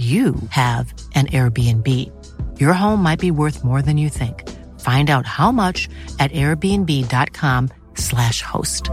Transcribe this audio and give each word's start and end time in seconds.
you 0.00 0.34
have 0.48 0.94
an 1.14 1.26
Airbnb. 1.26 1.86
Your 2.58 2.72
home 2.72 3.02
might 3.02 3.18
be 3.18 3.30
worth 3.30 3.62
more 3.62 3.82
than 3.82 3.98
you 3.98 4.08
think. 4.08 4.48
Find 4.80 5.10
out 5.10 5.26
how 5.26 5.52
much 5.52 5.90
at 6.18 6.32
airbnb.com/slash 6.32 8.40
host. 8.40 8.84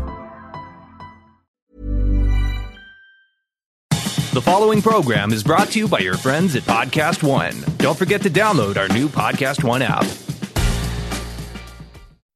The 4.34 4.42
following 4.42 4.82
program 4.82 5.32
is 5.32 5.44
brought 5.44 5.70
to 5.70 5.80
you 5.80 5.88
by 5.88 6.00
your 6.00 6.18
friends 6.18 6.58
at 6.58 6.64
Podcast 6.64 7.24
One. 7.24 7.56
Don't 7.78 7.98
forget 7.98 8.22
to 8.24 8.30
download 8.30 8.76
our 8.76 8.90
new 8.90 9.08
Podcast 9.08 9.64
One 9.64 9.82
app. 9.82 10.06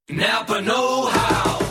Napa 0.10 0.62
Know 0.62 1.08
How. 1.08 1.71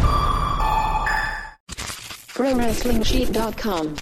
ProWrestlingSheet.com. 2.41 3.95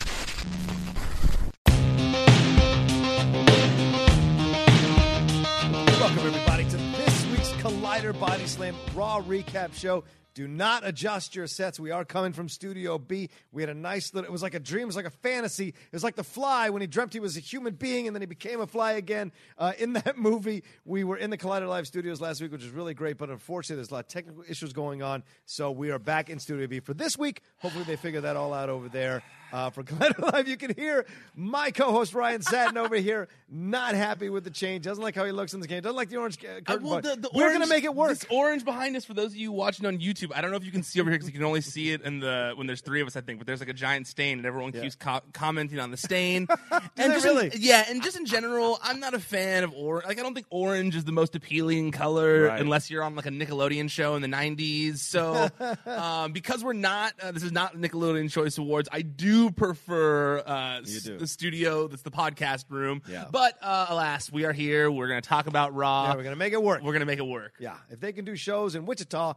Welcome, 6.00 6.26
everybody, 6.26 6.64
to 6.64 6.78
this 6.78 7.26
week's 7.32 7.52
Collider 7.62 8.18
Body 8.18 8.48
Slam 8.48 8.78
Raw 8.96 9.22
Recap 9.24 9.74
Show. 9.74 10.06
Do 10.40 10.48
not 10.48 10.88
adjust 10.88 11.36
your 11.36 11.48
sets. 11.48 11.82
We 11.82 11.92
are 11.92 12.06
coming 12.06 12.32
from 12.32 12.48
Studio 12.48 12.98
B. 12.98 13.30
We 13.52 13.62
had 13.62 13.68
a 13.68 13.74
nice 13.74 14.14
little, 14.14 14.26
it 14.26 14.32
was 14.32 14.42
like 14.42 14.54
a 14.54 14.60
dream, 14.62 14.84
it 14.84 14.86
was 14.86 14.96
like 14.96 15.06
a 15.06 15.10
fantasy. 15.10 15.68
It 15.68 15.92
was 15.92 16.02
like 16.02 16.16
the 16.16 16.24
fly 16.24 16.70
when 16.70 16.80
he 16.80 16.88
dreamt 16.88 17.12
he 17.12 17.20
was 17.20 17.36
a 17.36 17.42
human 17.42 17.74
being 17.74 18.08
and 18.08 18.16
then 18.16 18.22
he 18.22 18.26
became 18.26 18.62
a 18.62 18.66
fly 18.66 18.94
again. 18.94 19.34
Uh, 19.58 19.74
in 19.78 19.92
that 20.06 20.18
movie, 20.18 20.64
we 20.86 21.04
were 21.04 21.18
in 21.18 21.30
the 21.30 21.38
Collider 21.38 21.68
Live 21.68 21.88
studios 21.88 22.22
last 22.22 22.42
week, 22.42 22.54
which 22.54 22.64
was 22.64 22.72
really 22.72 22.94
great, 22.94 23.18
but 23.18 23.30
unfortunately, 23.30 23.76
there's 23.76 23.92
a 23.92 23.96
lot 23.96 24.06
of 24.06 24.08
technical 24.08 24.46
issues 24.48 24.72
going 24.72 25.04
on. 25.04 25.24
So 25.46 25.72
we 25.72 25.92
are 25.92 26.00
back 26.00 26.30
in 26.30 26.40
Studio 26.40 26.68
B 26.68 26.80
for 26.80 26.94
this 26.94 27.18
week. 27.18 27.42
Hopefully, 27.58 27.84
they 27.84 27.98
figure 27.98 28.22
that 28.22 28.38
all 28.38 28.54
out 28.54 28.70
over 28.70 28.88
there. 28.88 29.22
Uh, 29.52 29.70
for 29.70 29.84
Collider 29.90 30.32
Live, 30.34 30.48
you 30.48 30.58
can 30.58 30.74
hear 30.76 31.06
my 31.36 31.72
co 31.72 31.92
host 31.92 32.14
Ryan 32.14 32.42
Satin 32.42 32.78
over 32.78 32.96
here, 32.96 33.28
not 33.50 33.96
happy 33.96 34.30
with 34.30 34.44
the 34.44 34.50
change. 34.52 34.84
Doesn't 34.86 35.04
like 35.04 35.16
how 35.16 35.26
he 35.26 35.32
looks 35.32 35.54
in 35.54 35.60
the 35.60 35.68
game. 35.68 35.82
Doesn't 35.82 35.96
like 35.96 36.10
the 36.10 36.18
orange 36.18 36.38
uh, 36.44 36.62
curtain. 36.62 36.88
well, 36.88 37.02
the- 37.02 37.16
the 37.16 37.30
we're 37.34 37.50
going 37.50 37.62
to 37.62 37.68
make 37.68 37.84
it 37.84 37.94
work. 37.96 38.10
This 38.10 38.26
orange 38.30 38.64
behind 38.66 38.96
us, 38.96 39.06
for 39.06 39.14
those 39.14 39.32
of 39.32 39.36
you 39.38 39.52
watching 39.52 39.86
on 39.86 39.98
YouTube, 40.00 40.32
I 40.36 40.42
don't 40.42 40.52
know 40.52 40.58
if 40.58 40.64
you 40.66 40.72
can 40.72 40.84
see 40.84 41.00
over 41.02 41.10
here 41.10 41.18
because 41.18 41.28
you 41.30 41.34
can 41.38 41.44
only 41.44 41.62
see 41.62 41.92
it 41.92 42.02
in 42.02 42.20
the 42.20 42.54
when 42.56 42.68
there's 42.68 42.82
three 42.82 43.02
of 43.02 43.08
us, 43.08 43.16
I 43.16 43.22
think. 43.22 43.40
But 43.40 43.48
there's 43.48 43.60
like 43.60 43.70
a 43.70 43.74
giant 43.74 44.08
stain, 44.08 44.38
and 44.38 44.46
everyone 44.46 44.72
keeps 44.72 44.96
co- 44.96 45.22
commenting 45.34 45.80
on 45.80 45.92
the 45.92 45.98
stain. 45.98 46.48
and 46.72 47.14
just 47.14 47.26
in- 47.26 47.36
really? 47.36 47.52
yeah, 47.58 47.86
and 47.90 48.04
just 48.04 48.18
in 48.18 48.26
general, 48.26 48.80
I'm 48.84 49.00
not 49.00 49.14
a 49.14 49.20
fan 49.20 49.64
of 49.64 49.74
orange. 49.74 50.06
Like, 50.08 50.20
I 50.20 50.24
don't 50.24 50.34
think 50.34 50.48
orange 50.50 50.96
is 50.96 51.06
the 51.06 51.12
most 51.12 51.36
appealing 51.36 51.92
color 51.92 52.44
Right. 52.44 52.60
unless 52.62 52.90
you're 52.92 53.04
on 53.04 53.16
like 53.16 53.26
a 53.26 53.30
Nickelodeon 53.30 53.90
show 53.90 54.16
in 54.16 54.22
the 54.22 54.28
'90s. 54.28 54.98
So, 55.00 55.50
um, 55.86 56.32
because 56.34 56.64
we're 56.64 56.74
not, 56.74 57.14
uh, 57.22 57.32
this 57.32 57.44
is 57.44 57.52
not 57.52 57.76
Nickelodeon 57.76 58.30
Choice 58.32 58.58
Awards. 58.58 58.90
I 58.92 59.02
do 59.02 59.39
prefer 59.52 60.40
uh, 60.46 60.82
do. 60.82 61.18
the 61.18 61.28
studio. 61.28 61.88
That's 61.88 62.02
the 62.02 62.12
podcast 62.12 62.66
room. 62.70 63.02
Yeah. 63.08 63.26
But 63.32 63.58
uh, 63.62 63.88
alas, 63.90 64.32
we 64.32 64.46
are 64.46 64.54
here. 64.54 64.92
We're 64.92 65.08
going 65.08 65.22
to 65.22 65.28
talk 65.28 65.48
about 65.48 65.74
Raw. 65.74 66.08
Yeah, 66.08 66.16
we're 66.16 66.24
going 66.24 66.36
to 66.36 66.40
make 66.40 66.54
it 66.54 66.62
work. 66.62 66.82
We're 66.82 66.92
going 66.92 67.00
to 67.02 67.06
make 67.06 67.20
it 67.20 67.28
work. 67.28 67.54
Yeah, 67.60 67.78
if 67.90 68.00
they 68.00 68.12
can 68.12 68.26
do 68.26 68.36
shows 68.36 68.76
in 68.76 68.86
Wichita, 68.86 69.34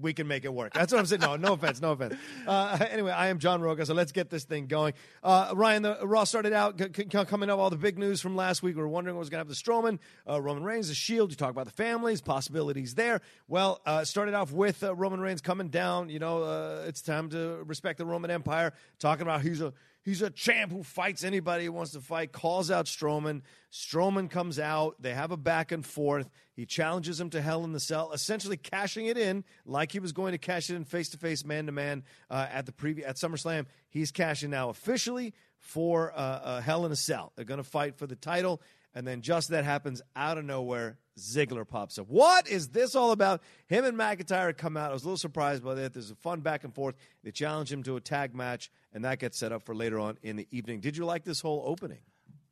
we 0.00 0.12
can 0.12 0.26
make 0.26 0.44
it 0.44 0.52
work. 0.52 0.72
That's 0.72 0.92
what 0.92 0.98
I'm 0.98 1.06
saying. 1.06 1.20
No, 1.20 1.36
no 1.36 1.52
offense, 1.54 1.80
no 1.80 1.92
offense. 1.92 2.14
Uh, 2.46 2.78
anyway, 2.90 3.12
I 3.12 3.28
am 3.28 3.38
John 3.38 3.60
Roca, 3.60 3.84
so 3.86 3.94
let's 3.94 4.12
get 4.12 4.30
this 4.30 4.44
thing 4.44 4.66
going. 4.66 4.94
Uh, 5.22 5.52
Ryan, 5.54 5.82
the 5.82 5.98
Raw 6.02 6.24
started 6.24 6.52
out 6.52 6.78
c- 6.78 7.04
c- 7.10 7.24
coming 7.24 7.50
up 7.50 7.58
all 7.58 7.70
the 7.70 7.76
big 7.76 7.98
news 7.98 8.20
from 8.20 8.36
last 8.36 8.62
week. 8.62 8.76
We 8.76 8.82
were 8.82 8.88
wondering 8.88 9.16
what 9.16 9.20
was 9.20 9.30
going 9.30 9.44
to 9.44 9.50
happen 9.50 9.54
to 9.54 9.62
Strowman, 9.62 9.98
uh, 10.32 10.40
Roman 10.40 10.64
Reigns, 10.64 10.88
the 10.88 10.94
Shield. 10.94 11.30
You 11.30 11.36
talk 11.36 11.50
about 11.50 11.66
the 11.66 11.72
families, 11.72 12.20
possibilities 12.20 12.94
there. 12.94 13.20
Well, 13.48 13.80
uh, 13.86 14.04
started 14.04 14.34
off 14.34 14.52
with 14.52 14.82
uh, 14.82 14.94
Roman 14.94 15.20
Reigns 15.20 15.40
coming 15.40 15.68
down. 15.68 16.08
You 16.08 16.18
know, 16.18 16.42
uh, 16.42 16.84
it's 16.86 17.02
time 17.02 17.30
to 17.30 17.62
respect 17.66 17.98
the 17.98 18.06
Roman 18.06 18.30
Empire. 18.30 18.72
Talking 18.98 19.22
about 19.22 19.42
he's 19.42 19.60
a 19.60 19.72
He's 20.02 20.22
a 20.22 20.30
champ 20.30 20.72
who 20.72 20.82
fights 20.82 21.24
anybody 21.24 21.66
who 21.66 21.72
wants 21.72 21.92
to 21.92 22.00
fight, 22.00 22.32
calls 22.32 22.70
out 22.70 22.86
Strowman. 22.86 23.42
Strowman 23.70 24.30
comes 24.30 24.58
out. 24.58 24.96
They 25.00 25.12
have 25.12 25.30
a 25.30 25.36
back 25.36 25.72
and 25.72 25.84
forth. 25.84 26.30
He 26.54 26.64
challenges 26.64 27.20
him 27.20 27.28
to 27.30 27.42
Hell 27.42 27.64
in 27.64 27.72
the 27.72 27.80
Cell, 27.80 28.10
essentially 28.12 28.56
cashing 28.56 29.06
it 29.06 29.18
in 29.18 29.44
like 29.66 29.92
he 29.92 29.98
was 29.98 30.12
going 30.12 30.32
to 30.32 30.38
cash 30.38 30.70
it 30.70 30.76
in 30.76 30.84
face 30.84 31.10
to 31.10 31.18
face, 31.18 31.44
man 31.44 31.66
to 31.66 31.72
man 31.72 32.04
at 32.30 32.64
the 32.64 32.72
previous 32.72 33.08
at 33.08 33.16
SummerSlam. 33.16 33.66
He's 33.90 34.10
cashing 34.10 34.50
now 34.50 34.70
officially 34.70 35.34
for 35.58 36.12
uh, 36.12 36.16
uh, 36.16 36.60
Hell 36.62 36.86
in 36.86 36.92
a 36.92 36.96
Cell. 36.96 37.32
They're 37.36 37.44
going 37.44 37.62
to 37.62 37.64
fight 37.64 37.96
for 37.98 38.06
the 38.06 38.16
title. 38.16 38.62
And 38.94 39.06
then 39.06 39.20
just 39.22 39.50
that 39.50 39.64
happens 39.64 40.02
out 40.16 40.36
of 40.38 40.44
nowhere. 40.44 40.98
Ziggler 41.18 41.66
pops 41.68 41.98
up. 41.98 42.08
What 42.08 42.48
is 42.48 42.68
this 42.68 42.94
all 42.94 43.12
about? 43.12 43.42
Him 43.66 43.84
and 43.84 43.96
McIntyre 43.96 44.56
come 44.56 44.76
out. 44.76 44.90
I 44.90 44.92
was 44.94 45.02
a 45.02 45.06
little 45.06 45.16
surprised 45.18 45.62
by 45.62 45.74
that. 45.74 45.92
There's 45.92 46.10
a 46.10 46.14
fun 46.16 46.40
back 46.40 46.64
and 46.64 46.74
forth. 46.74 46.96
They 47.22 47.30
challenge 47.30 47.70
him 47.70 47.82
to 47.84 47.96
a 47.96 48.00
tag 48.00 48.34
match, 48.34 48.70
and 48.92 49.04
that 49.04 49.18
gets 49.18 49.38
set 49.38 49.52
up 49.52 49.62
for 49.62 49.74
later 49.74 50.00
on 50.00 50.18
in 50.22 50.36
the 50.36 50.48
evening. 50.50 50.80
Did 50.80 50.96
you 50.96 51.04
like 51.04 51.24
this 51.24 51.40
whole 51.40 51.62
opening? 51.66 51.98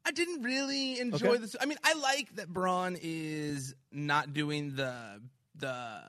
I 0.05 0.11
didn't 0.11 0.43
really 0.43 1.01
enjoy 1.01 1.29
Okay. 1.29 1.39
this. 1.39 1.57
I 1.61 1.67
mean, 1.67 1.79
I 1.83 1.95
like 1.95 2.37
that 2.37 2.49
Braun 2.49 2.97
is 3.01 3.75
not 3.91 4.33
doing 4.33 4.77
the 4.77 5.21
the 5.57 6.01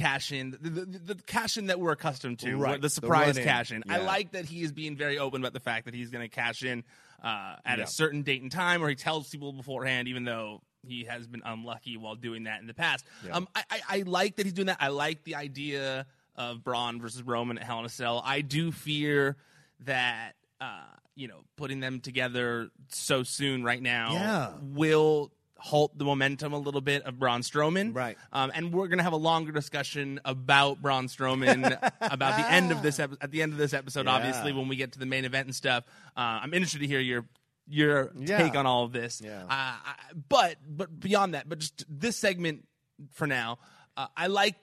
cash 0.00 0.32
in, 0.32 0.50
the, 0.60 0.70
the, 0.70 1.14
the 1.14 1.14
cash 1.26 1.56
in 1.56 1.66
that 1.66 1.78
we're 1.80 1.92
accustomed 1.92 2.38
to, 2.40 2.56
Right. 2.56 2.74
the 2.80 2.86
The 2.86 2.90
surprise 2.90 3.28
run-in. 3.36 3.44
cash 3.44 3.70
in. 3.72 3.82
I 3.88 3.98
like 3.98 4.32
that 4.32 4.44
he 4.46 4.62
is 4.62 4.72
being 4.72 4.96
very 4.96 5.18
open 5.18 5.40
about 5.42 5.52
the 5.52 5.60
fact 5.60 5.84
that 5.86 5.94
he's 5.94 6.10
going 6.10 6.28
to 6.28 6.34
cash 6.34 6.62
in 6.62 6.84
uh, 7.22 7.56
at 7.64 7.78
Yeah. 7.78 7.84
a 7.84 7.86
certain 7.86 8.22
date 8.22 8.42
and 8.42 8.50
time, 8.50 8.82
or 8.82 8.88
he 8.88 8.94
tells 8.94 9.28
people 9.28 9.52
beforehand, 9.52 10.08
even 10.08 10.24
though 10.24 10.62
he 10.86 11.04
has 11.04 11.26
been 11.26 11.42
unlucky 11.44 11.96
while 11.98 12.14
doing 12.14 12.44
that 12.44 12.60
in 12.60 12.66
the 12.66 12.74
past. 12.74 13.04
Yeah. 13.26 13.36
Um, 13.36 13.48
I, 13.54 13.62
I, 13.70 13.80
I 13.88 14.02
like 14.06 14.36
that 14.36 14.46
he's 14.46 14.54
doing 14.54 14.66
that. 14.68 14.78
I 14.80 14.88
like 14.88 15.24
the 15.24 15.34
idea 15.34 16.06
of 16.36 16.64
Braun 16.64 17.00
versus 17.00 17.22
Roman 17.22 17.58
at 17.58 17.64
Hell 17.64 17.80
in 17.80 17.84
a 17.84 17.88
Cell. 17.90 18.22
I 18.24 18.40
do 18.40 18.72
fear 18.72 19.36
that 19.80 20.32
uh, 20.60 20.84
you 21.14 21.28
know 21.28 21.40
putting 21.56 21.80
them 21.80 22.00
together 22.00 22.70
so 22.88 23.22
soon 23.22 23.62
right 23.64 23.82
now 23.82 24.12
Yeah. 24.12 24.52
will 24.62 25.30
halt 25.60 25.96
the 25.96 26.04
momentum 26.04 26.52
a 26.52 26.58
little 26.58 26.80
bit 26.80 27.02
of 27.02 27.18
Braun 27.18 27.42
Strowman. 27.42 27.94
Right. 27.94 28.16
Um, 28.32 28.50
and 28.54 28.72
we're 28.72 28.88
gonna 28.88 29.02
have 29.02 29.12
a 29.12 29.16
longer 29.16 29.52
discussion 29.52 30.20
about 30.24 30.80
Braun 30.82 31.06
Strowman 31.06 31.72
about 32.00 32.36
the 32.38 32.50
end 32.50 32.72
of 32.72 32.82
this 32.82 32.98
epi- 32.98 33.16
at 33.20 33.30
the 33.30 33.42
end 33.42 33.52
of 33.52 33.58
this 33.58 33.72
episode. 33.74 34.06
Yeah. 34.06 34.12
Obviously, 34.14 34.52
when 34.52 34.68
we 34.68 34.76
get 34.76 34.92
to 34.92 34.98
the 34.98 35.06
main 35.06 35.24
event 35.24 35.46
and 35.46 35.54
stuff, 35.54 35.84
uh, 36.16 36.20
I'm 36.42 36.54
interested 36.54 36.80
to 36.80 36.86
hear 36.86 37.00
your 37.00 37.26
your 37.68 38.10
Yeah. 38.18 38.38
take 38.38 38.56
on 38.56 38.66
all 38.66 38.84
of 38.84 38.92
this. 38.92 39.20
Yeah. 39.22 39.42
Uh, 39.44 39.46
I, 39.50 39.94
but 40.28 40.56
but 40.66 40.98
beyond 40.98 41.34
that, 41.34 41.48
but 41.48 41.58
just 41.60 41.84
this 41.88 42.16
segment 42.16 42.66
for 43.12 43.26
now, 43.26 43.58
uh, 43.96 44.06
I 44.16 44.26
like. 44.28 44.56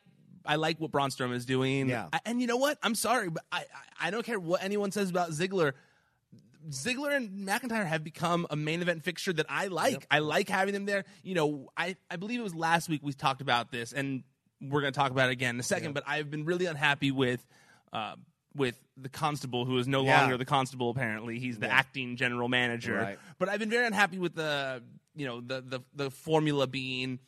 I 0.49 0.55
like 0.55 0.79
what 0.79 0.91
Braun 0.91 1.09
Strowman 1.09 1.35
is 1.35 1.45
doing. 1.45 1.89
Yeah. 1.89 2.07
I- 2.13 2.21
and 2.25 2.39
you 2.39 2.47
know 2.47 2.55
what? 2.55 2.77
I'm 2.81 2.95
sorry, 2.95 3.29
but 3.29 3.43
I, 3.51 3.65
I 4.01 4.07
I 4.07 4.11
don't 4.11 4.25
care 4.25 4.39
what 4.39 4.63
anyone 4.63 4.91
says 4.91 5.09
about 5.09 5.31
Ziggler. 5.31 5.73
Ziggler 6.69 7.15
and 7.15 7.47
McIntyre 7.47 7.85
have 7.85 8.03
become 8.03 8.47
a 8.49 8.55
main 8.55 8.81
event 8.81 9.03
fixture 9.03 9.33
that 9.33 9.45
I 9.49 9.67
like. 9.67 10.05
I 10.11 10.19
like 10.19 10.49
having 10.49 10.73
them 10.73 10.85
there. 10.85 11.05
You 11.23 11.35
know, 11.35 11.69
I, 11.77 11.95
I 12.11 12.15
believe 12.17 12.39
it 12.39 12.43
was 12.43 12.55
last 12.55 12.89
week 12.89 13.01
we 13.03 13.13
talked 13.13 13.41
about 13.41 13.71
this, 13.71 13.93
and 13.93 14.23
we're 14.61 14.81
going 14.81 14.91
to 14.93 14.99
talk 14.99 15.11
about 15.11 15.29
it 15.29 15.33
again 15.33 15.55
in 15.55 15.59
a 15.59 15.63
second. 15.63 15.93
But 15.93 16.03
I've 16.07 16.29
been 16.31 16.45
really 16.45 16.65
unhappy 16.65 17.11
with 17.11 17.45
uh, 17.93 18.15
with 18.55 18.77
the 18.97 19.09
constable, 19.09 19.65
who 19.65 19.77
is 19.77 19.87
no 19.87 20.03
Yeah. 20.03 20.21
longer 20.21 20.37
the 20.37 20.45
constable. 20.45 20.89
Apparently, 20.89 21.39
he's 21.39 21.59
the 21.59 21.69
acting 21.69 22.15
general 22.17 22.49
manager. 22.49 22.95
Right. 22.97 23.19
But 23.39 23.49
I've 23.49 23.59
been 23.59 23.69
very 23.69 23.85
unhappy 23.85 24.19
with 24.19 24.35
the 24.35 24.83
you 25.15 25.25
know 25.25 25.41
the 25.41 25.61
the, 25.61 25.79
the 25.95 26.11
formula 26.11 26.67
being 26.67 27.19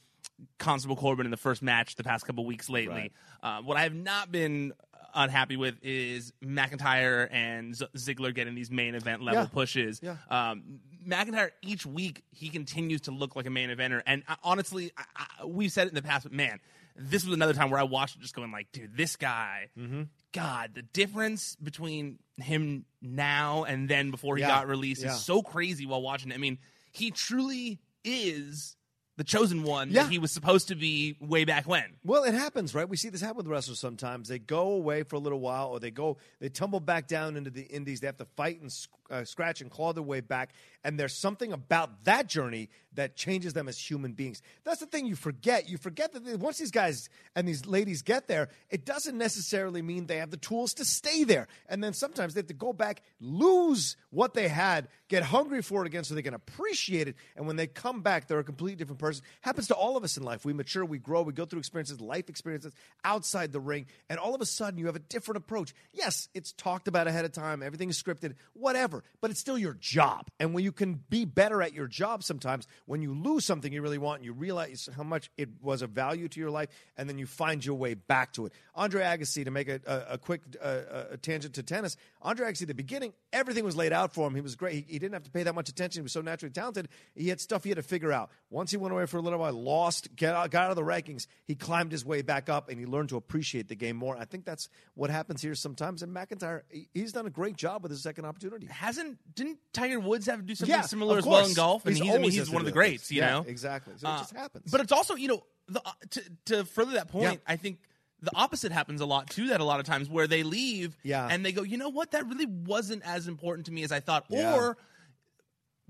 Constable 0.58 0.96
Corbin 0.96 1.26
in 1.28 1.32
the 1.32 1.38
first 1.38 1.62
match 1.62 1.96
the 1.96 2.04
past 2.04 2.26
couple 2.26 2.46
weeks 2.46 2.70
lately. 2.70 3.12
Uh, 3.44 3.62
what 3.62 3.78
I 3.78 3.82
have 3.84 3.94
not 3.94 4.32
been 4.32 4.74
unhappy 5.14 5.58
with 5.58 5.76
is 5.82 6.32
McIntyre 6.44 7.28
and 7.32 7.76
Z- 7.76 7.88
Ziggler 7.96 8.34
getting 8.34 8.56
these 8.56 8.70
main 8.72 8.96
event 8.96 9.22
level 9.24 9.44
Yeah. 9.44 9.48
pushes. 9.50 10.00
Yeah. 10.04 10.18
Um, 10.30 10.80
McIntyre 11.08 11.50
each 11.62 11.86
week 11.86 12.24
he 12.32 12.50
continues 12.50 13.02
to 13.02 13.12
look 13.12 13.36
like 13.36 13.46
a 13.46 13.50
main 13.50 13.70
eventer, 13.70 14.02
and 14.06 14.24
I, 14.28 14.36
honestly, 14.44 14.92
I, 14.98 15.04
I, 15.42 15.46
we've 15.46 15.72
said 15.72 15.88
it 15.88 15.90
in 15.90 15.96
the 15.96 16.02
past, 16.02 16.24
but 16.24 16.34
man, 16.34 16.60
this 16.96 17.24
was 17.24 17.34
another 17.34 17.54
time 17.54 17.70
where 17.70 17.80
I 17.80 17.84
watched 17.84 18.18
it 18.18 18.22
just 18.22 18.36
going 18.36 18.52
like, 18.52 18.72
dude, 18.72 18.96
this 18.98 19.16
guy. 19.16 19.70
Mm-hmm. 19.78 20.04
God, 20.34 20.72
the 20.76 20.82
difference 20.82 21.56
between 21.56 22.20
him 22.38 22.86
now 23.02 23.64
and 23.64 23.88
then 23.90 24.12
before 24.12 24.36
he 24.36 24.42
Yeah. 24.42 24.50
got 24.50 24.68
released 24.68 25.02
Yeah. 25.04 25.14
is 25.14 25.22
so 25.24 25.42
crazy 25.42 25.86
while 25.86 26.02
watching 26.02 26.32
it. 26.32 26.36
I 26.36 26.38
mean, 26.38 26.60
he 26.92 27.10
truly 27.12 27.80
is 28.04 28.76
the 29.20 29.26
chosen 29.26 29.64
one 29.64 29.92
Yeah. 29.92 30.04
that 30.04 30.12
he 30.14 30.18
was 30.18 30.32
supposed 30.32 30.70
to 30.70 30.76
be 30.76 31.18
way 31.20 31.44
back 31.44 31.68
when. 31.68 31.84
Well, 32.06 32.24
it 32.24 32.34
happens, 32.34 32.74
right? 32.74 32.88
We 32.88 32.96
see 32.96 33.10
this 33.10 33.20
happen 33.20 33.36
with 33.36 33.48
wrestlers 33.48 33.78
sometimes. 33.78 34.30
They 34.30 34.40
go 34.40 34.72
away 34.72 35.04
for 35.04 35.18
a 35.18 35.20
little 35.20 35.42
while, 35.42 35.68
or 35.68 35.80
they 35.82 35.92
go, 35.92 36.16
they 36.40 36.48
tumble 36.48 36.80
back 36.80 37.06
down 37.06 37.36
into 37.36 37.50
the 37.50 37.64
indies. 37.64 38.00
They 38.00 38.08
have 38.08 38.16
to 38.18 38.28
fight 38.38 38.62
and 38.62 38.72
uh, 39.10 39.24
scratch 39.24 39.62
and 39.62 39.72
claw 39.72 39.94
their 39.94 40.04
way 40.04 40.22
back. 40.22 40.52
And 40.84 41.00
there's 41.00 41.16
something 41.16 41.52
about 41.52 42.06
that 42.06 42.28
journey 42.28 42.70
that 42.94 43.16
changes 43.16 43.54
them 43.54 43.68
as 43.68 43.78
human 43.78 44.14
beings. 44.14 44.42
That's 44.64 44.80
the 44.80 44.86
thing 44.86 45.06
you 45.06 45.16
forget. 45.16 45.70
You 45.70 45.78
forget 45.78 46.14
that 46.14 46.40
once 46.40 46.58
these 46.58 46.72
guys 46.72 47.10
and 47.36 47.48
these 47.48 47.66
ladies 47.66 48.02
get 48.02 48.28
there, 48.28 48.50
it 48.70 48.86
doesn't 48.86 49.18
necessarily 49.18 49.82
mean 49.82 50.08
they 50.08 50.18
have 50.18 50.32
the 50.32 50.38
tools 50.38 50.74
to 50.76 50.86
stay 50.86 51.24
there. 51.24 51.48
And 51.68 51.84
then 51.84 51.94
sometimes 51.94 52.34
they 52.34 52.40
have 52.40 52.48
to 52.48 52.54
go 52.54 52.74
back, 52.74 53.02
lose 53.20 53.96
what 54.10 54.34
they 54.34 54.48
had, 54.48 54.88
get 55.08 55.24
hungry 55.24 55.62
for 55.62 55.84
it 55.84 55.88
again 55.88 56.04
so 56.04 56.16
they 56.16 56.22
can 56.22 56.34
appreciate 56.34 57.08
it. 57.08 57.16
And 57.36 57.46
when 57.48 57.56
they 57.56 57.68
come 57.68 58.02
back, 58.02 58.28
they're 58.28 58.40
a 58.40 58.44
completely 58.44 58.78
different 58.78 59.00
person. 59.00 59.24
Happens 59.42 59.68
to 59.68 59.76
all 59.76 59.98
of 59.98 60.04
us 60.04 60.18
in 60.18 60.24
life. 60.24 60.46
We 60.46 60.54
mature, 60.54 60.86
we 60.86 60.98
grow, 60.98 61.22
we 61.22 61.34
go 61.34 61.46
through 61.46 61.60
experiences, 61.60 62.00
life 62.02 62.30
experiences 62.30 62.74
outside 63.04 63.52
the 63.52 63.60
ring, 63.60 63.86
and 64.10 64.20
all 64.20 64.36
of 64.36 64.42
a 64.42 64.46
sudden 64.46 64.80
you 64.80 64.86
have 64.88 64.96
a 64.96 65.00
different 65.00 65.38
approach. 65.38 65.74
Yes, 65.94 66.30
it's 66.34 66.54
talked 66.54 66.88
about 66.88 67.08
ahead 67.08 67.26
of 67.26 67.32
time, 67.32 67.62
everything 67.64 67.90
is 67.90 68.02
scripted, 68.02 68.36
whatever, 68.54 68.99
but 69.22 69.32
it's 69.32 69.40
still 69.40 69.58
your 69.58 69.74
job. 69.74 70.28
And 70.40 70.54
when 70.54 70.64
you 70.64 70.72
can 70.72 70.96
be 71.10 71.26
better 71.26 71.62
at 71.62 71.74
your 71.74 71.88
job 71.88 72.24
sometimes, 72.24 72.68
when 72.86 73.02
you 73.02 73.14
lose 73.14 73.46
something 73.46 73.72
you 73.72 73.82
really 73.82 73.98
want 73.98 74.18
and 74.20 74.26
you 74.26 74.34
realize 74.34 74.90
how 74.96 75.04
much 75.04 75.30
it 75.38 75.50
was 75.62 75.82
of 75.82 75.92
value 75.92 76.28
to 76.28 76.40
your 76.40 76.52
life, 76.52 76.70
and 76.98 77.10
then 77.10 77.18
you 77.18 77.26
find 77.26 77.64
your 77.66 77.76
way 77.76 77.94
back 77.94 78.34
to 78.34 78.46
it. 78.46 78.54
Andre 78.76 79.02
Agassi, 79.04 79.44
to 79.46 79.52
make 79.52 79.68
a, 79.68 79.80
a, 79.86 80.14
a 80.14 80.18
quick 80.18 80.42
uh, 80.62 80.82
a 81.12 81.18
tangent 81.18 81.56
to 81.56 81.64
tennis, 81.64 81.98
Andre 82.22 82.48
Agassi, 82.52 82.68
the 82.68 82.74
beginning, 82.74 83.14
everything 83.34 83.64
was 83.64 83.76
laid 83.76 83.94
out 83.94 84.14
for 84.14 84.28
him. 84.28 84.36
He 84.36 84.42
was 84.42 84.56
great. 84.56 84.74
He, 84.74 84.86
he 84.88 85.00
didn't 85.00 85.14
have 85.14 85.24
to 85.24 85.32
pay 85.32 85.44
that 85.44 85.56
much 85.56 85.70
attention. 85.70 86.02
He 86.02 86.04
was 86.04 86.12
so 86.12 86.22
naturally 86.22 86.52
talented. 86.52 86.88
He 87.16 87.30
had 87.30 87.40
stuff 87.42 87.64
he 87.64 87.70
had 87.70 87.78
to 87.78 87.84
figure 87.84 88.12
out. 88.12 88.30
Once 88.50 88.72
he 88.72 88.78
went 88.78 88.94
away 88.94 89.06
for 89.06 89.18
a 89.18 89.22
little 89.22 89.40
while, 89.40 89.54
lost, 89.54 90.16
get 90.16 90.34
out, 90.34 90.50
got 90.52 90.66
out 90.66 90.70
of 90.72 90.76
the 90.76 90.82
rankings, 90.84 91.28
he 91.46 91.56
climbed 91.56 91.92
his 91.92 92.06
way 92.06 92.22
back 92.22 92.50
up 92.50 92.70
and 92.70 92.80
he 92.80 92.86
learned 92.86 93.10
to 93.10 93.18
appreciate 93.18 93.68
the 93.68 93.76
game 93.76 93.96
more. 93.96 94.18
I 94.18 94.26
think 94.26 94.46
that's 94.46 94.70
what 94.96 95.10
happens 95.10 95.42
here 95.42 95.56
sometimes. 95.56 96.02
And 96.04 96.16
McIntyre, 96.16 96.62
he- 96.70 96.90
he's 96.94 97.12
done 97.12 97.26
a 97.26 97.30
great 97.30 97.56
job 97.56 97.84
with 97.84 97.92
his 97.92 98.02
second 98.02 98.26
opportunity. 98.26 98.68
Hasn't 98.90 99.20
didn't 99.36 99.60
Tiger 99.72 100.00
Woods 100.00 100.26
have 100.26 100.40
to 100.40 100.44
do 100.46 100.56
something 100.56 100.76
Yeah, 100.76 100.82
similar 100.82 101.14
of 101.14 101.20
as 101.20 101.26
well 101.26 101.38
course. 101.42 101.50
in 101.50 101.56
golf? 101.56 101.86
And 101.86 101.96
He's 101.96 102.02
he's, 102.02 102.10
I 102.10 102.14
mean, 102.14 102.22
always 102.24 102.34
he's 102.34 102.48
to 102.48 102.52
one 102.54 102.62
of 102.62 102.66
do 102.66 102.72
the 102.72 102.74
greats, 102.74 103.12
you 103.12 103.22
Yeah, 103.22 103.32
know. 103.32 103.46
exactly. 103.48 103.94
So 103.98 104.08
it 104.10 104.18
just 104.18 104.36
happens. 104.36 104.72
But 104.72 104.82
it's 104.82 104.92
also, 104.92 105.14
you 105.16 105.28
know, 105.28 105.44
the, 105.68 105.82
uh, 105.86 105.92
to 106.10 106.22
to 106.46 106.66
further 106.66 106.94
that 106.94 107.08
point, 107.10 107.24
Yeah. 107.34 107.36
I 107.54 107.56
think 107.56 107.80
the 108.22 108.32
opposite 108.36 108.72
happens 108.72 109.00
a 109.02 109.06
lot 109.06 109.30
too. 109.30 109.48
That 109.50 109.62
a 109.62 109.64
lot 109.64 109.80
of 109.80 109.86
times 109.86 110.10
where 110.10 110.26
they 110.28 110.42
leave, 110.42 110.98
Yeah. 111.04 111.28
and 111.30 111.46
they 111.46 111.52
go, 111.52 111.62
you 111.62 111.78
know 111.78 111.90
what, 111.90 112.12
that 112.12 112.26
really 112.28 112.48
wasn't 112.48 113.04
as 113.06 113.28
important 113.28 113.68
to 113.68 113.72
me 113.72 113.84
as 113.84 113.92
I 113.92 114.00
thought, 114.00 114.26
Yeah. 114.30 114.56
or 114.56 114.78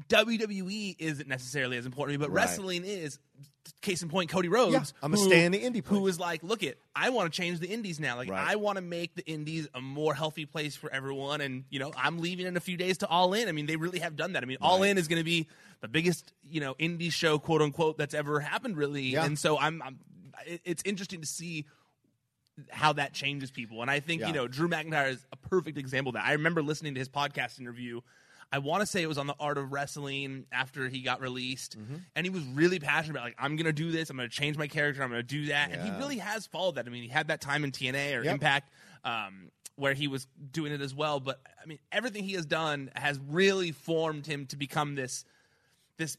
WWE 0.07 0.95
isn't 0.99 1.27
necessarily 1.27 1.77
as 1.77 1.85
important 1.85 2.15
to 2.15 2.19
me, 2.19 2.25
but 2.25 2.31
Right. 2.31 2.43
wrestling 2.45 2.83
is. 2.85 3.19
Case 3.81 4.01
in 4.01 4.09
point, 4.09 4.29
Cody 4.29 4.47
Rhodes. 4.47 4.73
Yeah, 4.73 4.83
I'm 5.03 5.13
a 5.13 5.17
stay 5.17 5.45
in 5.45 5.51
the 5.51 5.59
indie 5.61 5.85
Who 5.85 5.99
was 6.01 6.19
like, 6.19 6.43
look 6.43 6.63
it, 6.63 6.79
I 6.95 7.09
want 7.11 7.31
to 7.31 7.37
change 7.41 7.59
the 7.59 7.67
indies 7.67 7.99
now. 7.99 8.15
Like, 8.17 8.29
Right. 8.29 8.47
I 8.51 8.55
want 8.55 8.77
to 8.77 8.81
make 8.81 9.15
the 9.15 9.25
indies 9.25 9.67
a 9.73 9.81
more 9.81 10.13
healthy 10.13 10.45
place 10.45 10.75
for 10.75 10.91
everyone. 10.91 11.41
And 11.41 11.65
you 11.69 11.79
know, 11.79 11.91
I'm 11.95 12.19
leaving 12.19 12.45
in 12.45 12.57
a 12.57 12.59
few 12.59 12.77
days 12.77 12.97
to 12.99 13.07
All 13.07 13.33
In. 13.33 13.47
I 13.47 13.51
mean, 13.51 13.65
they 13.67 13.75
really 13.75 13.99
have 13.99 14.15
done 14.15 14.33
that. 14.33 14.43
I 14.43 14.45
mean, 14.45 14.57
All 14.61 14.81
In 14.83 14.97
is 14.97 15.07
going 15.07 15.19
to 15.19 15.23
be 15.25 15.47
the 15.81 15.87
biggest 15.87 16.33
you 16.43 16.61
know 16.61 16.73
indie 16.75 17.11
show, 17.11 17.37
quote 17.39 17.61
unquote, 17.61 17.97
that's 17.97 18.13
ever 18.13 18.39
happened, 18.39 18.75
really. 18.77 19.03
Yeah. 19.03 19.25
And 19.25 19.37
so 19.37 19.57
I'm, 19.59 19.81
I'm 19.81 19.99
it's 20.65 20.83
interesting 20.85 21.21
to 21.21 21.27
see 21.27 21.65
how 22.69 22.93
that 22.93 23.13
changes 23.13 23.51
people. 23.51 23.81
And 23.81 23.89
I 23.89 23.99
think, 23.99 24.21
Yeah. 24.21 24.27
you 24.27 24.33
know, 24.33 24.47
Drew 24.47 24.67
McIntyre 24.67 25.11
is 25.11 25.25
a 25.31 25.37
perfect 25.37 25.77
example 25.77 26.09
of 26.09 26.15
that. 26.15 26.25
I 26.25 26.33
remember 26.33 26.61
listening 26.61 26.93
to 26.95 26.99
his 26.99 27.07
podcast 27.09 27.59
interview. 27.59 28.01
I 28.51 28.57
want 28.59 28.81
to 28.81 28.87
say 28.87 29.03
it 29.03 29.07
was 29.07 29.17
on 29.17 29.27
the 29.27 29.35
art 29.39 29.57
of 29.57 29.71
wrestling 29.71 30.45
after 30.51 30.89
he 30.89 31.01
got 31.01 31.21
released. 31.21 31.77
Mm-hmm. 31.77 31.95
And 32.15 32.25
he 32.25 32.29
was 32.31 32.43
really 32.45 32.79
passionate 32.79 33.15
about, 33.15 33.25
like, 33.25 33.35
I'm 33.37 33.55
going 33.55 33.65
to 33.65 33.73
do 33.73 33.91
this. 33.91 34.09
I'm 34.09 34.17
going 34.17 34.29
to 34.29 34.35
change 34.35 34.57
my 34.57 34.67
character. 34.67 35.03
I'm 35.03 35.09
going 35.09 35.21
to 35.21 35.27
do 35.27 35.47
that. 35.47 35.71
And 35.71 35.81
he 35.83 35.91
really 35.99 36.17
has 36.17 36.47
followed 36.47 36.75
that. 36.75 36.87
I 36.87 36.89
mean, 36.89 37.03
he 37.03 37.09
had 37.09 37.27
that 37.27 37.41
time 37.41 37.63
in 37.63 37.71
TNA 37.71 38.17
or 38.17 38.23
Yep. 38.23 38.33
Impact 38.33 38.73
um, 39.03 39.51
where 39.75 39.93
he 39.93 40.07
was 40.07 40.27
doing 40.51 40.71
it 40.71 40.81
as 40.81 40.95
well. 40.95 41.19
But, 41.19 41.39
I 41.61 41.67
mean, 41.67 41.79
everything 41.91 42.23
he 42.23 42.33
has 42.33 42.45
done 42.45 42.89
has 42.95 43.19
really 43.29 43.71
formed 43.71 44.25
him 44.25 44.45
to 44.47 44.57
become 44.57 44.95
this 44.95 45.25
this 45.97 46.17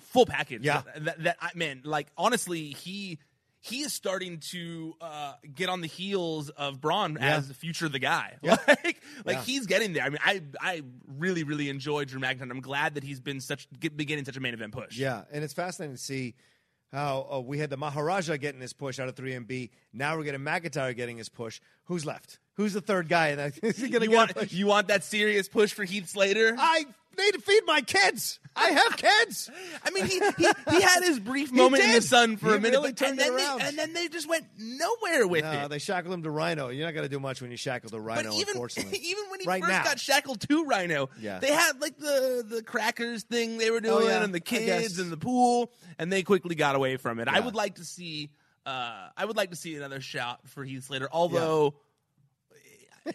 full 0.00 0.26
package. 0.26 0.64
Yeah. 0.64 0.82
That, 0.94 1.04
that, 1.04 1.22
that 1.24 1.36
I 1.40 1.50
man, 1.54 1.82
like 1.84 2.08
honestly, 2.16 2.70
he 2.70 3.18
he 3.62 3.80
is 3.82 3.92
starting 3.92 4.38
to 4.50 4.94
uh, 5.00 5.34
get 5.54 5.68
on 5.68 5.80
the 5.82 5.86
heels 5.86 6.48
of 6.50 6.80
Braun 6.80 7.18
Yeah. 7.20 7.36
as 7.36 7.48
the 7.48 7.54
future 7.54 7.86
of 7.86 7.92
the 7.92 7.98
guy. 7.98 8.36
Yeah. 8.42 8.56
Like, 8.66 8.82
like 9.24 9.36
Yeah. 9.36 9.42
he's 9.42 9.66
getting 9.66 9.92
there. 9.92 10.04
I 10.04 10.08
mean, 10.08 10.18
I 10.24 10.42
I 10.60 10.82
really 11.06 11.44
really 11.44 11.68
enjoy 11.68 12.04
Drew 12.06 12.20
McIntyre. 12.20 12.50
I'm 12.50 12.60
glad 12.60 12.94
that 12.94 13.04
he's 13.04 13.20
been 13.20 13.40
such 13.40 13.68
getting 13.78 14.24
such 14.24 14.36
a 14.36 14.40
main 14.40 14.54
event 14.54 14.72
push. 14.72 14.96
Yeah, 14.96 15.22
and 15.30 15.44
it's 15.44 15.52
fascinating 15.52 15.96
to 15.96 16.02
see 16.02 16.34
how 16.92 17.28
uh, 17.32 17.40
we 17.40 17.58
had 17.58 17.70
the 17.70 17.76
Maharaja 17.76 18.36
getting 18.36 18.60
his 18.60 18.72
push 18.72 18.98
out 18.98 19.08
of 19.08 19.14
3MB. 19.14 19.70
Now 19.92 20.16
we're 20.16 20.24
getting 20.24 20.40
McIntyre 20.40 20.96
getting 20.96 21.18
his 21.18 21.28
push. 21.28 21.60
Who's 21.84 22.04
left? 22.04 22.38
Who's 22.54 22.72
the 22.72 22.80
third 22.80 23.08
guy? 23.08 23.28
And 23.28 23.52
is 23.62 23.76
he 23.76 23.88
going 23.90 24.00
to 24.00 24.06
You 24.10 24.16
get 24.26 24.36
want 24.36 24.52
you 24.52 24.66
want 24.66 24.88
that 24.88 25.04
serious 25.04 25.48
push 25.48 25.72
for 25.72 25.84
Heath 25.84 26.08
Slater? 26.08 26.56
I 26.58 26.84
need 27.18 27.32
to 27.34 27.40
feed 27.40 27.62
my 27.66 27.80
kids. 27.82 28.40
I 28.60 28.70
have 28.70 28.96
kids. 28.96 29.50
I 29.84 29.90
mean, 29.90 30.06
he, 30.06 30.18
he 30.38 30.48
he 30.70 30.80
had 30.82 31.02
his 31.02 31.18
brief 31.18 31.50
moment 31.52 31.82
in 31.82 31.88
the 31.90 32.00
did. 32.00 32.04
sun 32.04 32.36
for 32.36 32.50
He 32.50 32.54
a 32.56 32.60
minute, 32.60 32.76
really 32.76 32.90
but, 32.90 32.96
turned 32.98 33.12
and 33.12 33.20
it 33.20 33.24
then 33.24 33.34
around. 33.36 33.60
they, 33.60 33.68
and 33.68 33.78
then 33.78 33.92
they 33.94 34.08
just 34.08 34.28
went 34.28 34.44
nowhere 34.58 35.26
with 35.26 35.44
No, 35.44 35.64
it. 35.64 35.68
they 35.68 35.78
shackled 35.78 36.12
him 36.14 36.22
to 36.24 36.28
Rhyno. 36.28 36.76
You're 36.76 36.86
not 36.86 36.92
going 36.94 37.04
to 37.06 37.08
do 37.08 37.18
much 37.20 37.40
when 37.40 37.50
you 37.50 37.56
shackle 37.56 37.90
the 37.90 37.98
Rhyno, 37.98 38.24
but 38.24 38.34
even 38.34 38.48
unfortunately. 38.48 38.98
even 39.02 39.24
when 39.30 39.40
he 39.40 39.46
Right 39.46 39.62
first 39.62 39.72
now. 39.72 39.84
got 39.84 39.98
shackled 39.98 40.40
to 40.42 40.64
Rhyno, 40.64 41.08
Yeah. 41.20 41.38
they 41.38 41.52
had 41.52 41.80
like 41.80 41.96
the 41.98 42.44
the 42.48 42.62
crackers 42.62 43.22
thing 43.24 43.58
they 43.58 43.70
were 43.70 43.78
Oh, 43.78 43.80
doing, 44.00 44.06
yeah, 44.08 44.22
and 44.22 44.34
the 44.34 44.40
guess. 44.40 44.58
kids 44.82 44.98
and 44.98 45.10
the 45.10 45.16
pool, 45.16 45.72
and 45.98 46.12
they 46.12 46.22
quickly 46.22 46.54
got 46.54 46.76
away 46.76 46.96
from 46.98 47.18
it. 47.20 47.28
I 47.28 47.38
Yeah. 47.38 47.44
would 47.46 47.54
like 47.54 47.76
to 47.76 47.84
see, 47.84 48.30
uh, 48.66 49.08
I 49.16 49.24
would 49.24 49.36
like 49.36 49.50
to 49.50 49.56
see 49.56 49.74
another 49.76 50.00
shot 50.00 50.40
for 50.48 50.64
Heath 50.64 50.84
Slater, 50.84 51.08
although. 51.10 51.74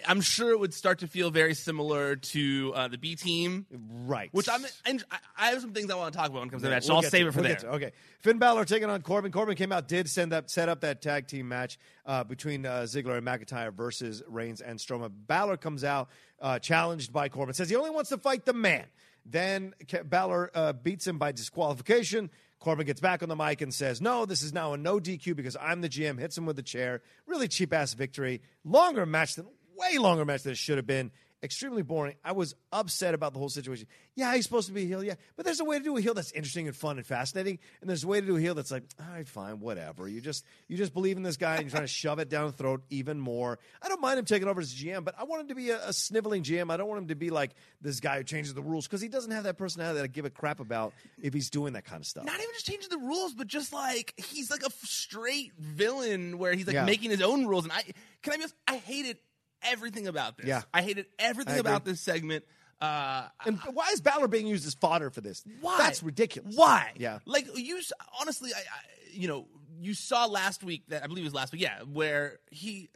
I'm 0.07 0.21
sure 0.21 0.51
it 0.51 0.59
would 0.59 0.73
start 0.73 0.99
to 0.99 1.07
feel 1.07 1.29
very 1.29 1.53
similar 1.53 2.15
to 2.15 2.73
uh, 2.75 2.87
the 2.87 2.97
B 2.97 3.15
team, 3.15 3.65
right? 4.05 4.29
Which 4.31 4.49
I'm. 4.49 4.65
And 4.85 5.03
I, 5.37 5.49
have 5.49 5.61
some 5.61 5.73
things 5.73 5.91
I 5.91 5.95
want 5.95 6.13
to 6.13 6.17
talk 6.17 6.29
about 6.29 6.39
when 6.39 6.47
it 6.47 6.51
comes 6.51 6.63
to 6.63 6.69
that. 6.69 6.83
So 6.83 6.93
We'll 6.93 7.03
I'll 7.03 7.09
save 7.09 7.23
to 7.23 7.27
it 7.27 7.33
for 7.33 7.41
We'll 7.41 7.55
there. 7.55 7.69
Okay, 7.71 7.91
Finn 8.19 8.39
Balor 8.39 8.65
taking 8.65 8.89
on 8.89 9.01
Corbin. 9.01 9.31
Corbin 9.31 9.55
came 9.55 9.71
out, 9.71 9.87
did 9.87 10.09
send 10.09 10.33
up, 10.33 10.49
set 10.49 10.69
up 10.69 10.81
that 10.81 11.01
tag 11.01 11.27
team 11.27 11.47
match 11.47 11.77
uh, 12.05 12.23
between 12.23 12.65
uh, 12.65 12.81
Ziggler 12.81 13.17
and 13.17 13.25
McIntyre 13.25 13.73
versus 13.73 14.23
Reigns 14.27 14.61
and 14.61 14.79
Strowman. 14.79 15.11
Balor 15.27 15.57
comes 15.57 15.83
out 15.83 16.09
uh, 16.41 16.59
challenged 16.59 17.13
by 17.13 17.29
Corbin, 17.29 17.53
says 17.53 17.69
he 17.69 17.75
only 17.75 17.91
wants 17.91 18.09
to 18.09 18.17
fight 18.17 18.45
the 18.45 18.53
man. 18.53 18.85
Then 19.25 19.73
Balor 20.05 20.51
uh, 20.53 20.73
beats 20.73 21.07
him 21.07 21.17
by 21.17 21.31
disqualification. 21.31 22.29
Corbin 22.59 22.85
gets 22.85 23.01
back 23.01 23.21
on 23.21 23.29
the 23.29 23.35
mic 23.35 23.61
and 23.61 23.73
says, 23.73 24.01
No, 24.01 24.25
this 24.25 24.41
is 24.41 24.53
now 24.53 24.73
a 24.73 24.77
no 24.77 24.99
DQ 24.99 25.35
because 25.35 25.57
I'm 25.59 25.81
the 25.81 25.89
GM. 25.89 26.19
Hits 26.19 26.37
him 26.37 26.45
with 26.45 26.57
a 26.59 26.63
chair. 26.63 27.01
Really 27.27 27.47
cheap 27.47 27.73
ass 27.73 27.93
victory. 27.93 28.41
Longer 28.63 29.05
match 29.05 29.35
than, 29.35 29.47
way 29.77 29.97
longer 29.97 30.25
match 30.25 30.43
than 30.43 30.51
it 30.53 30.57
should 30.57 30.77
have 30.77 30.87
been. 30.87 31.11
Extremely 31.43 31.83
boring. 31.83 32.15
I 32.23 32.31
was 32.31 32.55
upset 32.71 33.13
about 33.13 33.33
the 33.33 33.39
whole 33.39 33.49
situation. 33.49 33.85
Yeah, 34.15 34.33
he's 34.33 34.45
supposed 34.45 34.67
to 34.67 34.73
be 34.73 34.83
a 34.83 34.85
heel, 34.87 35.03
yeah. 35.03 35.13
But 35.35 35.45
there's 35.45 35.59
a 35.59 35.65
way 35.65 35.77
to 35.77 35.83
do 35.83 35.95
a 35.95 36.01
heel 36.01 36.15
that's 36.15 36.31
interesting 36.31 36.65
and 36.65 36.75
fun 36.75 36.97
and 36.97 37.05
fascinating. 37.05 37.59
And 37.81 37.89
there's 37.89 38.03
a 38.03 38.07
way 38.07 38.19
to 38.19 38.25
do 38.25 38.37
a 38.37 38.39
heel 38.39 38.55
that's 38.55 38.71
like, 38.71 38.83
all 38.99 39.05
right, 39.13 39.27
fine, 39.27 39.59
whatever. 39.59 40.07
You 40.07 40.21
just 40.21 40.43
you 40.67 40.75
just 40.75 40.91
believe 40.93 41.17
in 41.17 41.23
this 41.23 41.37
guy 41.37 41.55
and 41.55 41.63
you're 41.63 41.69
trying 41.69 41.83
to 41.83 41.87
shove 41.87 42.17
it 42.17 42.29
down 42.29 42.47
the 42.47 42.53
throat 42.53 42.81
even 42.89 43.19
more. 43.19 43.59
I 43.79 43.89
don't 43.89 44.01
mind 44.01 44.17
him 44.17 44.25
taking 44.25 44.47
over 44.47 44.59
as 44.59 44.73
GM, 44.73 45.03
but 45.03 45.13
I 45.19 45.25
want 45.25 45.41
him 45.41 45.47
to 45.49 45.55
be 45.55 45.69
a, 45.69 45.89
a 45.89 45.93
sniveling 45.93 46.41
GM. 46.41 46.71
I 46.71 46.77
don't 46.77 46.87
want 46.87 47.01
him 47.01 47.07
to 47.09 47.15
be 47.15 47.29
like 47.29 47.51
this 47.79 47.99
guy 47.99 48.17
who 48.17 48.23
changes 48.23 48.55
the 48.55 48.63
rules 48.63 48.87
because 48.87 49.01
he 49.01 49.09
doesn't 49.09 49.31
have 49.31 49.43
that 49.43 49.57
personality 49.57 49.97
that 49.99 50.03
I 50.05 50.07
give 50.07 50.25
a 50.25 50.31
crap 50.31 50.59
about 50.59 50.93
if 51.21 51.31
he's 51.33 51.51
doing 51.51 51.73
that 51.73 51.85
kind 51.85 51.99
of 52.01 52.07
stuff. 52.07 52.25
Not 52.25 52.39
even 52.39 52.53
just 52.53 52.65
changing 52.65 52.89
the 52.89 52.97
rules, 53.05 53.33
but 53.35 53.45
just 53.45 53.71
like 53.71 54.13
he's 54.17 54.49
like 54.49 54.63
a 54.63 54.67
f- 54.67 54.79
straight 54.83 55.51
villain 55.59 56.39
where 56.39 56.53
he's 56.53 56.65
like 56.65 56.73
Yeah. 56.75 56.85
making 56.85 57.11
his 57.11 57.21
own 57.21 57.45
rules. 57.45 57.65
And 57.65 57.73
I 57.73 57.83
can 58.23 58.33
I 58.33 58.37
be 58.37 58.43
honest, 58.43 58.55
I 58.67 58.77
hated 58.77 59.17
everything 59.63 60.07
about 60.07 60.37
this. 60.37 60.47
Yeah. 60.47 60.61
I 60.73 60.81
hated 60.81 61.05
everything 61.19 61.55
I 61.55 61.59
about 61.59 61.85
this 61.85 62.01
segment. 62.01 62.43
Uh, 62.81 63.27
And 63.45 63.59
why 63.73 63.89
is 63.93 64.01
Balor 64.01 64.27
being 64.27 64.47
used 64.47 64.67
as 64.67 64.73
fodder 64.73 65.09
for 65.09 65.21
this? 65.21 65.43
Why? 65.61 65.77
That's 65.77 66.03
ridiculous. 66.03 66.55
Why? 66.55 66.91
Yeah. 66.97 67.19
Like 67.25 67.47
you, 67.57 67.79
honestly, 68.19 68.51
I, 68.53 68.59
I, 68.59 68.63
you 69.11 69.27
know, 69.27 69.47
you 69.79 69.93
saw 69.93 70.25
last 70.25 70.63
week 70.63 70.83
that 70.89 71.03
I 71.03 71.07
believe 71.07 71.23
it 71.23 71.27
was 71.27 71.33
last 71.33 71.53
week. 71.53 71.61
Yeah, 71.61 71.79
where 71.83 72.39
he 72.51 72.89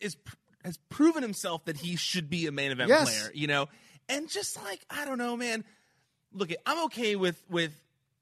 is 0.00 0.16
has 0.64 0.78
proven 0.90 1.22
himself 1.22 1.64
that 1.66 1.76
he 1.76 1.96
should 1.96 2.28
be 2.30 2.46
a 2.46 2.52
main 2.52 2.70
event 2.72 2.88
Yes. 2.88 3.04
player. 3.04 3.32
You 3.34 3.46
know, 3.48 3.68
and 4.08 4.28
just 4.28 4.62
like 4.62 4.84
I 4.90 5.04
don't 5.04 5.18
know, 5.18 5.36
man. 5.36 5.64
Look, 6.32 6.50
I'm 6.64 6.84
okay 6.86 7.16
with 7.16 7.42
with 7.48 7.72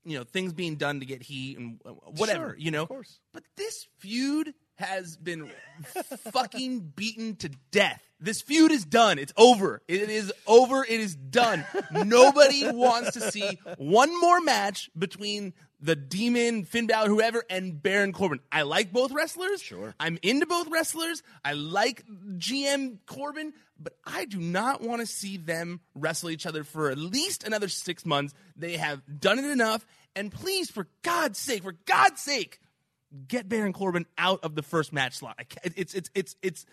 you 0.05 0.19
know 0.19 0.25
things 0.25 0.53
being 0.53 0.77
done 0.77 1.01
to 1.01 1.07
get 1.07 1.23
heat 1.23 1.59
and 1.59 1.81
whatever. 2.17 2.51
Sure, 2.51 2.57
you 2.59 2.71
know, 2.71 2.83
of 2.83 2.89
course. 2.89 3.19
but 3.33 3.43
this 3.57 3.87
feud 3.99 4.55
has 4.77 5.17
been 5.17 5.51
fucking 6.33 6.93
beaten 6.97 7.37
to 7.37 7.51
death. 7.71 8.03
This 8.21 8.41
feud 8.41 8.73
is 8.73 8.85
done. 8.85 9.19
It's 9.19 9.33
over. 9.37 9.83
It 9.87 10.09
is 10.09 10.33
over. 10.47 10.85
It 10.85 11.01
is 11.01 11.15
done. 11.15 11.65
Nobody 11.91 12.71
wants 12.71 13.13
to 13.13 13.31
see 13.31 13.59
one 13.77 14.19
more 14.21 14.41
match 14.41 14.91
between 14.99 15.53
the 15.81 15.95
Demon, 15.95 16.65
Finn 16.65 16.87
Balor, 16.87 17.09
whoever, 17.09 17.45
and 17.51 17.83
Baron 17.83 18.13
Corbin. 18.13 18.41
I 18.51 18.63
like 18.63 18.93
both 18.93 19.13
wrestlers. 19.13 19.61
Sure. 19.61 19.95
I'm 20.01 20.19
into 20.23 20.47
both 20.47 20.69
wrestlers. 20.71 21.23
I 21.45 21.53
like 21.53 22.05
GM 22.07 22.99
Corbin, 23.05 23.53
but 23.79 23.93
I 24.07 24.25
do 24.25 24.39
not 24.39 24.81
want 24.81 25.03
to 25.03 25.07
see 25.07 25.37
them 25.37 25.81
wrestle 25.95 26.31
each 26.31 26.47
other 26.47 26.65
for 26.65 26.91
at 26.91 26.97
least 26.97 27.45
another 27.45 27.69
six 27.69 28.07
months. 28.07 28.33
They 28.57 28.79
have 28.79 29.03
done 29.21 29.39
it 29.39 29.45
enough. 29.45 29.85
And 30.17 30.33
please, 30.33 30.71
for 30.71 30.87
God's 31.03 31.39
sake, 31.39 31.65
for 31.65 31.75
God's 31.85 32.21
sake, 32.21 32.61
get 33.29 33.49
Baron 33.49 33.73
Corbin 33.73 34.07
out 34.19 34.41
of 34.43 34.55
the 34.55 34.63
first 34.63 34.93
match 34.93 35.15
slot. 35.15 35.41
It's 35.77 35.95
it's 35.95 36.11
it's 36.15 36.37
it's 36.43 36.67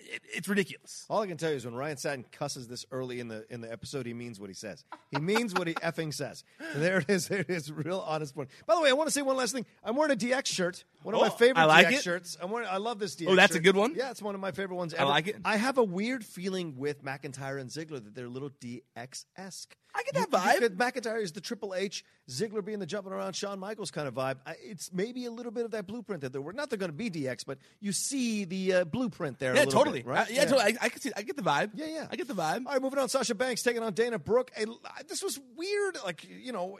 it, 0.00 0.22
it's 0.34 0.48
ridiculous. 0.48 1.06
All 1.10 1.20
I 1.22 1.26
can 1.26 1.36
tell 1.36 1.50
you 1.50 1.56
is 1.56 1.64
when 1.64 1.74
Ryan 1.74 1.96
Satin 1.96 2.24
cusses 2.32 2.68
this 2.68 2.84
early 2.90 3.20
in 3.20 3.28
the 3.28 3.44
in 3.50 3.60
the 3.60 3.70
episode, 3.70 4.06
he 4.06 4.14
means 4.14 4.38
what 4.40 4.48
he 4.50 4.54
says. 4.54 4.84
He 5.10 5.18
means 5.18 5.54
what 5.54 5.66
he 5.66 5.74
effing 5.74 6.12
says. 6.14 6.44
There 6.74 6.98
it 6.98 7.10
is. 7.10 7.28
There 7.28 7.40
it 7.40 7.50
is. 7.50 7.70
Real 7.72 8.02
honest 8.06 8.34
point. 8.34 8.48
By 8.66 8.74
the 8.74 8.80
way, 8.80 8.90
I 8.90 8.92
want 8.92 9.08
to 9.08 9.12
say 9.12 9.22
one 9.22 9.36
last 9.36 9.52
thing. 9.52 9.66
I'm 9.84 9.96
wearing 9.96 10.12
a 10.12 10.16
DX 10.16 10.46
shirt. 10.46 10.84
One 11.02 11.14
of 11.14 11.20
Oh, 11.20 11.24
my 11.24 11.30
favorite 11.30 11.60
I 11.60 11.64
like 11.64 11.86
DX 11.88 11.92
it. 11.92 12.02
shirts. 12.02 12.36
I'm 12.40 12.50
wearing, 12.50 12.68
I 12.70 12.76
love 12.76 12.98
this 13.00 13.16
DX. 13.16 13.26
Oh, 13.28 13.34
that's 13.36 13.56
a 13.56 13.60
good 13.60 13.76
one? 13.76 13.94
Yeah, 13.96 14.10
it's 14.12 14.22
one 14.22 14.34
of 14.36 14.40
my 14.40 14.52
favorite 14.52 14.76
ones. 14.76 14.94
I 14.94 14.98
Ever. 14.98 15.06
like 15.10 15.26
it. 15.26 15.36
I 15.44 15.56
have 15.56 15.78
a 15.78 15.82
weird 15.84 16.24
feeling 16.24 16.76
with 16.76 17.02
McIntyre 17.04 17.60
and 17.60 17.68
Ziggler 17.70 18.02
that 18.04 18.14
they're 18.14 18.26
a 18.26 18.28
little 18.28 18.50
DX 18.50 19.24
esque. 19.36 19.76
I 19.94 20.04
get 20.04 20.14
that 20.14 20.30
vibe. 20.30 20.76
McIntyre 20.76 21.20
is 21.20 21.32
the 21.32 21.40
Triple 21.42 21.74
H, 21.74 22.02
Ziggler 22.30 22.64
being 22.64 22.78
the 22.78 22.86
jumping 22.86 23.12
around 23.12 23.34
Shawn 23.36 23.58
Michaels 23.58 23.90
kind 23.90 24.08
of 24.08 24.14
vibe. 24.14 24.36
I, 24.46 24.54
it's 24.62 24.90
maybe 24.90 25.26
a 25.26 25.30
little 25.30 25.52
bit 25.52 25.66
of 25.66 25.72
that 25.72 25.86
blueprint 25.86 26.22
that 26.22 26.32
they're 26.32 26.52
not. 26.54 26.70
They're 26.70 26.78
going 26.78 26.90
to 26.92 26.96
be 26.96 27.10
DX, 27.10 27.44
but 27.44 27.58
you 27.80 27.92
see 27.92 28.44
the 28.44 28.72
uh, 28.72 28.84
blueprint 28.84 29.38
there. 29.38 29.52
a 29.52 29.56
Yeah, 29.56 29.64
little 29.64 29.81
totally. 29.84 30.02
bit, 30.02 30.08
right? 30.08 30.28
Uh, 30.28 30.32
yeah, 30.32 30.44
totally. 30.44 30.76
I, 30.80 30.86
I 30.86 30.88
can 30.88 31.00
see. 31.00 31.10
I 31.16 31.22
get 31.22 31.36
the 31.36 31.42
vibe. 31.42 31.70
Yeah, 31.74 31.86
yeah. 31.86 32.06
I 32.10 32.16
get 32.16 32.28
the 32.28 32.34
vibe. 32.34 32.66
All 32.66 32.72
right, 32.72 32.82
moving 32.82 32.98
on. 32.98 33.08
Sasha 33.08 33.34
Banks 33.34 33.62
taking 33.62 33.82
on 33.82 33.92
Dana 33.92 34.18
Brooke. 34.18 34.50
Hey, 34.54 34.66
this 35.08 35.22
was 35.22 35.38
weird. 35.56 35.98
Like, 36.04 36.24
you 36.28 36.52
know, 36.52 36.78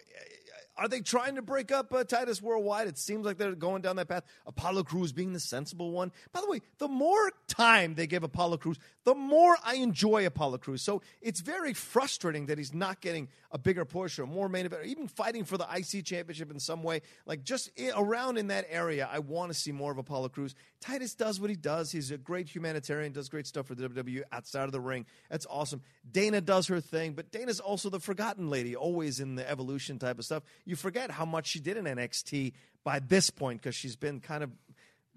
are 0.76 0.88
they 0.88 1.00
trying 1.00 1.34
to 1.34 1.42
break 1.42 1.70
up 1.70 1.92
uh, 1.92 2.04
Titus 2.04 2.40
Worldwide? 2.40 2.88
It 2.88 2.98
seems 2.98 3.26
like 3.26 3.36
they're 3.36 3.54
going 3.54 3.82
down 3.82 3.96
that 3.96 4.08
path. 4.08 4.24
Apollo 4.46 4.84
Crews 4.84 5.12
being 5.12 5.32
the 5.32 5.40
sensible 5.40 5.90
one. 5.90 6.12
By 6.32 6.40
the 6.40 6.50
way, 6.50 6.60
the 6.78 6.88
more 6.88 7.30
time 7.46 7.94
they 7.94 8.06
give 8.06 8.22
Apollo 8.22 8.58
Crews, 8.58 8.78
the 9.04 9.14
more 9.14 9.56
I 9.64 9.74
enjoy 9.74 10.26
Apollo 10.26 10.58
Crews. 10.58 10.82
So 10.82 11.02
it's 11.20 11.40
very 11.40 11.74
frustrating 11.74 12.46
that 12.46 12.58
he's 12.58 12.72
not 12.72 13.00
getting 13.00 13.28
a 13.50 13.58
bigger 13.58 13.84
push 13.84 14.18
or 14.18 14.26
more 14.26 14.48
main 14.48 14.64
event, 14.64 14.82
or 14.82 14.84
even 14.84 15.08
fighting 15.08 15.44
for 15.44 15.58
the 15.58 15.66
IC 15.70 16.04
championship 16.04 16.50
in 16.50 16.58
some 16.58 16.82
way. 16.82 17.02
Like 17.26 17.44
just 17.44 17.70
around 17.94 18.38
in 18.38 18.46
that 18.48 18.66
area, 18.70 19.08
I 19.10 19.18
want 19.18 19.52
to 19.52 19.58
see 19.58 19.72
more 19.72 19.92
of 19.92 19.98
Apollo 19.98 20.30
Crews. 20.30 20.54
Titus 20.80 21.14
does 21.14 21.40
what 21.40 21.50
he 21.50 21.56
does. 21.56 21.92
He's 21.92 22.10
a 22.10 22.18
great 22.18 22.48
humanitarian, 22.48 23.12
does 23.12 23.28
great 23.28 23.46
stuff 23.46 23.66
for 23.66 23.74
the 23.74 23.88
WWE 23.88 24.22
outside 24.32 24.64
of 24.64 24.72
the 24.72 24.80
ring. 24.80 25.06
That's 25.30 25.46
awesome. 25.50 25.82
Dana 26.10 26.40
does 26.40 26.66
her 26.68 26.80
thing, 26.80 27.12
but 27.12 27.30
Dana's 27.30 27.60
also 27.60 27.90
the 27.90 28.00
forgotten 28.00 28.48
lady, 28.48 28.74
always 28.74 29.20
in 29.20 29.34
the 29.34 29.48
evolution 29.48 29.98
type 29.98 30.18
of 30.18 30.24
stuff. 30.24 30.42
You 30.64 30.76
forget 30.76 31.11
how 31.11 31.25
much 31.25 31.47
she 31.49 31.61
did 31.61 31.76
in 31.76 31.85
NXT 31.85 32.52
by 32.85 32.99
this 33.00 33.31
point 33.31 33.61
because 33.61 33.75
she's 33.75 33.97
been 33.97 34.21
kind 34.21 34.42
of 34.45 34.50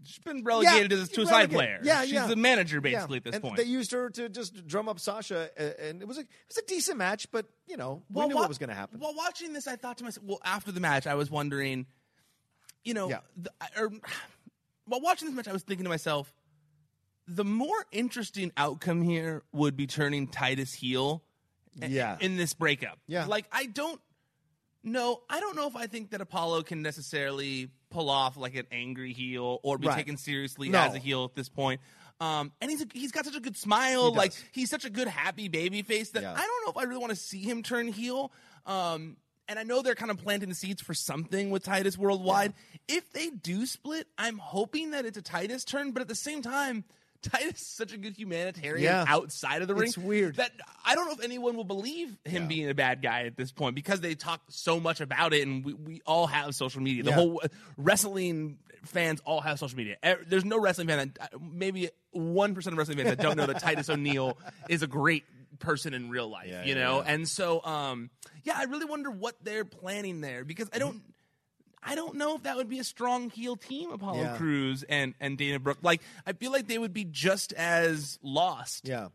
She's 0.03 0.19
been 0.19 0.43
relegated 0.43 0.91
Yeah, 0.91 0.97
to 0.97 1.03
this 1.05 1.17
a 1.17 1.25
side 1.25 1.49
player. 1.51 1.79
Yeah, 1.81 2.01
she's 2.01 2.11
yeah. 2.11 2.27
the 2.27 2.35
manager 2.35 2.75
Yeah. 2.77 2.81
basically 2.81 3.17
at 3.17 3.23
this 3.23 3.35
and 3.35 3.41
point. 3.41 3.55
They 3.55 3.63
used 3.63 3.91
her 3.93 4.09
to 4.09 4.27
just 4.27 4.67
drum 4.67 4.89
up 4.89 4.99
Sasha, 4.99 5.49
and 5.81 6.01
it 6.01 6.07
was 6.07 6.17
a 6.17 6.21
it 6.21 6.27
was 6.49 6.57
a 6.57 6.65
decent 6.65 6.97
match, 6.97 7.31
but 7.31 7.45
you 7.65 7.77
know 7.77 8.03
we 8.09 8.19
Well, 8.19 8.27
knew 8.27 8.35
wa- 8.35 8.41
what 8.41 8.49
was 8.49 8.57
going 8.57 8.69
to 8.69 8.75
happen. 8.75 8.99
While 8.99 9.15
watching 9.15 9.53
this, 9.53 9.67
I 9.67 9.77
thought 9.77 9.97
to 9.99 10.03
myself, 10.03 10.25
well, 10.25 10.41
after 10.43 10.73
the 10.73 10.81
match, 10.81 11.07
I 11.07 11.15
was 11.15 11.31
wondering, 11.31 11.85
you 12.83 12.93
know, 12.93 13.09
Yeah. 13.09 13.19
the, 13.37 13.51
or 13.77 13.89
while 14.85 14.99
watching 14.99 15.29
this 15.29 15.35
match, 15.35 15.47
I 15.47 15.53
was 15.53 15.63
thinking 15.63 15.85
to 15.85 15.89
myself, 15.89 16.33
the 17.25 17.45
more 17.45 17.85
interesting 17.93 18.51
outcome 18.57 19.01
here 19.01 19.43
would 19.53 19.77
be 19.77 19.87
turning 19.87 20.27
Titus 20.27 20.73
heel. 20.73 21.23
i- 21.81 21.85
Yeah. 21.85 22.17
In 22.19 22.35
this 22.35 22.53
breakup. 22.53 22.99
Yeah. 23.07 23.25
Like 23.27 23.45
I 23.51 23.65
don't 23.67 24.01
know. 24.85 25.21
I 25.29 25.39
don't 25.39 25.55
know 25.55 25.67
if 25.67 25.75
I 25.75 25.87
think 25.87 26.11
that 26.11 26.21
Apollo 26.21 26.63
can 26.63 26.81
necessarily 26.81 27.69
pull 27.89 28.09
off 28.09 28.37
like 28.37 28.55
an 28.55 28.65
angry 28.71 29.13
heel 29.13 29.59
or 29.63 29.77
be 29.77 29.87
Right. 29.87 29.97
taken 29.97 30.17
seriously 30.17 30.69
No. 30.69 30.79
as 30.79 30.93
a 30.95 30.99
heel 30.99 31.25
at 31.25 31.35
this 31.35 31.49
point. 31.49 31.81
Um, 32.21 32.51
and 32.61 32.71
he's 32.71 32.81
a, 32.81 32.85
he's 32.93 33.11
got 33.11 33.25
such 33.25 33.35
a 33.35 33.41
good 33.41 33.57
smile. 33.57 34.11
He 34.11 34.17
like 34.17 34.33
he's 34.53 34.69
such 34.69 34.85
a 34.85 34.89
good 34.89 35.07
happy 35.09 35.47
baby 35.49 35.81
face 35.81 36.11
that 36.11 36.21
Yeah. 36.23 36.33
I 36.33 36.37
don't 36.37 36.65
know 36.65 36.71
if 36.71 36.77
I 36.77 36.83
really 36.83 36.99
want 37.01 37.09
to 37.11 37.15
see 37.17 37.41
him 37.41 37.61
turn 37.63 37.87
heel. 37.89 38.31
Um, 38.65 39.17
and 39.47 39.59
I 39.59 39.63
know 39.63 39.81
they're 39.81 39.95
kind 39.95 40.09
of 40.11 40.17
planting 40.17 40.49
the 40.49 40.55
seeds 40.55 40.81
for 40.81 40.93
something 40.93 41.51
with 41.51 41.63
Titus 41.63 41.97
Worldwide. 41.97 42.53
If 42.87 43.11
they 43.11 43.29
do 43.29 43.65
split, 43.65 44.07
I'm 44.17 44.37
hoping 44.39 44.91
that 44.91 45.05
it's 45.05 45.17
a 45.17 45.21
Titus 45.21 45.63
turn, 45.65 45.91
but 45.91 46.01
at 46.01 46.07
the 46.07 46.15
same 46.15 46.41
time, 46.41 46.83
Titus 47.25 47.61
is 47.61 47.67
such 47.67 47.93
a 47.93 47.97
good 47.97 48.17
humanitarian 48.17 48.83
Yeah. 48.83 49.05
outside 49.07 49.61
of 49.61 49.67
the 49.67 49.75
ring. 49.75 49.87
It's 49.87 49.97
weird. 49.97 50.35
that 50.37 50.51
I 50.85 50.95
don't 50.95 51.07
know 51.07 51.13
if 51.13 51.23
anyone 51.23 51.55
will 51.57 51.63
believe 51.63 52.15
him 52.25 52.47
being 52.47 52.69
a 52.69 52.73
bad 52.73 53.01
guy 53.01 53.23
at 53.25 53.35
this 53.35 53.51
point 53.51 53.75
because 53.75 54.01
they 54.01 54.15
talk 54.15 54.41
so 54.49 54.79
much 54.79 55.01
about 55.01 55.33
it, 55.33 55.45
and 55.47 55.63
we, 55.65 55.73
we 55.73 56.01
all 56.05 56.27
have 56.27 56.55
social 56.55 56.81
media. 56.81 57.03
The 57.03 57.09
Yeah. 57.09 57.15
whole 57.15 57.41
uh, 57.43 57.47
wrestling 57.77 58.57
fans 58.85 59.21
all 59.25 59.41
have 59.41 59.59
social 59.59 59.77
media. 59.77 59.97
E- 60.05 60.13
There's 60.27 60.45
no 60.45 60.59
wrestling 60.59 60.87
fan 60.87 61.13
that 61.17 61.33
uh, 61.33 61.37
maybe 61.41 61.89
one 62.11 62.53
percent 62.55 62.73
of 62.73 62.77
wrestling 62.77 62.97
fans 62.97 63.09
that 63.09 63.19
don't 63.19 63.37
know 63.37 63.45
that 63.47 63.59
Titus 63.59 63.89
O'Neil 63.89 64.37
is 64.69 64.81
a 64.83 64.87
great 64.87 65.23
person 65.59 65.93
in 65.93 66.09
real 66.09 66.29
life. 66.29 66.47
Yeah, 66.49 66.63
you 66.63 66.75
yeah, 66.75 66.83
know, 66.83 66.97
yeah. 67.03 67.13
and 67.13 67.27
so 67.27 67.63
um, 67.63 68.09
yeah, 68.43 68.53
I 68.57 68.63
really 68.65 68.85
wonder 68.85 69.09
what 69.09 69.35
they're 69.43 69.65
planning 69.65 70.21
there 70.21 70.43
because 70.45 70.69
I 70.73 70.79
don't. 70.79 71.01
I 71.87 71.93
don't 71.95 72.15
know 72.15 72.35
if 72.35 72.43
that 72.43 72.55
would 72.57 72.67
be 72.67 72.79
a 72.79 72.83
strong 72.83 73.29
heel 73.29 73.55
team, 73.55 73.91
Apollo 73.91 74.21
Yeah. 74.21 74.37
Crews 74.37 74.83
and, 74.83 75.13
and 75.19 75.37
Dana 75.37 75.59
Brooke. 75.59 75.77
Like, 75.83 76.01
I 76.25 76.33
feel 76.33 76.51
like 76.51 76.67
they 76.67 76.79
would 76.79 76.93
be 76.93 77.03
just 77.05 77.53
as 77.53 78.17
lost, 78.23 78.87
Yeah. 78.87 79.09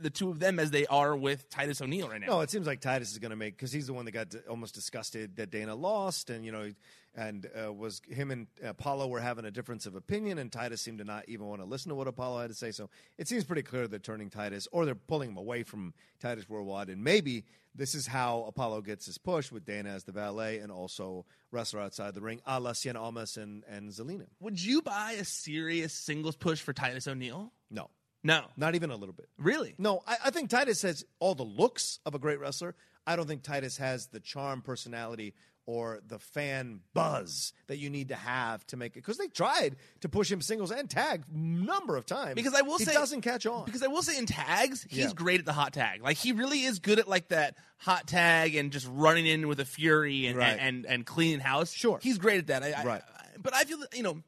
the 0.00 0.10
two 0.10 0.30
of 0.30 0.38
them, 0.38 0.58
as 0.60 0.70
they 0.70 0.86
are 0.86 1.16
with 1.16 1.48
Titus 1.50 1.80
O'Neil 1.80 2.08
right 2.08 2.20
now. 2.20 2.26
No, 2.28 2.40
it 2.42 2.50
seems 2.50 2.66
like 2.66 2.80
Titus 2.80 3.10
is 3.12 3.18
going 3.18 3.30
to 3.30 3.36
make 3.36 3.56
because 3.56 3.72
he's 3.72 3.86
the 3.88 3.92
one 3.94 4.04
that 4.04 4.12
got 4.12 4.34
almost 4.48 4.74
disgusted 4.74 5.36
that 5.36 5.50
Dana 5.50 5.74
lost, 5.74 6.30
and 6.30 6.44
you 6.44 6.52
know, 6.52 6.70
and 7.16 7.46
uh, 7.66 7.72
was 7.72 8.00
him 8.08 8.30
and 8.30 8.46
Apollo 8.62 9.06
were 9.08 9.20
having 9.20 9.44
a 9.44 9.50
difference 9.50 9.86
of 9.86 9.94
opinion, 9.94 10.38
and 10.38 10.52
Titus 10.52 10.80
seemed 10.82 10.98
to 10.98 11.04
not 11.04 11.24
even 11.28 11.46
want 11.46 11.62
to 11.62 11.66
listen 11.66 11.88
to 11.88 11.94
what 11.94 12.06
Apollo 12.08 12.42
had 12.42 12.50
to 12.50 12.56
say. 12.56 12.70
So 12.72 12.90
it 13.18 13.26
seems 13.28 13.44
pretty 13.44 13.62
clear 13.62 13.86
they're 13.88 13.98
turning 13.98 14.30
Titus, 14.30 14.68
or 14.72 14.84
they're 14.84 14.94
pulling 14.94 15.30
him 15.30 15.36
away 15.36 15.62
from 15.62 15.94
Titus 16.20 16.48
Worldwide, 16.48 16.90
and 16.90 17.02
maybe 17.02 17.44
this 17.74 17.94
is 17.94 18.06
how 18.06 18.44
Apollo 18.46 18.82
gets 18.82 19.06
his 19.06 19.18
push 19.18 19.50
with 19.50 19.64
Dana 19.64 19.90
as 19.90 20.04
the 20.04 20.12
valet 20.12 20.58
and 20.58 20.70
also 20.70 21.26
wrestler 21.50 21.80
outside 21.80 22.14
the 22.14 22.20
ring, 22.20 22.40
a 22.46 22.60
la 22.60 22.72
Cien 22.72 22.96
Almas 22.96 23.36
and 23.36 23.64
and 23.68 23.90
Zelina. 23.90 24.26
Would 24.40 24.62
you 24.62 24.82
buy 24.82 25.12
a 25.12 25.24
serious 25.24 25.92
singles 25.92 26.36
push 26.36 26.60
for 26.60 26.72
Titus 26.72 27.06
O'Neil? 27.08 27.52
No, 27.70 27.90
No, 28.22 28.46
not 28.56 28.74
even 28.74 28.90
a 28.90 28.96
little 28.96 29.12
bit. 29.14 29.28
Really? 29.38 29.74
No, 29.78 30.02
I, 30.06 30.16
I 30.26 30.30
think 30.30 30.50
Titus 30.50 30.82
has 30.82 31.04
all 31.18 31.34
the 31.34 31.42
looks 31.44 31.98
of 32.06 32.14
a 32.14 32.18
great 32.18 32.40
wrestler. 32.40 32.74
I 33.06 33.16
don't 33.16 33.26
think 33.26 33.42
Titus 33.42 33.76
has 33.78 34.06
the 34.06 34.20
charm, 34.20 34.62
personality, 34.62 35.34
or 35.66 36.00
the 36.06 36.18
fan 36.18 36.80
buzz 36.92 37.52
that 37.68 37.78
you 37.78 37.88
need 37.88 38.08
to 38.08 38.14
have 38.14 38.66
to 38.66 38.76
make 38.76 38.92
it. 38.92 38.94
Because 38.96 39.16
they 39.16 39.28
tried 39.28 39.76
to 40.00 40.08
push 40.08 40.30
him 40.30 40.40
singles 40.42 40.70
and 40.70 40.90
tag 40.90 41.22
number 41.32 41.96
of 41.96 42.04
times. 42.04 42.34
Because 42.34 42.54
I 42.54 42.60
will 42.62 42.76
he 42.78 42.84
say 42.84 42.92
doesn't 42.92 43.22
catch 43.22 43.46
on. 43.46 43.64
Because 43.64 43.82
I 43.82 43.86
will 43.86 44.02
say 44.02 44.18
in 44.18 44.26
tags, 44.26 44.86
he's 44.90 44.98
Yeah. 44.98 45.12
great 45.14 45.40
at 45.40 45.46
the 45.46 45.52
hot 45.54 45.72
tag. 45.72 46.02
Like 46.02 46.18
he 46.18 46.32
really 46.32 46.64
is 46.64 46.80
good 46.80 46.98
at 46.98 47.08
like 47.08 47.28
that 47.28 47.56
hot 47.78 48.06
tag 48.06 48.54
and 48.56 48.72
just 48.72 48.86
running 48.90 49.26
in 49.26 49.48
with 49.48 49.58
a 49.60 49.64
fury 49.64 50.26
and 50.26 50.36
Right. 50.36 50.50
and, 50.50 50.60
and, 50.60 50.86
and 50.86 51.06
cleaning 51.06 51.40
house. 51.40 51.72
Sure. 51.72 51.98
he's 52.02 52.18
great 52.18 52.38
at 52.38 52.46
that. 52.48 52.62
I, 52.62 52.72
I- 52.72 52.84
Right. 52.84 53.02
I- 53.02 53.20
but 53.38 53.54
I 53.54 53.64
feel 53.64 53.78
you 53.94 54.02
know, 54.02 54.22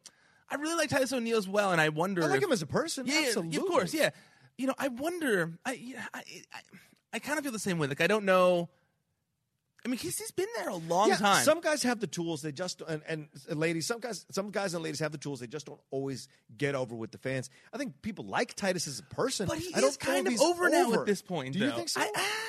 I 0.51 0.55
really 0.57 0.75
like 0.77 0.89
Titus 0.91 1.13
O'Neil 1.13 1.37
as 1.39 1.49
well, 1.49 1.73
and 1.73 1.81
I 1.81 1.89
wonder. 1.91 2.23
I 2.23 2.27
like 2.27 2.39
if- 2.39 2.45
him 2.45 2.53
as 2.53 2.63
a 2.63 2.67
person. 2.67 3.07
Yeah, 3.07 3.21
yeah, 3.21 3.27
absolutely. 3.27 3.57
of 3.59 3.67
course, 3.67 3.93
yeah. 3.95 4.11
You 4.59 4.67
know, 4.69 4.75
I 4.79 4.89
wonder. 4.89 5.53
I 5.67 5.95
I, 6.15 6.19
I, 6.53 6.61
I 7.15 7.19
kind 7.19 7.39
of 7.39 7.45
feel 7.45 7.53
the 7.53 7.59
same 7.59 7.79
way. 7.79 7.87
Like 7.89 8.01
I 8.01 8.07
don't 8.07 8.25
know. 8.25 8.69
I 9.87 9.89
mean, 9.89 9.99
he's, 9.99 10.19
he's 10.19 10.33
been 10.33 10.49
there 10.57 10.69
a 10.69 10.75
long 10.75 11.11
yeah, 11.11 11.17
time. 11.17 11.45
Some 11.45 11.61
guys 11.61 11.85
have 11.85 12.01
the 12.01 12.09
tools. 12.09 12.43
They 12.43 12.51
just 12.51 12.83
and, 12.89 13.03
and 13.07 13.29
ladies. 13.49 13.87
Some 13.87 14.01
guys, 14.01 14.27
some 14.33 14.51
guys 14.51 14.75
and 14.75 14.83
ladies 14.83 14.99
have 14.99 15.13
the 15.13 15.19
tools. 15.19 15.39
They 15.39 15.47
just 15.47 15.65
don't 15.65 15.79
always 15.93 16.27
get 16.59 16.75
over 16.75 16.97
with 16.97 17.13
the 17.13 17.19
fans. 17.19 17.51
I 17.73 17.79
think 17.79 18.03
people 18.03 18.25
like 18.25 18.55
Titus 18.55 18.89
as 18.89 18.99
a 18.99 19.15
person, 19.15 19.47
but 19.47 19.59
he 19.59 19.73
I 19.77 19.81
don't 19.81 19.91
is 19.91 19.97
kind 19.97 20.27
of 20.27 20.33
he's 20.33 20.43
over 20.43 20.69
now 20.71 20.93
at 20.93 21.07
this 21.07 21.23
point. 21.23 21.53
Do 21.53 21.61
you 21.61 21.71
think 21.71 21.89
so? 21.89 22.01
I, 22.01 22.11
ah, 22.17 22.47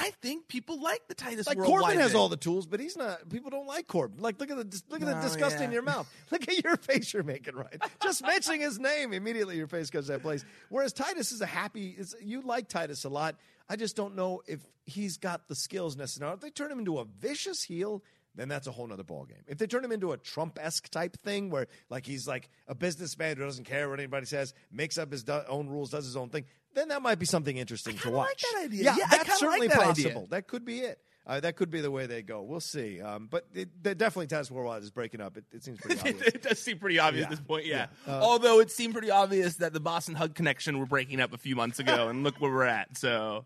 I 0.00 0.10
think 0.22 0.46
people 0.46 0.80
like 0.80 1.08
the 1.08 1.14
Titus. 1.14 1.46
like 1.46 1.58
worldwide 1.58 1.80
Corbin 1.80 1.98
has 1.98 2.12
thing. 2.12 2.20
all 2.20 2.28
the 2.28 2.36
tools, 2.36 2.66
but 2.66 2.78
he's 2.78 2.96
not. 2.96 3.28
People 3.28 3.50
don't 3.50 3.66
like 3.66 3.88
Corbin. 3.88 4.20
Like 4.20 4.38
look 4.38 4.50
at 4.50 4.56
the 4.56 4.82
look 4.88 5.02
at 5.02 5.06
the 5.06 5.14
No, 5.16 5.22
disgust 5.22 5.60
in 5.60 5.72
your 5.72 5.82
mouth. 5.82 6.08
Look 6.30 6.48
at 6.48 6.62
your 6.62 6.76
face 6.76 7.12
you're 7.12 7.22
making. 7.24 7.56
Right, 7.56 7.76
just 8.02 8.22
mentioning 8.22 8.60
his 8.60 8.78
name 8.78 9.12
immediately, 9.12 9.56
your 9.56 9.66
face 9.66 9.90
goes 9.90 10.06
that 10.06 10.22
place. 10.22 10.44
Whereas 10.68 10.92
Titus 10.92 11.32
is 11.32 11.40
a 11.40 11.46
happy. 11.46 11.94
Is, 11.98 12.14
you 12.22 12.42
like 12.42 12.68
Titus 12.68 13.04
a 13.04 13.08
lot. 13.08 13.34
I 13.68 13.76
just 13.76 13.96
don't 13.96 14.14
know 14.14 14.40
if 14.46 14.60
he's 14.86 15.18
got 15.18 15.48
the 15.48 15.54
skills 15.54 15.96
necessary. 15.96 16.32
If 16.32 16.40
they 16.40 16.50
turn 16.50 16.70
him 16.70 16.78
into 16.78 16.98
a 16.98 17.04
vicious 17.04 17.62
heel. 17.62 18.02
Then 18.34 18.46
that's 18.48 18.68
a 18.68 18.70
whole 18.70 18.86
nother 18.86 19.02
ballgame. 19.02 19.42
If 19.48 19.58
they 19.58 19.66
turn 19.66 19.84
him 19.84 19.90
into 19.90 20.12
a 20.12 20.16
Trump 20.16 20.60
esque 20.62 20.88
type 20.90 21.16
thing, 21.24 21.50
where 21.50 21.66
like 21.90 22.06
he's 22.06 22.28
like 22.28 22.48
a 22.68 22.74
businessman 22.74 23.36
who 23.36 23.42
doesn't 23.42 23.64
care 23.64 23.88
what 23.88 23.98
anybody 23.98 24.26
says, 24.26 24.54
makes 24.70 24.96
up 24.96 25.10
his 25.10 25.24
do- 25.24 25.42
own 25.48 25.66
rules, 25.68 25.90
does 25.90 26.04
his 26.04 26.14
own 26.14 26.28
thing, 26.28 26.44
then 26.78 26.88
that 26.88 27.02
might 27.02 27.18
be 27.18 27.26
something 27.26 27.56
interesting 27.56 27.96
to 27.98 28.10
watch. 28.10 28.28
like 28.28 28.38
that 28.54 28.64
idea. 28.64 28.84
Yeah, 28.84 28.96
Yeah, 28.98 29.06
that's 29.10 29.22
kinda 29.24 29.30
like 29.30 29.38
certainly 29.38 29.68
that 29.68 29.78
idea. 29.80 30.04
possible. 30.04 30.26
That 30.30 30.46
could 30.46 30.64
be 30.64 30.78
it. 30.80 30.98
Uh, 31.26 31.40
that 31.40 31.56
could 31.56 31.70
be 31.70 31.82
the 31.82 31.90
way 31.90 32.06
they 32.06 32.22
go. 32.22 32.40
We'll 32.40 32.58
see. 32.58 33.02
Um, 33.02 33.28
but 33.30 33.44
it, 33.52 33.68
they 33.82 33.92
definitely 33.92 34.28
Titus 34.28 34.50
Worldwide 34.50 34.82
is 34.82 34.90
breaking 34.90 35.20
up. 35.20 35.36
It, 35.36 35.44
it 35.52 35.62
seems 35.62 35.78
pretty 35.78 35.98
obvious. 36.00 36.22
it 36.22 36.42
does 36.42 36.58
seem 36.58 36.78
pretty 36.78 36.98
obvious 36.98 37.20
Yeah. 37.20 37.26
at 37.26 37.30
this 37.30 37.40
point, 37.40 37.66
yeah. 37.66 37.88
Yeah. 38.06 38.14
Uh, 38.14 38.20
Although 38.22 38.60
it 38.60 38.70
seemed 38.70 38.94
pretty 38.94 39.10
obvious 39.10 39.56
that 39.56 39.74
the 39.74 39.80
Boss 39.80 40.08
'n' 40.08 40.14
Hug 40.14 40.34
connection 40.34 40.78
were 40.78 40.86
breaking 40.86 41.20
up 41.20 41.34
a 41.34 41.36
few 41.36 41.54
months 41.54 41.80
ago, 41.80 42.08
and 42.08 42.24
look 42.24 42.36
where 42.40 42.50
we're 42.50 42.64
at. 42.64 42.96
So 42.96 43.44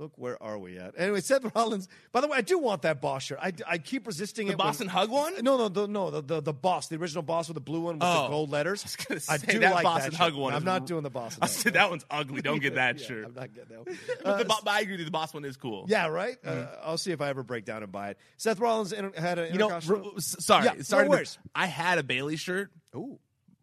Look, 0.00 0.12
where 0.16 0.40
are 0.40 0.56
we 0.56 0.78
at? 0.78 0.94
Anyway, 0.96 1.20
Seth 1.20 1.44
Rollins. 1.56 1.88
By 2.12 2.20
the 2.20 2.28
way, 2.28 2.38
I 2.38 2.40
do 2.40 2.56
want 2.58 2.82
that 2.82 3.00
boss 3.00 3.24
shirt. 3.24 3.40
I, 3.42 3.52
I 3.66 3.78
keep 3.78 4.06
resisting 4.06 4.46
it. 4.46 4.56
the 4.56 4.64
it. 4.68 4.78
when- 4.78 4.88
Hug 4.88 5.10
one. 5.10 5.42
No, 5.42 5.56
no, 5.58 5.68
the, 5.68 5.88
no, 5.88 6.10
the, 6.12 6.22
the 6.22 6.40
the 6.40 6.52
boss, 6.52 6.86
the 6.86 6.94
original 6.96 7.22
boss 7.24 7.48
with 7.48 7.56
the 7.56 7.60
blue 7.60 7.80
one 7.80 7.94
with 7.94 8.02
the 8.02 8.06
Oh. 8.06 8.28
gold 8.28 8.50
letters. 8.50 8.84
I, 9.00 9.04
gonna 9.08 9.20
say, 9.20 9.38
do 9.54 9.58
that 9.58 9.74
like 9.74 9.82
Boston 9.82 10.12
that 10.12 10.16
Hug 10.16 10.32
shirt. 10.34 10.40
one 10.40 10.54
I'm 10.54 10.64
not 10.64 10.82
r- 10.82 10.86
doing 10.86 11.02
the 11.02 11.10
Boston. 11.10 11.42
I 11.42 11.46
said 11.48 11.72
that 11.72 11.90
one's 11.90 12.04
ugly. 12.10 12.42
Don't 12.42 12.60
get 12.62 12.74
that 12.76 13.00
Yeah, 13.00 13.06
shirt. 13.06 13.24
I'm 13.26 13.34
not 13.34 13.52
getting 13.52 13.70
that. 13.70 13.86
One. 13.86 13.98
But 14.22 14.38
the, 14.46 14.54
Uh, 14.54 14.56
but 14.64 14.70
I 14.70 14.80
agree. 14.82 15.02
The 15.02 15.10
boss 15.10 15.34
one 15.34 15.44
is 15.44 15.56
cool. 15.56 15.86
yeah, 15.88 16.06
right. 16.06 16.36
Uh, 16.46 16.66
I'll 16.84 16.96
see 16.98 17.10
if 17.10 17.20
I 17.20 17.28
ever 17.30 17.42
break 17.42 17.64
down 17.64 17.82
and 17.82 17.90
buy 17.90 18.10
it. 18.10 18.18
Seth 18.36 18.60
Rollins 18.60 18.92
inter- 18.92 19.20
had 19.20 19.40
a 19.40 19.50
You 19.50 19.58
know, 19.58 19.70
r- 19.72 19.80
sorry, 20.18 20.64
Yeah, 20.66 20.74
sorry. 20.82 21.04
to- 21.06 21.10
worries. 21.10 21.38
I 21.56 21.66
had 21.66 21.98
a 21.98 22.04
Bayley 22.04 22.36
shirt 22.36 22.70
Ooh, 22.94 23.18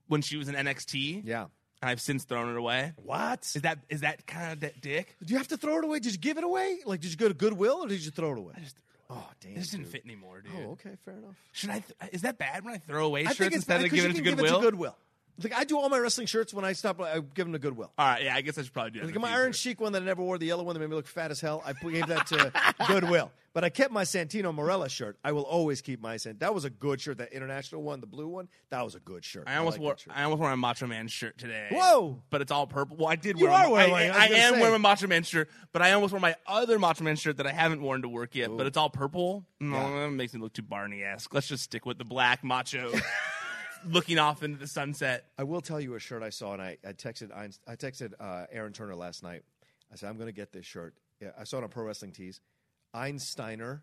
when 0.07 0.21
she 0.21 0.35
was 0.35 0.49
in 0.49 0.55
NXT. 0.55 1.21
yeah. 1.23 1.45
And 1.82 1.89
I've 1.89 2.01
since 2.01 2.24
thrown 2.24 2.50
it 2.50 2.58
away. 2.58 2.94
What? 2.98 3.41
Is 3.55 3.62
that 3.62 3.79
is 3.89 4.01
that 4.01 4.25
kind 4.27 4.53
of 4.53 4.60
that 4.62 4.82
dick? 4.82 5.15
Do 5.24 5.32
you 5.34 5.38
have 5.38 5.48
to 5.50 5.58
throw 5.58 5.77
it 5.79 5.84
away? 5.84 6.00
Did 6.00 6.13
you 6.13 6.17
give 6.20 6.38
it 6.38 6.44
away? 6.44 6.79
Like, 6.86 7.01
did 7.01 7.12
you 7.12 7.17
go 7.17 7.27
to 7.27 7.34
Goodwill 7.34 7.84
or 7.84 7.88
did 7.88 8.03
you 8.03 8.12
throw 8.12 8.32
it 8.34 8.38
away? 8.38 8.53
Oh, 9.10 9.24
damn. 9.39 9.51
It 9.51 9.60
just 9.60 9.72
didn't 9.72 9.88
fit 9.88 10.03
anymore, 10.03 10.41
dude. 10.41 10.51
Oh, 10.65 10.72
okay, 10.72 10.98
fair 11.05 11.13
enough. 11.15 11.36
Should 11.51 11.70
I? 11.70 11.79
Th- 11.79 12.12
is 12.12 12.24
that 12.24 12.39
bad 12.39 12.65
when 12.65 12.74
I 12.74 12.77
throw 12.77 13.05
away 13.05 13.25
I 13.25 13.34
shirts 13.34 13.55
instead 13.55 13.84
of 13.86 13.91
giving 13.91 14.12
it 14.12 14.15
to 14.15 14.22
give 14.24 14.36
Goodwill? 14.38 14.55
it 14.58 14.62
to 14.62 14.65
Goodwill. 14.72 14.98
Like 15.43 15.53
I 15.53 15.63
do 15.65 15.77
all 15.77 15.89
my 15.89 15.98
wrestling 15.98 16.27
shirts 16.27 16.53
when 16.53 16.63
I 16.65 16.74
stop. 16.74 17.00
I 17.01 17.15
give 17.19 17.45
them 17.45 17.53
to 17.53 17.59
Goodwill. 17.59 17.91
All 17.98 18.05
right, 18.07 18.24
yeah, 18.24 18.35
I 18.35 18.41
guess 18.41 18.57
I 18.57 18.61
should 18.63 18.74
probably 18.74 18.91
do 18.91 19.00
that. 19.01 19.05
Like 19.07 19.19
my. 19.19 19.31
Iron 19.35 19.51
Sheik 19.51 19.81
one 19.81 19.91
that 19.93 20.01
I 20.01 20.05
never 20.05 20.21
wore, 20.21 20.37
the 20.37 20.45
yellow 20.45 20.63
one 20.63 20.74
that 20.75 20.79
made 20.79 20.89
me 20.89 20.95
look 20.95 21.07
fat 21.07 21.29
as 21.31 21.41
hell, 21.41 21.61
I 21.65 21.74
gave 21.74 22.07
that 22.07 22.27
to 22.27 22.51
Goodwill. 22.87 23.31
But 23.53 23.63
I 23.63 23.69
kept 23.69 23.91
my 23.93 24.03
Santino 24.03 24.53
Marella 24.53 24.89
shirt. 24.89 25.17
I 25.24 25.31
will 25.31 25.43
always 25.43 25.81
keep 25.81 26.01
my 26.01 26.17
Sant. 26.17 26.39
That 26.41 26.53
was 26.53 26.65
a 26.65 26.69
good 26.69 27.00
shirt. 27.00 27.19
That 27.19 27.31
international 27.31 27.83
one, 27.83 28.01
the 28.01 28.07
blue 28.07 28.27
one, 28.27 28.50
that 28.69 28.83
was 28.83 28.95
a 28.95 29.00
good 29.00 29.24
shirt. 29.24 29.43
I 29.48 29.55
almost 29.57 29.77
like 29.77 29.81
wore. 29.81 29.95
I 30.13 30.24
almost 30.24 30.39
wore 30.41 30.50
my 30.50 30.55
Macho 30.55 30.87
Man 30.87 31.07
shirt 31.07 31.37
today. 31.37 31.67
Whoa! 31.71 32.21
But 32.29 32.41
it's 32.41 32.51
all 32.51 32.67
purple. 32.67 32.98
Well, 32.98 33.07
I 33.07 33.15
did 33.15 33.37
You 33.39 33.45
wear. 33.48 33.53
are 33.53 33.65
a- 33.67 33.71
wearing 33.71 33.93
I. 33.93 34.07
I 34.07 34.24
I 34.24 34.25
am 34.27 34.53
say. 34.55 34.59
wearing 34.61 34.74
my 34.81 34.89
Macho 34.89 35.07
Man 35.07 35.24
shirt, 35.24 35.50
but 35.74 35.81
I 35.81 35.93
almost 35.93 36.11
wore 36.13 36.19
my 36.21 36.35
other 36.48 36.79
Macho 36.79 37.03
Man 37.05 37.15
shirt 37.15 37.37
that 37.37 37.48
I 37.48 37.51
haven't 37.51 37.81
worn 37.81 38.01
to 38.01 38.09
work 38.09 38.35
yet. 38.35 38.50
But 38.55 38.67
it's 38.67 38.77
all 38.77 38.89
purple. 38.89 39.45
No, 39.59 39.75
Yeah. 39.77 40.00
that 40.01 40.11
makes 40.11 40.33
me 40.33 40.39
look 40.41 40.53
too 40.53 40.61
Barney 40.61 41.03
esque. 41.03 41.33
Let's 41.33 41.48
just 41.48 41.63
stick 41.63 41.85
with 41.85 41.98
the 41.98 42.05
black 42.05 42.43
macho, 42.43 42.91
looking 43.87 44.19
off 44.19 44.43
into 44.43 44.57
the 44.57 44.67
sunset. 44.67 45.25
I 45.37 45.43
will 45.43 45.61
tell 45.61 45.79
you 45.79 45.95
a 45.95 46.00
shirt 46.00 46.24
I 46.24 46.29
saw, 46.29 46.53
and 46.53 46.61
I, 46.61 46.77
I 46.85 46.93
texted 46.93 47.31
I 47.33 47.75
texted 47.75 48.13
uh, 48.19 48.45
Aaron 48.51 48.74
Turner 48.74 48.95
last 48.95 49.24
night. 49.24 49.43
I 49.91 49.95
said 49.95 50.09
I'm 50.09 50.17
going 50.17 50.27
to 50.27 50.33
get 50.33 50.51
this 50.51 50.65
shirt. 50.65 50.95
Yeah, 51.21 51.29
I 51.39 51.43
saw 51.43 51.59
it 51.59 51.63
on 51.63 51.69
Pro 51.69 51.83
Wrestling 51.85 52.11
Tees. 52.11 52.41
Einsteiner, 52.95 53.81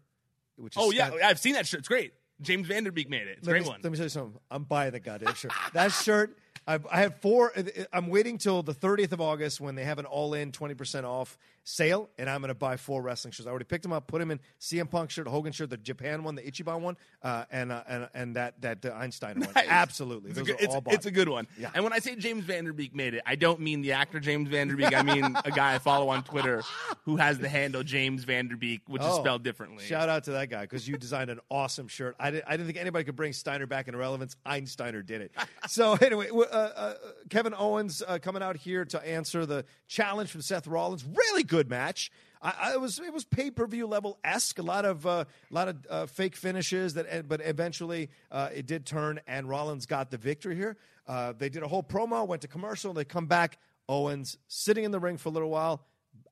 which 0.56 0.76
is 0.76 0.82
Oh 0.82 0.90
yeah, 0.90 1.08
Scott- 1.08 1.22
I've 1.22 1.38
seen 1.38 1.54
that 1.54 1.66
shirt. 1.66 1.80
It's 1.80 1.88
great. 1.88 2.12
James 2.40 2.66
Vanderbeek 2.66 3.08
made 3.08 3.28
it. 3.28 3.38
It's 3.38 3.46
a 3.46 3.50
let 3.50 3.52
great 3.52 3.62
me, 3.62 3.68
one. 3.68 3.80
Let 3.82 3.92
me 3.92 3.96
tell 3.98 4.06
you 4.06 4.10
something. 4.10 4.40
I'm 4.50 4.64
buying 4.64 4.92
the 4.92 5.00
goddamn 5.00 5.34
shirt. 5.34 5.52
that 5.74 5.92
shirt. 5.92 6.36
I, 6.66 6.78
I 6.90 7.00
have 7.00 7.16
four. 7.20 7.52
I'm 7.92 8.08
waiting 8.08 8.38
till 8.38 8.62
the 8.62 8.74
30th 8.74 9.12
of 9.12 9.20
August 9.20 9.60
when 9.60 9.74
they 9.74 9.84
have 9.84 9.98
an 9.98 10.06
all-in 10.06 10.52
20% 10.52 11.04
off 11.04 11.36
sale, 11.64 12.10
and 12.18 12.28
I'm 12.28 12.40
going 12.40 12.48
to 12.48 12.54
buy 12.54 12.76
four 12.76 13.02
wrestling 13.02 13.32
shirts. 13.32 13.46
I 13.46 13.50
already 13.50 13.64
picked 13.64 13.82
them 13.82 13.92
up, 13.92 14.06
put 14.06 14.18
them 14.20 14.30
in 14.30 14.40
CM 14.60 14.90
Punk 14.90 15.10
shirt, 15.10 15.26
Hogan 15.28 15.52
shirt, 15.52 15.70
the 15.70 15.76
Japan 15.76 16.24
one, 16.24 16.34
the 16.34 16.42
Ichiban 16.42 16.80
one, 16.80 16.96
uh, 17.22 17.44
and, 17.50 17.70
uh, 17.72 17.82
and 17.88 18.08
and 18.14 18.36
that 18.36 18.60
that 18.62 18.84
uh, 18.84 18.90
Einstein 18.92 19.40
one. 19.40 19.50
Nice. 19.54 19.66
Absolutely, 19.68 20.30
It's 20.30 20.38
a, 20.40 20.42
good, 20.42 20.54
are 20.56 20.58
it's, 20.60 20.94
it's 20.94 21.06
a 21.06 21.10
good 21.10 21.28
one. 21.28 21.46
Yeah. 21.58 21.70
And 21.74 21.84
when 21.84 21.92
I 21.92 21.98
say 21.98 22.16
James 22.16 22.44
Vanderbeek 22.44 22.94
made 22.94 23.14
it, 23.14 23.22
I 23.26 23.34
don't 23.36 23.60
mean 23.60 23.82
the 23.82 23.92
actor 23.92 24.20
James 24.20 24.48
Vanderbeek. 24.48 24.94
I 24.94 25.02
mean 25.02 25.36
a 25.44 25.50
guy 25.50 25.74
I 25.74 25.78
follow 25.78 26.08
on 26.08 26.22
Twitter 26.24 26.62
who 27.04 27.16
has 27.16 27.38
the 27.38 27.48
handle 27.48 27.82
James 27.82 28.24
Vanderbeek, 28.24 28.80
which 28.86 29.02
is 29.02 29.08
Oh, 29.08 29.20
spelled 29.20 29.42
differently. 29.42 29.84
Shout 29.84 30.08
out 30.08 30.24
to 30.24 30.32
that 30.32 30.48
guy 30.50 30.62
because 30.62 30.86
you 30.88 30.96
designed 30.96 31.30
an 31.30 31.40
awesome 31.50 31.88
shirt. 31.88 32.16
I, 32.18 32.30
did, 32.30 32.42
I 32.46 32.52
didn't 32.52 32.66
think 32.66 32.78
anybody 32.78 33.04
could 33.04 33.16
bring 33.16 33.32
Steiner 33.32 33.66
back 33.66 33.88
into 33.88 33.98
relevance. 33.98 34.36
Einsteiner 34.46 35.04
did 35.04 35.20
it. 35.22 35.32
so 35.68 35.92
anyway, 36.00 36.28
uh, 36.30 36.40
uh, 36.54 36.94
Kevin 37.30 37.54
Owens 37.56 38.02
uh, 38.06 38.18
coming 38.20 38.42
out 38.42 38.56
here 38.56 38.84
to 38.86 39.06
answer 39.08 39.46
the 39.46 39.64
challenge 39.88 40.30
from 40.30 40.42
Seth 40.42 40.66
Rollins. 40.66 41.04
Really 41.04 41.44
good 41.52 41.68
match. 41.68 42.10
I, 42.40 42.54
I 42.58 42.72
it 42.72 42.80
was 42.80 42.98
it 42.98 43.12
was 43.12 43.26
pay 43.26 43.50
per 43.50 43.66
view 43.66 43.86
level 43.86 44.18
esque. 44.24 44.58
A 44.58 44.62
lot 44.62 44.86
of 44.86 45.06
uh, 45.06 45.24
a 45.50 45.54
lot 45.54 45.68
of 45.68 45.76
uh, 45.88 46.06
fake 46.06 46.34
finishes 46.34 46.94
that, 46.94 47.28
but 47.28 47.42
eventually 47.44 48.08
uh, 48.30 48.48
it 48.54 48.66
did 48.66 48.86
turn, 48.86 49.20
and 49.26 49.46
Rollins 49.48 49.84
got 49.84 50.10
the 50.10 50.16
victory 50.16 50.56
here. 50.56 50.78
Uh, 51.06 51.34
they 51.36 51.50
did 51.50 51.62
a 51.62 51.68
whole 51.68 51.82
promo, 51.82 52.26
went 52.26 52.40
to 52.42 52.48
commercial, 52.48 52.94
they 52.94 53.04
come 53.04 53.26
back. 53.26 53.58
Owens 53.88 54.38
sitting 54.48 54.84
in 54.84 54.92
the 54.92 55.00
ring 55.00 55.18
for 55.18 55.28
a 55.28 55.32
little 55.32 55.50
while, 55.50 55.84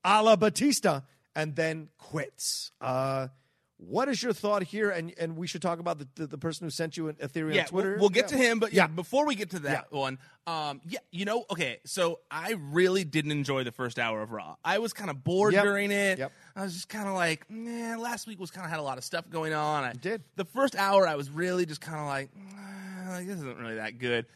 a 0.03 0.23
la 0.23 0.35
Batista, 0.35 1.01
and 1.35 1.55
then 1.55 1.89
quits. 1.99 2.71
What 3.83 4.09
is 4.09 4.21
your 4.21 4.31
thought 4.31 4.61
here? 4.61 4.91
And 4.91 5.11
and 5.17 5.35
we 5.35 5.47
should 5.47 5.63
talk 5.63 5.79
about 5.79 5.97
the, 5.97 6.07
the, 6.13 6.27
the 6.27 6.37
person 6.37 6.67
who 6.67 6.69
sent 6.69 6.97
you 6.97 7.09
a 7.09 7.13
theory 7.27 7.55
yeah, 7.55 7.61
on 7.63 7.67
Twitter. 7.67 7.89
We'll, 7.93 7.99
we'll 8.01 8.09
get 8.09 8.31
Yeah. 8.31 8.37
to 8.37 8.43
him, 8.43 8.59
but 8.59 8.73
yeah, 8.73 8.85
before 8.85 9.25
we 9.25 9.33
get 9.33 9.49
to 9.51 9.59
that 9.59 9.87
Yeah. 9.91 9.97
one, 9.99 10.19
um, 10.45 10.81
yeah, 10.87 10.99
you 11.11 11.25
know, 11.25 11.45
okay, 11.49 11.79
so 11.83 12.19
I 12.29 12.51
really 12.59 13.03
didn't 13.03 13.31
enjoy 13.31 13.63
the 13.63 13.71
first 13.71 13.97
hour 13.97 14.21
of 14.21 14.31
Raw. 14.31 14.55
I 14.63 14.77
was 14.77 14.93
kind 14.93 15.09
of 15.09 15.23
bored 15.23 15.53
Yep. 15.53 15.63
during 15.63 15.89
it. 15.91 16.19
Yep. 16.19 16.31
I 16.55 16.61
was 16.61 16.73
just 16.75 16.89
kind 16.89 17.07
of 17.09 17.15
like, 17.15 17.49
man, 17.49 17.97
last 17.99 18.27
week 18.27 18.39
was 18.39 18.51
kind 18.51 18.65
of 18.65 18.69
had 18.69 18.79
a 18.79 18.83
lot 18.83 18.99
of 18.99 19.03
stuff 19.03 19.27
going 19.29 19.53
on. 19.53 19.83
I 19.83 19.93
did. 19.93 20.21
the 20.35 20.45
first 20.45 20.75
hour. 20.75 21.07
I 21.07 21.15
was 21.15 21.31
really 21.31 21.65
just 21.65 21.81
kind 21.81 21.99
of 21.99 22.05
like, 22.05 22.29
"Ah, 22.37 23.07
like, 23.13 23.25
this 23.25 23.37
isn't 23.37 23.57
really 23.57 23.75
that 23.75 23.97
good. 23.97 24.27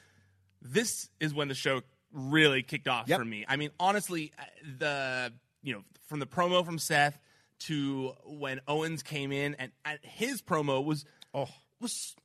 This 0.61 1.09
is 1.19 1.33
when 1.35 1.49
the 1.49 1.53
show 1.55 1.81
really 2.11 2.63
kicked 2.63 2.87
off 2.87 3.07
Yep. 3.07 3.19
for 3.19 3.25
me. 3.25 3.45
I 3.47 3.57
mean, 3.57 3.69
honestly, 3.79 4.31
uh, 4.39 4.43
the 4.79 5.33
you 5.61 5.73
know 5.75 5.83
from 6.07 6.19
the 6.19 6.25
promo 6.27 6.65
from 6.65 6.79
Seth 6.79 7.19
to 7.59 8.13
when 8.25 8.59
Owens 8.67 9.03
came 9.03 9.31
in 9.31 9.55
and, 9.55 9.71
and 9.85 9.99
his 10.01 10.41
promo 10.41 10.83
was 10.83 11.05
Oh. 11.33 11.47
was 11.81 12.15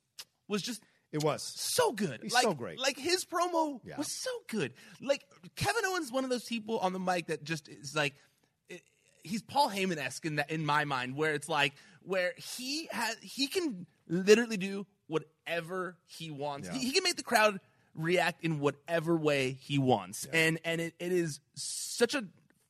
was 0.47 0.61
just 0.61 0.81
It 1.11 1.23
was. 1.23 1.41
so 1.43 1.91
good. 1.91 2.19
He's 2.23 2.33
like, 2.33 2.43
so 2.43 2.53
great. 2.53 2.79
Like 2.79 2.97
his 2.97 3.25
promo 3.25 3.79
Yeah. 3.83 3.97
was 3.97 4.07
so 4.21 4.29
good. 4.49 4.73
Like 5.01 5.23
Kevin 5.55 5.83
Owens, 5.85 6.11
one 6.11 6.23
of 6.23 6.29
those 6.29 6.43
people 6.45 6.79
on 6.79 6.93
the 6.93 6.99
mic 6.99 7.27
that 7.27 7.43
just 7.43 7.67
is 7.69 7.95
like, 7.95 8.13
it- 8.69 8.83
he's 9.23 9.41
Paul 9.41 9.69
Heyman 9.69 9.97
esque 9.97 10.25
in 10.25 10.35
that 10.37 10.49
in 10.51 10.65
my 10.65 10.85
mind, 10.85 11.15
where 11.15 11.33
it's 11.33 11.49
like 11.49 11.73
where 12.03 12.33
he 12.37 12.87
has 12.91 13.15
he 13.21 13.47
can 13.47 13.85
literally 14.07 14.57
do 14.57 14.85
whatever 15.07 15.97
he 16.05 16.31
wants. 16.31 16.67
Yeah. 16.67 16.73
He, 16.77 16.85
he 16.87 16.91
can 16.91 17.03
make 17.03 17.15
the 17.17 17.23
crowd 17.23 17.59
react 17.93 18.43
in 18.43 18.59
whatever 18.59 19.17
way 19.17 19.51
he 19.51 19.77
wants, 19.77 20.25
and 20.31 20.59
and 20.63 20.79
it, 20.81 20.93
it 20.99 21.11
is 21.11 21.39
such 21.55 22.15
a 22.15 22.23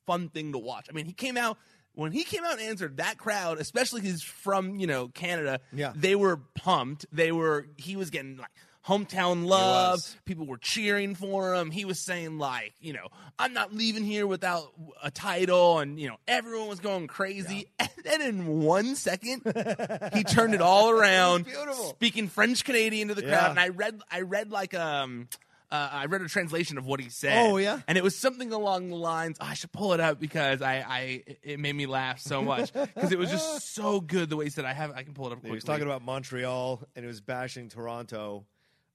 fun 0.06 0.28
thing 0.28 0.50
to 0.52 0.58
watch. 0.58 0.86
I 0.90 0.92
mean, 0.92 1.06
he 1.06 1.12
came 1.12 1.36
out. 1.36 1.58
When 1.94 2.12
he 2.12 2.24
came 2.24 2.42
out 2.44 2.52
and 2.52 2.62
answered 2.62 2.96
that 2.96 3.18
crowd, 3.18 3.58
especially 3.58 4.00
he's 4.00 4.22
from 4.22 4.76
you 4.76 4.86
know 4.86 5.08
Canada, 5.08 5.60
Yeah. 5.72 5.92
they 5.94 6.14
were 6.14 6.38
pumped. 6.54 7.06
They 7.12 7.32
were 7.32 7.66
he 7.76 7.96
was 7.96 8.10
getting 8.10 8.36
like 8.38 8.50
hometown 8.86 9.44
love. 9.46 10.00
People 10.24 10.44
were 10.46 10.56
cheering 10.58 11.14
for 11.14 11.54
him. 11.54 11.70
He 11.70 11.84
was 11.84 12.00
saying 12.00 12.38
like, 12.38 12.72
you 12.80 12.92
know, 12.92 13.08
I'm 13.38 13.52
not 13.52 13.72
leaving 13.72 14.04
here 14.04 14.26
without 14.26 14.72
a 15.02 15.10
title, 15.10 15.78
and 15.78 16.00
you 16.00 16.08
know, 16.08 16.16
everyone 16.26 16.68
was 16.68 16.80
going 16.80 17.06
crazy. 17.06 17.66
And 17.78 17.90
then 18.04 18.20
in 18.22 18.60
one 18.62 18.96
second, 18.96 19.42
he 20.14 20.24
turned 20.24 20.54
it 20.54 20.60
all 20.60 20.90
around, 20.90 21.44
beautiful. 21.44 21.90
speaking 21.90 22.26
French 22.28 22.64
Canadian 22.64 23.08
to 23.08 23.14
the 23.14 23.22
Yeah. 23.22 23.38
crowd. 23.38 23.50
And 23.50 23.60
I 23.60 23.68
read, 23.68 24.00
I 24.10 24.20
read 24.22 24.50
like 24.50 24.74
um. 24.74 25.28
Uh, 25.72 25.88
I 25.90 26.04
read 26.04 26.20
a 26.20 26.28
translation 26.28 26.76
of 26.76 26.84
what 26.84 27.00
he 27.00 27.08
said. 27.08 27.46
Oh, 27.46 27.56
yeah? 27.56 27.80
and 27.88 27.96
it 27.96 28.04
was 28.04 28.14
something 28.14 28.52
along 28.52 28.90
the 28.90 28.96
lines. 28.96 29.38
I 29.40 29.54
should 29.54 29.72
pull 29.72 29.94
it 29.94 30.00
up 30.00 30.20
because 30.20 30.60
I, 30.60 30.84
I, 30.86 31.22
it 31.42 31.58
made 31.58 31.74
me 31.74 31.86
laugh 31.86 32.20
so 32.20 32.42
much 32.42 32.72
because 32.94 33.10
it 33.10 33.18
was 33.18 33.30
just 33.30 33.74
so 33.74 33.98
good 33.98 34.28
the 34.28 34.36
way 34.36 34.44
he 34.44 34.50
said. 34.50 34.66
I 34.66 34.74
have, 34.74 34.92
I 34.94 35.02
can 35.02 35.14
pull 35.14 35.28
it 35.28 35.32
up. 35.32 35.42
He 35.42 35.50
was 35.50 35.64
talking 35.64 35.84
about 35.86 36.02
Montreal 36.02 36.82
and 36.94 37.02
he 37.02 37.06
was 37.06 37.22
bashing 37.22 37.70
Toronto 37.70 38.44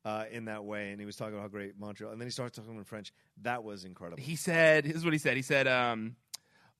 uh, 0.05 0.25
in 0.31 0.45
that 0.45 0.63
way, 0.63 0.91
and 0.91 0.99
he 0.99 1.05
was 1.05 1.15
talking 1.15 1.33
about 1.33 1.41
how 1.41 1.47
great 1.49 1.79
Montreal, 1.79 2.11
and 2.11 2.21
then 2.21 2.27
he 2.27 2.31
started 2.31 2.53
talking 2.53 2.77
in 2.77 2.83
French. 2.85 3.11
That 3.41 3.63
was 3.63 3.83
incredible. 3.83 4.21
he 4.21 4.35
said, 4.37 4.85
"This 4.85 4.95
is 4.95 5.03
what 5.03 5.11
he 5.11 5.19
said." 5.19 5.35
He 5.35 5.41
said, 5.41 5.67
um, 5.67 6.15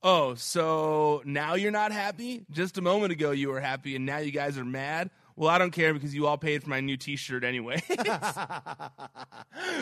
"Oh, 0.02 0.34
so 0.34 1.22
now 1.26 1.54
you're 1.54 1.70
not 1.70 1.92
happy? 1.92 2.46
Just 2.50 2.78
a 2.78 2.80
moment 2.80 3.12
ago 3.12 3.32
you 3.32 3.48
were 3.50 3.60
happy, 3.60 3.96
and 3.96 4.06
now 4.06 4.18
you 4.18 4.30
guys 4.30 4.56
are 4.56 4.64
mad." 4.64 5.10
Well, 5.38 5.48
I 5.50 5.58
don't 5.58 5.70
care 5.70 5.94
because 5.94 6.12
you 6.14 6.26
all 6.26 6.36
paid 6.36 6.64
for 6.64 6.68
my 6.70 6.80
new 6.80 6.96
T-shirt 6.96 7.44
anyway, 7.44 7.80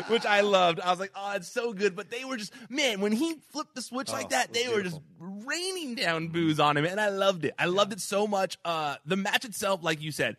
which 0.08 0.26
I 0.26 0.42
loved. 0.42 0.80
I 0.80 0.90
was 0.90 1.00
like, 1.00 1.12
"Oh, 1.14 1.32
it's 1.34 1.48
so 1.50 1.72
good." 1.72 1.96
But 1.96 2.10
they 2.10 2.24
were 2.24 2.36
just, 2.36 2.52
man, 2.68 3.00
when 3.00 3.12
he 3.12 3.36
flipped 3.52 3.74
the 3.74 3.82
switch 3.82 4.10
like 4.12 4.30
that, 4.30 4.52
they 4.52 4.68
were 4.68 4.82
just 4.82 5.00
raining 5.18 5.94
down 5.94 6.28
boos 6.28 6.60
on 6.60 6.76
him, 6.76 6.84
and 6.84 7.00
I 7.00 7.08
loved 7.08 7.44
it. 7.44 7.54
I 7.58 7.66
loved 7.66 7.92
it 7.92 8.00
so 8.00 8.26
much. 8.26 8.58
Uh, 8.64 8.96
the 9.06 9.16
match 9.16 9.44
itself, 9.44 9.82
like 9.82 10.02
you 10.02 10.12
said, 10.12 10.36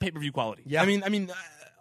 pay-per-view 0.00 0.32
quality. 0.32 0.62
Yeah. 0.66 0.82
I 0.82 0.86
mean, 0.86 1.02
I 1.04 1.08
mean, 1.10 1.30
uh, 1.30 1.34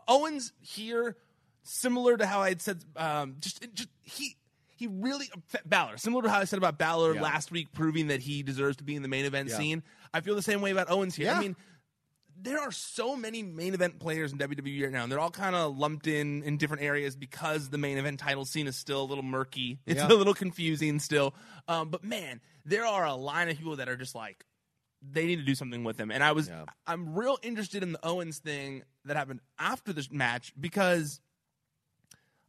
Owens 0.07 0.53
here, 0.61 1.17
similar 1.63 2.17
to 2.17 2.25
how 2.25 2.41
I 2.41 2.49
had 2.49 2.61
said, 2.61 2.83
um, 2.95 3.37
just, 3.39 3.65
just 3.73 3.89
he 4.03 4.35
he 4.77 4.87
really 4.87 5.27
Balor, 5.65 5.97
similar 5.97 6.21
to 6.23 6.29
how 6.29 6.39
I 6.39 6.43
said 6.43 6.57
about 6.57 6.77
Balor 6.77 7.15
Yeah. 7.15 7.21
last 7.21 7.49
week, 7.49 7.69
proving 7.73 8.07
that 8.07 8.19
he 8.21 8.43
deserves 8.43 8.77
to 8.77 8.83
be 8.83 8.95
in 8.95 9.01
the 9.01 9.07
main 9.07 9.25
event 9.25 9.49
Yeah. 9.49 9.57
scene. 9.57 9.83
I 10.13 10.21
feel 10.21 10.35
the 10.35 10.41
same 10.41 10.61
way 10.61 10.71
about 10.71 10.91
Owens 10.91 11.15
here. 11.15 11.27
Yeah. 11.27 11.37
I 11.37 11.41
mean, 11.41 11.55
there 12.45 12.59
are 12.59 12.71
so 12.71 13.15
many 13.15 13.43
main 13.43 13.73
event 13.73 13.99
players 13.99 14.31
in 14.31 14.37
WWE 14.37 14.83
right 14.83 14.91
now, 14.91 15.03
and 15.03 15.11
they're 15.11 15.19
all 15.19 15.31
kind 15.31 15.55
of 15.55 15.77
lumped 15.77 16.07
in 16.07 16.43
in 16.43 16.57
different 16.57 16.83
areas 16.83 17.15
because 17.15 17.69
the 17.69 17.77
main 17.77 17.97
event 17.97 18.19
title 18.19 18.45
scene 18.45 18.67
is 18.67 18.75
still 18.77 19.01
a 19.01 19.07
little 19.07 19.23
murky. 19.23 19.79
It's 19.85 19.99
Yeah. 19.99 20.07
a 20.07 20.13
little 20.13 20.33
confusing 20.33 20.99
still. 20.99 21.33
Um, 21.67 21.89
but 21.89 22.03
man, 22.03 22.39
there 22.65 22.85
are 22.85 23.05
a 23.05 23.15
line 23.15 23.49
of 23.49 23.57
people 23.57 23.75
that 23.77 23.89
are 23.89 23.97
just 23.97 24.15
like 24.15 24.45
they 25.07 25.25
need 25.25 25.35
to 25.35 25.43
do 25.43 25.53
something 25.55 25.83
with 25.83 25.99
him. 25.99 26.09
And 26.11 26.23
I 26.23 26.31
was 26.31 26.47
Yeah. 26.47 26.65
I'm 26.87 27.13
real 27.15 27.37
interested 27.43 27.83
in 27.83 27.91
the 27.91 27.99
Owens 28.05 28.39
thing 28.39 28.83
that 29.05 29.15
happened 29.17 29.41
after 29.59 29.91
this 29.93 30.09
match 30.09 30.53
because 30.59 31.19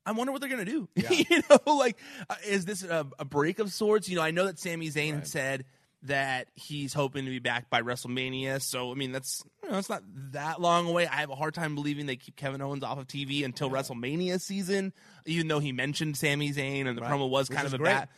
I 0.05 0.13
wonder 0.13 0.33
what 0.33 0.41
they're 0.41 0.51
gonna 0.51 0.65
do. 0.65 0.89
you 0.95 1.43
know, 1.51 1.75
like 1.75 1.99
uh, 2.31 2.37
is 2.47 2.65
this 2.65 2.83
a, 2.83 3.07
a 3.19 3.25
break 3.25 3.59
of 3.59 3.73
sorts? 3.73 4.09
You 4.09 4.17
know, 4.17 4.23
I 4.23 4.31
know 4.31 4.47
that 4.47 4.59
Sami 4.59 4.89
Zayn 4.89 5.15
had 5.15 5.27
said 5.27 5.65
that 6.03 6.49
he's 6.55 6.93
hoping 6.93 7.25
to 7.25 7.31
be 7.31 7.39
back 7.39 7.69
by 7.71 7.83
WrestleMania. 7.83 8.61
So 8.63 8.93
I 8.93 8.95
mean, 8.95 9.13
that's 9.13 9.43
you 9.63 9.71
know, 9.71 9.79
it's 9.79 9.89
not 9.89 10.03
that 10.33 10.61
long 10.61 10.89
away. 10.89 11.07
I 11.07 11.17
have 11.17 11.31
a 11.31 11.35
hard 11.35 11.55
time 11.55 11.75
believing 11.75 12.07
they 12.07 12.17
keep 12.17 12.37
Kevin 12.37 12.61
Owens 12.61 12.85
off 12.85 12.99
of 12.99 13.07
TV 13.07 13.45
until 13.45 13.71
WrestleMania 13.71 14.41
season, 14.41 14.93
even 15.25 15.49
though 15.49 15.59
he 15.59 15.73
mentioned 15.73 16.17
Sami 16.17 16.53
Zayn 16.53 16.87
and 16.87 16.97
the 16.97 17.03
promo 17.03 17.29
was 17.29 17.49
Which 17.49 17.57
kind 17.57 17.67
of 17.67 17.75
a 17.75 17.79
bat. 17.79 18.09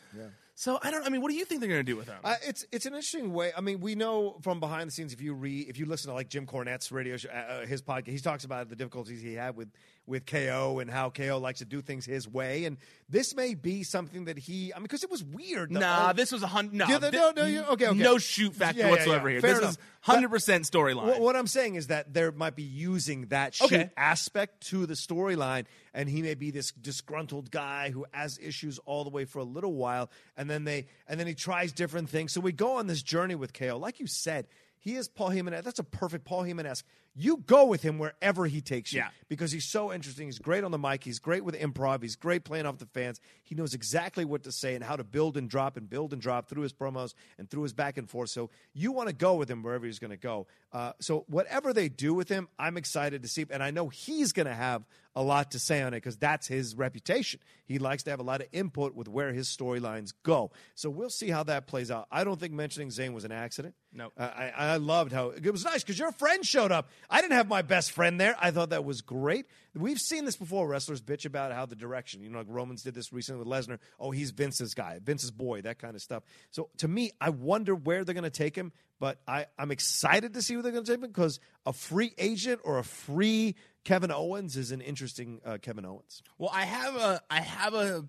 So 0.59 0.77
I 0.83 0.91
don't. 0.91 1.05
I 1.05 1.09
mean, 1.09 1.21
what 1.21 1.31
do 1.31 1.37
you 1.37 1.45
think 1.45 1.61
they're 1.61 1.69
gonna 1.69 1.83
do 1.83 1.95
with 1.95 2.09
him? 2.09 2.17
Uh, 2.21 2.35
it's 2.45 2.65
it's 2.69 2.85
an 2.85 2.91
interesting 2.91 3.31
way. 3.31 3.53
I 3.55 3.61
mean, 3.61 3.79
we 3.79 3.95
know 3.95 4.39
from 4.41 4.59
behind 4.59 4.89
the 4.89 4.91
scenes 4.91 5.13
if 5.13 5.21
you 5.21 5.33
read 5.33 5.69
if 5.69 5.79
you 5.79 5.85
listen 5.85 6.09
to 6.09 6.13
like 6.13 6.27
Jim 6.27 6.45
Cornette's 6.45 6.91
radio 6.91 7.15
show, 7.15 7.29
uh, 7.29 7.61
uh, 7.61 7.65
his 7.65 7.81
podcast, 7.81 8.09
he 8.09 8.19
talks 8.19 8.43
about 8.43 8.67
the 8.67 8.75
difficulties 8.75 9.21
he 9.21 9.35
had 9.35 9.55
with 9.55 9.69
with 10.09 10.25
KO 10.25 10.79
and 10.79 10.89
how 10.91 11.09
KO 11.09 11.37
likes 11.37 11.59
to 11.59 11.65
do 11.65 11.81
things 11.81 12.05
his 12.05 12.27
way, 12.27 12.65
and 12.65 12.77
this 13.07 13.35
may 13.35 13.53
be 13.53 13.83
something 13.83 14.25
that 14.25 14.37
he. 14.37 14.73
I 14.73 14.77
mean, 14.79 14.83
because 14.83 15.03
it 15.03 15.09
was 15.11 15.23
weird. 15.23 15.71
the- 15.71 15.79
Nah, 15.79 16.09
oh, 16.09 16.13
this 16.13 16.31
was 16.31 16.43
a 16.43 16.47
hundred. 16.47 16.73
No, 16.73 16.87
Yeah, 16.87 16.97
the- 16.97 17.11
no, 17.11 17.31
no, 17.35 17.45
you- 17.45 17.61
okay, 17.61 17.87
okay. 17.87 17.97
no 17.97 18.17
shoot 18.17 18.53
factor 18.55 18.81
yeah, 18.81 18.89
whatsoever 18.89 19.29
yeah. 19.29 19.33
here. 19.35 19.41
Fair 19.41 19.49
this 19.51 19.59
enough. 19.59 19.71
is 19.71 19.77
hundred 20.01 20.29
percent 20.29 20.65
storyline. 20.65 21.05
What, 21.05 21.19
what 21.21 21.35
I'm 21.35 21.47
saying 21.47 21.75
is 21.75 21.87
that 21.87 22.13
there 22.13 22.31
might 22.31 22.55
be 22.55 22.63
using 22.63 23.27
that 23.27 23.53
shoot 23.53 23.65
Okay. 23.71 23.89
aspect 23.95 24.67
to 24.69 24.85
the 24.85 24.95
storyline, 24.95 25.65
and 25.93 26.09
he 26.09 26.21
may 26.21 26.33
be 26.33 26.51
this 26.51 26.71
disgruntled 26.71 27.51
guy 27.51 27.91
who 27.91 28.05
has 28.11 28.37
issues 28.41 28.79
all 28.85 29.03
the 29.03 29.09
way 29.11 29.25
for 29.25 29.39
a 29.39 29.43
little 29.43 29.73
while, 29.73 30.09
and 30.35 30.49
then 30.49 30.63
they 30.65 30.87
and 31.07 31.19
then 31.19 31.27
he 31.27 31.35
tries 31.35 31.71
different 31.71 32.09
things. 32.09 32.33
So 32.33 32.41
we 32.41 32.51
go 32.51 32.73
on 32.77 32.87
this 32.87 33.03
journey 33.03 33.35
with 33.35 33.53
KO, 33.53 33.77
like 33.77 33.99
you 33.99 34.07
said. 34.07 34.47
He 34.81 34.95
is 34.95 35.09
Paul 35.09 35.31
Heyman. 35.31 35.61
That's 35.61 35.79
a 35.79 35.83
perfect 35.83 36.23
Paul 36.23 36.43
Heyman 36.45 36.63
esque. 36.63 36.85
You 37.21 37.37
go 37.45 37.65
with 37.65 37.81
him 37.81 37.99
wherever 37.99 38.45
he 38.45 38.61
takes 38.61 38.93
you 38.93 38.99
Yeah. 38.99 39.09
because 39.27 39.51
he's 39.51 39.69
so 39.69 39.91
interesting. 39.91 40.27
He's 40.27 40.39
great 40.39 40.63
on 40.63 40.71
the 40.71 40.77
mic. 40.77 41.03
He's 41.03 41.19
great 41.19 41.43
with 41.43 41.53
improv. 41.59 42.01
He's 42.01 42.15
great 42.15 42.45
playing 42.45 42.65
off 42.65 42.77
the 42.77 42.85
fans. 42.85 43.19
He 43.43 43.55
knows 43.55 43.73
exactly 43.73 44.23
what 44.23 44.43
to 44.43 44.51
say 44.51 44.73
and 44.75 44.83
how 44.83 44.95
to 44.95 45.03
build 45.03 45.35
and 45.35 45.49
drop 45.49 45.75
and 45.75 45.89
build 45.89 46.13
and 46.13 46.21
drop 46.21 46.47
through 46.47 46.63
his 46.63 46.71
promos 46.73 47.13
and 47.37 47.49
through 47.49 47.63
his 47.63 47.73
back 47.73 47.97
and 47.97 48.09
forth. 48.09 48.29
So 48.29 48.49
you 48.73 48.91
want 48.93 49.09
to 49.09 49.13
go 49.15 49.35
with 49.35 49.49
him 49.51 49.61
wherever 49.63 49.85
he's 49.85 49.99
going 49.99 50.11
to 50.11 50.17
go. 50.17 50.47
Uh, 50.71 50.93
so 51.01 51.25
whatever 51.27 51.73
they 51.73 51.89
do 51.89 52.13
with 52.13 52.29
him, 52.29 52.47
I'm 52.57 52.77
excited 52.77 53.23
to 53.23 53.27
see. 53.27 53.45
And 53.49 53.61
I 53.61 53.71
know 53.71 53.89
he's 53.89 54.31
going 54.31 54.47
to 54.47 54.53
have 54.55 54.83
a 55.15 55.23
lot 55.23 55.51
to 55.51 55.59
say 55.59 55.81
on 55.81 55.93
it 55.93 55.97
because 55.97 56.17
that's 56.17 56.47
his 56.47 56.75
reputation. 56.75 57.39
He 57.65 57.79
likes 57.79 58.03
to 58.03 58.11
have 58.11 58.19
a 58.19 58.23
lot 58.23 58.41
of 58.41 58.47
input 58.51 58.95
with 58.95 59.07
where 59.07 59.33
his 59.33 59.47
storylines 59.47 60.13
go. 60.23 60.51
So 60.75 60.89
we'll 60.89 61.09
see 61.09 61.29
how 61.29 61.43
that 61.43 61.67
plays 61.67 61.91
out. 61.91 62.07
I 62.11 62.23
don't 62.23 62.39
think 62.39 62.53
mentioning 62.53 62.89
Zayn 62.89 63.13
was 63.13 63.25
an 63.25 63.31
accident. 63.31 63.75
Nope. 63.91 64.13
Uh, 64.17 64.29
I, 64.35 64.51
I 64.55 64.77
loved 64.77 65.11
how 65.11 65.29
it 65.29 65.51
was 65.51 65.65
nice 65.65 65.83
because 65.83 65.97
your 65.97 66.11
friend 66.11 66.45
showed 66.45 66.71
up. 66.71 66.89
I 67.09 67.21
didn't 67.21 67.33
have 67.33 67.47
my 67.47 67.63
best 67.63 67.91
friend 67.91 68.19
there. 68.19 68.35
I 68.39 68.51
thought 68.51 68.69
that 68.69 68.85
was 68.85 69.01
great. 69.01 69.45
We've 69.75 69.99
seen 69.99 70.25
this 70.25 70.35
before. 70.35 70.67
Wrestlers 70.67 71.01
bitch 71.01 71.25
about 71.25 71.51
how 71.51 71.65
the 71.65 71.75
direction, 71.75 72.21
you 72.21 72.29
know, 72.29 72.39
like 72.39 72.47
Romans 72.49 72.83
did 72.83 72.93
this 72.93 73.11
recently 73.11 73.43
with 73.43 73.47
Lesnar. 73.47 73.79
Oh, 73.99 74.11
he's 74.11 74.31
Vince's 74.31 74.73
guy, 74.73 74.99
Vince's 75.03 75.31
boy, 75.31 75.61
that 75.61 75.79
kind 75.79 75.95
of 75.95 76.01
stuff. 76.01 76.23
So 76.51 76.69
to 76.77 76.87
me, 76.87 77.11
I 77.19 77.29
wonder 77.29 77.73
where 77.73 78.03
they're 78.03 78.13
going 78.13 78.23
to 78.23 78.29
take 78.29 78.55
him. 78.55 78.71
But 78.99 79.21
I, 79.25 79.45
I'm 79.57 79.71
excited 79.71 80.33
to 80.33 80.41
see 80.41 80.55
where 80.55 80.63
they're 80.63 80.73
going 80.73 80.83
to 80.83 80.91
take 80.91 81.01
him 81.01 81.09
because 81.09 81.39
a 81.65 81.71
free 81.71 82.13
agent 82.17 82.59
or 82.65 82.79
a 82.79 82.83
free 82.83 83.55
Kevin 83.83 84.11
Owens 84.11 84.57
is 84.57 84.71
an 84.71 84.81
interesting 84.81 85.41
uh, 85.45 85.57
Kevin 85.61 85.85
Owens. 85.85 86.21
Well, 86.37 86.51
I 86.53 86.65
have 86.65 86.95
a 86.95 87.21
I 87.29 87.41
have 87.41 87.73
a 87.73 88.05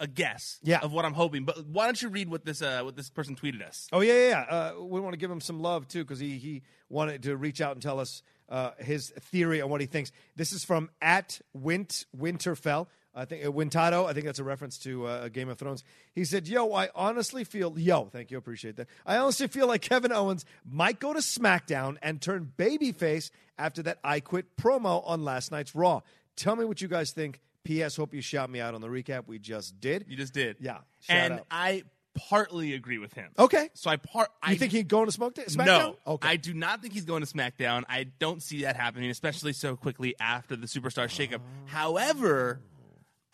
a 0.00 0.06
guess 0.06 0.60
Yeah. 0.62 0.78
of 0.80 0.92
what 0.92 1.04
I'm 1.04 1.12
hoping, 1.14 1.42
but 1.44 1.66
why 1.66 1.86
don't 1.86 2.00
you 2.00 2.08
read 2.08 2.28
what 2.28 2.44
this 2.44 2.62
uh, 2.62 2.82
what 2.82 2.94
this 2.94 3.10
person 3.10 3.34
tweeted 3.34 3.66
us? 3.66 3.88
Oh 3.92 4.00
yeah, 4.00 4.12
yeah. 4.14 4.28
yeah. 4.28 4.40
Uh, 4.78 4.82
we 4.84 5.00
want 5.00 5.12
to 5.14 5.18
give 5.18 5.30
him 5.30 5.40
some 5.40 5.60
love 5.60 5.88
too 5.88 6.04
because 6.04 6.20
he 6.20 6.38
he 6.38 6.62
wanted 6.88 7.24
to 7.24 7.36
reach 7.36 7.60
out 7.60 7.72
and 7.72 7.82
tell 7.82 7.98
us 7.98 8.22
uh, 8.48 8.70
his 8.78 9.10
theory 9.10 9.60
on 9.60 9.68
what 9.70 9.80
he 9.80 9.86
thinks. 9.86 10.12
This 10.36 10.52
is 10.52 10.62
from 10.64 10.90
at 11.02 11.40
Wint 11.52 12.06
Winterfell. 12.16 12.86
I 13.14 13.24
think 13.24 13.44
uh, 13.44 13.48
Wintado. 13.50 14.06
I 14.08 14.12
think 14.12 14.26
that's 14.26 14.38
a 14.38 14.44
reference 14.44 14.78
to 14.80 15.06
uh, 15.06 15.28
Game 15.28 15.48
of 15.48 15.58
Thrones. 15.58 15.82
He 16.14 16.24
said, 16.24 16.46
"Yo, 16.46 16.72
I 16.72 16.90
honestly 16.94 17.42
feel 17.42 17.76
yo, 17.76 18.04
thank 18.04 18.30
you, 18.30 18.38
appreciate 18.38 18.76
that. 18.76 18.86
I 19.04 19.16
honestly 19.16 19.48
feel 19.48 19.66
like 19.66 19.82
Kevin 19.82 20.12
Owens 20.12 20.44
might 20.64 21.00
go 21.00 21.12
to 21.12 21.18
SmackDown 21.18 21.96
and 22.02 22.22
turn 22.22 22.52
babyface 22.56 23.30
after 23.58 23.82
that 23.84 23.98
I 24.04 24.20
Quit 24.20 24.56
promo 24.56 25.02
on 25.06 25.24
last 25.24 25.50
night's 25.50 25.74
Raw. 25.74 26.00
Tell 26.36 26.56
me 26.56 26.64
what 26.64 26.80
you 26.80 26.88
guys 26.88 27.10
think. 27.12 27.40
P.S. 27.64 27.96
Hope 27.96 28.14
you 28.14 28.20
shout 28.22 28.48
me 28.48 28.60
out 28.60 28.74
on 28.74 28.80
the 28.80 28.88
recap 28.88 29.26
we 29.26 29.38
just 29.38 29.78
did. 29.80 30.06
You 30.08 30.16
just 30.16 30.32
did, 30.32 30.56
Yeah, 30.60 30.78
shout 31.00 31.16
and 31.16 31.32
out. 31.34 31.46
I 31.50 31.82
partly 32.30 32.72
agree 32.74 32.98
with 32.98 33.12
him. 33.12 33.30
Okay. 33.38 33.68
so 33.74 33.90
I 33.90 33.96
part. 33.96 34.28
You 34.46 34.52
I 34.52 34.54
think 34.56 34.72
he'd 34.72 34.88
to 34.88 35.12
Smoke 35.12 35.34
SmackDown? 35.34 35.66
No, 35.66 35.96
Okay. 36.06 36.28
I 36.28 36.36
do 36.36 36.54
not 36.54 36.80
think 36.80 36.94
he's 36.94 37.04
going 37.04 37.22
to 37.24 37.32
SmackDown. 37.32 37.84
I 37.88 38.04
don't 38.18 38.42
see 38.42 38.62
that 38.62 38.76
happening, 38.76 39.10
especially 39.10 39.52
so 39.52 39.76
quickly 39.76 40.14
after 40.18 40.56
the 40.56 40.66
superstar 40.66 41.06
shakeup. 41.08 41.40
However, 41.66 42.60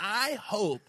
I 0.00 0.32
hope 0.42 0.80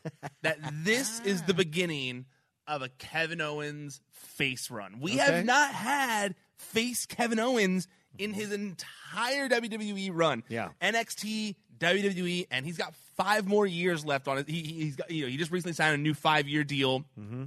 that 0.41 0.57
this 0.83 1.19
is 1.21 1.43
the 1.43 1.53
beginning 1.53 2.25
of 2.67 2.81
a 2.81 2.89
Kevin 2.89 3.41
Owens 3.41 4.01
face 4.09 4.71
run. 4.71 4.99
We 4.99 5.13
Okay. 5.13 5.19
have 5.21 5.45
not 5.45 5.71
had 5.73 6.35
face 6.57 7.05
Kevin 7.05 7.39
Owens 7.39 7.87
in 8.17 8.33
his 8.33 8.51
entire 8.51 9.47
WWE 9.49 10.09
run. 10.13 10.43
Yeah. 10.49 10.69
NXT, 10.81 11.55
WWE, 11.79 12.47
and 12.51 12.65
he's 12.65 12.77
got 12.77 12.93
five 13.17 13.45
more 13.47 13.65
years 13.65 14.05
left 14.05 14.27
on 14.27 14.37
it. 14.37 14.49
He, 14.49 14.61
he- 14.61 14.73
he's 14.83 14.95
got, 14.95 15.09
you 15.11 15.23
know, 15.23 15.29
he 15.29 15.37
just 15.37 15.51
recently 15.51 15.73
signed 15.73 15.95
a 15.95 15.97
new 15.97 16.13
five 16.13 16.47
year 16.47 16.63
deal 16.63 17.01
mm-hmm. 17.19 17.43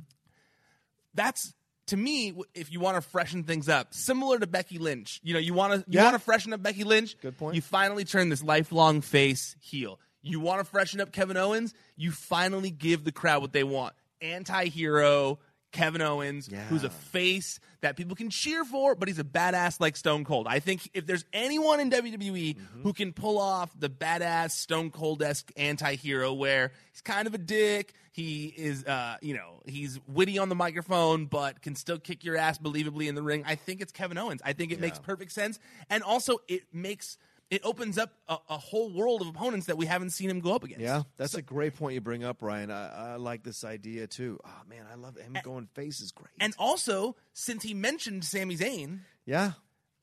that's 1.14 1.54
to 1.86 1.96
me 1.96 2.34
if 2.54 2.70
you 2.70 2.80
want 2.80 2.96
to 2.96 3.00
freshen 3.00 3.44
things 3.44 3.68
up 3.68 3.94
similar 3.94 4.38
to 4.38 4.46
becky 4.46 4.78
lynch 4.78 5.20
you 5.22 5.32
know 5.32 5.40
you 5.40 5.54
want 5.54 5.72
to 5.72 5.78
you 5.90 5.98
Yeah. 5.98 6.04
want 6.04 6.14
to 6.14 6.18
freshen 6.18 6.52
up 6.52 6.62
becky 6.62 6.84
lynch 6.84 7.16
Good 7.20 7.38
point. 7.38 7.54
you 7.54 7.62
finally 7.62 8.04
turn 8.04 8.28
this 8.28 8.42
lifelong 8.42 9.00
face 9.00 9.56
heel 9.60 9.98
you 10.22 10.38
want 10.40 10.60
to 10.60 10.64
freshen 10.64 11.00
up 11.00 11.12
kevin 11.12 11.36
owens 11.38 11.72
you 11.96 12.10
finally 12.10 12.70
give 12.70 13.04
the 13.04 13.12
crowd 13.12 13.40
what 13.40 13.52
they 13.52 13.64
want 13.64 13.94
anti-hero 14.20 15.38
kevin 15.72 16.00
owens 16.02 16.48
who's 16.68 16.84
a 16.84 16.90
face 16.90 17.60
that 17.82 17.96
people 17.96 18.16
can 18.16 18.30
cheer 18.30 18.64
for 18.64 18.94
but 18.94 19.06
he's 19.08 19.18
a 19.18 19.24
badass 19.24 19.80
like 19.80 19.96
stone 19.96 20.24
cold 20.24 20.46
i 20.48 20.58
think 20.60 20.88
if 20.94 21.06
there's 21.06 21.24
anyone 21.32 21.78
in 21.80 21.90
wwe 21.90 22.56
Mm-hmm. 22.56 22.82
who 22.82 22.92
can 22.92 23.12
pull 23.12 23.38
off 23.38 23.70
the 23.78 23.90
badass 23.90 24.52
stone 24.52 24.90
cold-esque 24.90 25.50
anti-hero 25.56 26.32
where 26.32 26.72
he's 26.92 27.00
kind 27.02 27.26
of 27.26 27.34
a 27.34 27.38
dick 27.38 27.92
he 28.10 28.46
is, 28.46 28.84
uh, 28.84 29.16
you 29.22 29.34
know, 29.34 29.60
he's 29.64 30.00
witty 30.08 30.38
on 30.38 30.48
the 30.48 30.56
microphone, 30.56 31.26
but 31.26 31.62
can 31.62 31.76
still 31.76 32.00
kick 32.00 32.24
your 32.24 32.36
ass 32.36 32.58
believably 32.58 33.06
in 33.06 33.14
the 33.14 33.22
ring. 33.22 33.44
I 33.46 33.54
think 33.54 33.80
it's 33.80 33.92
Kevin 33.92 34.18
Owens. 34.18 34.40
I 34.44 34.54
think 34.54 34.72
it 34.72 34.80
makes 34.80 34.98
perfect 34.98 35.30
sense, 35.30 35.60
and 35.88 36.02
also 36.02 36.38
it 36.48 36.62
makes 36.72 37.16
it 37.50 37.62
opens 37.64 37.96
up 37.98 38.12
a, 38.28 38.36
a 38.50 38.58
whole 38.58 38.90
world 38.92 39.22
of 39.22 39.28
opponents 39.28 39.66
that 39.66 39.78
we 39.78 39.86
haven't 39.86 40.10
seen 40.10 40.28
him 40.28 40.40
go 40.40 40.54
up 40.54 40.64
against. 40.64 40.82
Yeah, 40.82 41.02
that's 41.16 41.34
a 41.34 41.42
great 41.42 41.74
point 41.76 41.94
you 41.94 42.00
bring 42.00 42.24
up, 42.24 42.42
Ryan. 42.42 42.70
I, 42.70 43.12
I 43.12 43.16
like 43.16 43.42
this 43.42 43.64
idea 43.64 44.06
too. 44.06 44.38
Oh 44.44 44.62
man, 44.68 44.84
I 44.90 44.96
love 44.96 45.16
him 45.16 45.36
going 45.42 45.66
face 45.74 46.00
is 46.00 46.12
great. 46.12 46.30
And 46.40 46.54
also, 46.58 47.16
since 47.32 47.62
he 47.62 47.74
mentioned 47.74 48.24
Sami 48.24 48.56
Zayn, 48.56 49.00
yeah, 49.24 49.52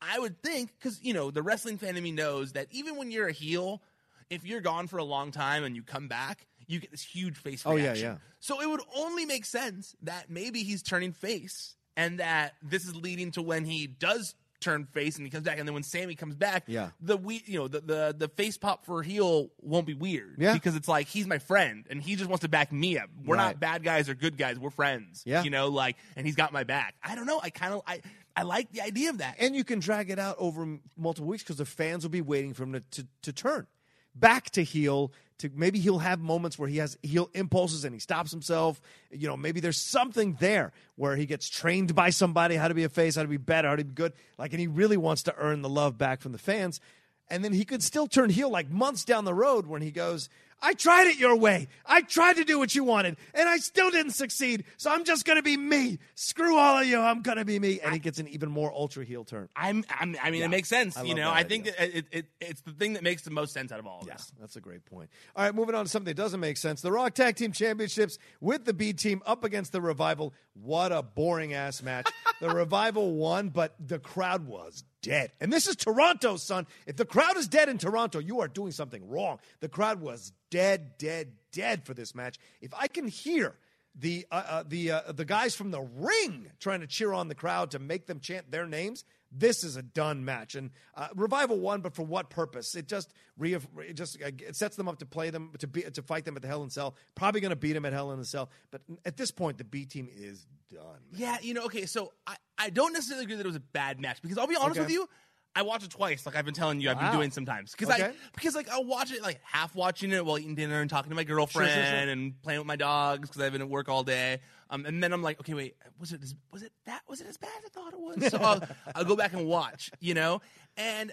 I 0.00 0.18
would 0.18 0.42
think 0.42 0.72
because 0.78 1.02
you 1.02 1.14
know 1.14 1.30
the 1.30 1.42
wrestling 1.42 1.78
fan 1.78 1.96
in 1.96 2.02
me 2.02 2.12
knows 2.12 2.52
that 2.52 2.66
even 2.70 2.96
when 2.96 3.10
you're 3.10 3.28
a 3.28 3.32
heel, 3.32 3.82
if 4.30 4.44
you're 4.44 4.60
gone 4.60 4.88
for 4.88 4.98
a 4.98 5.04
long 5.04 5.30
time 5.30 5.64
and 5.64 5.76
you 5.76 5.82
come 5.82 6.08
back, 6.08 6.46
you 6.66 6.80
get 6.80 6.90
this 6.90 7.02
huge 7.02 7.36
face 7.36 7.62
Oh, 7.64 7.76
yeah, 7.76 7.94
yeah. 7.94 8.16
So 8.40 8.60
it 8.60 8.68
would 8.68 8.82
only 8.96 9.24
make 9.24 9.44
sense 9.44 9.94
that 10.02 10.28
maybe 10.28 10.62
he's 10.62 10.82
turning 10.82 11.12
face, 11.12 11.76
and 11.96 12.18
that 12.18 12.54
this 12.62 12.84
is 12.84 12.96
leading 12.96 13.30
to 13.32 13.42
when 13.42 13.64
he 13.64 13.86
does 13.86 14.34
turn 14.60 14.84
face 14.86 15.16
and 15.16 15.26
he 15.26 15.30
comes 15.30 15.44
back, 15.44 15.58
and 15.58 15.66
then 15.68 15.74
when 15.74 15.82
Sami 15.82 16.14
comes 16.14 16.34
back, 16.34 16.64
Yeah. 16.66 16.90
the 17.00 17.16
we 17.16 17.42
you 17.46 17.58
know 17.58 17.68
the 17.68 17.80
the, 17.80 18.14
the 18.16 18.28
face 18.28 18.56
pop 18.58 18.84
for 18.86 19.02
heel 19.02 19.50
won't 19.60 19.86
be 19.86 19.94
weird, 19.94 20.36
Yeah. 20.38 20.52
because 20.54 20.76
it's 20.76 20.88
like 20.88 21.06
he's 21.06 21.26
my 21.26 21.38
friend 21.38 21.86
and 21.90 22.02
he 22.02 22.16
just 22.16 22.28
wants 22.28 22.42
to 22.42 22.48
back 22.48 22.72
me 22.72 22.98
up. 22.98 23.08
We're 23.24 23.36
Right. 23.36 23.46
not 23.48 23.60
bad 23.60 23.82
guys 23.84 24.08
or 24.08 24.14
good 24.14 24.36
guys, 24.36 24.58
we're 24.58 24.70
friends. 24.70 25.22
Yeah. 25.26 25.42
you 25.42 25.50
know, 25.50 25.68
like 25.68 25.96
and 26.16 26.26
he's 26.26 26.36
got 26.36 26.52
my 26.52 26.64
back. 26.64 26.94
I 27.02 27.14
don't 27.14 27.26
know, 27.26 27.40
I 27.42 27.50
kind 27.50 27.74
of 27.74 27.82
I 27.86 28.00
I 28.36 28.42
like 28.42 28.70
the 28.72 28.82
idea 28.82 29.10
of 29.10 29.18
that. 29.18 29.36
and 29.38 29.56
you 29.56 29.64
can 29.64 29.78
drag 29.78 30.10
it 30.10 30.18
out 30.18 30.36
over 30.38 30.78
multiple 30.96 31.28
weeks 31.28 31.42
because 31.42 31.56
the 31.56 31.64
fans 31.64 32.02
will 32.04 32.10
be 32.10 32.20
waiting 32.20 32.52
for 32.54 32.64
him 32.64 32.72
to, 32.74 32.80
to, 32.90 33.06
to 33.22 33.32
turn 33.32 33.66
back 34.14 34.50
to 34.50 34.62
heel. 34.62 35.12
To 35.40 35.50
maybe 35.54 35.78
he'll 35.78 35.98
have 35.98 36.20
moments 36.20 36.58
where 36.58 36.68
he 36.68 36.78
has 36.78 36.96
heel 37.02 37.30
impulses 37.34 37.84
and 37.84 37.94
he 37.94 38.00
stops 38.00 38.30
himself. 38.30 38.80
You 39.10 39.28
know, 39.28 39.36
maybe 39.36 39.60
there's 39.60 39.76
something 39.76 40.36
there 40.40 40.72
where 40.94 41.14
he 41.14 41.26
gets 41.26 41.48
trained 41.48 41.94
by 41.94 42.10
somebody 42.10 42.56
how 42.56 42.68
to 42.68 42.74
be 42.74 42.84
a 42.84 42.88
face, 42.88 43.16
how 43.16 43.22
to 43.22 43.28
be 43.28 43.36
better, 43.36 43.68
how 43.68 43.76
to 43.76 43.84
be 43.84 43.92
good. 43.92 44.14
Like, 44.38 44.52
and 44.52 44.60
he 44.60 44.66
really 44.66 44.96
wants 44.96 45.24
to 45.24 45.34
earn 45.36 45.60
the 45.60 45.68
love 45.68 45.98
back 45.98 46.20
from 46.20 46.32
the 46.32 46.38
fans. 46.38 46.80
And 47.28 47.44
then 47.44 47.52
he 47.52 47.64
could 47.64 47.82
still 47.82 48.06
turn 48.06 48.30
heel 48.30 48.50
like 48.50 48.70
months 48.70 49.04
down 49.04 49.24
the 49.24 49.34
road 49.34 49.66
when 49.66 49.82
he 49.82 49.90
goes, 49.90 50.28
I 50.62 50.72
tried 50.72 51.06
it 51.08 51.18
your 51.18 51.36
way. 51.36 51.68
I 51.84 52.00
tried 52.00 52.36
to 52.36 52.44
do 52.44 52.58
what 52.58 52.74
you 52.74 52.82
wanted, 52.82 53.16
and 53.34 53.48
I 53.48 53.58
still 53.58 53.90
didn't 53.90 54.12
succeed. 54.12 54.64
So 54.78 54.90
I'm 54.90 55.04
just 55.04 55.24
going 55.24 55.36
to 55.36 55.42
be 55.42 55.56
me. 55.56 55.98
Screw 56.14 56.56
all 56.56 56.78
of 56.80 56.86
you. 56.86 56.98
I'm 56.98 57.22
going 57.22 57.36
to 57.36 57.44
be 57.44 57.58
me. 57.58 57.78
And 57.80 57.92
he 57.92 57.98
gets 57.98 58.18
an 58.18 58.26
even 58.28 58.50
more 58.50 58.72
ultra 58.72 59.04
heel 59.04 59.24
turn. 59.24 59.48
I'm, 59.54 59.84
I'm 59.90 60.16
I 60.22 60.30
mean, 60.30 60.40
Yeah. 60.40 60.46
it 60.46 60.50
makes 60.50 60.68
sense. 60.68 60.96
I 60.96 61.02
you 61.02 61.14
know, 61.14 61.30
I 61.30 61.42
think 61.42 61.64
idea. 61.68 61.74
that 61.78 61.96
it, 61.98 62.06
it, 62.10 62.26
it's 62.40 62.60
the 62.62 62.72
thing 62.72 62.94
that 62.94 63.02
makes 63.02 63.22
the 63.22 63.30
most 63.30 63.52
sense 63.52 63.70
out 63.70 63.78
of 63.78 63.86
all 63.86 64.00
of 64.00 64.06
Yeah, 64.06 64.14
this. 64.14 64.32
that's 64.40 64.56
a 64.56 64.60
great 64.60 64.84
point. 64.86 65.10
All 65.36 65.44
right, 65.44 65.54
moving 65.54 65.74
on 65.74 65.84
to 65.84 65.90
something 65.90 66.10
that 66.14 66.20
doesn't 66.20 66.40
make 66.40 66.56
sense. 66.56 66.80
The 66.80 66.90
Raw 66.90 67.08
Tag 67.10 67.36
Team 67.36 67.52
Championships 67.52 68.18
with 68.40 68.64
the 68.64 68.72
B 68.72 68.92
Team 68.94 69.22
up 69.26 69.44
against 69.44 69.72
the 69.72 69.80
Revival. 69.82 70.32
What 70.54 70.90
a 70.90 71.02
boring 71.02 71.52
ass 71.52 71.82
match. 71.82 72.08
the 72.40 72.48
Revival 72.48 73.12
won, 73.14 73.50
but 73.50 73.74
the 73.78 73.98
crowd 73.98 74.46
was 74.46 74.84
dead. 75.02 75.30
And 75.40 75.52
this 75.52 75.68
is 75.68 75.76
Toronto, 75.76 76.36
son. 76.36 76.66
If 76.86 76.96
the 76.96 77.04
crowd 77.04 77.36
is 77.36 77.46
dead 77.46 77.68
in 77.68 77.78
Toronto, 77.78 78.18
you 78.18 78.40
are 78.40 78.48
doing 78.48 78.72
something 78.72 79.06
wrong. 79.08 79.38
The 79.60 79.68
crowd 79.68 80.00
was 80.00 80.32
dead, 80.50 80.98
dead, 80.98 81.32
dead 81.52 81.84
for 81.84 81.94
this 81.94 82.14
match. 82.14 82.38
If 82.60 82.72
I 82.74 82.88
can 82.88 83.08
hear 83.08 83.54
the 83.98 84.26
uh, 84.30 84.42
uh, 84.48 84.62
the 84.66 84.90
uh, 84.92 85.12
the 85.12 85.24
guys 85.24 85.54
from 85.54 85.70
the 85.70 85.80
ring 85.80 86.50
trying 86.60 86.80
to 86.80 86.86
cheer 86.86 87.12
on 87.14 87.28
the 87.28 87.34
crowd 87.34 87.70
to 87.70 87.78
make 87.78 88.06
them 88.06 88.20
chant 88.20 88.50
their 88.50 88.66
names. 88.66 89.04
This 89.32 89.64
is 89.64 89.76
a 89.76 89.82
done 89.82 90.24
match, 90.24 90.54
and 90.54 90.70
uh, 90.94 91.08
Revival 91.14 91.58
won, 91.58 91.80
but 91.80 91.94
for 91.94 92.04
what 92.04 92.30
purpose? 92.30 92.74
It 92.76 92.86
just 92.86 93.12
re- 93.36 93.54
it 93.54 93.94
just 93.94 94.22
uh, 94.22 94.30
it 94.38 94.54
sets 94.54 94.76
them 94.76 94.86
up 94.86 95.00
to 95.00 95.06
play 95.06 95.30
them 95.30 95.50
to 95.58 95.66
be 95.66 95.82
to 95.82 96.02
fight 96.02 96.24
them 96.24 96.36
at 96.36 96.42
the 96.42 96.48
Hell 96.48 96.62
in 96.62 96.70
Cell. 96.70 96.94
Probably 97.16 97.40
going 97.40 97.50
to 97.50 97.56
beat 97.56 97.72
them 97.72 97.84
at 97.84 97.92
Hell 97.92 98.12
in 98.12 98.20
a 98.20 98.24
Cell, 98.24 98.50
but 98.70 98.82
at 99.04 99.16
this 99.16 99.30
point, 99.32 99.58
the 99.58 99.64
B 99.64 99.84
team 99.84 100.08
is 100.14 100.46
done. 100.72 101.00
Yeah, 101.12 101.38
you 101.42 101.54
know, 101.54 101.64
okay, 101.64 101.86
so 101.86 102.12
I, 102.26 102.36
I 102.56 102.70
don't 102.70 102.92
necessarily 102.92 103.24
agree 103.24 103.36
that 103.36 103.44
it 103.44 103.48
was 103.48 103.56
a 103.56 103.60
bad 103.60 103.98
match 103.98 104.22
because 104.22 104.38
I'll 104.38 104.46
be 104.46 104.56
honest 104.56 104.72
Okay. 104.78 104.80
with 104.82 104.90
you, 104.90 105.08
I 105.56 105.62
watched 105.62 105.84
it 105.86 105.90
twice, 105.90 106.26
like 106.26 106.36
I've 106.36 106.44
been 106.44 106.54
telling 106.54 106.80
you, 106.80 106.90
I've 106.90 106.96
Wow. 106.98 107.04
been 107.10 107.12
doing 107.18 107.30
sometimes 107.32 107.72
because 107.72 107.88
I 107.90 107.94
Okay. 108.08 108.12
because 108.34 108.54
like 108.54 108.68
I'll 108.70 108.84
watch 108.84 109.10
it 109.12 109.22
like 109.22 109.40
half 109.42 109.74
watching 109.74 110.12
it 110.12 110.24
while 110.24 110.38
eating 110.38 110.54
dinner 110.54 110.80
and 110.80 110.88
talking 110.90 111.10
to 111.10 111.16
my 111.16 111.24
girlfriend 111.24 112.08
and 112.10 112.40
playing 112.42 112.60
with 112.60 112.66
my 112.66 112.76
dogs 112.76 113.28
because 113.28 113.42
I've 113.42 113.52
been 113.52 113.62
at 113.62 113.68
work 113.68 113.88
all 113.88 114.04
day. 114.04 114.40
Um, 114.70 114.84
and 114.86 115.02
then 115.02 115.12
I'm 115.12 115.22
like, 115.22 115.40
okay, 115.40 115.54
wait, 115.54 115.76
was 115.98 116.12
it 116.12 116.22
as, 116.22 116.34
was 116.52 116.62
it 116.62 116.72
that 116.84 117.00
was 117.08 117.20
it 117.20 117.26
as 117.26 117.36
bad 117.38 117.50
as 117.64 117.70
I 117.74 117.80
thought 117.80 117.92
it 117.94 118.00
was? 118.00 118.26
So 118.30 118.38
I'll, 118.42 118.62
I'll 118.94 119.04
go 119.04 119.16
back 119.16 119.32
and 119.32 119.46
watch, 119.46 119.90
you 119.98 120.12
know, 120.14 120.42
and 120.76 121.12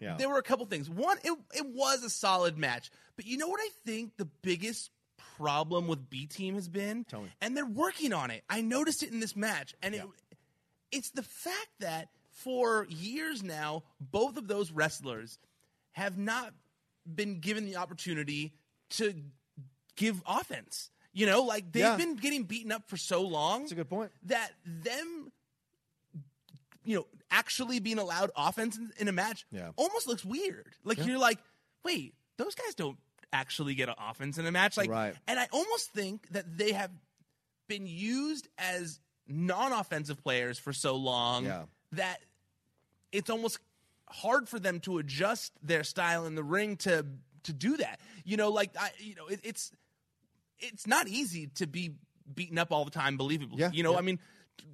Yeah. 0.00 0.16
there 0.18 0.28
were 0.28 0.38
a 0.38 0.42
couple 0.42 0.66
things. 0.66 0.90
One, 0.90 1.16
it 1.22 1.32
it 1.54 1.66
was 1.66 2.02
a 2.02 2.10
solid 2.10 2.58
match, 2.58 2.90
but 3.16 3.26
you 3.26 3.36
know 3.38 3.48
what 3.48 3.60
I 3.60 3.68
think 3.86 4.16
the 4.16 4.26
biggest 4.42 4.90
problem 5.36 5.86
with 5.86 6.10
B 6.10 6.26
Team 6.26 6.54
has 6.56 6.68
been, 6.68 7.04
Tell 7.04 7.22
me. 7.22 7.28
and 7.40 7.56
they're 7.56 7.64
working 7.66 8.12
on 8.12 8.30
it. 8.32 8.42
I 8.50 8.60
noticed 8.60 9.02
it 9.04 9.12
in 9.12 9.20
this 9.20 9.36
match, 9.36 9.74
and 9.82 9.94
it 9.94 10.02
it's 10.90 11.10
the 11.10 11.22
fact 11.22 11.68
that 11.80 12.08
for 12.42 12.86
years 12.88 13.42
now, 13.42 13.82
both 14.00 14.36
of 14.36 14.46
those 14.48 14.70
wrestlers 14.70 15.38
have 15.92 16.16
not 16.16 16.54
been 17.12 17.40
given 17.40 17.66
the 17.66 17.76
opportunity 17.76 18.52
to 18.90 19.14
give 19.96 20.22
offense. 20.26 20.90
You 21.12 21.26
know, 21.26 21.42
like 21.42 21.72
they've 21.72 21.82
Yeah. 21.82 21.96
been 21.96 22.16
getting 22.16 22.44
beaten 22.44 22.70
up 22.70 22.88
for 22.88 22.96
so 22.96 23.22
long. 23.22 23.60
That's 23.60 23.72
a 23.72 23.76
good 23.76 23.88
point. 23.88 24.12
That 24.24 24.52
them, 24.64 25.32
you 26.84 26.96
know, 26.96 27.06
actually 27.30 27.80
being 27.80 27.98
allowed 27.98 28.30
offense 28.36 28.76
in, 28.76 28.92
in 28.98 29.08
a 29.08 29.12
match 29.12 29.44
Yeah. 29.50 29.70
almost 29.76 30.06
looks 30.06 30.24
weird. 30.24 30.72
Like 30.84 31.04
you're 31.04 31.18
like, 31.18 31.38
wait, 31.84 32.14
those 32.36 32.54
guys 32.54 32.74
don't 32.74 32.98
actually 33.32 33.74
get 33.74 33.88
an 33.88 33.96
offense 33.98 34.38
in 34.38 34.46
a 34.46 34.52
match. 34.52 34.76
Like, 34.76 34.88
Right. 34.90 35.14
and 35.26 35.38
I 35.40 35.48
almost 35.52 35.90
think 35.90 36.28
that 36.28 36.56
they 36.56 36.72
have 36.72 36.90
been 37.68 37.86
used 37.86 38.48
as 38.56 39.00
non-offensive 39.26 40.22
players 40.22 40.58
for 40.58 40.72
so 40.72 40.96
long 40.96 41.44
Yeah. 41.44 41.66
that 41.92 42.20
it's 43.12 43.30
almost 43.30 43.58
hard 44.08 44.48
for 44.48 44.58
them 44.58 44.80
to 44.80 44.98
adjust 44.98 45.52
their 45.62 45.84
style 45.84 46.26
in 46.26 46.34
the 46.34 46.42
ring 46.42 46.76
to 46.78 47.04
to 47.44 47.52
do 47.52 47.76
that. 47.76 48.00
You 48.24 48.36
know, 48.36 48.50
like 48.50 48.70
I, 48.78 48.90
you 48.98 49.14
know, 49.14 49.26
it, 49.26 49.40
it's 49.42 49.70
it's 50.58 50.86
not 50.86 51.08
easy 51.08 51.48
to 51.56 51.66
be 51.66 51.92
beaten 52.32 52.58
up 52.58 52.72
all 52.72 52.84
the 52.84 52.90
time, 52.90 53.18
believably. 53.18 53.58
Yeah, 53.58 53.70
you 53.72 53.82
know, 53.82 53.92
yeah. 53.92 53.98
I 53.98 54.02
mean, 54.02 54.18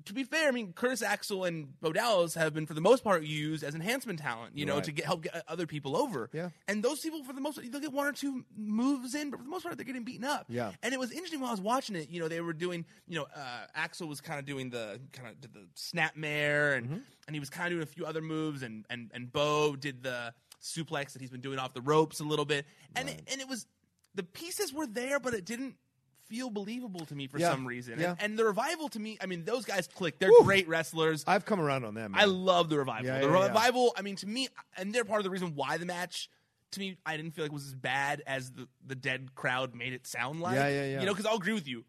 to 0.07 0.13
be 0.13 0.25
fair, 0.25 0.49
I 0.49 0.51
mean, 0.51 0.73
Curtis 0.73 1.03
Axel 1.03 1.45
and 1.45 1.79
Bo 1.81 1.93
Dallas 1.93 2.35
have 2.35 2.53
been, 2.55 2.67
for 2.67 2.75
the 2.75 2.81
most 2.81 3.03
part, 3.03 3.23
used 3.23 3.65
as 3.65 3.75
enhancement 3.75 4.19
talent. 4.19 4.57
You 4.57 4.67
know, 4.67 4.75
Right. 4.77 4.85
to 4.85 4.93
get 4.93 5.05
help 5.07 5.23
get 5.23 5.43
other 5.49 5.67
people 5.67 5.97
over. 5.97 6.29
Yeah. 6.33 6.51
and 6.69 6.83
those 6.83 7.01
people, 7.01 7.25
for 7.25 7.33
the 7.33 7.41
most 7.41 7.57
part, 7.57 7.71
they'll 7.73 7.81
get 7.81 7.93
one 7.93 8.07
or 8.07 8.13
two 8.13 8.45
moves 8.57 9.15
in, 9.15 9.31
but 9.31 9.39
for 9.39 9.45
the 9.45 9.51
most 9.51 9.63
part, 9.63 9.77
they're 9.77 9.85
getting 9.87 10.05
beaten 10.05 10.25
up. 10.25 10.47
Yeah. 10.49 10.73
and 10.83 10.93
it 10.93 11.01
was 11.01 11.11
interesting 11.11 11.41
while 11.41 11.49
I 11.51 11.53
was 11.53 11.61
watching 11.61 11.97
it. 11.97 12.11
You 12.11 12.21
know, 12.21 12.29
they 12.29 12.41
were 12.41 12.53
doing, 12.53 12.85
you 13.07 13.17
know, 13.19 13.27
uh, 13.35 13.67
Axel 13.75 14.07
was 14.09 14.21
kind 14.21 14.39
of 14.39 14.45
doing 14.47 14.71
the 14.71 15.01
kind 15.13 15.29
of 15.29 15.41
the 15.53 15.67
snap 15.75 16.17
mare, 16.17 16.75
and 16.75 16.87
Mm-hmm. 16.87 16.99
and 17.27 17.35
he 17.37 17.41
was 17.41 17.51
kind 17.51 17.67
of 17.69 17.73
doing 17.79 17.83
a 17.83 17.87
few 17.87 18.05
other 18.05 18.21
moves, 18.21 18.63
and 18.63 18.85
and 18.91 19.11
and 19.15 19.33
Bo 19.33 19.75
did 19.77 20.03
the 20.03 20.35
suplex 20.63 21.13
that 21.13 21.21
he's 21.23 21.31
been 21.31 21.41
doing 21.41 21.59
off 21.59 21.75
the 21.75 21.81
ropes 21.81 22.21
a 22.21 22.25
little 22.25 22.45
bit, 22.45 22.67
and 22.97 23.09
it, 23.09 23.23
and 23.31 23.41
it 23.41 23.49
was 23.49 23.67
the 24.15 24.23
pieces 24.23 24.73
were 24.73 24.87
there, 24.87 25.19
but 25.19 25.35
it 25.35 25.45
didn't 25.45 25.75
feel 26.29 26.51
believable 26.51 27.05
to 27.07 27.15
me 27.15 27.27
for 27.27 27.39
Yeah. 27.39 27.51
some 27.51 27.67
reason. 27.67 27.99
Yeah. 28.01 28.11
And, 28.13 28.23
and 28.23 28.39
the 28.39 28.45
revival 28.45 28.89
to 28.91 28.99
me, 28.99 29.19
I 29.21 29.27
mean, 29.27 29.45
those 29.45 29.65
guys 29.65 29.87
click. 29.87 30.19
They're 30.19 30.29
Whew. 30.31 30.43
great 30.45 30.69
wrestlers. 30.69 31.25
I've 31.27 31.45
come 31.45 31.61
around 31.61 31.85
on 31.85 31.95
them. 31.95 32.13
Man. 32.13 32.21
I 32.21 32.25
love 32.25 32.69
the 32.71 32.79
revival. 32.79 33.05
Yeah, 33.07 33.21
the 33.21 33.27
yeah, 33.29 33.33
yeah. 33.39 33.47
revival, 33.49 33.93
I 33.97 34.03
mean, 34.03 34.17
to 34.17 34.27
me, 34.27 34.49
and 34.77 34.95
they're 34.95 35.05
part 35.05 35.21
of 35.21 35.25
the 35.25 35.31
reason 35.31 35.53
why 35.55 35.77
the 35.79 35.87
match. 35.87 36.29
To 36.73 36.81
me, 36.81 36.99
I 37.07 37.17
didn't 37.17 37.33
feel 37.37 37.45
like 37.45 37.53
was 37.53 37.67
as 37.67 37.75
bad 37.75 38.23
as 38.27 38.51
the, 38.51 38.67
the 38.85 38.97
dead 38.97 39.35
crowd 39.37 39.77
made 39.77 39.93
it 39.93 40.07
sound 40.09 40.41
like. 40.41 40.57
Yeah, 40.57 40.67
yeah, 40.69 40.85
yeah. 40.87 41.01
You 41.01 41.07
know, 41.07 41.13
because 41.13 41.27
I'll 41.27 41.37
agree 41.37 41.53
with 41.53 41.69
you. 41.69 41.85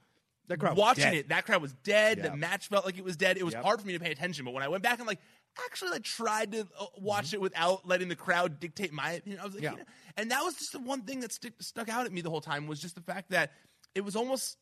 That 0.48 0.60
crowd 0.60 0.74
was 0.76 0.80
Watching 0.80 1.04
dead. 1.06 1.13
it, 1.15 1.30
that 1.30 1.45
crowd 1.48 1.60
was 1.63 1.74
dead. 1.84 2.19
Yeah. 2.19 2.30
The 2.30 2.38
match 2.38 2.67
felt 2.67 2.86
like 2.86 3.00
it 3.00 3.04
was 3.04 3.17
dead. 3.17 3.38
It 3.38 3.43
was 3.43 3.56
Yep. 3.56 3.63
hard 3.63 3.82
for 3.82 3.88
me 3.88 3.93
to 3.93 4.00
pay 4.00 4.12
attention. 4.12 4.45
But 4.45 4.54
when 4.54 4.62
I 4.62 4.67
went 4.67 4.84
back 4.84 5.00
and 5.00 5.08
like 5.08 5.17
actually 5.65 5.89
like 5.89 6.04
tried 6.04 6.52
to 6.52 6.67
uh, 6.80 6.86
watch 7.00 7.34
it 7.34 7.41
without 7.41 7.88
letting 7.88 8.10
the 8.10 8.15
crowd 8.15 8.60
dictate 8.60 8.93
my 8.93 9.13
opinion, 9.13 9.41
I 9.41 9.45
was 9.45 9.56
like, 9.56 9.63
Mm-hmm. 9.63 9.63
Yeah. 9.63 9.71
you 9.71 9.78
know, 9.78 9.84
and 10.17 10.30
that 10.32 10.41
was 10.43 10.54
just 10.54 10.71
the 10.74 10.80
one 10.80 11.02
thing 11.02 11.21
that 11.21 11.32
stick, 11.32 11.54
stuck 11.62 11.89
out 11.89 12.06
at 12.06 12.12
me 12.13 12.21
the 12.21 12.30
whole 12.30 12.41
time 12.41 12.67
was 12.67 12.80
just 12.80 12.93
the 12.93 13.02
fact 13.02 13.32
that 13.32 13.54
it 13.95 14.03
was 14.03 14.15
almost 14.15 14.58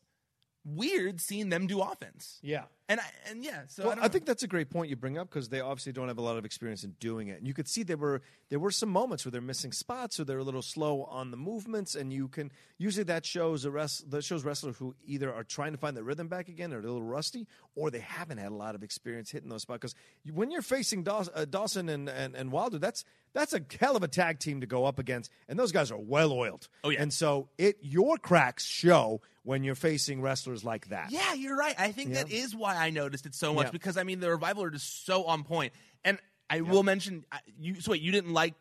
weird 0.64 1.20
seeing 1.20 1.50
them 1.50 1.66
do 1.66 1.80
offense. 1.80 2.38
Yeah. 2.42 2.64
And 2.86 3.00
I, 3.00 3.04
and 3.30 3.42
yeah, 3.42 3.62
so 3.66 3.86
Well, 3.88 3.98
I, 3.98 4.04
I 4.04 4.08
think 4.08 4.26
that's 4.26 4.42
a 4.42 4.46
great 4.46 4.68
point 4.68 4.90
you 4.90 4.96
bring 4.96 5.16
up 5.16 5.30
because 5.30 5.48
they 5.48 5.60
obviously 5.60 5.92
don't 5.92 6.08
have 6.08 6.18
a 6.18 6.22
lot 6.22 6.36
of 6.36 6.44
experience 6.44 6.84
in 6.84 6.90
doing 7.00 7.28
it. 7.28 7.38
And 7.38 7.46
you 7.48 7.54
could 7.54 7.66
see 7.66 7.82
there 7.82 7.96
were 7.96 8.20
there 8.50 8.58
were 8.58 8.70
some 8.70 8.90
moments 8.90 9.24
where 9.24 9.32
they're 9.32 9.40
missing 9.40 9.72
spots 9.72 10.20
or 10.20 10.24
they're 10.24 10.36
a 10.38 10.44
little 10.44 10.60
slow 10.60 11.04
on 11.04 11.30
the 11.30 11.38
movements, 11.38 11.94
and 11.94 12.12
you 12.12 12.28
can 12.28 12.52
usually 12.76 13.04
that 13.04 13.24
shows 13.24 13.64
a 13.64 13.70
rest 13.70 14.10
that 14.10 14.22
shows 14.22 14.44
wrestlers 14.44 14.76
who 14.76 14.94
either 15.06 15.32
are 15.32 15.44
trying 15.44 15.72
to 15.72 15.78
find 15.78 15.96
their 15.96 16.04
rhythm 16.04 16.28
back 16.28 16.48
again 16.50 16.74
or 16.74 16.82
they're 16.82 16.90
a 16.90 16.92
little 16.92 17.08
rusty, 17.08 17.46
or 17.74 17.90
they 17.90 18.00
haven't 18.00 18.36
had 18.36 18.52
a 18.52 18.54
lot 18.54 18.74
of 18.74 18.82
experience 18.82 19.30
hitting 19.30 19.48
those 19.48 19.62
spots. 19.62 19.78
Because 19.78 19.94
when 20.34 20.50
you're 20.50 20.60
facing 20.60 21.04
Daws- 21.04 21.30
uh, 21.34 21.46
Dawson 21.46 21.88
and, 21.88 22.10
and 22.10 22.34
and 22.34 22.52
Wilder, 22.52 22.78
that's 22.78 23.02
that's 23.32 23.54
a 23.54 23.62
hell 23.80 23.96
of 23.96 24.02
a 24.02 24.08
tag 24.08 24.40
team 24.40 24.60
to 24.60 24.66
go 24.66 24.84
up 24.84 24.98
against, 24.98 25.30
and 25.48 25.58
those 25.58 25.72
guys 25.72 25.90
are 25.90 25.98
well 25.98 26.34
oiled. 26.34 26.68
Oh, 26.84 26.90
yeah. 26.90 27.00
and 27.00 27.10
so 27.14 27.48
it 27.56 27.78
your 27.80 28.18
cracks 28.18 28.66
show 28.66 29.22
when 29.42 29.62
you're 29.62 29.74
facing 29.74 30.22
wrestlers 30.22 30.64
like 30.64 30.88
that. 30.88 31.10
Yeah, 31.10 31.34
you're 31.34 31.56
right. 31.56 31.74
I 31.78 31.92
think 31.92 32.14
that 32.14 32.30
Yeah. 32.30 32.44
is 32.44 32.54
why 32.56 32.73
I 32.74 32.90
noticed 32.90 33.26
it 33.26 33.34
so 33.34 33.54
much 33.54 33.66
Yeah. 33.66 33.70
because 33.72 33.96
I 33.96 34.02
mean 34.02 34.20
the 34.20 34.30
revival 34.30 34.64
are 34.64 34.70
just 34.70 35.06
so 35.06 35.24
on 35.24 35.44
point. 35.44 35.72
And 36.04 36.18
I 36.50 36.60
will 36.60 36.82
mention 36.82 37.24
you. 37.58 37.80
So 37.80 37.92
wait, 37.92 38.02
you 38.02 38.12
didn't 38.12 38.32
like 38.32 38.54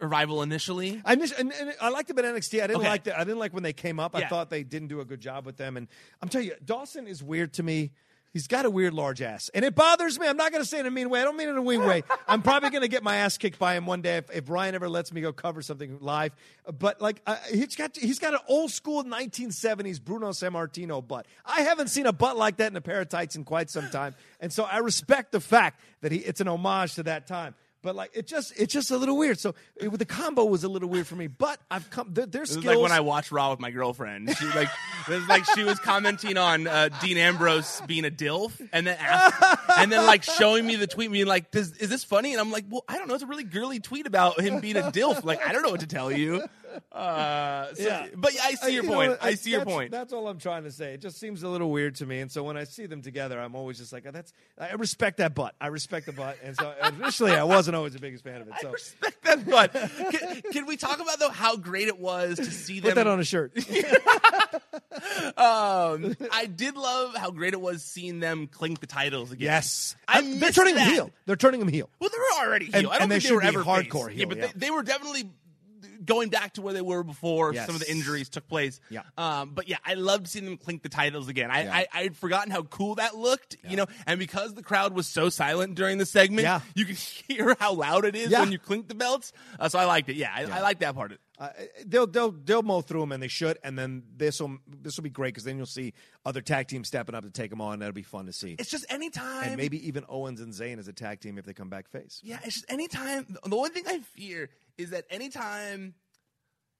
revival 0.00 0.42
initially? 0.42 1.00
I 1.04 1.14
miss, 1.14 1.30
and, 1.32 1.52
and 1.52 1.72
I 1.80 1.88
liked 1.90 2.08
them 2.08 2.18
at 2.18 2.24
NXT. 2.24 2.58
I 2.62 2.66
didn't 2.66 2.80
Okay. 2.80 2.88
like 2.88 3.04
that. 3.04 3.16
I 3.16 3.24
didn't 3.24 3.38
like 3.38 3.54
when 3.54 3.62
they 3.62 3.72
came 3.72 4.00
up. 4.00 4.16
I 4.16 4.26
thought 4.26 4.50
they 4.50 4.64
didn't 4.64 4.88
do 4.88 5.00
a 5.00 5.04
good 5.04 5.20
job 5.20 5.46
with 5.46 5.56
them. 5.56 5.76
And 5.76 5.86
I'm 6.20 6.28
telling 6.28 6.48
you, 6.48 6.54
Dawson 6.64 7.06
is 7.06 7.22
weird 7.22 7.52
to 7.54 7.62
me 7.62 7.92
He's 8.32 8.46
got 8.46 8.64
a 8.64 8.70
weird 8.70 8.94
large 8.94 9.20
ass, 9.20 9.50
and 9.52 9.62
it 9.62 9.74
bothers 9.74 10.18
me. 10.18 10.26
I'm 10.26 10.38
not 10.38 10.52
going 10.52 10.62
to 10.62 10.68
say 10.68 10.78
it 10.78 10.80
in 10.80 10.86
a 10.86 10.90
mean 10.90 11.10
way. 11.10 11.20
I 11.20 11.24
don't 11.24 11.36
mean 11.36 11.48
it 11.48 11.52
in 11.52 11.58
a 11.58 11.62
mean 11.62 11.84
way. 11.84 12.02
I'm 12.26 12.40
probably 12.40 12.70
going 12.70 12.80
to 12.80 12.88
get 12.88 13.02
my 13.02 13.16
ass 13.16 13.36
kicked 13.36 13.58
by 13.58 13.74
him 13.74 13.84
one 13.84 14.00
day 14.00 14.16
if, 14.16 14.30
if 14.30 14.48
Ryan 14.48 14.74
ever 14.74 14.88
lets 14.88 15.12
me 15.12 15.20
go 15.20 15.34
cover 15.34 15.60
something 15.60 15.98
live. 16.00 16.32
But 16.78 17.02
like, 17.02 17.20
uh, 17.26 17.36
he's 17.50 17.76
got 17.76 17.94
he's 17.94 18.18
got 18.18 18.32
an 18.32 18.40
old 18.48 18.70
school 18.70 19.04
1970s 19.04 20.02
Bruno 20.02 20.30
Sammartino 20.30 21.06
butt. 21.06 21.26
I 21.44 21.60
haven't 21.60 21.88
seen 21.88 22.06
a 22.06 22.12
butt 22.12 22.38
like 22.38 22.56
that 22.56 22.70
in 22.70 22.76
a 22.76 22.80
pair 22.80 23.02
of 23.02 23.10
tights 23.10 23.36
in 23.36 23.44
quite 23.44 23.68
some 23.68 23.90
time, 23.90 24.14
and 24.40 24.50
so 24.50 24.64
I 24.64 24.78
respect 24.78 25.32
the 25.32 25.40
fact 25.40 25.82
that 26.00 26.10
he 26.10 26.18
it's 26.18 26.40
an 26.40 26.48
homage 26.48 26.94
to 26.94 27.02
that 27.02 27.26
time. 27.26 27.54
But 27.82 27.96
like 27.96 28.12
it 28.14 28.26
just 28.28 28.52
it's 28.56 28.72
just 28.72 28.90
a 28.92 28.96
little 28.96 29.16
weird. 29.16 29.40
So 29.40 29.54
it, 29.76 29.88
the 29.98 30.04
combo 30.04 30.44
was 30.44 30.62
a 30.62 30.68
little 30.68 30.88
weird 30.88 31.06
for 31.06 31.16
me. 31.16 31.26
But 31.26 31.58
I've 31.70 31.90
come 31.90 32.14
their, 32.14 32.26
This 32.26 32.50
skills. 32.50 32.64
like 32.64 32.78
when 32.78 32.92
I 32.92 33.00
watched 33.00 33.32
Raw 33.32 33.50
with 33.50 33.58
my 33.60 33.70
girlfriend. 33.72 34.34
She 34.36 34.44
like 34.46 34.68
this 35.08 35.22
is 35.22 35.28
like 35.28 35.44
she 35.54 35.64
was 35.64 35.78
commenting 35.80 36.36
on 36.38 36.66
uh, 36.68 36.90
Dean 37.00 37.16
Ambrose 37.18 37.82
being 37.86 38.04
a 38.04 38.10
dilf, 38.10 38.52
and 38.72 38.86
then 38.86 38.96
asked, 39.00 39.42
and 39.78 39.90
then 39.90 40.06
like 40.06 40.22
showing 40.22 40.64
me 40.64 40.76
the 40.76 40.86
tweet, 40.86 41.10
being 41.10 41.26
like, 41.26 41.50
Does, 41.50 41.72
"Is 41.78 41.90
this 41.90 42.04
funny?" 42.04 42.32
And 42.32 42.40
I'm 42.40 42.52
like, 42.52 42.66
"Well, 42.70 42.84
I 42.88 42.98
don't 42.98 43.08
know. 43.08 43.14
It's 43.14 43.24
a 43.24 43.26
really 43.26 43.42
girly 43.44 43.80
tweet 43.80 44.06
about 44.06 44.40
him 44.40 44.60
being 44.60 44.76
a 44.76 44.82
dilf. 44.82 45.24
Like, 45.24 45.44
I 45.44 45.52
don't 45.52 45.62
know 45.62 45.70
what 45.70 45.80
to 45.80 45.86
tell 45.88 46.12
you." 46.12 46.42
Uh, 46.92 47.74
so- 47.74 47.82
Yeah. 47.82 48.06
but 48.16 48.32
I 48.42 48.52
see 48.54 48.66
Uh, 48.66 48.68
your 48.68 48.84
you 48.84 48.90
point. 48.90 49.10
what, 49.12 49.22
I 49.24 49.34
see 49.34 49.50
your 49.50 49.64
point. 49.64 49.90
That's 49.90 50.12
all 50.12 50.28
I'm 50.28 50.38
trying 50.38 50.64
to 50.64 50.70
say. 50.72 50.94
It 50.94 51.00
just 51.00 51.18
seems 51.18 51.42
a 51.42 51.48
little 51.48 51.70
weird 51.70 51.94
to 51.96 52.06
me, 52.06 52.20
and 52.20 52.30
so 52.30 52.42
when 52.42 52.56
I 52.56 52.64
see 52.64 52.86
them 52.86 53.02
together, 53.02 53.40
I'm 53.40 53.54
always 53.54 53.78
just 53.78 53.92
like, 53.92 54.04
oh, 54.06 54.10
"That's." 54.10 54.32
I 54.58 54.72
respect 54.74 55.16
that 55.18 55.34
butt. 55.34 55.54
I 55.60 55.68
respect 55.68 56.06
the 56.06 56.12
butt, 56.12 56.38
and 56.42 56.56
so 56.56 56.72
initially 56.98 57.32
I 57.32 57.44
wasn't 57.44 57.76
always 57.76 57.92
the 57.94 57.98
biggest 58.00 58.24
fan 58.24 58.40
of 58.42 58.48
it. 58.48 58.54
So 58.60 58.70
respect 58.70 59.22
that 59.24 59.48
butt. 59.48 59.72
Can, 59.72 60.42
can 60.52 60.66
we 60.66 60.76
talk 60.76 61.00
about 61.00 61.18
though 61.18 61.30
how 61.30 61.56
great 61.56 61.88
it 61.88 61.98
was 61.98 62.36
to 62.36 62.44
see 62.44 62.80
them? 62.80 62.90
put 62.90 62.94
that 62.96 63.06
on 63.06 63.20
a 63.20 63.24
shirt. 63.24 63.52
Um, 65.36 66.16
I 66.32 66.46
did 66.46 66.76
love 66.76 67.14
how 67.16 67.30
great 67.30 67.52
it 67.54 67.60
was 67.60 67.82
seeing 67.82 68.20
them 68.20 68.46
clink 68.46 68.80
the 68.80 68.86
titles 68.86 69.32
again. 69.32 69.46
yes, 69.46 69.96
I 70.06 70.18
Uh, 70.18 70.22
they're 70.38 70.50
turning 70.52 70.74
that. 70.76 70.84
them 70.84 70.94
heel. 70.94 71.10
They're 71.26 71.36
turning 71.36 71.60
them 71.60 71.68
heel. 71.68 71.88
Well, 72.00 72.10
they 72.10 72.18
were 72.18 72.46
already 72.46 72.66
heel. 72.66 72.74
And- 72.76 72.86
I 72.88 72.98
don't 72.98 73.08
they 73.08 73.14
think 73.16 73.22
they, 73.24 73.28
should 73.28 73.34
were 73.36 73.42
ever 73.42 73.62
hardcore 73.64 74.06
face. 74.08 74.16
heel, 74.16 74.18
Yeah, 74.20 74.24
but 74.26 74.38
yeah. 74.38 74.46
They, 74.48 74.52
they 74.66 74.70
were 74.70 74.82
definitely 74.82 75.30
going 76.04 76.28
back 76.30 76.54
to 76.54 76.62
where 76.62 76.72
they 76.74 76.80
were 76.82 77.02
before 77.02 77.52
Yes. 77.54 77.66
some 77.66 77.74
of 77.74 77.80
the 77.80 77.90
injuries 77.90 78.28
took 78.28 78.46
place. 78.48 78.80
Yeah. 78.90 79.02
Um, 79.16 79.50
but 79.54 79.68
yeah, 79.68 79.78
I 79.84 79.94
loved 79.94 80.28
seeing 80.28 80.44
them 80.44 80.56
clink 80.56 80.82
the 80.82 80.88
titles 80.88 81.28
again. 81.28 81.50
I, 81.50 81.64
Yeah. 81.64 81.74
I 81.74 81.86
I 81.92 82.02
had 82.04 82.16
forgotten 82.16 82.50
how 82.50 82.62
cool 82.62 82.96
that 82.96 83.16
looked, 83.16 83.56
you 83.68 83.76
know, 83.76 83.86
and 84.06 84.18
because 84.18 84.54
the 84.54 84.62
crowd 84.62 84.94
was 84.94 85.06
so 85.06 85.28
silent 85.28 85.74
during 85.74 85.98
the 85.98 86.06
segment, 86.06 86.42
Yeah. 86.42 86.60
you 86.74 86.84
could 86.84 86.96
hear 87.28 87.56
how 87.60 87.72
loud 87.74 88.04
it 88.04 88.16
is 88.16 88.30
Yeah. 88.30 88.40
when 88.40 88.52
you 88.52 88.58
clink 88.58 88.88
the 88.88 88.94
belts. 88.94 89.32
Uh, 89.58 89.68
so 89.68 89.78
I 89.78 89.84
liked 89.84 90.08
it. 90.08 90.16
Yeah, 90.16 90.30
I, 90.34 90.42
I 90.44 90.60
like 90.60 90.80
that 90.80 90.94
part 90.94 91.12
of 91.12 91.16
it. 91.16 91.20
Uh, 91.38 91.48
they'll 91.86 92.06
they'll 92.06 92.30
they'll 92.30 92.62
mow 92.62 92.82
through 92.82 93.00
them, 93.00 93.10
and 93.10 93.20
they 93.22 93.26
should. 93.26 93.58
And 93.64 93.76
then 93.76 94.04
this 94.16 94.38
will 94.40 94.58
this 94.68 94.96
will 94.96 95.02
be 95.02 95.10
great 95.10 95.34
because 95.34 95.42
then 95.44 95.56
you'll 95.56 95.66
see 95.66 95.92
other 96.24 96.40
tag 96.40 96.68
teams 96.68 96.86
stepping 96.86 97.14
up 97.16 97.24
to 97.24 97.30
take 97.30 97.50
them 97.50 97.60
on. 97.60 97.80
That'll 97.80 97.92
be 97.94 98.02
fun 98.02 98.26
to 98.26 98.32
see. 98.32 98.54
It's 98.58 98.70
just 98.70 98.84
anytime. 98.88 99.42
and 99.44 99.56
maybe 99.56 99.84
even 99.88 100.04
Owens 100.08 100.40
and 100.40 100.52
Zayn 100.52 100.78
as 100.78 100.86
a 100.88 100.92
tag 100.92 101.20
team 101.20 101.38
if 101.38 101.44
they 101.44 101.54
come 101.54 101.68
back 101.68 101.88
face. 101.88 102.20
Yeah, 102.22 102.38
it's 102.44 102.54
just 102.54 102.66
anytime. 102.70 103.26
The 103.44 103.56
only 103.56 103.70
thing 103.70 103.84
I 103.88 104.00
fear 104.14 104.50
is 104.78 104.90
that 104.90 105.04
anytime 105.10 105.94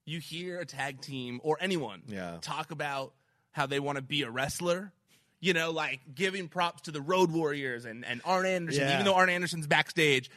you 0.05 0.19
hear 0.19 0.61
a 0.61 0.67
tag 0.67 1.01
team 1.01 1.41
or 1.43 1.57
anyone 1.61 2.03
Yeah. 2.07 2.39
talk 2.41 2.71
about 2.71 3.13
how 3.53 3.67
they 3.67 3.81
want 3.81 3.97
to 3.97 4.03
be 4.03 4.23
a 4.23 4.31
wrestler, 4.31 4.93
you 5.41 5.53
know, 5.53 5.71
like 5.71 6.01
giving 6.15 6.49
props 6.49 6.83
to 6.83 6.91
the 6.91 7.01
Road 7.01 7.31
Warriors 7.31 7.85
and, 7.85 8.05
and 8.05 8.21
Arn 8.25 8.47
Anderson, 8.47 8.83
Yeah. 8.83 8.95
even 8.95 9.05
though 9.05 9.15
Arn 9.15 9.29
Anderson's 9.31 9.67
backstage, 9.67 10.31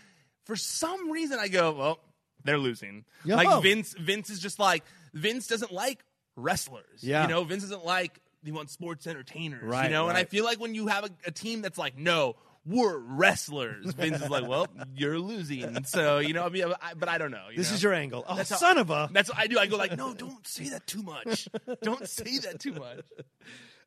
for 0.46 0.56
some 0.56 1.10
reason 1.12 1.40
I 1.40 1.48
go, 1.48 1.72
well, 1.74 2.00
they're 2.44 2.58
losing. 2.60 3.06
Yo. 3.24 3.36
Like 3.36 3.48
oh. 3.48 3.60
Vince, 3.60 3.94
Vince 3.98 4.30
is 4.30 4.40
just 4.40 4.60
like 4.60 4.84
Vince 5.14 5.48
doesn't 5.48 5.72
like 5.72 6.04
wrestlers. 6.36 7.02
Yeah. 7.02 7.24
you 7.24 7.30
know, 7.30 7.44
Vince 7.44 7.64
doesn't 7.64 7.86
like 7.86 8.20
he 8.44 8.52
wants 8.52 8.74
sports 8.74 9.08
entertainers. 9.08 9.64
Right, 9.64 9.86
you 9.86 9.90
know, 9.90 10.08
and 10.08 10.16
I 10.18 10.24
feel 10.26 10.46
like 10.46 10.60
when 10.60 10.76
you 10.76 10.86
have 10.88 11.06
a, 11.06 11.10
a 11.26 11.32
team 11.32 11.64
that's 11.64 11.80
like, 11.80 11.98
no, 11.98 12.36
we're 12.66 12.98
wrestlers. 12.98 13.94
Vince 13.94 14.22
is 14.22 14.30
like, 14.30 14.48
well, 14.48 14.68
you're 14.96 15.20
losing. 15.20 15.84
So 15.86 16.20
you 16.20 16.34
know, 16.34 16.44
I 16.46 16.50
mean, 16.50 16.66
I, 16.82 16.94
but 16.96 17.10
I 17.10 17.18
don't 17.18 17.32
know. 17.32 17.46
This 17.56 17.70
know? 17.70 17.76
is 17.76 17.84
your 17.84 17.94
angle. 17.94 18.26
Oh, 18.28 18.36
That's 18.36 18.50
how- 18.50 18.58
son 18.58 18.78
of 18.78 18.90
a. 18.90 19.10
That's 19.12 19.30
what 19.30 19.38
I 19.38 19.48
do. 19.48 19.60
I 19.60 19.68
go 19.68 19.78
like, 19.78 19.96
no, 19.96 20.14
don't 20.14 20.46
say 20.48 20.70
that 20.70 20.88
too 20.88 21.04
much. 21.04 21.48
Don't 21.84 22.08
say 22.10 22.40
that 22.40 22.60
too 22.60 22.74
much. 22.74 23.02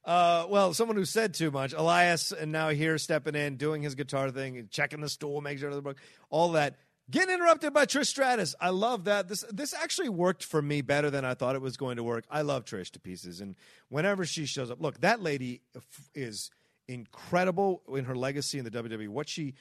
Uh, 0.04 0.46
well, 0.48 0.72
someone 0.72 0.96
who 0.96 1.04
said 1.04 1.34
too 1.34 1.50
much, 1.50 1.74
Elias, 1.74 2.32
and 2.32 2.50
now 2.50 2.70
here 2.70 2.96
stepping 2.96 3.34
in, 3.34 3.56
doing 3.56 3.82
his 3.82 3.94
guitar 3.94 4.30
thing, 4.30 4.66
checking 4.70 5.02
the 5.02 5.08
stool, 5.08 5.42
making 5.42 5.58
sure 5.58 5.74
the 5.74 5.82
book, 5.82 5.98
all 6.30 6.52
that. 6.52 6.76
Getting 7.10 7.34
interrupted 7.34 7.74
by 7.74 7.84
Trish 7.84 8.06
Stratus. 8.06 8.54
I 8.58 8.70
love 8.70 9.04
that. 9.04 9.28
This 9.28 9.44
this 9.50 9.74
actually 9.74 10.08
worked 10.08 10.44
for 10.44 10.62
me 10.62 10.80
better 10.80 11.10
than 11.10 11.26
I 11.26 11.34
thought 11.34 11.56
it 11.56 11.60
was 11.60 11.76
going 11.76 11.96
to 11.96 12.02
work. 12.02 12.24
I 12.30 12.40
love 12.40 12.64
Trish 12.64 12.90
to 12.92 13.00
pieces, 13.00 13.42
and 13.42 13.54
whenever 13.90 14.24
she 14.24 14.46
shows 14.46 14.70
up, 14.70 14.80
look, 14.80 14.98
that 15.02 15.22
lady 15.22 15.60
is 16.14 16.50
incredible 16.88 17.82
in 17.94 18.04
her 18.06 18.16
legacy 18.16 18.58
in 18.58 18.64
the 18.64 18.70
WWE. 18.70 19.08
What 19.08 19.28
she 19.28 19.54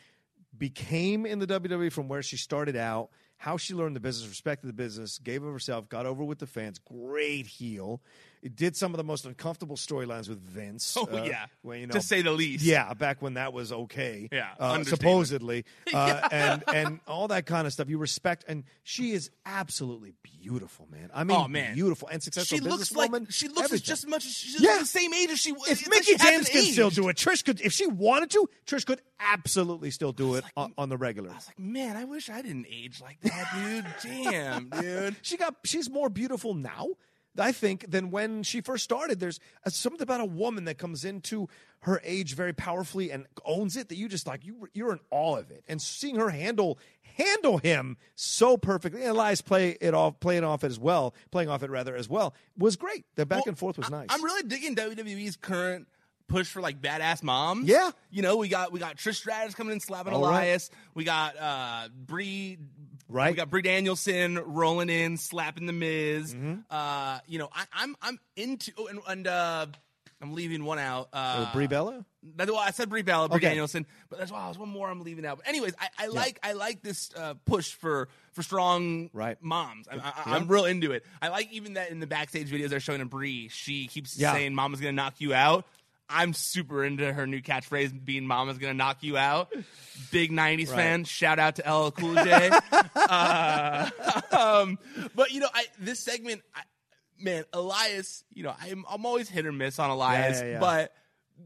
became 0.57 1.25
in 1.25 1.39
the 1.39 1.47
WWE 1.47 1.91
from 1.91 2.07
where 2.07 2.23
she 2.23 2.37
started 2.37 2.75
out, 2.75 3.09
how 3.37 3.57
she 3.57 3.73
learned 3.73 3.95
the 3.95 3.99
business, 3.99 4.27
respected 4.27 4.67
the 4.67 4.73
business, 4.73 5.19
gave 5.19 5.43
of 5.43 5.53
herself, 5.53 5.87
got 5.89 6.05
over 6.05 6.23
with 6.23 6.39
the 6.39 6.47
fans. 6.47 6.79
Great 6.79 7.47
heel. 7.47 8.01
It 8.43 8.55
did 8.55 8.75
some 8.77 8.93
of 8.93 8.97
the 8.97 9.03
most 9.03 9.25
uncomfortable 9.25 9.75
storylines 9.75 10.29
with 10.29 10.39
Vince. 10.39 10.95
Oh, 10.97 11.07
uh, 11.11 11.23
yeah. 11.23 11.47
when, 11.63 11.79
you 11.81 11.87
know, 11.87 11.93
To 11.93 12.01
say 12.01 12.21
the 12.21 12.31
least. 12.31 12.63
Yeah, 12.63 12.93
back 12.93 13.21
when 13.21 13.33
that 13.33 13.51
was 13.51 13.71
okay. 13.71 14.29
Yeah, 14.31 14.49
uh, 14.59 14.83
supposedly, 14.83 15.65
uh, 15.93 16.29
and 16.31 16.63
and 16.73 16.99
all 17.07 17.27
that 17.29 17.45
kind 17.47 17.65
of 17.65 17.73
stuff. 17.73 17.89
You 17.89 17.97
respect, 17.97 18.45
and 18.47 18.63
she 18.83 19.11
is 19.11 19.31
absolutely 19.45 20.13
beautiful, 20.21 20.87
man. 20.91 21.09
I 21.13 21.23
mean, 21.23 21.35
Oh, 21.35 21.47
man. 21.47 21.73
beautiful 21.73 22.07
and 22.09 22.21
successful. 22.21 22.57
She 22.59 22.63
looks 22.63 22.91
like 22.95 23.11
she 23.29 23.47
looks 23.47 23.61
everything. 23.65 23.85
just 23.85 24.03
as 24.03 24.09
much 24.09 24.25
as 24.25 24.31
she's 24.33 24.61
Yeah. 24.61 24.77
the 24.79 24.85
same 24.85 25.13
age 25.15 25.31
as 25.31 25.39
she 25.39 25.51
was. 25.51 25.67
If 25.69 25.89
Mickie 25.89 26.13
like 26.13 26.21
James 26.21 26.47
can 26.49 26.61
still 26.63 26.89
do 26.91 27.09
it, 27.09 27.17
Trish 27.17 27.43
could. 27.43 27.59
If 27.59 27.73
she 27.73 27.87
wanted 27.87 28.29
to, 28.31 28.47
Trish 28.67 28.85
could 28.85 29.01
absolutely 29.19 29.89
still 29.89 30.11
do 30.13 30.35
it 30.35 30.43
on, 30.55 30.73
on 30.77 30.89
the 30.89 30.97
regular. 30.97 31.31
I 31.31 31.35
was 31.35 31.47
like, 31.47 31.59
man, 31.59 31.97
I 31.97 32.05
wish 32.05 32.29
I 32.29 32.43
didn't 32.43 32.67
age 32.71 33.01
like 33.01 33.19
that, 33.21 33.26
dude. 33.55 33.85
Damn, 34.03 34.69
dude. 34.69 35.15
She 35.21 35.37
got. 35.37 35.55
She's 35.63 35.89
more 35.89 36.09
beautiful 36.09 36.53
now, 36.53 36.89
I 37.37 37.51
think, 37.51 37.89
than 37.89 38.11
when 38.11 38.43
she 38.43 38.61
first 38.61 38.83
started. 38.83 39.19
There's 39.19 39.39
uh, 39.65 39.69
something 39.69 40.01
about 40.01 40.21
a 40.21 40.25
woman 40.25 40.65
that 40.65 40.77
comes 40.77 41.05
into 41.05 41.47
her 41.81 42.01
age 42.03 42.33
very 42.35 42.53
powerfully 42.53 43.11
and 43.11 43.25
owns 43.45 43.77
it 43.77 43.89
that 43.89 43.95
you 43.97 44.07
just 44.09 44.27
like 44.27 44.45
you. 44.45 44.67
You're 44.73 44.93
in 44.93 44.99
awe 45.11 45.37
of 45.37 45.51
it, 45.51 45.63
and 45.67 45.81
seeing 45.81 46.15
her 46.15 46.29
handle 46.29 46.79
handle 47.17 47.57
him 47.57 47.97
so 48.15 48.57
perfectly. 48.57 49.01
And 49.01 49.09
Elias 49.11 49.41
play 49.41 49.75
it 49.81 49.93
off, 49.95 50.19
playing 50.19 50.43
off 50.43 50.63
it 50.63 50.67
as 50.67 50.79
well, 50.79 51.15
playing 51.31 51.49
off 51.49 51.63
it 51.63 51.69
rather 51.71 51.95
as 51.95 52.07
well 52.07 52.35
was 52.57 52.75
great. 52.75 53.05
The 53.15 53.25
back 53.25 53.39
Well, 53.39 53.49
and 53.51 53.57
forth 53.57 53.77
was 53.77 53.87
I- 53.87 54.01
nice. 54.01 54.07
I'm 54.11 54.23
really 54.23 54.43
digging 54.47 54.75
WWE's 54.75 55.35
current 55.35 55.87
push 56.27 56.47
for 56.47 56.61
like 56.61 56.81
badass 56.81 57.23
moms. 57.23 57.67
Yeah. 57.69 57.89
you 58.11 58.21
know, 58.21 58.35
we 58.37 58.49
got 58.49 58.71
we 58.71 58.79
got 58.79 58.97
Trish 58.97 59.15
Stratus 59.15 59.55
coming 59.55 59.73
in 59.73 59.79
slapping 59.79 60.13
All 60.13 60.21
right. 60.23 60.29
Elias. 60.43 60.69
We 60.93 61.05
got 61.05 61.37
uh 61.37 61.87
Brie. 61.95 62.57
Right. 63.09 63.31
We 63.31 63.37
got 63.37 63.49
Brie 63.49 63.61
Danielson 63.61 64.37
rolling 64.45 64.89
in, 64.89 65.17
slapping 65.17 65.65
the 65.65 65.73
Miz. 65.73 66.33
Mm-hmm. 66.33 66.55
Uh, 66.69 67.19
you 67.27 67.39
know, 67.39 67.49
I, 67.53 67.63
I'm 67.73 67.95
I'm 68.01 68.19
into 68.35 68.71
oh, 68.77 68.87
and, 68.87 68.99
and 69.07 69.27
uh, 69.27 69.65
I'm 70.21 70.33
leaving 70.33 70.65
one 70.65 70.79
out. 70.79 71.09
Uh, 71.13 71.45
Uh, 71.47 71.53
Brie 71.53 71.67
Bella. 71.67 72.03
That's 72.35 72.51
why 72.51 72.65
I 72.67 72.71
said 72.71 72.89
Brie 72.89 73.03
Bella, 73.03 73.29
Brie 73.29 73.37
Okay. 73.37 73.47
Danielson, 73.49 73.85
but 74.09 74.19
that's 74.19 74.31
why 74.31 74.41
I 74.41 74.47
was 74.49 74.57
one 74.57 74.67
more 74.67 74.89
I'm 74.89 74.99
leaving 75.01 75.25
out. 75.25 75.37
But 75.37 75.47
anyways, 75.47 75.73
I, 75.79 75.87
I 76.03 76.07
like 76.07 76.39
I 76.43 76.51
like 76.53 76.81
this 76.81 77.09
uh, 77.15 77.35
push 77.45 77.71
for 77.73 78.09
for 78.33 78.43
strong 78.43 79.09
Right. 79.13 79.37
moms. 79.41 79.87
I, 79.87 79.95
I, 79.95 79.97
Yeah. 79.97 80.11
I'm 80.25 80.47
real 80.49 80.65
into 80.65 80.91
it. 80.91 81.05
I 81.21 81.29
like 81.29 81.49
even 81.53 81.75
that 81.75 81.89
in 81.91 81.99
the 82.01 82.07
backstage 82.07 82.51
videos 82.51 82.67
they're 82.69 82.81
showing 82.81 82.99
of 82.99 83.09
Brie, 83.09 83.47
she 83.47 83.87
keeps 83.87 84.17
Yeah. 84.17 84.33
saying 84.33 84.53
"Mama's 84.53 84.81
gonna 84.81 84.91
knock 84.91 85.15
you 85.19 85.33
out." 85.33 85.65
I'm 86.09 86.33
super 86.33 86.83
into 86.85 87.11
her 87.11 87.27
new 87.27 87.41
catchphrase 87.41 88.03
being 88.03 88.25
"Mama's 88.25 88.57
gonna 88.57 88.73
knock 88.73 89.03
you 89.03 89.17
out." 89.17 89.53
Big 90.11 90.31
'90s 90.31 90.73
fan. 90.73 91.03
Shout 91.03 91.39
out 91.39 91.57
to 91.57 91.69
LL 91.69 91.91
Cool 91.91 92.15
J. 92.15 92.49
uh, 92.95 93.89
um, 94.37 94.79
but 95.15 95.31
you 95.31 95.39
know, 95.39 95.49
I 95.53 95.65
this 95.79 95.99
segment, 95.99 96.41
I, 96.55 96.61
man, 97.19 97.43
Elias. 97.53 98.23
You 98.33 98.43
know, 98.43 98.55
I'm 98.59 98.85
I'm 98.89 99.05
always 99.05 99.29
hit 99.29 99.45
or 99.45 99.51
miss 99.51 99.79
on 99.79 99.89
Elias, 99.89 100.39
yeah, 100.41 100.51
yeah. 100.51 100.59
but 100.59 100.93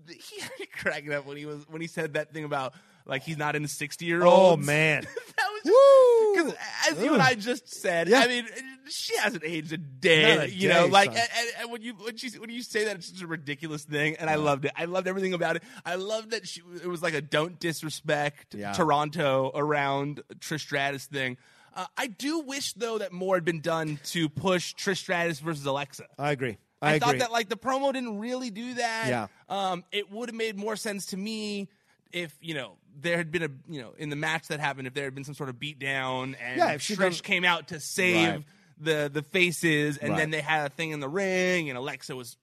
he 0.08 0.40
had 0.42 0.52
me 0.60 0.66
cracking 0.66 1.14
up 1.14 1.26
when 1.26 1.38
he 1.38 1.46
was 1.46 1.68
when 1.68 1.82
he 1.82 1.88
said 1.88 2.14
that 2.14 2.34
thing 2.34 2.44
about 2.44 2.74
like 3.06 3.24
he's 3.24 3.38
not 3.38 3.56
into 3.56 3.68
sixty 3.68 4.06
year 4.06 4.24
old. 4.24 4.60
Oh 4.60 4.62
man. 4.62 5.04
that 5.38 5.50
was 5.54 6.34
because 6.34 6.56
as 6.90 7.04
you 7.04 7.14
and 7.14 7.22
I 7.22 7.36
just 7.36 7.74
said, 7.74 8.08
Yeah. 8.08 8.22
I 8.22 8.28
mean, 8.28 8.48
she 8.90 9.16
hasn't 9.18 9.44
aged 9.44 9.74
a 9.74 9.78
day. 9.78 10.38
A 10.38 10.46
you 10.46 10.68
day, 10.68 10.74
know, 10.74 10.88
like 10.88 11.10
and, 11.10 11.30
and- 11.60 11.72
when 11.72 11.82
you 11.82 11.94
when 11.94 12.18
she 12.18 12.30
when 12.40 12.50
you 12.50 12.62
say 12.62 12.86
that, 12.86 12.98
it's 12.98 13.10
just 13.10 13.24
a 13.24 13.28
ridiculous 13.28 13.84
thing, 13.84 14.16
and 14.18 14.30
I 14.30 14.36
loved 14.36 14.66
it. 14.66 14.72
I 14.76 14.86
loved 14.86 15.08
everything 15.08 15.34
about 15.34 15.56
it. 15.56 15.64
I 15.86 15.96
loved 15.96 16.32
that 16.32 16.48
she 16.48 16.62
it 16.82 16.88
was 16.88 17.02
like 17.02 17.14
a 17.14 17.22
don't 17.22 17.60
disrespect 17.60 18.56
Yeah. 18.56 18.74
Toronto 18.74 19.52
around 19.54 20.22
Trish 20.40 20.62
Stratus 20.62 21.06
thing. 21.06 21.38
Uh, 21.74 21.86
I 21.98 22.08
do 22.08 22.40
wish 22.40 22.74
though 22.74 22.98
that 22.98 23.14
more 23.14 23.36
had 23.36 23.46
been 23.46 23.62
done 23.62 24.00
to 24.06 24.28
push 24.28 24.76
Trish 24.76 24.98
Stratus 24.98 25.40
versus 25.40 25.66
Alexa. 25.66 26.06
I 26.20 26.32
agree. 26.32 26.58
I, 26.82 26.96
I, 26.96 27.00
thought 27.00 27.20
that 27.20 27.32
like 27.32 27.48
the 27.48 27.58
promo 27.58 27.94
didn't 27.94 28.20
really 28.20 28.50
do 28.50 28.74
that. 28.74 29.06
Yeah. 29.08 29.28
Um, 29.48 29.84
it 29.92 30.12
would 30.12 30.30
have 30.30 30.36
made 30.36 30.58
more 30.58 30.76
sense 30.76 31.08
to 31.08 31.18
me 31.18 31.70
if 32.14 32.36
you 32.42 32.54
know 32.54 32.78
there 33.00 33.18
had 33.18 33.32
been 33.32 33.44
a 33.44 33.50
you 33.70 33.82
know 33.82 33.94
in 33.98 34.10
the 34.10 34.16
match 34.16 34.48
that 34.50 34.60
happened 34.60 34.88
if 34.88 34.94
there 34.94 35.06
had 35.06 35.16
been 35.16 35.24
some 35.24 35.34
sort 35.36 35.50
of 35.50 35.60
beat 35.60 35.80
down 35.80 36.36
and 36.44 36.58
Yeah, 36.58 36.72
if 36.74 36.82
Trish 36.82 36.98
done- 36.98 37.12
came 37.14 37.46
out 37.46 37.70
to 37.70 37.80
save 37.80 38.28
Right. 38.30 38.46
the 38.80 39.10
the 39.14 39.22
faces 39.24 39.98
and 39.98 40.12
Right. 40.12 40.18
then 40.18 40.30
they 40.32 40.42
had 40.42 40.66
a 40.66 40.70
thing 40.74 40.92
in 40.92 41.00
the 41.00 41.10
ring 41.10 41.70
and 41.70 41.78
Alexa 41.78 42.16
was 42.16 42.38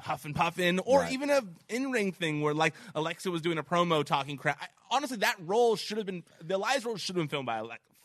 huff 0.00 0.24
and 0.24 0.34
puffing, 0.34 0.78
or 0.80 1.00
Right. 1.00 1.12
even 1.12 1.30
a 1.30 1.42
in 1.68 1.90
ring 1.90 2.10
thing 2.12 2.40
where 2.40 2.54
like 2.54 2.74
Alexa 2.94 3.30
was 3.30 3.40
doing 3.42 3.58
a 3.58 3.62
promo 3.62 4.04
talking 4.04 4.36
crap. 4.36 4.58
I, 4.60 4.66
honestly, 4.90 5.18
that 5.18 5.36
role 5.40 5.76
should 5.76 5.96
have 5.98 6.06
been 6.06 6.24
the 6.40 6.56
Elias 6.56 6.84
role 6.84 6.96
should 6.96 7.14
have 7.16 7.22
been 7.22 7.28
filmed 7.28 7.46
by 7.46 7.60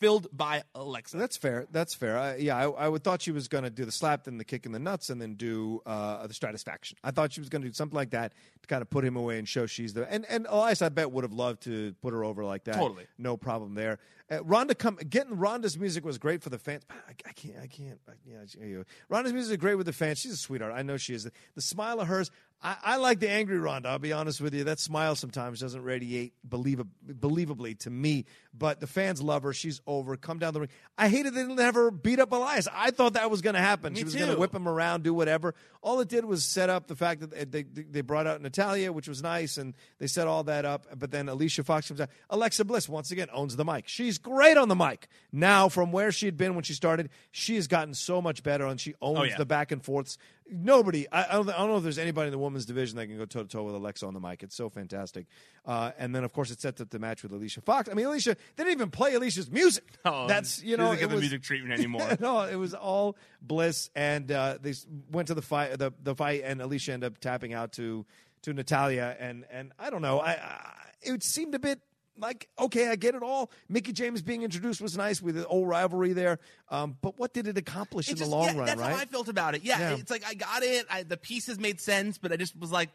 filled 0.05 0.27
by 0.31 0.61
Alexa. 0.75 1.17
That's 1.17 1.35
fair. 1.35 1.65
That's 1.71 1.95
fair. 1.95 2.15
I, 2.19 2.35
yeah, 2.35 2.55
I, 2.55 2.69
I 2.69 2.87
would 2.87 3.03
thought 3.03 3.23
she 3.23 3.31
was 3.31 3.47
going 3.47 3.63
to 3.63 3.71
do 3.71 3.85
the 3.85 3.91
slap, 3.91 4.25
then 4.25 4.37
the 4.37 4.43
kick 4.43 4.67
in 4.67 4.71
the 4.71 4.77
nuts, 4.77 5.09
and 5.09 5.19
then 5.19 5.33
do 5.33 5.81
uh, 5.85 6.27
the 6.27 6.33
Stratusfaction. 6.33 6.93
I 7.03 7.09
thought 7.09 7.33
she 7.33 7.41
was 7.41 7.49
going 7.49 7.63
to 7.63 7.67
do 7.67 7.73
something 7.73 7.95
like 7.95 8.11
that 8.11 8.33
to 8.61 8.67
kind 8.67 8.83
of 8.83 8.89
put 8.91 9.03
him 9.03 9.15
away 9.15 9.39
and 9.39 9.47
show 9.47 9.65
she's 9.65 9.93
the. 9.93 10.07
And 10.11 10.23
and 10.29 10.45
Elias, 10.47 10.83
I 10.83 10.89
bet, 10.89 11.11
would 11.11 11.23
have 11.23 11.33
loved 11.33 11.63
to 11.63 11.93
put 12.03 12.13
her 12.13 12.23
over 12.23 12.45
like 12.45 12.65
that. 12.65 12.75
Totally. 12.75 13.07
no 13.17 13.35
problem 13.35 13.73
there. 13.73 13.97
Uh, 14.29 14.43
Ronda 14.43 14.75
come 14.75 14.97
getting 15.09 15.37
Ronda's 15.37 15.77
music 15.77 16.05
was 16.05 16.17
great 16.19 16.43
for 16.43 16.49
the 16.49 16.57
fans. 16.59 16.83
I, 16.89 16.95
I 17.27 17.31
can't. 17.33 17.57
I 17.63 17.67
can't. 17.67 17.99
I, 18.07 18.11
yeah, 18.25 18.37
I- 18.61 18.63
you 18.65 18.77
know. 18.79 18.83
Ronda's 19.09 19.33
music 19.33 19.51
is 19.53 19.57
great 19.57 19.75
with 19.75 19.87
the 19.87 19.93
fans. 19.93 20.19
She's 20.19 20.33
a 20.33 20.37
sweetheart. 20.37 20.73
I 20.75 20.83
know 20.83 20.97
she 20.97 21.13
is. 21.15 21.27
The 21.55 21.61
smile 21.61 21.99
of 21.99 22.07
hers. 22.07 22.29
I, 22.61 22.77
I 22.83 22.97
like 22.97 23.19
the 23.19 23.29
angry 23.29 23.59
Ronda. 23.59 23.89
I'll 23.89 23.99
be 23.99 24.13
honest 24.13 24.41
with 24.41 24.53
you. 24.55 24.63
That 24.63 24.79
smile 24.79 25.15
sometimes 25.15 25.59
doesn't 25.59 25.83
radiate 25.83 26.33
believab- 26.47 26.87
believably 27.07 27.77
to 27.79 27.89
me, 27.91 28.25
but 28.57 28.79
the 28.79 28.87
fans 28.87 29.21
love 29.21 29.43
her. 29.43 29.53
She's 29.53 29.81
over. 29.85 30.17
Come 30.17 30.39
down 30.39 30.53
the 30.53 30.61
ring. 30.61 30.69
I 30.97 31.09
hated 31.09 31.35
they 31.35 31.41
didn't 31.41 31.59
have 31.59 31.75
her 31.75 31.91
beat 31.91 32.19
up 32.19 32.31
Elias. 32.31 32.67
I 32.73 32.89
thought 32.91 33.13
that 33.13 33.29
was 33.29 33.41
going 33.41 33.53
to 33.53 33.59
happen. 33.59 33.93
Me 33.93 33.99
she 33.99 34.05
was 34.05 34.15
going 34.15 34.31
to 34.31 34.37
whip 34.39 34.55
him 34.55 34.67
around, 34.67 35.03
do 35.03 35.13
whatever. 35.13 35.53
All 35.83 35.99
it 35.99 36.07
did 36.07 36.25
was 36.25 36.43
set 36.43 36.69
up 36.71 36.87
the 36.87 36.95
fact 36.95 37.21
that 37.21 37.51
they 37.51 37.61
they, 37.61 37.83
they 37.83 38.01
brought 38.01 38.25
out 38.25 38.41
Natalya, 38.41 38.91
which 38.91 39.07
was 39.07 39.21
nice, 39.21 39.57
and 39.57 39.75
they 39.99 40.07
set 40.07 40.25
all 40.27 40.43
that 40.45 40.65
up. 40.65 40.87
But 40.97 41.11
then 41.11 41.29
Alicia 41.29 41.63
Fox 41.63 41.89
comes 41.89 42.01
out. 42.01 42.09
Alexa 42.31 42.65
Bliss 42.65 42.89
once 42.89 43.11
again 43.11 43.27
owns 43.31 43.55
the 43.55 43.65
mic. 43.65 43.87
She's 43.87 44.17
great 44.17 44.57
on 44.57 44.69
the 44.69 44.75
mic 44.75 45.07
now. 45.31 45.69
From 45.69 45.91
where 45.91 46.11
she 46.11 46.25
had 46.25 46.37
been 46.37 46.55
when 46.55 46.63
she 46.63 46.73
started, 46.73 47.09
she 47.31 47.55
has 47.55 47.67
gotten 47.67 47.93
so 47.93 48.21
much 48.21 48.41
better, 48.41 48.65
and 48.65 48.79
she 48.81 48.95
oh, 49.01 49.09
owns 49.09 49.19
Oh, 49.19 49.23
yeah. 49.23 49.37
the 49.37 49.45
back 49.45 49.71
and 49.71 49.83
forths. 49.83 50.17
Nobody, 50.47 51.07
I, 51.11 51.23
I, 51.23 51.31
don't, 51.33 51.49
I 51.49 51.57
don't 51.57 51.69
know 51.69 51.77
if 51.77 51.83
there's 51.83 51.97
anybody 51.97 52.27
in 52.27 52.31
the 52.31 52.37
women's 52.37 52.65
division 52.67 52.97
that 52.97 53.07
can 53.07 53.17
go 53.17 53.25
toe 53.25 53.41
to 53.41 53.47
toe 53.49 53.63
with 53.63 53.73
Alexa 53.73 54.05
on 54.05 54.13
the 54.13 54.19
mic. 54.19 54.43
It's 54.43 54.55
so 54.55 54.69
fantastic. 54.69 55.25
Uh, 55.65 55.91
and 55.97 56.13
then, 56.13 56.23
of 56.23 56.33
course, 56.33 56.51
it 56.51 56.61
sets 56.61 56.79
up 56.81 56.91
the 56.91 56.99
match 56.99 57.23
with 57.23 57.31
Alicia 57.31 57.61
Fox. 57.61 57.89
I 57.89 57.95
mean, 57.95 58.05
Alicia, 58.05 58.35
they 58.55 58.63
didn't 58.63 58.73
even 58.77 58.91
play 58.91 59.15
Alicia's 59.15 59.49
music. 59.49 59.83
Oh, 60.05 60.27
That's, 60.27 60.61
you 60.63 60.77
know, 60.77 60.83
doesn't 60.85 60.99
get 60.99 61.09
the 61.09 61.15
was- 61.15 61.21
music 61.23 61.41
treatment 61.41 61.73
anymore. 61.79 62.15
no, 62.19 62.41
it 62.41 62.57
was 62.57 62.75
all 62.75 63.17
bliss, 63.41 63.89
and 63.95 64.31
uh, 64.31 64.59
they 64.61 64.73
went 65.11 65.29
to 65.29 65.33
the 65.33 65.41
fight. 65.41 65.79
The, 65.79 65.91
the 66.03 66.13
fight, 66.15 66.43
and 66.45 66.61
Alicia 66.61 66.93
ended 66.93 67.11
up 67.13 67.17
tapping 67.19 67.53
out 67.53 67.71
to 67.73 68.05
to 68.43 68.53
Natalya, 68.53 69.15
and 69.19 69.45
and 69.49 69.71
I 69.79 69.89
don't 69.89 70.03
know. 70.03 70.19
I, 70.19 70.33
I 70.33 70.71
it 71.01 71.23
seemed 71.23 71.55
a 71.55 71.59
bit 71.59 71.79
like 72.17 72.47
okay, 72.59 72.89
I 72.89 72.95
get 72.95 73.15
it 73.15 73.23
all. 73.23 73.51
Mickie 73.69 73.91
James 73.93 74.21
being 74.21 74.43
introduced 74.43 74.81
was 74.81 74.97
nice 74.97 75.21
with 75.21 75.35
the 75.35 75.45
old 75.47 75.67
rivalry 75.67 76.13
there, 76.13 76.39
um, 76.69 76.97
but 77.01 77.17
what 77.19 77.33
did 77.33 77.47
it 77.47 77.57
accomplish 77.57 78.07
It 78.07 78.11
in 78.11 78.17
just- 78.17 78.29
the 78.29 78.35
long 78.35 78.45
yeah, 78.45 78.57
run? 78.57 78.65
That's 78.67 78.81
right? 78.81 78.95
how 78.95 79.01
I 79.01 79.05
felt 79.05 79.27
about 79.27 79.55
it. 79.55 79.63
Yeah, 79.63 79.79
Yeah. 79.79 79.95
it's 79.97 80.11
like 80.11 80.23
I 80.25 80.33
got 80.33 80.63
it. 80.63 80.85
I, 80.89 81.03
the 81.03 81.17
pieces 81.17 81.59
made 81.59 81.81
sense, 81.81 82.17
but 82.17 82.31
I 82.31 82.37
just 82.37 82.55
was 82.57 82.71
like, 82.71 82.89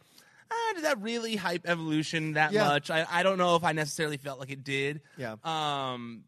ah, 0.51 0.73
did 0.75 0.85
that 0.85 1.01
really 1.03 1.37
hype 1.37 1.69
Evolution 1.69 2.33
that 2.35 2.53
Yeah. 2.53 2.67
much? 2.69 2.91
I, 2.91 3.07
I 3.11 3.23
don't 3.23 3.39
know 3.39 3.57
if 3.57 3.65
I 3.65 3.73
necessarily 3.73 4.17
felt 4.17 4.41
like 4.41 4.51
it 4.51 4.65
did. 4.65 5.01
Yeah. 5.17 5.37
Um, 5.45 6.25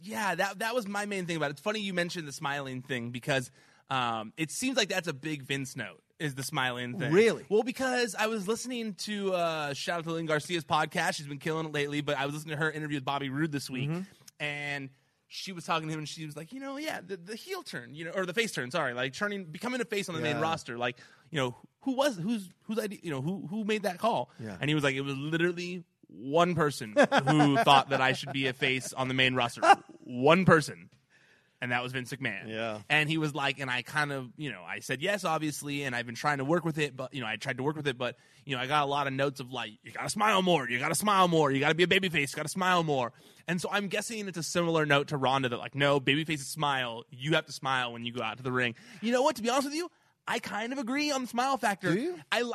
yeah, 0.00 0.34
that 0.34 0.58
that 0.58 0.74
was 0.74 0.86
my 0.86 1.06
main 1.06 1.26
thing 1.26 1.36
about 1.36 1.46
it. 1.46 1.52
It's 1.52 1.60
funny 1.60 1.80
you 1.80 1.94
mentioned 1.94 2.28
the 2.28 2.32
smiling 2.32 2.82
thing 2.82 3.10
because 3.10 3.50
um, 3.88 4.32
it 4.36 4.50
seems 4.50 4.76
like 4.76 4.88
that's 4.88 5.08
a 5.08 5.14
big 5.14 5.42
Vince 5.44 5.76
note. 5.76 6.02
Is 6.18 6.34
the 6.34 6.42
smiling 6.42 6.98
thing 6.98 7.12
Really? 7.12 7.44
Well, 7.48 7.62
because 7.62 8.14
I 8.18 8.26
was 8.28 8.48
listening 8.48 8.94
to 9.00 9.34
uh, 9.34 9.74
shout 9.74 9.98
out 9.98 10.04
to 10.04 10.10
Lilian 10.10 10.26
Garcia's 10.26 10.64
podcast. 10.64 11.14
She's 11.16 11.26
been 11.26 11.38
killing 11.38 11.66
it 11.66 11.72
lately. 11.72 12.00
But 12.00 12.16
I 12.18 12.24
was 12.26 12.34
listening 12.34 12.56
to 12.56 12.62
her 12.64 12.70
interview 12.70 12.96
with 12.96 13.04
Bobby 13.04 13.28
Roode 13.28 13.52
this 13.52 13.68
week, 13.68 13.90
and 14.40 14.88
she 15.28 15.52
was 15.52 15.64
talking 15.64 15.88
to 15.88 15.92
him, 15.92 15.98
and 16.00 16.08
she 16.08 16.24
was 16.24 16.36
like, 16.36 16.52
you 16.52 16.60
know, 16.60 16.78
yeah, 16.78 17.00
the, 17.06 17.16
the 17.16 17.34
heel 17.34 17.62
turn, 17.62 17.94
you 17.94 18.04
know, 18.04 18.12
or 18.12 18.24
the 18.24 18.32
face 18.32 18.52
turn. 18.52 18.70
Sorry, 18.70 18.94
like 18.94 19.12
turning, 19.12 19.44
becoming 19.44 19.80
a 19.80 19.84
face 19.84 20.08
on 20.08 20.14
the 20.14 20.20
main 20.22 20.38
roster. 20.38 20.78
Like, 20.78 20.96
you 21.30 21.38
know, 21.38 21.54
who 21.80 21.92
was 21.96 22.16
who's 22.16 22.48
whose 22.62 22.78
idea? 22.78 22.98
You 23.02 23.10
know, 23.10 23.20
who 23.20 23.46
who 23.48 23.64
made 23.64 23.82
that 23.82 23.98
call? 23.98 24.30
Yeah. 24.40 24.56
And 24.60 24.70
he 24.70 24.74
was 24.74 24.84
like, 24.84 24.94
it 24.94 25.02
was 25.02 25.16
literally 25.16 25.84
one 26.08 26.54
person 26.54 26.94
who 27.28 27.56
thought 27.64 27.90
that 27.90 28.00
I 28.00 28.12
should 28.12 28.32
be 28.32 28.46
a 28.46 28.52
face 28.52 28.92
on 28.92 29.08
the 29.08 29.14
main 29.14 29.34
roster. 29.34 29.60
One 30.04 30.44
person. 30.44 30.88
And 31.62 31.72
that 31.72 31.82
was 31.82 31.92
Vince 31.92 32.12
McMahon. 32.12 32.48
Yeah. 32.48 32.80
And 32.90 33.08
he 33.08 33.16
was 33.16 33.34
like, 33.34 33.60
and 33.60 33.70
I 33.70 33.80
kind 33.80 34.12
of, 34.12 34.28
you 34.36 34.52
know, 34.52 34.62
I 34.62 34.80
said 34.80 35.00
yes, 35.00 35.24
obviously, 35.24 35.84
and 35.84 35.96
I've 35.96 36.04
been 36.04 36.14
trying 36.14 36.38
to 36.38 36.44
work 36.44 36.66
with 36.66 36.76
it, 36.76 36.94
but, 36.94 37.14
you 37.14 37.22
know, 37.22 37.26
I 37.26 37.36
tried 37.36 37.56
to 37.56 37.62
work 37.62 37.76
with 37.76 37.88
it, 37.88 37.96
but, 37.96 38.16
you 38.44 38.54
know, 38.54 38.60
I 38.60 38.66
got 38.66 38.82
a 38.82 38.86
lot 38.86 39.06
of 39.06 39.14
notes 39.14 39.40
of 39.40 39.50
like, 39.50 39.70
you 39.82 39.90
gotta 39.90 40.10
smile 40.10 40.42
more, 40.42 40.68
you 40.68 40.78
gotta 40.78 40.94
smile 40.94 41.28
more, 41.28 41.50
you 41.50 41.58
gotta 41.58 41.74
be 41.74 41.84
a 41.84 41.86
babyface, 41.86 42.32
you 42.32 42.36
gotta 42.36 42.50
smile 42.50 42.82
more. 42.82 43.12
And 43.48 43.58
so 43.58 43.70
I'm 43.72 43.88
guessing 43.88 44.28
it's 44.28 44.36
a 44.36 44.42
similar 44.42 44.84
note 44.84 45.08
to 45.08 45.16
Ronda 45.16 45.48
that, 45.48 45.58
like, 45.58 45.74
no, 45.74 45.98
babyfaces 45.98 46.40
smile, 46.40 47.04
you 47.10 47.32
have 47.36 47.46
to 47.46 47.52
smile 47.52 47.92
when 47.92 48.04
you 48.04 48.12
go 48.12 48.22
out 48.22 48.36
to 48.36 48.42
the 48.42 48.52
ring. 48.52 48.74
You 49.00 49.12
know 49.12 49.22
what, 49.22 49.36
to 49.36 49.42
be 49.42 49.48
honest 49.48 49.68
with 49.68 49.76
you, 49.76 49.90
I 50.28 50.40
kind 50.40 50.74
of 50.74 50.78
agree 50.78 51.10
on 51.10 51.22
the 51.22 51.28
smile 51.28 51.56
factor. 51.56 51.94
Do 51.94 51.98
you? 51.98 52.18
I, 52.30 52.52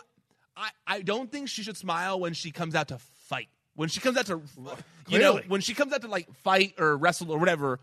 I, 0.55 0.69
I 0.85 1.01
don't 1.01 1.31
think 1.31 1.49
she 1.49 1.63
should 1.63 1.77
smile 1.77 2.19
when 2.19 2.33
she 2.33 2.51
comes 2.51 2.75
out 2.75 2.89
to 2.89 2.99
fight. 3.27 3.47
When 3.73 3.89
she 3.89 3.99
comes 3.99 4.17
out 4.17 4.27
to, 4.27 4.41
you 5.07 5.17
know, 5.17 5.39
when 5.47 5.61
she 5.61 5.73
comes 5.73 5.91
out 5.93 6.01
to 6.01 6.07
like 6.07 6.31
fight 6.43 6.75
or 6.77 6.95
wrestle 6.97 7.31
or 7.31 7.39
whatever 7.39 7.79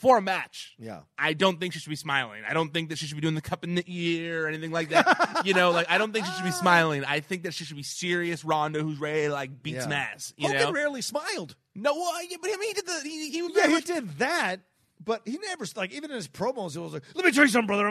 for 0.00 0.16
a 0.18 0.22
match. 0.22 0.74
Yeah. 0.78 1.00
I 1.18 1.34
don't 1.34 1.60
think 1.60 1.74
she 1.74 1.78
should 1.78 1.90
be 1.90 1.96
smiling. 1.96 2.42
I 2.48 2.54
don't 2.54 2.72
think 2.72 2.88
that 2.88 2.98
she 2.98 3.06
should 3.06 3.16
be 3.16 3.20
doing 3.20 3.34
the 3.34 3.40
cup 3.42 3.64
in 3.64 3.74
the 3.74 3.84
ear 3.86 4.44
or 4.44 4.48
anything 4.48 4.70
like 4.72 4.88
that. 4.88 5.42
you 5.44 5.54
know, 5.54 5.70
like 5.70 5.90
I 5.90 5.98
don't 5.98 6.12
think 6.12 6.26
she 6.26 6.32
should 6.32 6.44
be 6.44 6.50
smiling. 6.50 7.04
I 7.04 7.20
think 7.20 7.42
that 7.44 7.54
she 7.54 7.64
should 7.64 7.76
be 7.76 7.82
serious 7.82 8.44
Ronda 8.44 8.82
who's 8.82 8.98
ready 8.98 9.22
to 9.24 9.30
like 9.32 9.62
beat 9.62 9.74
Yeah. 9.74 9.82
some 9.82 9.92
ass. 9.92 10.32
You 10.36 10.48
Hogan 10.48 10.62
know? 10.62 10.72
rarely 10.72 11.02
smiled. 11.02 11.54
no, 11.74 11.94
well, 11.94 12.12
yeah, 12.28 12.36
but 12.40 12.50
I 12.52 12.56
mean, 12.56 12.68
he 12.68 12.72
did 12.74 12.86
the 12.86 13.00
he, 13.04 13.30
he 13.30 13.38
Yeah, 13.54 13.66
he 13.66 13.72
much 13.74 13.84
did 13.84 14.18
that, 14.18 14.60
but 15.04 15.22
he 15.24 15.38
never 15.38 15.64
like 15.76 15.92
even 15.92 16.10
in 16.10 16.16
his 16.16 16.28
promos. 16.28 16.72
he 16.72 16.78
was 16.78 16.92
like, 16.92 17.02
"Let 17.14 17.24
me 17.24 17.32
tell 17.32 17.44
you 17.44 17.50
something, 17.50 17.66
brother." 17.66 17.90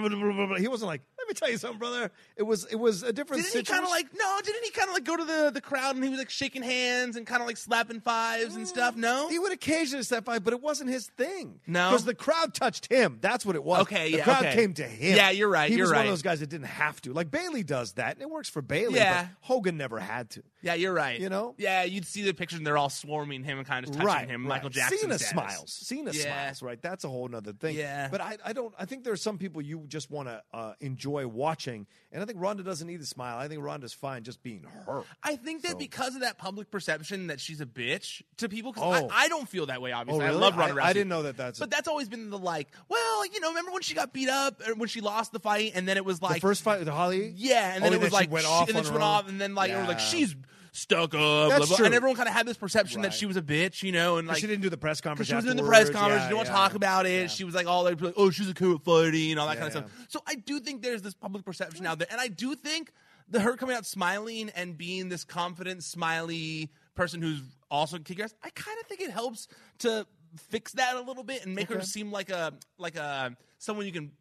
He 0.59 0.67
wasn't 0.67 0.87
like, 0.87 1.01
"Let 1.17 1.27
me 1.27 1.33
tell 1.33 1.49
you 1.49 1.57
something, 1.57 1.79
brother." 1.79 2.11
It 2.37 2.43
was 2.43 2.65
it 2.65 2.75
was 2.75 3.03
a 3.03 3.11
different. 3.11 3.43
Didn't 3.43 3.57
he 3.57 3.63
kind 3.63 3.83
of 3.83 3.89
like 3.89 4.07
no? 4.15 4.39
Didn't 4.43 4.63
he 4.63 4.71
kind 4.71 4.89
of 4.89 4.93
like 4.93 5.03
go 5.03 5.17
to 5.17 5.23
the 5.25 5.51
the 5.53 5.61
crowd 5.61 5.95
and 5.95 6.03
he 6.03 6.09
was 6.09 6.19
like 6.19 6.29
shaking 6.29 6.61
hands 6.63 7.15
and 7.15 7.25
kind 7.25 7.41
of 7.41 7.47
like 7.47 7.57
slapping 7.57 8.01
fives 8.01 8.55
and 8.55 8.67
stuff? 8.67 8.95
No, 8.95 9.29
He 9.29 9.39
would 9.39 9.51
occasionally 9.51 10.03
step 10.03 10.25
by, 10.25 10.39
but 10.39 10.53
it 10.53 10.61
wasn't 10.61 10.89
his 10.89 11.07
thing. 11.17 11.59
No? 11.67 11.89
because 11.89 12.05
the 12.05 12.15
crowd 12.15 12.53
touched 12.53 12.91
him. 12.91 13.17
That's 13.21 13.45
what 13.45 13.55
it 13.55 13.63
was. 13.63 13.81
Okay, 13.81 14.11
the 14.11 14.17
yeah, 14.19 14.23
crowd 14.23 14.45
okay. 14.45 14.55
came 14.55 14.73
to 14.75 14.83
him. 14.83 15.15
Yeah, 15.15 15.29
you're 15.31 15.49
right, 15.49 15.69
He 15.69 15.77
you're 15.77 15.87
right. 15.87 15.89
He 15.89 15.91
was 15.91 15.91
one 15.99 16.05
of 16.05 16.11
those 16.11 16.21
guys 16.21 16.39
that 16.41 16.49
didn't 16.49 16.67
have 16.67 17.01
to. 17.01 17.13
Like 17.13 17.31
Bayley 17.31 17.63
does 17.63 17.93
that, 17.93 18.13
and 18.13 18.21
it 18.21 18.29
works 18.29 18.49
for 18.49 18.61
Bayley. 18.61 18.95
Yeah. 18.95 19.23
but 19.23 19.29
Hogan 19.41 19.77
never 19.77 19.99
had 19.99 20.29
to. 20.31 20.43
yeah, 20.61 20.73
you're 20.75 20.93
right. 20.93 21.19
You 21.19 21.29
know? 21.29 21.55
yeah, 21.57 21.83
you'd 21.83 22.05
see 22.05 22.21
the 22.23 22.33
pictures 22.33 22.57
and 22.59 22.67
they're 22.67 22.77
all 22.77 22.89
swarming 22.89 23.43
him 23.43 23.57
and 23.57 23.67
kind 23.67 23.85
of 23.85 23.91
touching 23.91 24.05
right, 24.07 24.27
him. 24.29 24.41
right. 24.43 24.55
Michael 24.57 24.69
Jackson 24.69 24.97
Cena 24.99 25.17
status. 25.19 25.29
smiles. 25.31 25.71
Cena 25.73 26.11
Yeah. 26.13 26.23
smiles. 26.51 26.61
Right. 26.61 26.81
That's 26.81 26.98
a 27.03 27.09
whole 27.09 27.27
nother 27.27 27.53
thing. 27.53 27.75
Yeah. 27.75 28.07
But 28.09 28.21
I, 28.21 28.37
I 28.45 28.53
don't. 28.53 28.73
I 28.79 28.85
think 28.85 29.03
there 29.03 29.13
are 29.13 29.17
some 29.17 29.37
people 29.37 29.61
you 29.61 29.83
just 29.87 30.09
want 30.11 30.27
to 30.29 30.41
uh, 30.53 30.73
enjoy 30.79 31.27
watching, 31.27 31.87
and 32.11 32.21
I 32.21 32.25
think 32.25 32.39
Ronda 32.41 32.63
doesn't 32.63 32.87
need 32.87 32.99
to 32.99 33.05
smile. 33.05 33.37
I 33.37 33.47
think 33.47 33.63
Ronda's 33.63 33.93
fine 33.93 34.23
just 34.23 34.41
being 34.43 34.63
her. 34.85 35.03
I 35.23 35.35
think 35.35 35.63
that 35.63 35.77
because 35.77 36.15
of 36.15 36.21
that 36.21 36.37
public 36.37 36.71
perception 36.71 37.27
that 37.27 37.39
she's 37.39 37.61
a 37.61 37.65
bitch 37.65 38.21
to 38.37 38.49
people, 38.49 38.73
'cause 38.73 38.83
Oh. 39.03 39.09
I, 39.11 39.25
I 39.25 39.27
don't 39.29 39.47
feel 39.47 39.65
that 39.67 39.81
way. 39.81 39.91
Obviously, 39.91 40.23
Oh, 40.23 40.27
really? 40.27 40.37
I 40.37 40.41
love 40.41 40.57
Ronda 40.57 40.75
I- 40.75 40.77
Rousey. 40.77 40.83
I 40.89 40.93
didn't 40.93 41.09
know 41.09 41.23
that 41.23 41.37
that's 41.37 41.59
a- 41.59 41.61
But 41.61 41.71
that's 41.71 41.87
always 41.87 42.09
been 42.09 42.29
the 42.29 42.37
like. 42.39 42.67
Well, 42.87 43.25
you 43.27 43.39
know, 43.39 43.49
remember 43.49 43.71
when 43.71 43.81
she 43.81 43.93
got 43.93 44.13
beat 44.13 44.29
up 44.29 44.61
or 44.67 44.75
when 44.75 44.89
she 44.89 45.01
lost 45.01 45.31
the 45.31 45.39
fight, 45.39 45.71
and 45.75 45.87
then 45.87 45.97
it 45.97 46.05
was 46.05 46.21
like 46.21 46.35
the 46.35 46.39
first 46.41 46.63
fight 46.63 46.79
with 46.79 46.87
Holly. 46.87 47.33
Yeah, 47.35 47.73
and 47.75 47.83
Oh, 47.83 47.85
then 47.85 47.93
it 47.93 47.95
and 47.97 48.03
was 48.03 48.11
then 48.11 48.19
like 48.19 48.29
she 48.29 48.33
went 48.33 48.45
off 48.47 48.67
and 48.67 48.77
then 48.77 48.83
she 48.83 48.91
went 48.91 49.03
own. 49.03 49.09
off, 49.09 49.29
and 49.29 49.39
then 49.41 49.55
like 49.55 49.71
it 49.71 49.77
was 49.77 49.87
like 49.87 49.99
she's 49.99 50.35
stuck 50.71 51.13
up, 51.15 51.49
That's 51.49 51.67
blah. 51.67 51.77
true. 51.77 51.85
and 51.85 51.95
everyone 51.95 52.15
kind 52.15 52.27
of 52.29 52.33
had 52.35 52.45
this 52.45 52.57
perception 52.57 53.01
that 53.01 53.13
she 53.13 53.25
was 53.25 53.37
a 53.37 53.41
bitch, 53.41 53.83
you 53.83 53.91
know, 53.91 54.17
and 54.17 54.27
like 54.27 54.37
she 54.37 54.47
didn't 54.47 54.61
do 54.61 54.69
the 54.69 54.77
press 54.77 55.01
conference. 55.01 55.27
she 55.29 55.35
was 55.35 55.45
doing 55.45 55.57
the 55.57 55.63
press 55.63 55.89
conference. 55.89 56.21
Yeah, 56.21 56.27
she 56.27 56.27
didn't 56.29 56.37
want 56.37 56.47
to 56.47 56.53
talk 56.53 56.73
about 56.75 57.05
it. 57.05 57.21
Yeah. 57.21 57.27
She 57.27 57.43
was 57.43 57.55
like 57.55 57.67
all 57.67 57.83
like, 57.83 57.99
oh, 58.17 58.29
she's 58.29 58.49
a 58.49 58.53
cool 58.53 58.77
fighting 58.79 59.31
and 59.31 59.39
all 59.39 59.47
that 59.47 59.57
kind 59.57 59.67
of 59.69 59.75
Yeah, 59.75 59.87
stuff. 59.87 60.05
So 60.09 60.21
I 60.27 60.35
do 60.35 60.59
think 60.59 60.81
there's 60.81 61.01
this 61.01 61.13
public 61.13 61.43
perception 61.45 61.85
out 61.85 61.99
there, 61.99 62.07
and 62.11 62.19
I 62.21 62.27
do 62.27 62.55
think 62.55 62.91
the 63.29 63.39
her 63.39 63.55
coming 63.55 63.75
out 63.75 63.85
smiling 63.85 64.49
and 64.55 64.77
being 64.77 65.09
this 65.09 65.23
confident, 65.23 65.83
smiley 65.83 66.69
person 66.95 67.21
who's 67.21 67.41
also 67.69 67.97
kick 67.99 68.19
ass. 68.19 68.33
I 68.43 68.49
kind 68.49 68.77
of 68.79 68.87
think 68.87 69.01
it 69.01 69.11
helps 69.11 69.47
to 69.79 70.05
fix 70.49 70.73
that 70.73 70.95
a 70.95 71.01
little 71.01 71.23
bit 71.23 71.45
and 71.45 71.55
make 71.55 71.69
her 71.69 71.81
seem 71.81 72.11
like 72.11 72.29
a 72.29 72.53
like 72.77 72.95
a 72.95 73.35
someone 73.57 73.85
you 73.85 73.91
can 73.91 74.11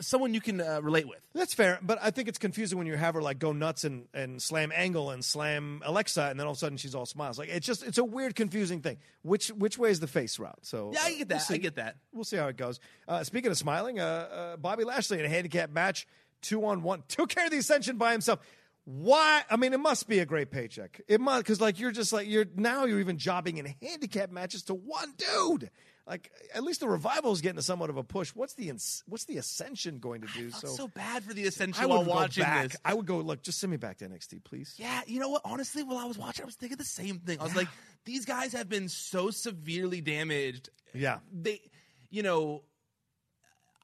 someone 0.00 0.34
you 0.34 0.40
can 0.40 0.60
uh, 0.60 0.80
relate 0.82 1.08
with. 1.08 1.20
That's 1.34 1.54
fair, 1.54 1.78
but 1.82 1.98
I 2.02 2.10
think 2.10 2.28
it's 2.28 2.38
confusing 2.38 2.78
when 2.78 2.86
you 2.86 2.96
have 2.96 3.14
her 3.14 3.22
like 3.22 3.38
go 3.38 3.52
nuts 3.52 3.84
and, 3.84 4.06
and 4.14 4.40
slam 4.40 4.72
Angle 4.74 5.10
and 5.10 5.24
slam 5.24 5.82
Alexa, 5.84 6.22
and 6.22 6.38
then 6.38 6.46
all 6.46 6.52
of 6.52 6.56
a 6.56 6.60
sudden 6.60 6.78
she's 6.78 6.94
all 6.94 7.06
smiles. 7.06 7.38
Like 7.38 7.48
it's 7.48 7.66
just 7.66 7.82
it's 7.82 7.98
a 7.98 8.04
weird, 8.04 8.34
confusing 8.34 8.80
thing. 8.80 8.98
Which 9.22 9.48
which 9.48 9.78
way 9.78 9.90
is 9.90 10.00
the 10.00 10.06
face 10.06 10.38
route? 10.38 10.58
So 10.62 10.90
Yeah, 10.92 11.00
I 11.02 11.06
uh, 11.06 11.08
get 11.08 11.28
we'll 11.28 11.38
that. 11.38 11.50
I 11.50 11.56
get 11.56 11.74
that. 11.76 11.96
We'll 12.12 12.24
see 12.24 12.36
how 12.36 12.48
it 12.48 12.56
goes. 12.56 12.80
Uh, 13.06 13.24
speaking 13.24 13.50
of 13.50 13.58
smiling, 13.58 14.00
uh, 14.00 14.04
uh, 14.04 14.56
Bobby 14.56 14.84
Lashley 14.84 15.18
in 15.18 15.24
a 15.24 15.28
handicap 15.28 15.70
match, 15.70 16.06
two 16.42 16.64
on 16.64 16.82
one, 16.82 17.02
took 17.08 17.30
care 17.30 17.46
of 17.46 17.50
the 17.50 17.58
Ascension 17.58 17.96
by 17.96 18.12
himself. 18.12 18.40
Why? 18.84 19.42
I 19.50 19.56
mean, 19.56 19.72
it 19.72 19.80
must 19.80 20.08
be 20.08 20.20
a 20.20 20.26
great 20.26 20.52
paycheck. 20.52 21.00
It 21.08 21.20
must 21.20 21.42
because 21.42 21.60
like 21.60 21.80
you're 21.80 21.90
just 21.90 22.12
like 22.12 22.28
you're 22.28 22.46
now 22.54 22.84
you're 22.84 23.00
even 23.00 23.18
jobbing 23.18 23.58
in 23.58 23.74
handicap 23.82 24.30
matches 24.30 24.62
to 24.64 24.74
one 24.74 25.14
dude. 25.16 25.70
Like 26.06 26.30
at 26.54 26.62
least 26.62 26.80
the 26.80 26.88
revival 26.88 27.32
is 27.32 27.40
getting 27.40 27.60
somewhat 27.62 27.90
of 27.90 27.96
a 27.96 28.04
push. 28.04 28.30
What's 28.30 28.54
the 28.54 28.68
ins- 28.68 29.02
what's 29.08 29.24
the 29.24 29.38
Ascension 29.38 29.98
going 29.98 30.20
to 30.20 30.28
do? 30.28 30.50
So, 30.52 30.68
so 30.68 30.86
bad 30.88 31.24
for 31.24 31.34
the 31.34 31.46
ascension. 31.46 31.82
I 31.82 31.86
while 31.86 32.04
go 32.04 32.10
watching 32.10 32.44
back. 32.44 32.68
this. 32.68 32.76
I 32.84 32.94
would 32.94 33.06
go 33.06 33.18
look. 33.18 33.42
Just 33.42 33.58
send 33.58 33.72
me 33.72 33.76
back 33.76 33.98
to 33.98 34.08
NXT, 34.08 34.44
please. 34.44 34.74
Yeah, 34.78 35.00
you 35.08 35.18
know 35.18 35.28
what? 35.30 35.42
Honestly, 35.44 35.82
while 35.82 35.98
I 35.98 36.04
was 36.04 36.16
watching, 36.16 36.44
I 36.44 36.46
was 36.46 36.54
thinking 36.54 36.78
the 36.78 36.84
same 36.84 37.18
thing. 37.18 37.40
I 37.40 37.42
was 37.42 37.56
like, 37.56 37.66
these 38.04 38.24
guys 38.24 38.52
have 38.52 38.68
been 38.68 38.88
so 38.88 39.30
severely 39.30 40.00
damaged. 40.00 40.70
Yeah. 40.94 41.18
They, 41.32 41.60
you 42.08 42.22
know, 42.22 42.62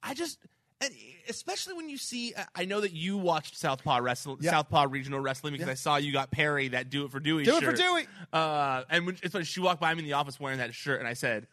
I 0.03 0.15
just 0.15 0.39
and 0.81 0.93
especially 1.29 1.75
when 1.75 1.89
you 1.89 1.97
see, 1.99 2.35
I 2.57 2.65
know 2.65 2.81
that 2.81 2.93
you 2.93 3.17
watched 3.17 3.57
Southpaw 3.57 3.99
Wrestling, 3.99 4.39
Yeah. 4.41 4.51
Southpaw 4.51 4.87
Regional 4.91 5.21
Wrestling, 5.21 5.53
because 5.53 5.67
Yeah. 5.67 5.73
I 5.73 5.75
saw 5.75 5.97
you 5.97 6.13
got 6.13 6.31
Perry 6.33 6.69
that 6.69 6.91
Do 6.91 7.05
It 7.05 7.13
for 7.13 7.21
Dewey 7.21 7.45
Do 7.45 7.57
It 7.57 7.63
for 7.63 7.71
shirt. 7.71 7.77
Dewey. 7.77 8.07
Uh, 8.33 8.83
and 8.91 9.07
when, 9.07 9.17
it's 9.23 9.33
funny, 9.33 9.45
she 9.45 9.61
walked 9.61 9.81
by 9.81 9.93
me 9.95 10.01
in 10.01 10.05
the 10.07 10.15
office 10.15 10.41
wearing 10.41 10.59
that 10.59 10.75
shirt, 10.75 10.99
and 10.99 11.09
I 11.09 11.13
said, 11.15 11.47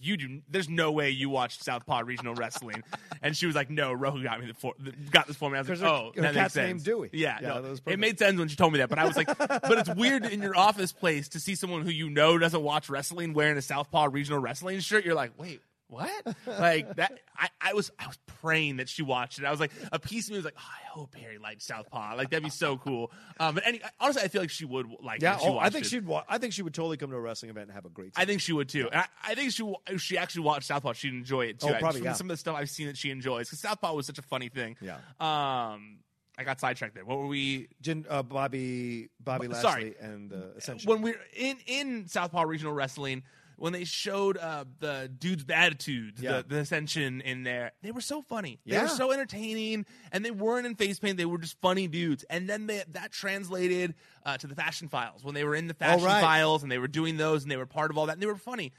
"You 0.00 0.16
do. 0.16 0.40
There's 0.48 0.68
no 0.68 0.90
way 0.92 1.10
you 1.10 1.28
watched 1.30 1.62
Southpaw 1.64 2.00
Regional 2.06 2.34
Wrestling." 2.34 2.82
and 3.22 3.36
she 3.36 3.46
was 3.46 3.54
like, 3.54 3.70
"No, 3.70 3.92
Rohu 3.92 4.22
got 4.22 4.40
me 4.40 4.46
the 4.46 4.54
for, 4.54 4.74
got 5.10 5.26
this 5.26 5.36
for 5.36 5.50
me." 5.50 5.58
I 5.58 5.60
was 5.60 5.68
like, 5.68 5.78
her- 5.78 5.86
"Oh, 5.86 6.12
her 6.16 6.22
that 6.22 6.34
cat's 6.34 6.54
makes 6.56 6.68
sense." 6.68 6.82
Dewey. 6.82 7.10
Yeah, 7.12 7.38
Yeah, 7.42 7.60
no, 7.60 7.76
it 7.86 7.98
made 7.98 8.18
sense 8.18 8.38
when 8.38 8.48
she 8.48 8.56
told 8.56 8.72
me 8.72 8.78
that. 8.80 8.88
But 8.88 8.98
I 8.98 9.04
was 9.06 9.16
like, 9.16 9.36
"But 9.38 9.78
it's 9.78 9.94
weird 9.94 10.24
in 10.26 10.42
your 10.42 10.56
office 10.56 10.92
place 10.92 11.28
to 11.30 11.40
see 11.40 11.54
someone 11.54 11.82
who 11.82 11.90
you 11.90 12.08
know 12.10 12.38
doesn't 12.38 12.62
watch 12.62 12.88
wrestling 12.88 13.32
wearing 13.34 13.56
a 13.58 13.62
Southpaw 13.62 14.08
Regional 14.10 14.38
Wrestling 14.40 14.80
shirt." 14.80 15.04
You're 15.04 15.14
like, 15.14 15.32
"Wait." 15.38 15.60
What? 15.90 16.36
like 16.46 16.96
that? 16.96 17.18
I, 17.36 17.48
I 17.60 17.74
was 17.74 17.90
I 17.98 18.06
was 18.06 18.16
praying 18.40 18.76
that 18.76 18.88
she 18.88 19.02
watched 19.02 19.38
it. 19.38 19.44
I 19.44 19.50
was 19.50 19.60
like, 19.60 19.72
a 19.92 19.98
piece 19.98 20.26
of 20.26 20.30
me 20.30 20.36
was 20.36 20.44
like, 20.44 20.54
oh, 20.56 20.62
I 20.62 20.88
hope 20.88 21.14
Harry 21.16 21.38
liked 21.38 21.62
Southpaw. 21.62 22.14
Like 22.16 22.30
that'd 22.30 22.44
be 22.44 22.50
so 22.50 22.78
cool. 22.78 23.10
Um, 23.38 23.56
but 23.56 23.66
any, 23.66 23.80
honestly, 23.98 24.22
I 24.22 24.28
feel 24.28 24.40
like 24.40 24.50
she 24.50 24.64
would 24.64 24.86
like. 25.02 25.20
Yeah, 25.20 25.38
oh, 25.40 25.58
I 25.58 25.70
think 25.70 25.84
it. 25.84 25.88
she'd. 25.88 26.06
Wa- 26.06 26.24
I 26.28 26.38
think 26.38 26.52
she 26.52 26.62
would 26.62 26.74
totally 26.74 26.96
come 26.96 27.10
to 27.10 27.16
a 27.16 27.20
wrestling 27.20 27.50
event 27.50 27.66
and 27.66 27.74
have 27.74 27.84
a 27.84 27.90
great. 27.90 28.14
Time. 28.14 28.22
I 28.22 28.24
think 28.24 28.40
she 28.40 28.52
would 28.52 28.68
too. 28.68 28.88
And 28.90 29.00
I, 29.00 29.06
I 29.32 29.34
think 29.34 29.52
she 29.52 29.74
if 29.88 30.00
she 30.00 30.16
actually 30.16 30.42
watched 30.42 30.68
Southpaw, 30.68 30.92
she'd 30.92 31.12
enjoy 31.12 31.46
it 31.46 31.60
too. 31.60 31.68
Oh, 31.68 31.74
probably, 31.78 32.00
from 32.00 32.06
yeah. 32.06 32.12
Some 32.12 32.30
of 32.30 32.34
the 32.34 32.40
stuff 32.40 32.56
I've 32.56 32.70
seen 32.70 32.86
that 32.86 32.96
she 32.96 33.10
enjoys 33.10 33.48
because 33.48 33.58
Southpaw 33.60 33.92
was 33.94 34.06
such 34.06 34.18
a 34.18 34.22
funny 34.22 34.48
thing. 34.48 34.76
Yeah. 34.80 34.96
Um, 35.18 35.98
I 36.38 36.44
got 36.44 36.58
sidetracked 36.58 36.94
there. 36.94 37.04
What 37.04 37.18
were 37.18 37.26
we? 37.26 37.68
Jin, 37.82 38.06
uh, 38.08 38.22
Bobby, 38.22 39.10
Bobby 39.22 39.48
Lashley, 39.48 39.62
sorry. 39.70 39.94
and 40.00 40.32
uh, 40.32 40.36
Ascension. 40.56 40.88
When 40.88 41.02
we 41.02 41.10
are 41.10 41.20
in 41.36 41.58
in 41.66 42.08
Southpaw 42.08 42.44
Regional 42.44 42.72
Wrestling, 42.72 43.24
when 43.60 43.74
they 43.74 43.84
showed 43.84 44.38
uh, 44.38 44.64
the 44.78 45.10
dudes' 45.18 45.44
attitudes, 45.50 46.22
Yeah. 46.22 46.38
the, 46.38 46.48
the 46.48 46.58
Ascension 46.60 47.20
in 47.20 47.42
there, 47.42 47.72
they 47.82 47.90
were 47.90 48.00
so 48.00 48.22
funny. 48.22 48.58
They 48.64 48.72
Yeah. 48.74 48.82
were 48.84 48.88
so 48.88 49.12
entertaining, 49.12 49.84
and 50.10 50.24
they 50.24 50.30
weren't 50.30 50.66
in 50.66 50.74
face 50.76 50.98
paint. 50.98 51.18
They 51.18 51.26
were 51.26 51.36
just 51.36 51.60
funny 51.60 51.86
dudes. 51.86 52.24
And 52.30 52.48
then 52.48 52.66
they, 52.66 52.82
that 52.92 53.12
translated 53.12 53.94
uh, 54.24 54.38
to 54.38 54.46
the 54.46 54.54
Fashion 54.54 54.88
Files 54.88 55.22
when 55.22 55.34
they 55.34 55.44
were 55.44 55.54
in 55.54 55.66
the 55.66 55.74
Fashion 55.74 56.06
right. 56.06 56.22
Files, 56.22 56.62
and 56.62 56.72
they 56.72 56.78
were 56.78 56.88
doing 56.88 57.18
those, 57.18 57.42
and 57.42 57.50
they 57.52 57.58
were 57.58 57.66
part 57.66 57.90
of 57.90 57.98
all 57.98 58.06
that, 58.06 58.14
and 58.14 58.22
they 58.22 58.26
were 58.26 58.34
funny. 58.36 58.72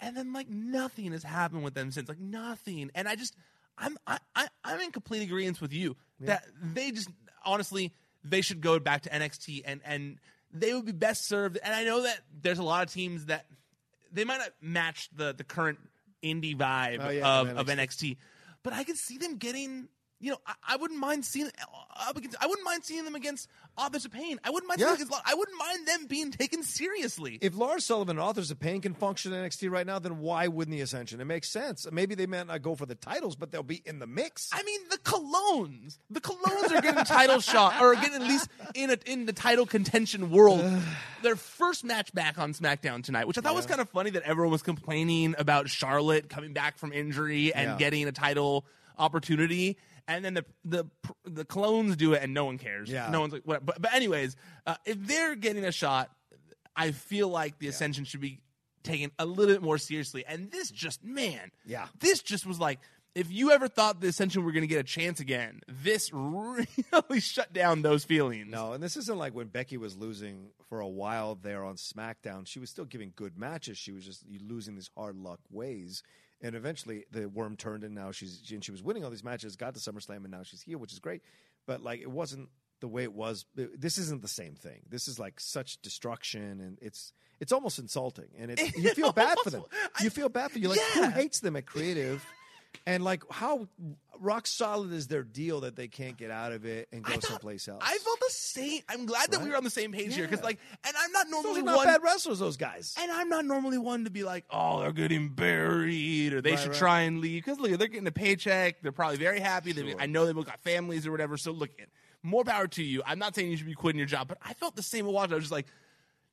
And 0.00 0.16
then 0.16 0.32
like 0.32 0.48
nothing 0.48 1.12
has 1.12 1.22
happened 1.22 1.62
with 1.62 1.74
them 1.74 1.90
since, 1.90 2.08
like 2.08 2.18
nothing. 2.18 2.90
And 2.94 3.06
I 3.08 3.14
just, 3.14 3.36
I'm, 3.76 3.98
I, 4.06 4.18
I 4.34 4.48
I'm 4.64 4.80
in 4.80 4.90
complete 4.90 5.22
agreement 5.22 5.60
with 5.60 5.72
you 5.74 5.96
that 6.20 6.44
they 6.62 6.92
just 6.92 7.10
honestly 7.44 7.92
they 8.24 8.40
should 8.40 8.60
go 8.60 8.78
back 8.78 9.02
to 9.02 9.10
NXT 9.10 9.62
and 9.64 9.80
and 9.84 10.18
they 10.52 10.72
would 10.72 10.86
be 10.86 10.92
best 10.92 11.26
served. 11.26 11.58
And 11.62 11.74
I 11.74 11.84
know 11.84 12.02
that 12.04 12.20
there's 12.40 12.58
a 12.58 12.62
lot 12.62 12.86
of 12.86 12.92
teams 12.92 13.26
that 13.26 13.46
they 14.12 14.24
might 14.24 14.38
not 14.38 14.50
match 14.60 15.08
the 15.14 15.32
the 15.34 15.44
current 15.44 15.78
indie 16.22 16.56
vibe 16.56 16.98
Oh, 17.00 17.10
yeah, 17.10 17.40
of, 17.40 17.48
of 17.50 17.58
of 17.58 17.66
NXT. 17.66 17.78
NXT, 17.78 18.16
but 18.62 18.72
I 18.72 18.84
could 18.84 18.96
see 18.96 19.18
them 19.18 19.36
getting. 19.36 19.88
You 20.20 20.32
know, 20.32 20.38
I, 20.46 20.54
I 20.70 20.76
wouldn't 20.76 20.98
mind 20.98 21.24
seeing 21.24 21.46
uh, 21.46 22.08
up 22.10 22.16
against. 22.16 22.36
I 22.40 22.46
wouldn't 22.48 22.64
mind 22.64 22.84
seeing 22.84 23.04
them 23.04 23.14
against 23.14 23.48
Authors 23.76 24.04
of 24.04 24.10
Pain. 24.10 24.40
I 24.42 24.50
wouldn't 24.50 24.66
mind. 24.68 24.80
Yeah. 24.80 24.94
Against, 24.94 25.12
I 25.24 25.34
wouldn't 25.34 25.56
mind 25.58 25.86
them 25.86 26.06
being 26.08 26.32
taken 26.32 26.64
seriously. 26.64 27.38
if 27.40 27.56
Lars 27.56 27.84
Sullivan 27.84 28.16
and 28.18 28.20
Authors 28.26 28.50
of 28.50 28.58
Pain 28.58 28.80
can 28.80 28.94
function 28.94 29.32
in 29.32 29.44
NXT 29.48 29.70
right 29.70 29.86
now, 29.86 30.00
then 30.00 30.18
why 30.18 30.48
wouldn't 30.48 30.76
the 30.76 30.80
Ascension? 30.80 31.20
It 31.20 31.24
makes 31.26 31.48
sense. 31.48 31.86
Maybe 31.92 32.16
they 32.16 32.26
might 32.26 32.48
not 32.48 32.62
go 32.62 32.74
for 32.74 32.84
the 32.84 32.96
titles, 32.96 33.36
but 33.36 33.52
they'll 33.52 33.62
be 33.62 33.80
in 33.86 34.00
the 34.00 34.08
mix. 34.08 34.50
I 34.52 34.62
mean, 34.64 34.80
the 34.90 34.98
colognes. 34.98 35.98
The 36.10 36.20
colognes 36.20 36.76
are 36.76 36.80
getting 36.80 37.04
title 37.04 37.40
shot, 37.40 37.80
or 37.80 37.94
getting 37.94 38.14
at 38.14 38.22
least 38.22 38.48
in 38.74 38.90
a, 38.90 38.98
in 39.06 39.26
the 39.26 39.32
title 39.32 39.66
contention 39.66 40.30
world. 40.30 40.64
Their 41.22 41.36
first 41.36 41.84
match 41.84 42.12
back 42.12 42.38
on 42.38 42.54
SmackDown 42.54 43.04
tonight, 43.04 43.28
which 43.28 43.38
I 43.38 43.40
thought 43.40 43.54
was 43.54 43.66
kind 43.66 43.80
of 43.80 43.88
funny 43.90 44.10
that 44.10 44.22
everyone 44.24 44.50
was 44.50 44.62
complaining 44.62 45.36
about 45.38 45.68
Charlotte 45.68 46.28
coming 46.28 46.52
back 46.52 46.76
from 46.78 46.92
injury 46.92 47.54
and 47.54 47.70
Yeah. 47.70 47.76
getting 47.76 48.06
a 48.08 48.12
title 48.12 48.64
opportunity. 48.98 49.76
And 50.08 50.24
then 50.24 50.34
the 50.34 50.44
the 50.64 50.84
the 51.24 51.44
clones 51.44 51.94
do 51.96 52.14
it, 52.14 52.22
and 52.22 52.32
no 52.34 52.46
one 52.46 52.56
cares. 52.58 52.90
Yeah. 52.90 53.10
no 53.10 53.20
one's 53.20 53.34
like, 53.34 53.42
what? 53.44 53.64
But, 53.64 53.80
but 53.80 53.92
anyways, 53.94 54.34
uh, 54.66 54.74
if 54.86 54.96
they're 55.06 55.36
getting 55.36 55.64
a 55.64 55.70
shot, 55.72 56.10
I 56.74 56.92
feel 56.92 57.28
like 57.28 57.58
the 57.58 57.68
Ascension 57.68 58.04
should 58.04 58.20
be 58.22 58.40
taken 58.82 59.10
a 59.18 59.26
little 59.26 59.54
bit 59.54 59.62
more 59.62 59.76
seriously. 59.78 60.24
And 60.26 60.50
this 60.50 60.70
just, 60.70 61.04
man, 61.04 61.50
Yeah. 61.66 61.86
this 62.00 62.22
just 62.22 62.46
was 62.46 62.58
like, 62.58 62.78
if 63.14 63.30
you 63.30 63.50
ever 63.50 63.68
thought 63.68 64.00
the 64.00 64.06
Ascension 64.08 64.44
were 64.44 64.52
going 64.52 64.62
to 64.62 64.68
get 64.68 64.78
a 64.80 64.84
chance 64.84 65.20
again, 65.20 65.60
this 65.68 66.10
really 66.14 67.20
shut 67.20 67.52
down 67.52 67.82
those 67.82 68.04
feelings. 68.04 68.48
No, 68.50 68.72
and 68.72 68.82
this 68.82 68.96
isn't 68.96 69.18
like 69.18 69.34
when 69.34 69.48
Becky 69.48 69.76
was 69.76 69.96
losing 69.96 70.50
for 70.68 70.80
a 70.80 70.88
while 70.88 71.34
there 71.34 71.64
on 71.64 71.74
SmackDown. 71.76 72.46
She 72.46 72.60
was 72.60 72.70
still 72.70 72.84
giving 72.84 73.12
good 73.16 73.36
matches. 73.36 73.76
She 73.76 73.92
was 73.92 74.04
just 74.04 74.24
losing 74.40 74.74
these 74.76 74.88
hard 74.96 75.16
luck 75.16 75.40
ways. 75.50 76.02
And 76.40 76.54
eventually 76.54 77.04
the 77.10 77.28
worm 77.28 77.56
turned, 77.56 77.82
and 77.84 77.94
now 77.94 78.12
she's 78.12 78.42
and 78.52 78.64
she 78.64 78.70
was 78.70 78.82
winning 78.82 79.04
all 79.04 79.10
these 79.10 79.24
matches. 79.24 79.56
Got 79.56 79.74
to 79.74 79.80
SummerSlam, 79.80 80.18
and 80.18 80.30
now 80.30 80.42
she's 80.44 80.62
here, 80.62 80.78
which 80.78 80.92
is 80.92 81.00
great. 81.00 81.22
But 81.66 81.82
like 81.82 82.00
it 82.00 82.10
wasn't 82.10 82.48
the 82.80 82.88
way 82.88 83.02
it 83.02 83.12
was. 83.12 83.44
This 83.54 83.98
isn't 83.98 84.22
the 84.22 84.28
same 84.28 84.54
thing. 84.54 84.82
This 84.88 85.08
is 85.08 85.18
like 85.18 85.40
such 85.40 85.82
destruction, 85.82 86.60
and 86.60 86.78
it's 86.80 87.12
it's 87.40 87.52
almost 87.52 87.78
insulting. 87.78 88.28
And 88.38 88.52
it's, 88.52 88.76
you 88.76 88.94
feel 88.94 89.12
bad 89.12 89.38
for 89.42 89.50
them. 89.50 89.64
You 90.00 90.10
feel 90.10 90.28
bad 90.28 90.52
for 90.52 90.60
you. 90.60 90.68
Like 90.68 90.80
who 90.94 91.10
hates 91.10 91.40
them 91.40 91.56
at 91.56 91.66
creative? 91.66 92.24
And 92.86 93.04
like 93.04 93.22
how 93.30 93.68
rock 94.20 94.46
solid 94.46 94.92
is 94.92 95.06
their 95.08 95.22
deal 95.22 95.60
that 95.60 95.76
they 95.76 95.88
can't 95.88 96.16
get 96.16 96.30
out 96.30 96.52
of 96.52 96.64
it 96.64 96.88
and 96.92 97.02
go 97.04 97.12
thought- 97.14 97.24
someplace 97.24 97.68
else? 97.68 97.82
I 97.84 97.96
felt 97.98 98.18
the 98.20 98.30
same. 98.30 98.80
I'm 98.88 99.04
glad 99.06 99.30
that 99.30 99.42
we 99.42 99.50
were 99.50 99.56
on 99.56 99.64
the 99.64 99.70
same 99.70 99.92
page 99.92 100.14
here 100.14 100.26
because, 100.26 100.42
like, 100.44 100.58
and 100.84 100.94
I'm 100.98 101.12
not 101.12 101.28
normally 101.28 101.62
not 101.62 101.76
one. 101.76 101.86
bad 101.86 102.02
wrestlers, 102.02 102.38
those 102.38 102.56
guys. 102.56 102.94
And 102.98 103.10
I'm 103.10 103.28
not 103.28 103.44
normally 103.44 103.78
one 103.78 104.04
to 104.04 104.10
be 104.10 104.24
like, 104.24 104.44
oh, 104.50 104.80
they're 104.80 104.92
getting 104.92 105.28
buried 105.28 106.32
or 106.32 106.40
they 106.40 106.50
Right, 106.52 106.58
should 106.58 106.70
right. 106.70 106.78
try 106.78 107.00
and 107.02 107.20
leave. 107.20 107.44
Because 107.44 107.60
look, 107.60 107.70
they're 107.78 107.88
getting 107.88 108.06
a 108.06 108.12
paycheck. 108.12 108.80
They're 108.82 108.92
probably 108.92 109.18
very 109.18 109.40
happy. 109.40 109.72
They, 109.72 109.94
I 109.98 110.06
know 110.06 110.24
they've 110.26 110.34
got 110.44 110.60
families 110.62 111.06
or 111.06 111.10
whatever. 111.10 111.36
So 111.36 111.52
look, 111.52 111.70
more 112.22 112.44
power 112.44 112.66
to 112.68 112.82
you. 112.82 113.02
I'm 113.06 113.18
not 113.18 113.34
saying 113.34 113.50
you 113.50 113.56
should 113.56 113.66
be 113.66 113.74
quitting 113.74 113.98
your 113.98 114.06
job, 114.08 114.28
but 114.28 114.38
I 114.42 114.54
felt 114.54 114.76
the 114.76 114.82
same 114.82 115.06
watching. 115.06 115.32
I 115.32 115.36
was 115.36 115.44
just 115.44 115.52
like, 115.52 115.66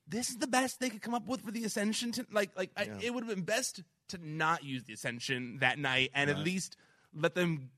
this 0.07 0.29
is 0.29 0.37
the 0.37 0.47
best 0.47 0.79
they 0.79 0.89
could 0.89 1.01
come 1.01 1.13
up 1.15 1.27
with 1.27 1.41
for 1.41 1.51
the 1.51 1.63
Ascension. 1.65 2.11
To, 2.13 2.25
like, 2.31 2.51
like 2.57 2.71
I, 2.77 2.89
it 3.01 3.13
would 3.13 3.25
have 3.25 3.35
been 3.35 3.43
best 3.45 3.81
to 4.09 4.19
not 4.21 4.63
use 4.63 4.83
the 4.83 4.93
Ascension 4.93 5.57
that 5.59 5.79
night 5.79 6.11
and 6.13 6.29
at 6.29 6.39
least 6.39 6.77
let 7.13 7.35
them 7.35 7.69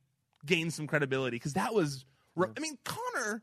gain 0.45 0.71
some 0.71 0.87
credibility 0.87 1.35
because 1.35 1.53
that 1.53 1.73
was. 1.73 2.05
I 2.39 2.59
mean, 2.59 2.77
Konnor 2.85 3.41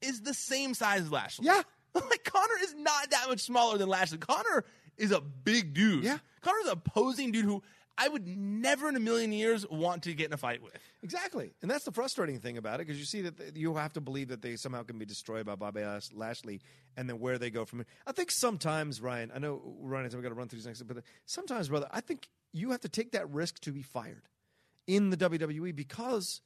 is 0.00 0.22
the 0.22 0.34
same 0.34 0.74
size 0.74 1.02
as 1.02 1.12
Lashley. 1.12 1.46
Yeah. 1.46 1.62
like 1.94 2.24
Konnor 2.24 2.62
is 2.62 2.74
not 2.74 3.10
that 3.10 3.26
much 3.28 3.40
smaller 3.40 3.78
than 3.78 3.88
Lashley. 3.88 4.18
Konnor 4.18 4.64
is 4.96 5.12
a 5.12 5.20
big 5.20 5.74
dude. 5.74 6.04
Yeah. 6.04 6.18
Konnor's 6.40 6.68
a 6.68 6.76
posing 6.76 7.32
dude 7.32 7.44
who 7.44 7.62
I 7.98 8.08
would 8.08 8.26
never 8.26 8.88
in 8.88 8.94
a 8.96 9.00
million 9.00 9.32
years 9.32 9.68
want 9.68 10.04
to 10.04 10.14
get 10.14 10.26
in 10.26 10.32
a 10.32 10.36
fight 10.36 10.62
with. 10.62 10.72
Exactly, 11.02 11.52
and 11.60 11.70
that's 11.70 11.84
the 11.84 11.90
frustrating 11.92 12.38
thing 12.38 12.56
about 12.56 12.76
it 12.80 12.86
because 12.86 12.98
you 12.98 13.04
see 13.04 13.22
that 13.22 13.36
th- 13.36 13.52
you 13.56 13.74
have 13.74 13.92
to 13.94 14.00
believe 14.00 14.28
that 14.28 14.40
they 14.40 14.56
somehow 14.56 14.84
can 14.84 14.98
be 14.98 15.04
destroyed 15.04 15.44
by 15.46 15.56
Bobby 15.56 15.82
Lash- 15.84 16.12
Lashley, 16.14 16.60
and 16.96 17.08
then 17.08 17.18
where 17.18 17.38
they 17.38 17.50
go 17.50 17.64
from 17.64 17.80
it. 17.80 17.88
I 18.06 18.12
think 18.12 18.30
sometimes, 18.30 19.00
Ryan. 19.00 19.32
I 19.34 19.38
know 19.38 19.60
Ryan. 19.80 20.10
We 20.14 20.22
got 20.22 20.28
to 20.28 20.34
run 20.34 20.48
through 20.48 20.58
these 20.60 20.66
next, 20.66 20.82
but 20.84 20.98
uh, 20.98 21.00
sometimes, 21.26 21.68
brother, 21.68 21.88
I 21.90 22.00
think 22.00 22.28
you 22.52 22.70
have 22.70 22.80
to 22.80 22.88
take 22.88 23.12
that 23.12 23.28
risk 23.30 23.58
to 23.60 23.72
be 23.72 23.82
fired 23.82 24.22
in 24.86 25.10
the 25.10 25.16
WWE 25.16 25.74
because 25.74 26.40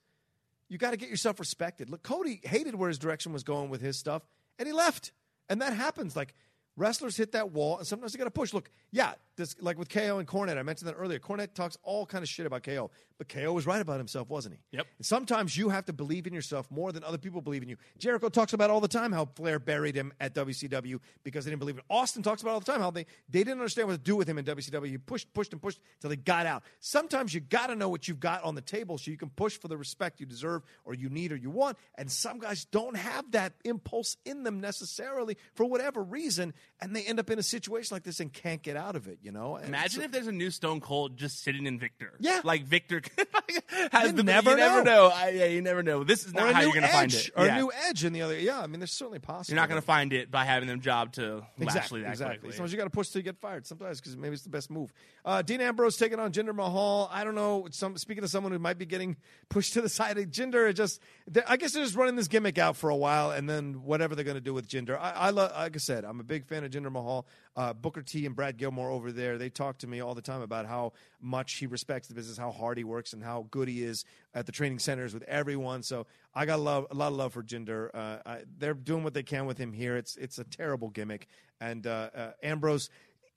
you 0.68 0.78
got 0.78 0.92
to 0.92 0.96
get 0.96 1.10
yourself 1.10 1.38
respected. 1.38 1.90
Look, 1.90 2.02
Cody 2.02 2.40
hated 2.42 2.74
where 2.74 2.88
his 2.88 2.98
direction 2.98 3.32
was 3.32 3.42
going 3.44 3.68
with 3.68 3.82
his 3.82 3.98
stuff, 3.98 4.22
and 4.58 4.66
he 4.66 4.72
left, 4.72 5.12
and 5.50 5.60
that 5.60 5.74
happens. 5.74 6.16
Like 6.16 6.34
wrestlers 6.76 7.16
hit 7.16 7.32
that 7.32 7.50
wall, 7.50 7.78
and 7.78 7.86
sometimes 7.86 8.12
they 8.12 8.18
got 8.18 8.24
to 8.24 8.30
push. 8.30 8.52
Look, 8.52 8.70
yeah, 8.90 9.14
this 9.36 9.56
like 9.60 9.78
with 9.78 9.88
KO 9.88 10.18
and 10.18 10.28
Cornette. 10.28 10.58
I 10.58 10.62
mentioned 10.62 10.88
that 10.88 10.94
earlier. 10.94 11.18
Cornette 11.18 11.54
talks 11.54 11.76
all 11.82 12.06
kind 12.06 12.22
of 12.22 12.28
shit 12.28 12.46
about 12.46 12.62
KO, 12.62 12.90
but 13.22 13.28
KO 13.28 13.52
was 13.52 13.66
right 13.66 13.80
about 13.80 13.98
himself, 13.98 14.28
wasn't 14.28 14.56
he? 14.56 14.76
Yep. 14.76 14.86
And 14.98 15.06
sometimes 15.06 15.56
you 15.56 15.68
have 15.68 15.84
to 15.84 15.92
believe 15.92 16.26
in 16.26 16.34
yourself 16.34 16.68
more 16.70 16.90
than 16.90 17.04
other 17.04 17.18
people 17.18 17.40
believe 17.40 17.62
in 17.62 17.68
you. 17.68 17.76
Jericho 17.98 18.28
talks 18.28 18.52
about 18.52 18.70
all 18.70 18.80
the 18.80 18.88
time 18.88 19.12
how 19.12 19.26
Flair 19.36 19.60
buried 19.60 19.94
him 19.94 20.12
at 20.20 20.34
WCW 20.34 20.98
because 21.22 21.44
they 21.44 21.50
didn't 21.50 21.60
believe 21.60 21.76
in. 21.76 21.82
Austin 21.88 22.22
talks 22.22 22.42
about 22.42 22.52
all 22.54 22.60
the 22.60 22.66
time 22.66 22.80
how 22.80 22.90
they 22.90 23.06
they 23.28 23.44
didn't 23.44 23.58
understand 23.58 23.88
what 23.88 23.94
to 23.94 24.02
do 24.02 24.16
with 24.16 24.28
him 24.28 24.38
in 24.38 24.44
WCW. 24.44 24.86
He 24.86 24.98
pushed, 24.98 25.32
pushed, 25.32 25.52
and 25.52 25.62
pushed 25.62 25.78
until 25.98 26.10
they 26.10 26.16
got 26.16 26.46
out. 26.46 26.64
Sometimes 26.80 27.32
you 27.32 27.40
got 27.40 27.68
to 27.68 27.76
know 27.76 27.88
what 27.88 28.08
you've 28.08 28.18
got 28.18 28.42
on 28.42 28.56
the 28.56 28.60
table 28.60 28.98
so 28.98 29.10
you 29.10 29.16
can 29.16 29.30
push 29.30 29.56
for 29.56 29.68
the 29.68 29.76
respect 29.76 30.18
you 30.18 30.26
deserve 30.26 30.62
or 30.84 30.94
you 30.94 31.08
need 31.08 31.30
or 31.30 31.36
you 31.36 31.50
want. 31.50 31.78
And 31.96 32.10
some 32.10 32.40
guys 32.40 32.64
don't 32.64 32.96
have 32.96 33.30
that 33.32 33.52
impulse 33.64 34.16
in 34.24 34.42
them 34.42 34.60
necessarily 34.60 35.36
for 35.54 35.64
whatever 35.64 36.02
reason, 36.02 36.54
and 36.80 36.96
they 36.96 37.02
end 37.02 37.20
up 37.20 37.30
in 37.30 37.38
a 37.38 37.42
situation 37.42 37.94
like 37.94 38.02
this 38.02 38.18
and 38.18 38.32
can't 38.32 38.62
get 38.62 38.76
out 38.76 38.96
of 38.96 39.06
it. 39.06 39.18
You 39.22 39.30
know? 39.30 39.56
And 39.56 39.68
Imagine 39.68 40.02
if 40.02 40.10
there's 40.10 40.26
a 40.26 40.32
new 40.32 40.50
Stone 40.50 40.80
Cold 40.80 41.16
just 41.16 41.44
sitting 41.44 41.66
in 41.66 41.78
Viktor. 41.78 42.14
Yeah. 42.18 42.40
like 42.42 42.64
Viktor 42.64 43.00
has 43.92 44.06
You 44.10 44.12
the 44.12 44.22
never 44.22 44.50
you 44.52 44.56
never 44.56 44.82
know. 44.84 45.08
know. 45.08 45.12
I, 45.14 45.30
yeah, 45.30 45.44
you 45.46 45.60
never 45.60 45.82
know. 45.82 46.04
This 46.04 46.24
is 46.24 46.32
not 46.32 46.54
how 46.54 46.60
you're 46.62 46.70
going 46.70 46.82
to 46.82 46.88
find 46.88 47.12
it. 47.12 47.30
or 47.36 47.44
Yeah. 47.46 47.56
a 47.56 47.58
new 47.58 47.72
edge 47.88 48.04
in 48.04 48.12
the 48.12 48.22
other. 48.22 48.38
Yeah, 48.38 48.60
I 48.60 48.66
mean, 48.66 48.80
there's 48.80 48.92
certainly 48.92 49.18
possible. 49.18 49.54
You're 49.54 49.60
not 49.62 49.68
going 49.68 49.80
to 49.80 49.84
find 49.86 50.12
it 50.12 50.30
by 50.30 50.44
having 50.44 50.68
them 50.68 50.80
job 50.80 51.12
to 51.14 51.42
Exactly, 51.58 52.02
that 52.02 52.10
exactly. 52.10 52.38
quickly. 52.38 52.52
Sometimes 52.56 52.72
you 52.72 52.78
got 52.78 52.84
to 52.84 52.90
push 52.90 53.14
you 53.14 53.22
get 53.22 53.36
fired. 53.38 53.66
Sometimes 53.66 54.00
because 54.00 54.16
maybe 54.16 54.34
it's 54.34 54.44
the 54.44 54.48
best 54.50 54.70
move. 54.70 54.92
Uh, 55.24 55.42
Dean 55.42 55.60
Ambrose 55.60 55.96
taking 55.96 56.18
on 56.20 56.32
Jinder 56.32 56.54
Mahal. 56.54 57.10
I 57.12 57.24
don't 57.24 57.34
know. 57.34 57.66
Some 57.72 57.96
speaking 57.96 58.24
of 58.24 58.30
someone 58.30 58.52
who 58.52 58.58
might 58.58 58.78
be 58.78 58.86
getting 58.86 59.16
pushed 59.48 59.72
to 59.74 59.80
the 59.80 59.88
side. 59.88 60.16
Jinder 60.30 60.70
it 60.70 60.74
just, 60.74 61.00
I 61.48 61.56
guess 61.56 61.72
they're 61.72 61.82
just 61.84 61.96
running 61.96 62.16
this 62.16 62.28
gimmick 62.28 62.58
out 62.58 62.76
for 62.76 62.88
a 62.90 62.96
while, 62.96 63.30
and 63.32 63.48
then 63.50 63.82
whatever 63.84 64.14
they're 64.14 64.24
going 64.24 64.36
to 64.36 64.40
do 64.40 64.54
with 64.54 64.68
Jinder. 64.68 64.96
I, 64.98 65.10
I 65.10 65.30
love, 65.30 65.52
like 65.52 65.74
I 65.74 65.78
said, 65.78 66.04
I'm 66.04 66.20
a 66.20 66.24
big 66.24 66.46
fan. 66.46 66.52
fan 66.52 66.64
of 66.64 66.70
Jinder 66.70 66.92
Mahal. 66.92 67.26
Uh, 67.56 67.72
Booker 67.72 68.02
T 68.02 68.26
and 68.26 68.34
Brad 68.36 68.56
Gilmore 68.58 68.90
over 68.90 69.10
there, 69.10 69.38
they 69.38 69.48
talk 69.48 69.78
to 69.78 69.86
me 69.86 70.00
all 70.00 70.14
the 70.14 70.20
time 70.22 70.42
about 70.42 70.66
how 70.66 70.92
much 71.22 71.54
he 71.54 71.66
respects 71.66 72.08
the 72.08 72.14
business, 72.14 72.36
how 72.36 72.50
hard 72.50 72.76
he 72.76 72.84
works, 72.84 73.12
and 73.12 73.22
how 73.22 73.46
good 73.50 73.68
he 73.68 73.82
is 73.82 74.04
at 74.34 74.44
the 74.46 74.52
training 74.52 74.78
centers 74.80 75.14
with 75.14 75.22
everyone. 75.24 75.82
So 75.82 76.06
I 76.34 76.44
got 76.46 76.58
a, 76.58 76.62
love, 76.62 76.86
a 76.90 76.94
lot 76.94 77.12
of 77.12 77.14
love 77.18 77.32
for 77.32 77.42
Jinder. 77.42 77.88
Uh, 77.94 78.18
I, 78.26 78.38
they're 78.58 78.74
doing 78.74 79.04
what 79.04 79.14
they 79.14 79.22
can 79.22 79.46
with 79.46 79.56
him 79.58 79.72
here. 79.72 79.96
It's 79.96 80.16
it's 80.16 80.38
a 80.38 80.44
terrible 80.44 80.90
gimmick, 80.90 81.28
and 81.60 81.86
uh, 81.86 82.10
uh, 82.14 82.30
Ambrose. 82.42 82.90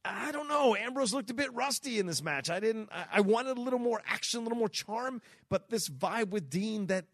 I 0.07 0.31
don't 0.31 0.47
know. 0.47 0.75
Ambrose 0.75 1.13
looked 1.15 1.31
a 1.31 1.33
bit 1.33 1.51
rusty 1.53 1.97
in 1.97 2.05
this 2.05 2.21
match. 2.21 2.51
I 2.51 2.59
didn't. 2.59 2.89
I, 2.91 3.05
I 3.13 3.21
wanted 3.21 3.57
a 3.57 3.61
little 3.61 3.79
more 3.79 4.01
action, 4.05 4.39
a 4.41 4.43
little 4.43 4.57
more 4.57 4.69
charm, 4.69 5.19
but 5.49 5.69
this 5.69 5.89
vibe 5.89 6.29
with 6.29 6.47
Dean 6.49 6.87
that 6.87 7.05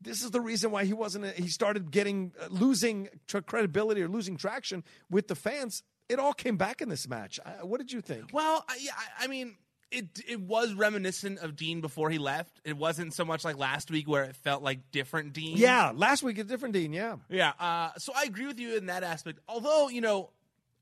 this 0.00 0.22
is 0.22 0.32
the 0.32 0.40
reason 0.40 0.70
why 0.72 0.84
he 0.84 0.92
wasn't. 0.92 1.26
He 1.36 1.48
started 1.48 1.90
getting 1.92 2.32
uh, 2.42 2.48
losing 2.50 3.08
credibility 3.46 4.02
or 4.02 4.08
losing 4.08 4.36
traction 4.36 4.82
with 5.10 5.28
the 5.28 5.34
fans. 5.36 5.82
It 6.08 6.18
all 6.18 6.34
came 6.34 6.56
back 6.56 6.82
in 6.82 6.88
this 6.88 7.08
match. 7.08 7.38
I, 7.46 7.62
what 7.64 7.78
did 7.78 7.90
you 7.92 8.00
think? 8.00 8.24
Well, 8.32 8.64
I- 8.68 8.78
I 9.20 9.26
mean, 9.28 9.56
it 9.90 10.06
it 10.26 10.40
was 10.40 10.72
reminiscent 10.74 11.38
of 11.38 11.56
Dean 11.56 11.80
before 11.80 12.10
he 12.10 12.18
left. 12.18 12.60
It 12.64 12.76
wasn't 12.76 13.14
so 13.14 13.24
much 13.24 13.44
like 13.44 13.56
last 13.56 13.90
week 13.90 14.08
where 14.08 14.24
it 14.24 14.34
felt 14.36 14.62
like 14.62 14.90
different 14.90 15.32
Dean. 15.32 15.56
Yeah, 15.56 15.92
last 15.94 16.22
week 16.22 16.38
a 16.38 16.44
different 16.44 16.74
Dean. 16.74 16.92
Yeah, 16.92 17.16
Yeah. 17.28 17.52
Uh, 17.58 17.90
so 17.98 18.12
I 18.14 18.24
agree 18.24 18.46
with 18.46 18.58
you 18.58 18.76
in 18.76 18.86
that 18.86 19.02
aspect. 19.04 19.38
Although, 19.48 19.88
you 19.88 20.00
know, 20.00 20.30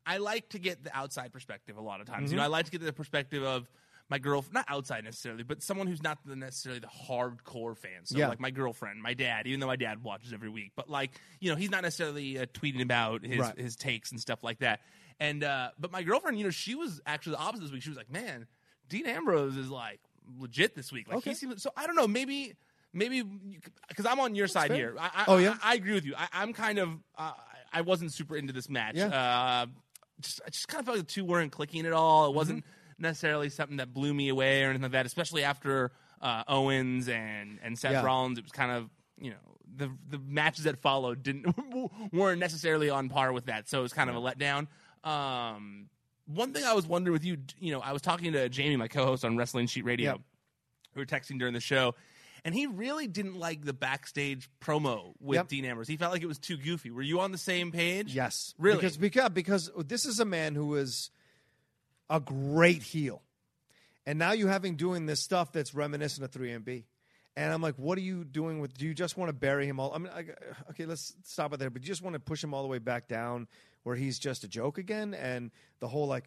I 0.06 0.16
like 0.18 0.48
to 0.50 0.58
get 0.58 0.82
the 0.82 0.96
outside 0.96 1.32
perspective 1.32 1.76
a 1.76 1.80
lot 1.82 2.00
of 2.00 2.06
times. 2.06 2.30
You 2.32 2.36
know, 2.38 2.42
I 2.44 2.48
like 2.48 2.64
to 2.66 2.70
get 2.72 2.80
the 2.82 2.92
perspective 2.92 3.42
of 3.42 3.68
my 4.10 4.18
girlfriend, 4.18 4.54
not 4.54 4.64
outside 4.68 5.04
necessarily, 5.04 5.42
but 5.42 5.62
someone 5.62 5.86
who's 5.86 6.02
not 6.02 6.18
necessarily 6.26 6.80
the 6.80 6.88
hardcore 6.88 7.76
fan. 7.76 8.04
So, 8.04 8.18
Yeah. 8.18 8.28
like 8.28 8.40
my 8.40 8.50
girlfriend, 8.50 9.00
my 9.02 9.14
dad, 9.14 9.46
even 9.46 9.60
though 9.60 9.68
my 9.68 9.76
dad 9.76 10.02
watches 10.02 10.32
every 10.32 10.48
week, 10.50 10.72
but 10.76 10.90
like, 10.90 11.12
you 11.40 11.50
know, 11.50 11.56
he's 11.56 11.70
not 11.70 11.82
necessarily 11.82 12.38
uh, 12.38 12.46
tweeting 12.46 12.82
about 12.82 13.24
his, 13.24 13.38
Right. 13.38 13.58
his 13.58 13.76
takes 13.76 14.10
and 14.10 14.20
stuff 14.20 14.42
like 14.42 14.58
that. 14.58 14.80
And, 15.20 15.44
uh, 15.44 15.70
but 15.78 15.92
my 15.92 16.02
girlfriend, 16.02 16.36
you 16.38 16.44
know, 16.44 16.50
she 16.50 16.74
was 16.74 17.00
actually 17.06 17.32
the 17.36 17.38
opposite 17.42 17.62
this 17.62 17.72
week. 17.72 17.82
She 17.82 17.90
was 17.90 17.96
like, 17.96 18.10
man, 18.10 18.46
Dean 18.92 19.06
Ambrose 19.06 19.56
is 19.56 19.70
like 19.70 20.00
legit 20.38 20.74
this 20.74 20.92
week. 20.92 21.08
Like, 21.08 21.18
Okay. 21.18 21.30
he 21.30 21.34
seems, 21.36 21.62
so 21.62 21.70
I 21.76 21.86
don't 21.86 21.96
know, 21.96 22.06
maybe. 22.06 22.54
Maybe 22.94 23.22
because 23.88 24.04
I'm 24.04 24.20
on 24.20 24.34
your 24.34 24.46
side 24.46 24.68
fair. 24.68 24.76
here. 24.76 24.96
I, 25.00 25.10
I, 25.14 25.24
Oh, 25.28 25.38
yeah? 25.38 25.56
I, 25.62 25.72
I 25.72 25.74
agree 25.76 25.94
with 25.94 26.04
you. 26.04 26.14
I, 26.14 26.28
I'm 26.34 26.52
kind 26.52 26.78
of 26.78 26.90
uh, 27.16 27.32
I 27.72 27.80
wasn't 27.80 28.12
super 28.12 28.36
into 28.36 28.52
this 28.52 28.68
match. 28.68 28.96
Yeah. 28.96 29.06
Uh, 29.06 29.66
just, 30.20 30.42
I 30.46 30.50
just 30.50 30.68
kind 30.68 30.80
of 30.80 30.84
felt 30.84 30.98
like 30.98 31.06
the 31.06 31.12
two 31.12 31.24
weren't 31.24 31.52
clicking 31.52 31.86
at 31.86 31.94
all. 31.94 32.24
Mm-hmm. 32.24 32.34
It 32.34 32.36
wasn't 32.36 32.64
necessarily 32.98 33.48
something 33.48 33.78
that 33.78 33.94
blew 33.94 34.12
me 34.12 34.28
away 34.28 34.62
or 34.62 34.66
anything 34.66 34.82
like 34.82 34.92
that. 34.92 35.06
Especially 35.06 35.42
after 35.42 35.90
uh, 36.20 36.44
Owens 36.48 37.08
and 37.08 37.58
and 37.62 37.78
Seth 37.78 37.92
Yeah. 37.92 38.04
Rollins, 38.04 38.36
it 38.36 38.44
was 38.44 38.52
kind 38.52 38.72
of 38.72 38.90
you 39.18 39.30
know 39.30 39.36
the 39.74 39.90
the 40.10 40.18
matches 40.18 40.64
that 40.64 40.76
followed 40.82 41.22
didn't 41.22 41.46
weren't 42.12 42.40
necessarily 42.40 42.90
on 42.90 43.08
par 43.08 43.32
with 43.32 43.46
that. 43.46 43.70
So 43.70 43.78
it 43.78 43.82
was 43.84 43.94
kind 43.94 44.10
of 44.10 44.16
a 44.16 44.20
letdown. 44.20 44.66
Um, 45.02 45.88
one 46.26 46.52
thing 46.52 46.64
I 46.64 46.72
was 46.72 46.86
wondering 46.86 47.12
with 47.12 47.24
you, 47.24 47.38
you 47.58 47.72
know, 47.72 47.80
I 47.80 47.92
was 47.92 48.02
talking 48.02 48.32
to 48.32 48.48
Jamie, 48.48 48.76
my 48.76 48.88
co-host 48.88 49.24
on 49.24 49.36
Wrestling 49.36 49.66
Sheet 49.66 49.84
Radio. 49.84 50.12
Yep. 50.12 50.20
We 50.94 51.00
were 51.02 51.06
texting 51.06 51.38
during 51.38 51.54
the 51.54 51.60
show, 51.60 51.94
and 52.44 52.54
he 52.54 52.66
really 52.66 53.06
didn't 53.06 53.36
like 53.38 53.64
the 53.64 53.72
backstage 53.72 54.50
promo 54.60 55.14
with 55.20 55.36
Yep. 55.36 55.48
Dean 55.48 55.64
Ambrose. 55.64 55.88
He 55.88 55.96
felt 55.96 56.12
like 56.12 56.22
it 56.22 56.26
was 56.26 56.38
too 56.38 56.56
goofy. 56.56 56.90
Were 56.90 57.02
you 57.02 57.20
on 57.20 57.32
the 57.32 57.38
same 57.38 57.72
page? 57.72 58.14
Yes, 58.14 58.54
Really? 58.58 58.76
Because 58.76 58.96
because 58.96 59.30
because 59.30 59.70
this 59.86 60.04
is 60.04 60.20
a 60.20 60.24
man 60.24 60.54
who 60.54 60.74
is 60.74 61.10
a 62.10 62.20
great 62.20 62.82
heel, 62.82 63.22
and 64.06 64.18
now 64.18 64.32
you 64.32 64.48
have 64.48 64.64
him 64.64 64.76
doing 64.76 65.06
this 65.06 65.20
stuff 65.20 65.50
that's 65.52 65.74
reminiscent 65.74 66.24
of 66.24 66.30
3MB. 66.30 66.84
And 67.34 67.50
I'm 67.50 67.62
like, 67.62 67.76
what 67.76 67.96
are 67.96 68.02
you 68.02 68.24
doing 68.24 68.60
with? 68.60 68.76
Do 68.76 68.84
you 68.84 68.92
just 68.92 69.16
want 69.16 69.30
to 69.30 69.32
bury 69.32 69.66
him 69.66 69.80
all? 69.80 69.94
I 69.94 69.98
mean, 69.98 70.12
I, 70.14 70.26
okay, 70.72 70.84
let's 70.84 71.14
stop 71.24 71.54
it 71.54 71.58
there. 71.58 71.70
But 71.70 71.80
you 71.80 71.88
just 71.88 72.02
want 72.02 72.12
to 72.12 72.20
push 72.20 72.44
him 72.44 72.52
all 72.52 72.60
the 72.60 72.68
way 72.68 72.76
back 72.78 73.08
down 73.08 73.48
where 73.82 73.96
he's 73.96 74.18
just 74.18 74.44
a 74.44 74.48
joke 74.48 74.78
again, 74.78 75.14
and 75.14 75.50
the 75.80 75.88
whole 75.88 76.06
like. 76.06 76.24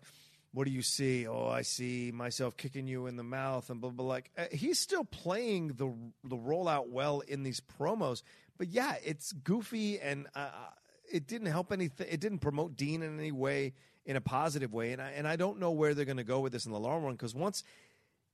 What 0.52 0.68
do 0.68 0.72
you 0.72 0.84
see? 0.84 1.28
Oh, 1.28 1.50
I 1.50 1.64
see 1.64 2.14
myself 2.14 2.56
kicking 2.56 2.88
you 2.88 3.08
in 3.08 3.18
the 3.18 3.24
mouth 3.24 3.70
and 3.70 3.82
blah 3.82 3.90
blah. 3.90 4.06
Like 4.06 4.32
uh, 4.38 4.46
he's 4.54 4.80
still 4.80 5.04
playing 5.04 5.74
the 5.76 5.94
the 6.24 6.38
rollout 6.38 6.88
well 6.88 7.20
in 7.20 7.44
these 7.44 7.60
promos, 7.60 8.22
but 8.58 8.70
yeah, 8.70 8.96
it's 9.04 9.34
goofy 9.34 10.00
and 10.00 10.28
uh, 10.34 10.52
it 11.12 11.28
didn't 11.28 11.48
help 11.48 11.72
anything. 11.72 12.08
It 12.10 12.20
didn't 12.20 12.40
promote 12.40 12.76
Dean 12.76 13.02
in 13.02 13.20
any 13.20 13.32
way 13.32 13.74
in 14.06 14.16
a 14.16 14.22
positive 14.22 14.74
way, 14.74 14.94
and 14.94 15.02
I 15.02 15.12
and 15.12 15.28
I 15.28 15.36
don't 15.36 15.60
know 15.60 15.72
where 15.72 15.94
they're 15.94 16.06
going 16.06 16.18
to 16.18 16.24
go 16.24 16.40
with 16.40 16.54
this 16.54 16.66
in 16.66 16.72
the 16.72 16.80
long 16.80 17.04
run 17.04 17.14
because 17.14 17.36
once 17.36 17.64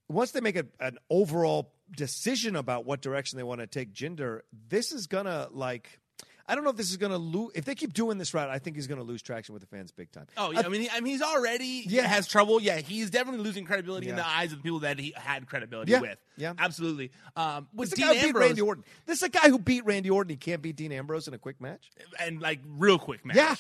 once 0.09 0.31
they 0.31 0.41
make 0.41 0.57
a, 0.57 0.65
an 0.79 0.97
overall 1.09 1.73
decision 1.95 2.55
about 2.55 2.85
what 2.85 3.01
direction 3.01 3.37
they 3.37 3.43
want 3.43 3.61
to 3.61 3.67
take 3.67 3.93
Jinder, 3.93 4.41
this 4.69 4.91
is 4.91 5.07
gonna 5.07 5.47
like. 5.51 5.99
I 6.47 6.55
don't 6.55 6.63
know 6.63 6.69
if 6.71 6.75
this 6.75 6.89
is 6.91 6.97
going 6.97 7.11
to 7.11 7.17
lose. 7.17 7.51
If 7.55 7.65
they 7.65 7.75
keep 7.75 7.93
doing 7.93 8.17
this 8.17 8.33
route, 8.33 8.49
I 8.49 8.59
think 8.59 8.75
he's 8.75 8.87
going 8.87 8.99
to 8.99 9.03
lose 9.05 9.21
traction 9.21 9.53
with 9.53 9.61
the 9.61 9.67
fans 9.67 9.91
big 9.91 10.11
time. 10.11 10.27
Oh, 10.37 10.51
yeah. 10.51 10.61
I 10.65 10.67
mean, 10.69 10.81
he, 10.81 10.89
I 10.89 10.99
mean, 10.99 11.13
he's 11.13 11.21
already 11.21 11.83
Yeah. 11.87 12.01
yeah 12.01 12.07
has 12.07 12.27
trouble. 12.27 12.61
Yeah, 12.61 12.77
he's 12.79 13.09
definitely 13.09 13.43
losing 13.43 13.65
credibility 13.65 14.09
in 14.09 14.15
the 14.15 14.27
eyes 14.27 14.51
of 14.51 14.57
the 14.59 14.63
people 14.63 14.79
that 14.79 14.99
he 14.99 15.13
had 15.15 15.47
credibility 15.47 15.91
Yeah. 15.91 16.01
with. 16.01 16.17
Yeah. 16.37 16.53
absolutely. 16.57 17.11
Um, 17.35 17.67
with 17.73 17.93
Dean 17.95 18.07
guy 18.07 18.13
who 18.15 18.19
beat 18.19 18.27
Ambrose, 18.27 18.45
Randy 18.47 18.61
Orton. 18.61 18.83
This 19.05 19.17
is 19.17 19.23
a 19.23 19.29
guy 19.29 19.49
who 19.49 19.59
beat 19.59 19.85
Randy 19.85 20.09
Orton. 20.09 20.29
He 20.29 20.37
can't 20.37 20.61
beat 20.61 20.75
Dean 20.75 20.91
Ambrose 20.91 21.27
in 21.27 21.33
a 21.33 21.37
quick 21.37 21.61
match. 21.61 21.89
and 22.19 22.41
like 22.41 22.59
real 22.65 22.97
quick 22.99 23.25
match. 23.25 23.35
Yeah. 23.37 23.55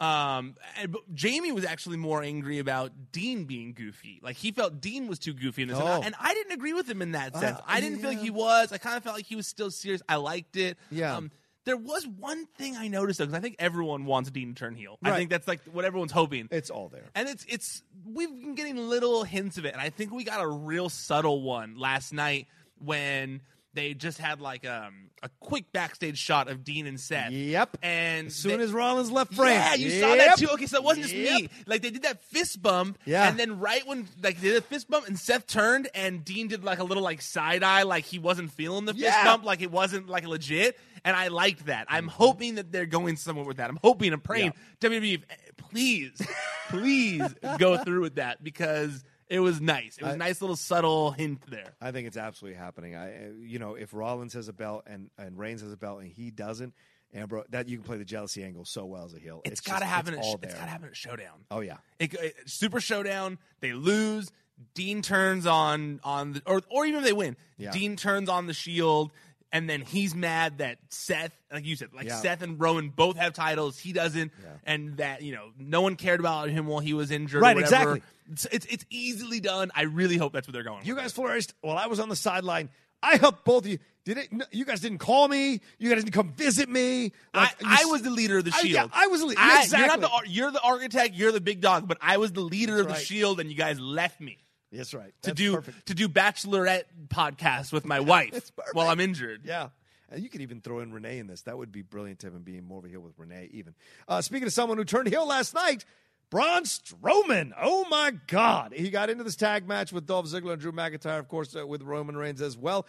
Um, 0.00 0.54
and, 0.80 0.92
but 0.92 1.14
Jamie 1.14 1.52
was 1.52 1.64
actually 1.66 1.98
more 1.98 2.22
angry 2.22 2.58
about 2.58 2.90
Dean 3.12 3.44
being 3.44 3.74
goofy. 3.74 4.18
Like 4.22 4.36
he 4.36 4.50
felt 4.50 4.80
Dean 4.80 5.08
was 5.08 5.18
too 5.18 5.34
goofy 5.34 5.62
in 5.62 5.68
this, 5.68 5.76
and, 5.78 5.86
I, 5.86 5.96
Oh. 5.98 6.02
and 6.02 6.14
I 6.18 6.32
didn't 6.32 6.52
agree 6.52 6.72
with 6.72 6.88
him 6.88 7.02
in 7.02 7.12
that 7.12 7.34
sense. 7.36 7.58
Uh, 7.58 7.62
I 7.66 7.80
didn't 7.82 7.98
feel 7.98 8.08
like 8.08 8.20
he 8.20 8.30
was. 8.30 8.72
I 8.72 8.78
kind 8.78 8.96
of 8.96 9.02
felt 9.02 9.14
like 9.14 9.26
he 9.26 9.36
was 9.36 9.46
still 9.46 9.70
serious. 9.70 10.00
I 10.08 10.16
liked 10.16 10.56
it. 10.56 10.78
Yeah. 10.90 11.16
Um, 11.16 11.30
there 11.70 11.76
was 11.76 12.04
one 12.04 12.46
thing 12.58 12.76
I 12.76 12.88
noticed 12.88 13.20
though, 13.20 13.26
because 13.26 13.38
I 13.38 13.40
think 13.40 13.54
everyone 13.60 14.04
wants 14.04 14.28
Dean 14.28 14.54
to 14.54 14.58
turn 14.58 14.74
heel. 14.74 14.98
I 15.04 15.12
think 15.12 15.30
that's 15.30 15.46
like 15.46 15.60
what 15.70 15.84
everyone's 15.84 16.10
hoping. 16.10 16.48
It's 16.50 16.68
all 16.68 16.88
there. 16.88 17.04
And 17.14 17.28
it's 17.28 17.46
it's 17.48 17.84
we've 18.04 18.28
been 18.28 18.56
getting 18.56 18.76
little 18.76 19.22
hints 19.22 19.56
of 19.56 19.64
it, 19.64 19.72
and 19.72 19.80
I 19.80 19.90
think 19.90 20.12
we 20.12 20.24
got 20.24 20.42
a 20.42 20.48
real 20.48 20.88
subtle 20.88 21.42
one 21.42 21.76
last 21.78 22.12
night 22.12 22.48
when 22.80 23.42
they 23.74 23.94
just 23.94 24.18
had 24.18 24.40
like 24.40 24.66
um, 24.66 25.10
a 25.22 25.28
quick 25.40 25.70
backstage 25.72 26.18
shot 26.18 26.48
of 26.48 26.64
Dean 26.64 26.86
and 26.86 26.98
Seth. 26.98 27.30
Yep. 27.30 27.78
And 27.82 28.26
As 28.26 28.34
soon 28.34 28.58
they- 28.58 28.64
as 28.64 28.72
Rollins 28.72 29.10
left 29.10 29.32
frame, 29.34 29.52
yeah, 29.52 29.74
you 29.74 29.90
saw 29.90 30.14
that 30.16 30.38
too. 30.38 30.48
Okay, 30.54 30.66
so 30.66 30.78
it 30.78 30.82
wasn't 30.84 31.06
just 31.06 31.14
me. 31.16 31.48
Like 31.66 31.82
they 31.82 31.90
did 31.90 32.02
that 32.02 32.22
fist 32.24 32.60
bump, 32.60 32.98
Yeah. 33.04 33.28
and 33.28 33.38
then 33.38 33.60
right 33.60 33.86
when 33.86 34.08
like 34.22 34.40
they 34.40 34.48
did 34.48 34.56
a 34.56 34.62
fist 34.62 34.90
bump, 34.90 35.06
and 35.06 35.18
Seth 35.18 35.46
turned, 35.46 35.88
and 35.94 36.24
Dean 36.24 36.48
did 36.48 36.64
like 36.64 36.78
a 36.80 36.84
little 36.84 37.02
like 37.02 37.22
side 37.22 37.62
eye, 37.62 37.84
like 37.84 38.04
he 38.04 38.18
wasn't 38.18 38.50
feeling 38.52 38.86
the 38.86 38.92
fist 38.92 39.04
Yeah. 39.04 39.24
bump, 39.24 39.44
like 39.44 39.62
it 39.62 39.70
wasn't 39.70 40.08
like 40.08 40.26
legit. 40.26 40.78
And 41.04 41.16
I 41.16 41.28
liked 41.28 41.66
that. 41.66 41.86
I'm 41.88 42.08
hoping 42.08 42.56
that 42.56 42.72
they're 42.72 42.84
going 42.84 43.16
somewhere 43.16 43.46
with 43.46 43.56
that. 43.56 43.70
I'm 43.70 43.78
hoping 43.82 44.12
and 44.12 44.22
praying 44.22 44.52
WWE, 44.80 45.22
please, 45.56 46.20
please 46.68 47.22
go 47.58 47.78
through 47.78 48.02
with 48.02 48.16
that 48.16 48.42
because 48.44 49.02
it 49.30 49.40
was 49.40 49.60
nice. 49.60 49.96
It 49.96 50.02
was 50.02 50.10
a 50.10 50.14
I- 50.14 50.18
nice 50.18 50.40
little 50.42 50.56
subtle 50.56 51.12
hint 51.12 51.40
there. 51.48 51.72
I 51.80 51.92
think 51.92 52.06
it's 52.06 52.16
absolutely 52.18 52.58
happening. 52.58 52.94
I, 52.96 53.14
uh, 53.14 53.18
you 53.40 53.58
know, 53.58 53.74
if 53.76 53.94
Rollins 53.94 54.34
has 54.34 54.48
a 54.48 54.52
belt 54.52 54.84
and 54.86 55.08
and 55.16 55.38
Reigns 55.38 55.62
has 55.62 55.72
a 55.72 55.76
belt 55.78 56.00
and 56.02 56.10
he 56.10 56.30
doesn't, 56.30 56.74
Ambrose, 57.14 57.46
that 57.50 57.68
you 57.68 57.78
can 57.78 57.84
play 57.84 57.96
the 57.96 58.04
jealousy 58.04 58.42
angle 58.44 58.64
so 58.64 58.84
well 58.84 59.04
as 59.06 59.14
a 59.14 59.18
heel. 59.18 59.40
It's 59.44 59.60
just- 59.62 59.66
got 59.72 59.78
to 59.78 59.86
happen. 59.86 60.14
It's 60.14 60.34
it's 60.42 60.54
got 60.54 60.64
to 60.64 60.70
happen 60.70 60.88
at 60.88 60.96
Showdown. 60.96 61.44
Oh 61.50 61.60
yeah. 61.60 61.78
It, 61.98 62.12
it- 62.14 62.36
Super 62.46 62.80
Showdown. 62.80 63.38
They 63.60 63.72
lose. 63.72 64.30
Dean 64.74 65.00
turns 65.00 65.46
on 65.46 66.00
on 66.04 66.34
the 66.34 66.42
or 66.44 66.60
or 66.68 66.84
even 66.84 66.98
if 67.00 67.06
they 67.06 67.14
win, 67.14 67.34
Yeah. 67.56 67.70
Dean 67.70 67.96
turns 67.96 68.28
on 68.28 68.46
the 68.46 68.52
Shield, 68.52 69.10
and 69.52 69.68
then 69.68 69.80
he's 69.82 70.14
mad 70.14 70.58
that 70.58 70.78
Seth, 70.90 71.32
like 71.52 71.64
you 71.64 71.76
said, 71.76 71.88
like 71.94 72.06
Yeah. 72.06 72.16
Seth 72.20 72.42
and 72.42 72.60
Roman 72.60 72.88
both 72.90 73.16
have 73.16 73.32
titles, 73.32 73.78
he 73.78 73.92
doesn't, 73.92 74.32
Yeah. 74.42 74.48
and 74.64 74.96
that 74.98 75.22
you 75.22 75.32
know 75.34 75.50
no 75.58 75.80
one 75.82 75.96
cared 75.96 76.20
about 76.20 76.48
him 76.50 76.66
while 76.66 76.80
he 76.80 76.94
was 76.94 77.10
injured. 77.10 77.42
Right, 77.42 77.56
or 77.56 77.62
whatever. 77.62 77.96
exactly. 77.96 78.02
It's, 78.32 78.46
it's 78.52 78.66
it's 78.66 78.84
easily 78.90 79.40
done. 79.40 79.70
I 79.74 79.82
really 79.82 80.16
hope 80.16 80.32
that's 80.32 80.46
what 80.46 80.52
they're 80.54 80.62
going. 80.62 80.84
You 80.86 80.94
guys 80.94 81.12
flourished 81.12 81.52
while 81.62 81.76
I 81.78 81.86
was 81.86 81.98
on 82.00 82.08
the 82.08 82.16
sideline. 82.16 82.68
I 83.02 83.16
helped 83.16 83.44
both 83.44 83.64
of 83.64 83.70
you. 83.70 83.78
Did 84.04 84.18
it? 84.18 84.32
No, 84.32 84.44
you 84.52 84.64
guys 84.66 84.80
didn't 84.80 84.98
call 84.98 85.26
me. 85.26 85.60
You 85.78 85.88
guys 85.90 86.04
didn't 86.04 86.12
come 86.12 86.32
visit 86.32 86.68
me. 86.68 87.12
I, 87.34 87.38
Like, 87.44 87.56
I 87.64 87.74
s- 87.80 87.86
was 87.86 88.02
the 88.02 88.10
leader 88.10 88.38
of 88.38 88.44
the 88.44 88.52
I- 88.54 88.58
Shield. 88.60 88.72
yeah, 88.72 88.86
I 88.92 89.06
was 89.08 89.20
the 89.20 89.26
leader. 89.26 89.40
Exactly. 89.42 89.78
You're 89.78 89.88
not 89.88 90.00
the 90.00 90.30
you're 90.30 90.50
the 90.50 90.60
architect. 90.62 91.14
You're 91.14 91.32
the 91.32 91.40
big 91.40 91.60
dog, 91.60 91.88
but 91.88 91.96
I 92.00 92.18
was 92.18 92.32
the 92.32 92.40
leader 92.42 92.78
of 92.78 92.86
the 92.88 92.92
right. 92.94 93.02
Shield, 93.02 93.40
and 93.40 93.50
you 93.50 93.56
guys 93.56 93.80
left 93.80 94.20
me. 94.20 94.38
That's 94.72 94.94
right. 94.94 95.12
to 95.22 95.30
That's 95.30 95.36
do 95.36 95.54
perfect. 95.56 95.86
to 95.86 95.94
do 95.94 96.08
bachelorette 96.08 96.84
podcasts 97.08 97.72
with 97.72 97.84
my 97.84 98.00
wife 98.12 98.52
while 98.72 98.88
I'm 98.88 99.00
injured. 99.00 99.42
Yeah. 99.44 99.68
And 100.12 100.22
you 100.22 100.28
could 100.28 100.40
even 100.40 100.60
throw 100.60 100.80
in 100.80 100.92
Renee 100.92 101.18
in 101.18 101.26
this. 101.28 101.42
That 101.42 101.56
would 101.56 101.70
be 101.70 101.82
brilliant 101.82 102.18
to 102.20 102.26
have 102.26 102.34
him 102.34 102.42
being 102.42 102.64
more 102.64 102.78
of 102.80 102.84
a 102.84 102.88
heel 102.88 103.00
with 103.00 103.12
Renee, 103.16 103.48
even. 103.52 103.74
Uh, 104.08 104.20
speaking 104.20 104.46
of 104.46 104.52
someone 104.52 104.76
who 104.76 104.84
turned 104.84 105.06
heel 105.08 105.24
last 105.26 105.54
night, 105.54 105.84
Braun 106.30 106.64
Strowman. 106.64 107.52
Oh, 107.60 107.86
my 107.88 108.12
God. 108.26 108.72
He 108.74 108.90
got 108.90 109.08
into 109.08 109.22
this 109.22 109.36
tag 109.36 109.68
match 109.68 109.92
with 109.92 110.06
Dolph 110.06 110.26
Ziggler 110.26 110.52
and 110.54 110.60
Drew 110.60 110.72
McIntyre, 110.72 111.20
of 111.20 111.28
course, 111.28 111.54
uh, 111.54 111.64
with 111.64 111.82
Roman 111.82 112.16
Reigns 112.16 112.40
as 112.42 112.56
well. 112.56 112.86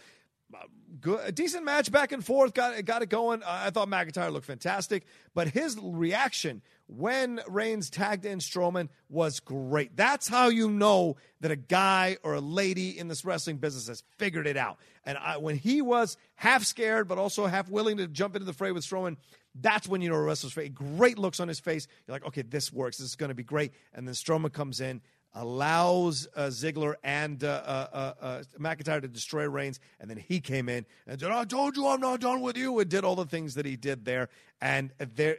Uh, 0.52 0.58
Good, 1.00 1.20
a 1.24 1.32
decent 1.32 1.64
match 1.64 1.90
back 1.90 2.10
and 2.12 2.24
forth. 2.24 2.54
Got 2.54 2.76
it, 2.76 2.82
got 2.84 3.02
it 3.02 3.08
going. 3.08 3.42
Uh, 3.42 3.46
I 3.48 3.70
thought 3.70 3.88
McIntyre 3.88 4.30
looked 4.32 4.44
fantastic, 4.46 5.04
but 5.32 5.48
his 5.48 5.78
reaction 5.80 6.60
when 6.96 7.40
Reigns 7.48 7.90
tagged 7.90 8.24
in 8.24 8.38
Strowman 8.38 8.88
was 9.08 9.40
great. 9.40 9.96
That's 9.96 10.28
how 10.28 10.48
you 10.48 10.70
know 10.70 11.16
that 11.40 11.50
a 11.50 11.56
guy 11.56 12.16
or 12.22 12.34
a 12.34 12.40
lady 12.40 12.98
in 12.98 13.08
this 13.08 13.24
wrestling 13.24 13.56
business 13.56 13.88
has 13.88 14.02
figured 14.18 14.46
it 14.46 14.56
out. 14.56 14.78
And 15.04 15.18
I, 15.18 15.38
when 15.38 15.56
he 15.56 15.82
was 15.82 16.16
half 16.34 16.64
scared, 16.64 17.08
but 17.08 17.18
also 17.18 17.46
half 17.46 17.68
willing 17.68 17.96
to 17.96 18.06
jump 18.06 18.36
into 18.36 18.46
the 18.46 18.52
fray 18.52 18.72
with 18.72 18.84
Strowman, 18.84 19.16
That's 19.54 19.88
when 19.88 20.00
you 20.00 20.08
know 20.08 20.16
a 20.16 20.22
wrestler's 20.22 20.52
face. 20.52 20.70
Great 20.72 21.18
looks 21.18 21.40
on 21.40 21.48
his 21.48 21.60
face. 21.60 21.86
You're 22.06 22.14
like, 22.14 22.26
okay, 22.26 22.42
this 22.42 22.72
works. 22.72 22.98
This 22.98 23.08
is 23.08 23.16
going 23.16 23.28
to 23.28 23.34
be 23.34 23.42
great. 23.42 23.72
And 23.92 24.06
then 24.06 24.14
Strowman 24.14 24.52
comes 24.52 24.80
in, 24.80 25.00
allows 25.34 26.28
uh, 26.36 26.42
Ziggler 26.46 26.94
and 27.02 27.42
uh, 27.42 27.62
uh, 27.64 27.88
uh, 27.92 28.12
uh, 28.24 28.42
McIntyre 28.58 29.00
to 29.00 29.08
destroy 29.08 29.48
Reigns, 29.48 29.80
and 30.00 30.08
then 30.10 30.16
he 30.18 30.40
came 30.40 30.68
in 30.68 30.84
and 31.06 31.20
said, 31.20 31.30
"I 31.30 31.44
told 31.44 31.76
you 31.76 31.86
I'm 31.88 32.00
not 32.00 32.20
done 32.20 32.40
with 32.40 32.56
you," 32.56 32.78
and 32.78 32.88
did 32.88 33.04
all 33.04 33.16
the 33.16 33.24
things 33.26 33.54
that 33.54 33.66
he 33.66 33.76
did 33.76 34.04
there. 34.04 34.28
And 34.60 34.92
there, 34.98 35.36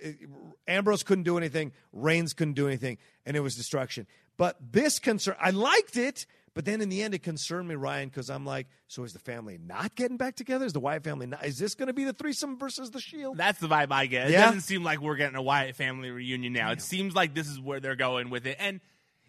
Ambrose 0.67 1.03
couldn't 1.03 1.23
do 1.23 1.37
anything. 1.37 1.71
Reigns 1.91 2.33
couldn't 2.33 2.53
do 2.53 2.67
anything, 2.67 2.97
and 3.25 3.37
it 3.37 3.39
was 3.41 3.55
destruction. 3.55 4.07
But 4.37 4.57
this 4.71 4.99
concern, 4.99 5.35
I 5.39 5.51
liked 5.51 5.95
it. 5.97 6.25
But 6.55 6.65
then 6.65 6.81
in 6.81 6.89
the 6.89 7.01
end, 7.01 7.15
it 7.15 7.23
concerned 7.23 7.67
me, 7.67 7.73
Ryan, 7.73 8.09
because 8.09 8.29
I'm 8.29 8.45
like, 8.45 8.67
so 8.87 9.03
is 9.03 9.13
the 9.13 9.17
family 9.17 9.57
not 9.57 9.95
getting 9.95 10.17
back 10.17 10.35
together? 10.35 10.65
Is 10.65 10.73
the 10.73 10.79
Wyatt 10.79 11.03
family 11.03 11.25
not? 11.25 11.43
Is 11.43 11.57
this 11.57 11.73
going 11.73 11.87
to 11.87 11.93
be 11.93 12.03
the 12.03 12.13
threesome 12.13 12.59
versus 12.59 12.91
the 12.91 12.99
Shield? 13.01 13.37
That's 13.37 13.57
the 13.59 13.67
vibe 13.67 13.91
I 13.91 14.05
get. 14.05 14.27
It 14.27 14.33
Yeah? 14.33 14.45
doesn't 14.45 14.61
seem 14.61 14.83
like 14.83 14.99
we're 15.01 15.15
getting 15.15 15.35
a 15.35 15.41
Wyatt 15.41 15.75
family 15.75 16.11
reunion 16.11 16.53
now. 16.53 16.69
It 16.71 16.83
seems 16.83 17.15
like 17.15 17.33
this 17.33 17.47
is 17.47 17.59
where 17.59 17.79
they're 17.79 17.95
going 17.95 18.29
with 18.29 18.45
it. 18.45 18.57
And 18.59 18.81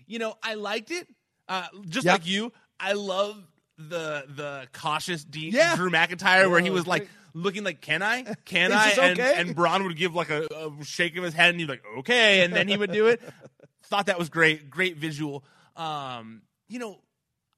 you 0.07 0.19
know, 0.19 0.35
I 0.43 0.55
liked 0.55 0.91
it. 0.91 1.07
Uh, 1.49 1.67
just 1.89 2.05
Yep. 2.07 2.13
like 2.21 2.27
you, 2.27 2.53
I 2.81 2.93
love 2.93 3.37
the 3.77 4.25
the 4.29 4.69
cautious 4.73 5.25
D- 5.25 5.51
Yeah. 5.51 5.75
Drew 5.77 5.91
McIntyre 5.91 6.51
where 6.51 6.61
he 6.61 6.71
was 6.71 6.87
like 6.87 7.09
looking 7.35 7.65
like, 7.65 7.81
"Can 7.81 8.03
I? 8.03 8.23
Can 8.45 8.73
I?" 8.73 8.89
this 8.91 8.99
And, 8.99 9.21
okay? 9.21 9.35
and 9.37 9.55
Braun 9.55 9.85
would 9.85 9.97
give 9.97 10.15
like 10.15 10.31
a, 10.31 10.47
a 10.55 10.85
shake 10.85 11.17
of 11.17 11.25
his 11.25 11.35
head, 11.35 11.51
and 11.51 11.61
he'd 11.61 11.67
be 11.67 11.73
like, 11.73 11.85
"Okay," 11.99 12.43
and 12.45 12.53
then 12.55 12.69
he 12.69 12.77
would 12.77 12.93
do 12.93 13.09
it. 13.09 13.21
Thought 13.85 14.07
that 14.07 14.19
was 14.19 14.29
great, 14.31 14.71
great 14.71 14.97
visual. 14.97 15.45
Um, 15.77 16.43
you 16.69 16.79
know, 16.79 17.01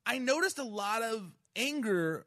I 0.04 0.18
noticed 0.18 0.58
a 0.58 0.64
lot 0.64 1.02
of 1.02 1.30
anger 1.54 2.26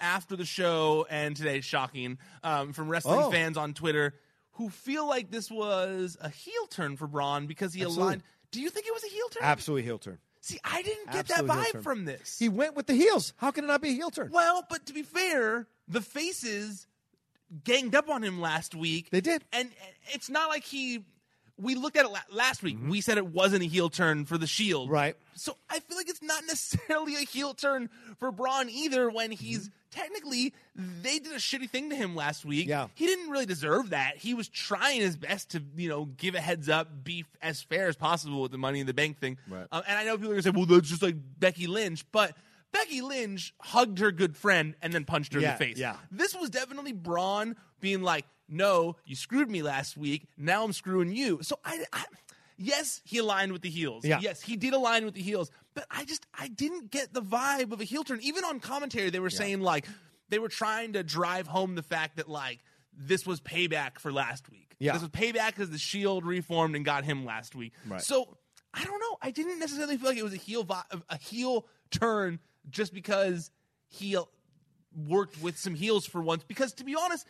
after 0.00 0.34
the 0.36 0.44
show 0.44 1.06
and 1.08 1.36
today, 1.36 1.60
shocking, 1.60 2.18
um, 2.42 2.72
from 2.72 2.88
wrestling 2.88 3.20
Oh. 3.22 3.30
fans 3.30 3.56
on 3.56 3.72
Twitter 3.74 4.14
who 4.52 4.68
feel 4.70 5.06
like 5.06 5.30
this 5.30 5.50
was 5.50 6.16
a 6.20 6.28
heel 6.30 6.66
turn 6.70 6.96
for 6.96 7.06
Braun 7.06 7.46
because 7.46 7.72
he 7.74 7.82
Absolutely. 7.82 8.02
aligned. 8.04 8.22
Do 8.56 8.62
you 8.62 8.70
think 8.70 8.86
it 8.86 8.92
was 8.94 9.04
a 9.04 9.08
heel 9.08 9.28
turn? 9.30 9.42
Absolutely 9.44 9.82
heel 9.84 9.98
turn. 9.98 10.18
See, 10.40 10.58
I 10.64 10.82
didn't 10.82 11.06
get 11.12 11.30
Absolute 11.30 11.48
that 11.48 11.72
vibe 11.74 11.82
from 11.82 12.04
this. 12.04 12.38
He 12.38 12.48
went 12.48 12.76
with 12.76 12.86
the 12.86 12.94
heels. 12.94 13.32
How 13.36 13.50
can 13.50 13.64
it 13.64 13.66
not 13.66 13.80
be 13.82 13.90
a 13.90 13.92
heel 13.92 14.10
turn? 14.10 14.30
well, 14.32 14.64
but 14.70 14.86
to 14.86 14.92
be 14.92 15.02
fair, 15.02 15.66
the 15.88 16.00
faces 16.00 16.86
ganged 17.64 17.94
up 17.94 18.08
on 18.08 18.22
him 18.22 18.40
last 18.40 18.74
week. 18.74 19.10
They 19.10 19.20
did. 19.20 19.44
and 19.52 19.70
it's 20.12 20.30
not 20.30 20.48
like 20.48 20.64
he. 20.64 21.04
We 21.58 21.74
looked 21.74 21.96
at 21.96 22.04
it 22.04 22.12
last 22.30 22.62
week. 22.62 22.76
We 22.86 23.00
said 23.00 23.16
it 23.16 23.26
wasn't 23.28 23.62
a 23.62 23.66
heel 23.66 23.88
turn 23.88 24.26
for 24.26 24.36
the 24.36 24.46
Shield, 24.46 24.86
Mm-hmm. 24.88 24.94
Right. 24.94 25.16
So 25.34 25.56
I 25.70 25.80
feel 25.80 25.96
like 25.96 26.08
it's 26.08 26.22
not 26.22 26.42
necessarily 26.46 27.14
a 27.16 27.20
heel 27.20 27.54
turn 27.54 27.88
for 28.18 28.30
Braun 28.30 28.68
either. 28.68 29.08
When 29.10 29.30
he's 29.30 29.70
technically 29.96 30.52
they 30.74 31.18
did 31.18 31.32
a 31.32 31.36
shitty 31.36 31.68
thing 31.70 31.90
to 31.90 31.96
him 31.96 32.14
last 32.14 32.44
week. 32.44 32.68
Yeah. 32.68 32.88
he 32.94 33.06
didn't 33.06 33.30
really 33.30 33.46
deserve 33.46 33.90
that. 33.90 34.16
He 34.18 34.34
was 34.34 34.48
trying 34.48 35.00
his 35.00 35.16
best 35.16 35.50
to 35.50 35.62
you 35.76 35.88
know 35.88 36.04
give 36.04 36.34
a 36.34 36.40
heads 36.40 36.68
up, 36.68 37.02
be 37.04 37.24
as 37.42 37.62
fair 37.62 37.88
as 37.88 37.96
possible 37.96 38.42
with 38.42 38.52
the 38.52 38.58
Money 38.58 38.80
in 38.80 38.86
the 38.86 38.94
Bank 38.94 39.18
thing. 39.18 39.38
Right. 39.48 39.66
Um, 39.72 39.82
and 39.88 39.98
I 39.98 40.04
know 40.04 40.16
people 40.16 40.30
are 40.30 40.34
gonna 40.34 40.42
say, 40.42 40.50
well, 40.50 40.66
that's 40.66 40.88
just 40.88 41.02
like 41.02 41.16
Becky 41.38 41.66
Lynch, 41.66 42.04
but. 42.12 42.36
Becky 42.72 43.00
Lynch 43.00 43.54
hugged 43.62 44.00
her 44.00 44.12
good 44.12 44.36
friend 44.36 44.74
and 44.82 44.92
then 44.92 45.06
punched 45.06 45.32
her 45.32 45.38
in 45.38 45.46
the 45.46 45.52
face. 45.52 45.78
yeah. 45.78 45.96
This 46.10 46.34
was 46.34 46.50
definitely 46.50 46.92
Braun 46.92 47.56
being 47.80 48.02
like, 48.02 48.26
"No, 48.50 48.96
you 49.06 49.16
screwed 49.16 49.48
me 49.48 49.62
last 49.62 49.96
week. 49.96 50.26
Now 50.36 50.62
I'm 50.62 50.74
screwing 50.74 51.10
you." 51.10 51.38
So 51.40 51.58
I, 51.64 51.84
I 51.92 52.04
yes, 52.58 53.00
he 53.04 53.16
aligned 53.18 53.52
with 53.52 53.62
the 53.62 53.70
heels. 53.70 54.04
Yeah. 54.04 54.18
Yes, 54.20 54.42
he 54.42 54.56
did 54.56 54.74
align 54.74 55.06
with 55.06 55.14
the 55.14 55.22
heels. 55.22 55.50
But 55.76 55.86
I 55.90 56.06
just 56.06 56.26
I 56.32 56.48
didn't 56.48 56.90
get 56.90 57.12
the 57.12 57.20
vibe 57.20 57.70
of 57.70 57.82
a 57.82 57.84
heel 57.84 58.02
turn. 58.02 58.18
Even 58.22 58.44
on 58.44 58.60
commentary, 58.60 59.10
they 59.10 59.20
were 59.20 59.28
saying 59.30 59.60
like 59.60 59.86
they 60.30 60.38
were 60.38 60.48
trying 60.48 60.94
to 60.94 61.04
drive 61.04 61.46
home 61.46 61.74
the 61.74 61.82
fact 61.82 62.16
that 62.16 62.30
like 62.30 62.60
this 62.96 63.26
was 63.26 63.42
payback 63.42 63.98
for 63.98 64.10
last 64.10 64.50
week. 64.50 64.74
Yeah. 64.78 64.92
This 64.92 65.02
was 65.02 65.10
payback 65.10 65.48
because 65.48 65.68
the 65.68 65.76
Shield 65.78 66.24
reformed 66.24 66.76
and 66.76 66.84
got 66.84 67.04
him 67.04 67.26
last 67.26 67.54
week. 67.54 67.74
Right. 67.86 68.00
So 68.00 68.38
I 68.72 68.84
don't 68.84 68.98
know. 68.98 69.18
I 69.20 69.30
didn't 69.30 69.58
necessarily 69.58 69.98
feel 69.98 70.08
like 70.08 70.18
it 70.18 70.24
was 70.24 70.32
a 70.32 70.38
heel 70.38 70.64
vi- 70.64 70.82
a 71.10 71.18
heel 71.18 71.66
turn 71.90 72.40
just 72.70 72.94
because 72.94 73.50
he 73.86 74.16
worked 74.96 75.42
with 75.42 75.58
some 75.58 75.74
heels 75.74 76.06
for 76.06 76.22
once. 76.22 76.42
Because 76.42 76.72
to 76.74 76.84
be 76.84 76.94
honest, 76.94 77.26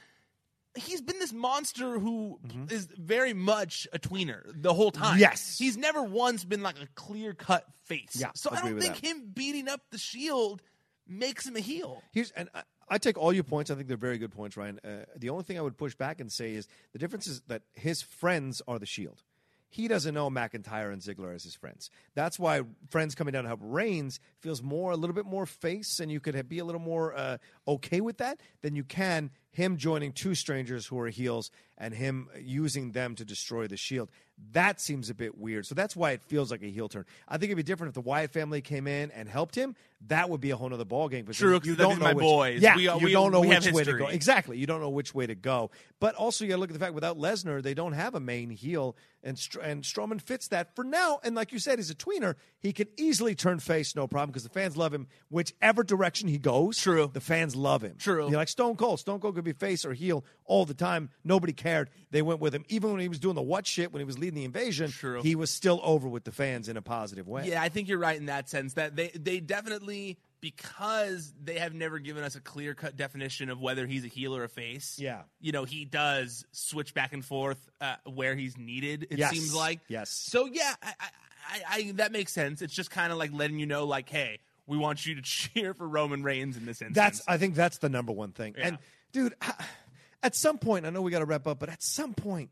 he's 0.76 1.00
been 1.00 1.18
this 1.18 1.32
monster 1.32 1.98
who 1.98 2.38
is 2.70 2.88
very 2.96 3.32
much 3.32 3.86
a 3.92 3.98
tweener 3.98 4.42
the 4.54 4.74
whole 4.74 4.90
time. 4.90 5.12
Mm-hmm. 5.12 5.20
Yes. 5.20 5.58
he's 5.58 5.76
never 5.76 6.02
once 6.02 6.44
been 6.44 6.62
like 6.62 6.80
a 6.80 6.86
clear 6.94 7.34
cut 7.34 7.64
face. 7.84 8.14
Yeah, 8.14 8.30
so 8.34 8.50
I 8.52 8.60
don't 8.60 8.80
think 8.80 9.00
that. 9.00 9.06
him 9.06 9.30
beating 9.34 9.68
up 9.68 9.80
the 9.90 9.98
Shield 9.98 10.62
makes 11.06 11.46
him 11.46 11.56
a 11.56 11.60
heel. 11.60 12.02
Here's 12.12 12.30
and 12.32 12.48
I, 12.54 12.62
I 12.88 12.98
take 12.98 13.18
all 13.18 13.32
your 13.32 13.44
points. 13.44 13.70
I 13.70 13.74
think 13.74 13.88
they're 13.88 13.96
very 13.96 14.18
good 14.18 14.32
points, 14.32 14.56
Ryan. 14.56 14.80
Uh, 14.84 15.04
the 15.16 15.30
only 15.30 15.44
thing 15.44 15.58
I 15.58 15.62
would 15.62 15.76
push 15.76 15.94
back 15.94 16.20
and 16.20 16.30
say 16.30 16.54
is 16.54 16.68
the 16.92 16.98
difference 16.98 17.26
is 17.26 17.40
that 17.48 17.62
his 17.74 18.02
friends 18.02 18.62
are 18.68 18.78
the 18.78 18.86
Shield. 18.86 19.22
He 19.68 19.88
doesn't 19.88 20.14
know 20.14 20.30
McIntyre 20.30 20.92
and 20.92 21.02
Ziggler 21.02 21.34
as 21.34 21.44
his 21.44 21.54
friends. 21.54 21.90
That's 22.14 22.38
why 22.38 22.62
friends 22.88 23.14
coming 23.14 23.32
down 23.32 23.44
to 23.44 23.48
help 23.48 23.60
Reigns 23.62 24.20
feels 24.40 24.62
more 24.62 24.92
a 24.92 24.96
little 24.96 25.14
bit 25.14 25.26
more 25.26 25.46
face, 25.46 26.00
and 26.00 26.10
you 26.10 26.20
could 26.20 26.48
be 26.48 26.58
a 26.58 26.64
little 26.64 26.80
more 26.80 27.16
uh, 27.16 27.38
okay 27.66 28.00
with 28.00 28.18
that 28.18 28.40
than 28.62 28.76
you 28.76 28.84
can 28.84 29.30
him 29.56 29.78
joining 29.78 30.12
two 30.12 30.34
strangers 30.34 30.86
who 30.86 30.98
are 31.00 31.08
heels 31.08 31.50
and 31.78 31.94
him 31.94 32.28
using 32.38 32.92
them 32.92 33.14
to 33.14 33.24
destroy 33.24 33.66
the 33.66 33.76
Shield. 33.76 34.10
That 34.52 34.80
seems 34.80 35.08
a 35.10 35.14
bit 35.14 35.38
weird. 35.38 35.64
So 35.66 35.74
that's 35.74 35.96
why 35.96 36.10
it 36.12 36.22
feels 36.22 36.50
like 36.50 36.62
a 36.62 36.66
heel 36.66 36.88
turn. 36.88 37.04
I 37.26 37.38
think 37.38 37.44
it'd 37.50 37.56
be 37.56 37.62
different 37.62 37.88
if 37.90 37.94
the 37.94 38.00
Wyatt 38.02 38.32
family 38.32 38.60
came 38.60 38.86
in 38.86 39.10
and 39.12 39.28
helped 39.28 39.54
him. 39.54 39.74
That 40.08 40.28
would 40.28 40.42
be 40.42 40.50
a 40.50 40.56
whole 40.56 40.72
other 40.74 40.84
ballgame. 40.84 41.22
because 41.24 41.38
True, 41.38 41.58
you 41.64 41.74
don't 41.74 41.98
know 41.98 42.04
my 42.04 42.12
which, 42.12 42.22
boys. 42.22 42.62
Yeah, 42.62 42.76
We- 42.76 42.82
you 42.82 42.96
we- 43.06 43.12
don't 43.12 43.32
know 43.32 43.40
which 43.40 43.72
way 43.72 43.82
to 43.84 43.94
go. 43.96 44.06
Exactly, 44.08 44.58
you 44.58 44.66
don't 44.66 44.80
know 44.82 44.90
which 44.90 45.14
way 45.14 45.26
to 45.26 45.34
go. 45.34 45.70
But 46.00 46.14
also, 46.16 46.44
you 46.44 46.50
got 46.50 46.56
to 46.56 46.60
look 46.60 46.68
at 46.70 46.74
the 46.74 46.78
fact 46.78 46.92
without 46.92 47.16
Lesnar, 47.18 47.62
they 47.62 47.72
don't 47.72 47.94
have 47.94 48.14
a 48.14 48.20
main 48.20 48.50
heel, 48.50 48.94
and 49.22 49.38
Str- 49.38 49.60
and 49.60 49.82
Strowman 49.82 50.20
fits 50.20 50.48
that 50.48 50.76
for 50.76 50.84
now. 50.84 51.18
And 51.24 51.34
like 51.34 51.50
you 51.50 51.58
said, 51.58 51.78
he's 51.78 51.88
a 51.90 51.94
tweener. 51.94 52.34
He 52.58 52.74
can 52.74 52.88
easily 52.98 53.34
turn 53.34 53.58
face, 53.58 53.96
no 53.96 54.06
problem, 54.06 54.30
because 54.30 54.42
the 54.42 54.50
fans 54.50 54.76
love 54.76 54.92
him. 54.92 55.06
Whichever 55.30 55.82
direction 55.82 56.28
he 56.28 56.36
goes, 56.38 56.76
True. 56.78 57.10
the 57.14 57.20
fans 57.20 57.56
love 57.56 57.80
him. 57.82 57.94
True. 57.98 58.28
You're 58.28 58.36
like 58.36 58.48
Stone 58.48 58.76
Cold. 58.76 59.00
Stone 59.00 59.20
Cold 59.20 59.34
could 59.34 59.44
be 59.44 59.54
face 59.54 59.86
or 59.86 59.94
heel 59.94 60.26
all 60.44 60.66
the 60.66 60.74
time. 60.74 61.08
Nobody 61.24 61.54
cared. 61.54 61.88
They 62.10 62.20
went 62.20 62.40
with 62.40 62.54
him, 62.54 62.66
even 62.68 62.90
when 62.92 63.00
he 63.00 63.08
was 63.08 63.18
doing 63.18 63.34
the 63.34 63.42
what 63.42 63.66
shit 63.66 63.92
when 63.94 64.00
he 64.00 64.04
was 64.04 64.18
leading 64.26 64.38
the 64.38 64.44
invasion. 64.44 64.90
True. 64.90 65.22
He 65.22 65.34
was 65.34 65.50
still 65.50 65.80
over 65.82 66.08
with 66.08 66.24
the 66.24 66.32
fans 66.32 66.68
in 66.68 66.76
a 66.76 66.82
positive 66.82 67.26
way. 67.28 67.48
Yeah, 67.48 67.62
I 67.62 67.68
think 67.68 67.88
you're 67.88 67.98
right 67.98 68.16
in 68.16 68.26
that 68.26 68.48
sense 68.48 68.74
that 68.74 68.96
they 68.96 69.08
they 69.14 69.40
definitely 69.40 70.18
because 70.40 71.32
they 71.42 71.58
have 71.58 71.74
never 71.74 71.98
given 71.98 72.22
us 72.22 72.36
a 72.36 72.40
clear 72.40 72.74
cut 72.74 72.96
definition 72.96 73.48
of 73.50 73.60
whether 73.60 73.86
he's 73.86 74.04
a 74.04 74.08
heel 74.08 74.36
or 74.36 74.44
a 74.44 74.48
face. 74.48 74.98
Yeah. 74.98 75.22
you 75.40 75.52
know 75.52 75.64
he 75.64 75.84
does 75.84 76.44
switch 76.52 76.94
back 76.94 77.12
and 77.12 77.24
forth 77.24 77.58
uh, 77.80 77.96
where 78.04 78.34
he's 78.36 78.56
needed. 78.56 79.06
It 79.10 79.18
Yes. 79.18 79.30
seems 79.32 79.54
like 79.54 79.80
Yes. 79.88 80.10
So 80.10 80.46
yeah, 80.46 80.74
I, 80.82 80.88
I, 81.00 81.06
I, 81.48 81.62
I 81.88 81.90
that 81.92 82.12
makes 82.12 82.32
sense. 82.32 82.62
It's 82.62 82.74
just 82.74 82.90
kind 82.90 83.12
of 83.12 83.18
like 83.18 83.32
letting 83.32 83.58
you 83.58 83.66
know, 83.66 83.84
like, 83.84 84.08
hey, 84.08 84.40
we 84.66 84.76
want 84.76 85.06
you 85.06 85.14
to 85.16 85.22
cheer 85.24 85.72
for 85.74 85.86
Roman 85.88 86.22
Reigns 86.22 86.56
in 86.56 86.66
this 86.66 86.82
instance. 86.82 86.94
That's 86.96 87.22
I 87.28 87.38
think 87.38 87.54
that's 87.54 87.78
the 87.78 87.88
number 87.88 88.12
one 88.12 88.32
thing. 88.32 88.54
Yeah. 88.58 88.68
And 88.68 88.78
dude, 89.12 89.34
at 90.22 90.34
some 90.34 90.58
point, 90.58 90.86
I 90.86 90.90
know 90.90 91.02
we 91.02 91.10
got 91.10 91.20
to 91.20 91.24
wrap 91.24 91.46
up, 91.46 91.58
but 91.60 91.68
at 91.68 91.82
some 91.82 92.14
point, 92.14 92.50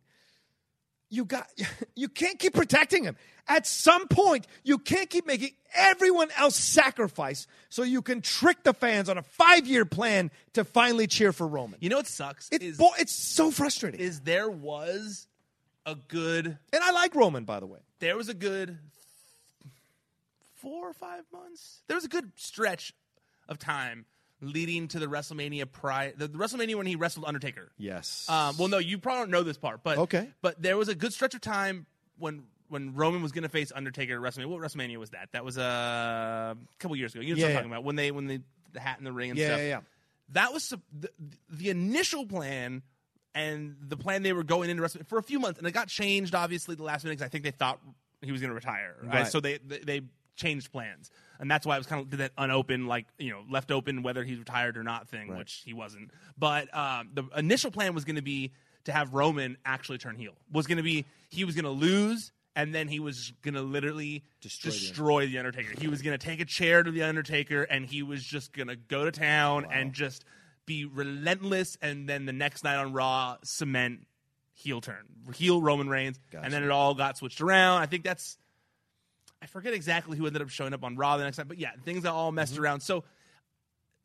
you 1.15 1.25
got 1.25 1.49
you 1.95 2.09
can't 2.09 2.39
keep 2.39 2.55
protecting 2.55 3.05
him. 3.05 3.17
At 3.47 3.67
some 3.67 4.09
point, 4.09 4.47
you 4.63 4.79
can't 4.79 5.11
keep 5.11 5.27
making 5.27 5.51
everyone 5.75 6.29
else 6.39 6.57
sacrifice 6.57 7.47
so 7.69 7.83
you 7.83 8.01
can 8.01 8.23
trick 8.23 8.63
the 8.65 8.73
fans 8.73 9.11
on 9.11 9.19
a 9.19 9.23
five 9.23 9.67
year 9.67 9.85
plan 9.85 10.31
to 10.55 10.65
finally 10.65 11.07
cheer 11.07 11.33
for 11.33 11.47
Roman. 11.47 11.79
you 11.81 11.91
know 11.91 11.97
what 11.99 12.07
sucks 12.07 12.49
It, 12.51 12.63
is 12.63 12.79
bo- 12.79 12.95
it's 12.99 13.13
so 13.13 13.51
frustrating. 13.51 14.01
is 14.01 14.21
there 14.21 14.49
was 14.51 15.27
a 15.85 15.95
good 16.09 16.47
and 16.47 16.83
I 16.83 16.93
like 16.93 17.15
Roman, 17.15 17.45
by 17.45 17.61
the 17.61 17.67
way. 17.67 17.81
there 18.01 18.17
was 18.17 18.29
a 18.31 18.35
good 18.35 18.79
four 20.55 20.89
or 20.89 20.95
five 20.95 21.25
months. 21.33 21.83
There 21.89 21.97
was 21.97 22.05
a 22.07 22.09
good 22.09 22.33
stretch 22.37 22.95
of 23.49 23.59
time 23.59 24.07
leading 24.53 24.89
to 24.89 24.99
the 24.99 25.07
WrestleMania 25.07 25.71
prior, 25.71 26.13
the, 26.17 26.29
the 26.29 26.39
WrestleMania 26.39 26.75
when 26.77 26.87
he 26.87 26.97
wrestled 26.97 27.25
Undertaker. 27.27 27.71
Yes. 27.79 28.27
Um, 28.29 28.57
well, 28.59 28.69
no, 28.69 28.79
you 28.79 28.99
probably 28.99 29.23
don't 29.23 29.31
know 29.31 29.43
this 29.43 29.59
part, 29.59 29.83
but 29.83 29.99
Okay. 29.99 30.29
But 30.43 30.61
there 30.61 30.77
was 30.77 30.89
a 30.89 30.95
good 30.95 31.13
stretch 31.13 31.35
of 31.35 31.41
time 31.41 31.87
when 32.19 32.45
when 32.69 32.95
Roman 32.95 33.23
was 33.23 33.33
going 33.33 33.43
to 33.43 33.49
face 33.49 33.71
Undertaker 33.75 34.15
at 34.15 34.21
WrestleMania. 34.35 34.47
What 34.47 34.61
WrestleMania 34.61 34.97
was 34.97 35.11
that? 35.11 35.29
That 35.33 35.45
was 35.45 35.59
uh, 35.59 36.55
a 36.55 36.79
couple 36.79 36.97
years 36.97 37.15
ago. 37.15 37.23
You 37.23 37.35
know 37.35 37.35
what 37.35 37.41
Yeah, 37.41 37.47
I'm 37.47 37.51
yeah. 37.51 37.57
talking 37.59 37.71
about 37.73 37.85
when 37.85 37.97
they 37.97 38.11
when 38.11 38.27
they 38.27 38.41
the 38.73 38.81
hat 38.81 38.99
in 38.99 39.05
the 39.05 39.13
ring 39.13 39.31
and 39.31 39.39
Yeah, 39.39 39.47
stuff. 39.49 39.59
yeah, 39.61 39.67
yeah. 39.67 39.81
That 40.33 40.53
was 40.53 40.69
the, 40.71 41.11
the 41.51 41.71
initial 41.71 42.27
plan. 42.27 42.83
And 43.37 43.75
the 43.81 43.97
plan 43.97 44.23
they 44.23 44.33
were 44.33 44.45
going 44.45 44.71
into 44.71 44.81
WrestleMania 44.83 45.09
for 45.09 45.19
a 45.19 45.23
few 45.25 45.41
months, 45.41 45.59
and 45.59 45.67
it 45.67 45.73
got 45.73 45.89
changed 45.89 46.37
obviously 46.37 46.77
the 46.77 46.85
last 46.85 47.03
minute 47.03 47.19
because 47.19 47.27
I 47.27 47.31
think 47.31 47.43
they 47.43 47.51
thought 47.51 47.81
he 48.23 48.31
was 48.31 48.41
going 48.41 48.51
to 48.51 48.55
retire. 48.55 48.95
Right? 49.03 49.13
Right. 49.15 49.27
So 49.27 49.41
they, 49.41 49.59
they 49.59 49.79
they 49.81 50.01
changed 50.37 50.73
plans, 50.73 51.11
and 51.39 51.51
that's 51.51 51.67
why 51.67 51.77
it 51.77 51.79
was 51.79 51.87
kind 51.87 52.03
of 52.03 52.11
did 52.11 52.21
that 52.21 52.33
unopened, 52.39 52.89
like 52.89 53.07
you 53.19 53.31
know, 53.31 53.43
left 53.51 53.71
open 53.71 54.03
whether 54.03 54.25
he's 54.25 54.39
retired 54.39 54.77
or 54.77 54.83
not 54.83 55.09
thing, 55.09 55.35
which 55.37 55.63
he 55.65 55.73
wasn't. 55.73 56.11
But 56.39 56.75
um, 56.77 57.11
the 57.15 57.25
initial 57.37 57.71
plan 57.71 57.95
was 57.95 58.05
going 58.05 58.17
to 58.17 58.23
be 58.23 58.53
to 58.85 58.93
have 58.93 59.15
Roman 59.15 59.57
actually 59.65 59.99
turn 59.99 60.17
heel. 60.17 60.33
Was 60.53 60.67
going 60.67 60.77
to 60.79 60.83
be 60.83 61.05
he 61.31 61.45
was 61.45 61.55
going 61.55 61.65
to 61.65 61.71
lose, 61.71 62.33
and 62.57 62.75
then 62.75 62.89
he 62.89 63.01
was 63.01 63.33
going 63.43 63.55
to 63.55 63.63
literally 63.63 64.25
Destroy 64.41 64.71
destroy, 64.71 65.27
the 65.27 65.33
the, 65.33 65.39
Undertaker. 65.39 65.81
He 65.81 65.89
was 65.89 66.03
going 66.03 66.19
to 66.19 66.25
take 66.25 66.41
a 66.41 66.45
chair 66.45 66.83
to 66.83 66.91
the 66.91 67.03
Undertaker, 67.03 67.63
and 67.63 67.87
he 67.87 68.03
was 68.03 68.23
just 68.23 68.53
going 68.53 68.69
to 68.69 68.77
go 68.77 69.05
to 69.05 69.11
town 69.11 69.67
and 69.71 69.93
just 69.93 70.25
be 70.67 70.85
relentless, 70.85 71.77
and 71.83 72.09
then 72.09 72.27
the 72.27 72.33
next 72.33 72.65
night 72.65 72.77
on 72.77 72.93
Raw 72.93 73.37
cement 73.43 74.07
heel 74.55 74.81
turn, 74.81 75.05
heel 75.35 75.61
Roman 75.61 75.89
Reigns, 75.89 76.19
and 76.33 76.53
then 76.53 76.63
it 76.63 76.71
all 76.71 76.95
got 76.95 77.19
switched 77.19 77.41
around. 77.41 77.83
I 77.83 77.87
think 77.87 78.05
that's 78.05 78.39
I 79.45 79.47
forget 79.47 79.75
exactly 79.75 80.17
who 80.17 80.27
ended 80.27 80.41
up 80.43 80.49
showing 80.49 80.73
up 80.73 80.83
on 80.83 80.97
Raw 80.97 81.19
the 81.19 81.25
next 81.25 81.37
time, 81.37 81.49
but 81.49 81.59
yeah, 81.59 81.73
things 81.85 82.05
all 82.07 82.33
messed 82.33 82.55
Mm-hmm. 82.55 82.63
around. 82.65 82.81
So 82.81 83.05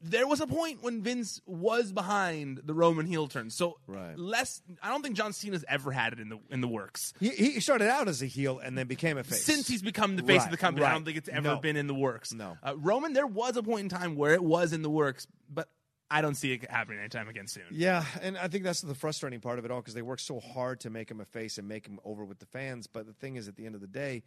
there 0.02 0.28
was 0.28 0.40
a 0.42 0.48
point 0.48 0.82
when 0.84 1.02
Vince 1.02 1.42
was 1.46 1.92
behind 1.92 2.62
the 2.64 2.74
Roman 2.74 3.06
heel 3.06 3.28
turn. 3.28 3.50
So 3.50 3.80
Right. 3.88 4.18
less 4.18 4.62
I 4.82 4.90
don't 4.90 5.02
think 5.02 5.16
John 5.16 5.34
Cena's 5.34 5.66
ever 5.68 5.92
had 5.92 6.14
it 6.14 6.20
in 6.20 6.30
the 6.30 6.40
in 6.50 6.62
the 6.62 6.68
works. 6.68 7.14
He, 7.20 7.30
he 7.30 7.60
started 7.60 7.90
out 7.90 8.08
as 8.08 8.22
a 8.22 8.26
heel 8.26 8.60
and 8.60 8.78
then 8.78 8.88
became 8.88 9.18
a 9.18 9.24
face. 9.24 9.44
Since 9.46 9.68
he's 9.68 9.82
become 9.82 10.16
the 10.18 10.24
face 10.24 10.44
of 10.46 10.52
the 10.52 10.58
company, 10.58 10.86
I 10.86 10.92
don't 10.94 11.04
think 11.06 11.18
it's 11.18 11.30
ever 11.30 11.42
No. 11.42 11.56
been 11.58 11.76
in 11.78 11.88
the 11.88 11.94
works. 11.96 12.34
No. 12.34 12.58
Uh, 12.64 12.76
Roman, 12.78 13.14
there 13.14 13.28
was 13.28 13.58
a 13.58 13.64
point 13.64 13.82
in 13.82 13.90
time 13.90 14.16
where 14.16 14.34
it 14.34 14.44
was 14.44 14.72
in 14.74 14.82
the 14.82 14.90
works, 14.90 15.26
but 15.50 15.68
I 16.12 16.22
don't 16.22 16.36
see 16.36 16.54
it 16.54 16.70
happening 16.72 17.00
anytime 17.00 17.28
again 17.30 17.46
soon. 17.48 17.66
Yeah, 17.72 18.04
and 18.22 18.36
I 18.38 18.48
think 18.48 18.64
that's 18.64 18.82
the 18.82 18.96
frustrating 18.96 19.42
part 19.42 19.60
of 19.60 19.66
it 19.66 19.70
all 19.72 19.80
because 19.82 19.94
they 19.94 20.02
work 20.02 20.20
so 20.20 20.40
hard 20.40 20.80
to 20.82 20.90
make 20.90 21.12
him 21.12 21.20
a 21.22 21.26
face 21.26 21.58
and 21.60 21.68
make 21.68 21.86
him 21.86 22.00
over 22.04 22.26
with 22.26 22.40
the 22.40 22.48
fans. 22.48 22.88
But 22.88 23.06
the 23.06 23.14
thing 23.14 23.36
is, 23.36 23.48
at 23.48 23.58
the 23.58 23.66
end 23.68 23.76
of 23.76 23.82
the 23.82 23.86
day, 23.88 24.24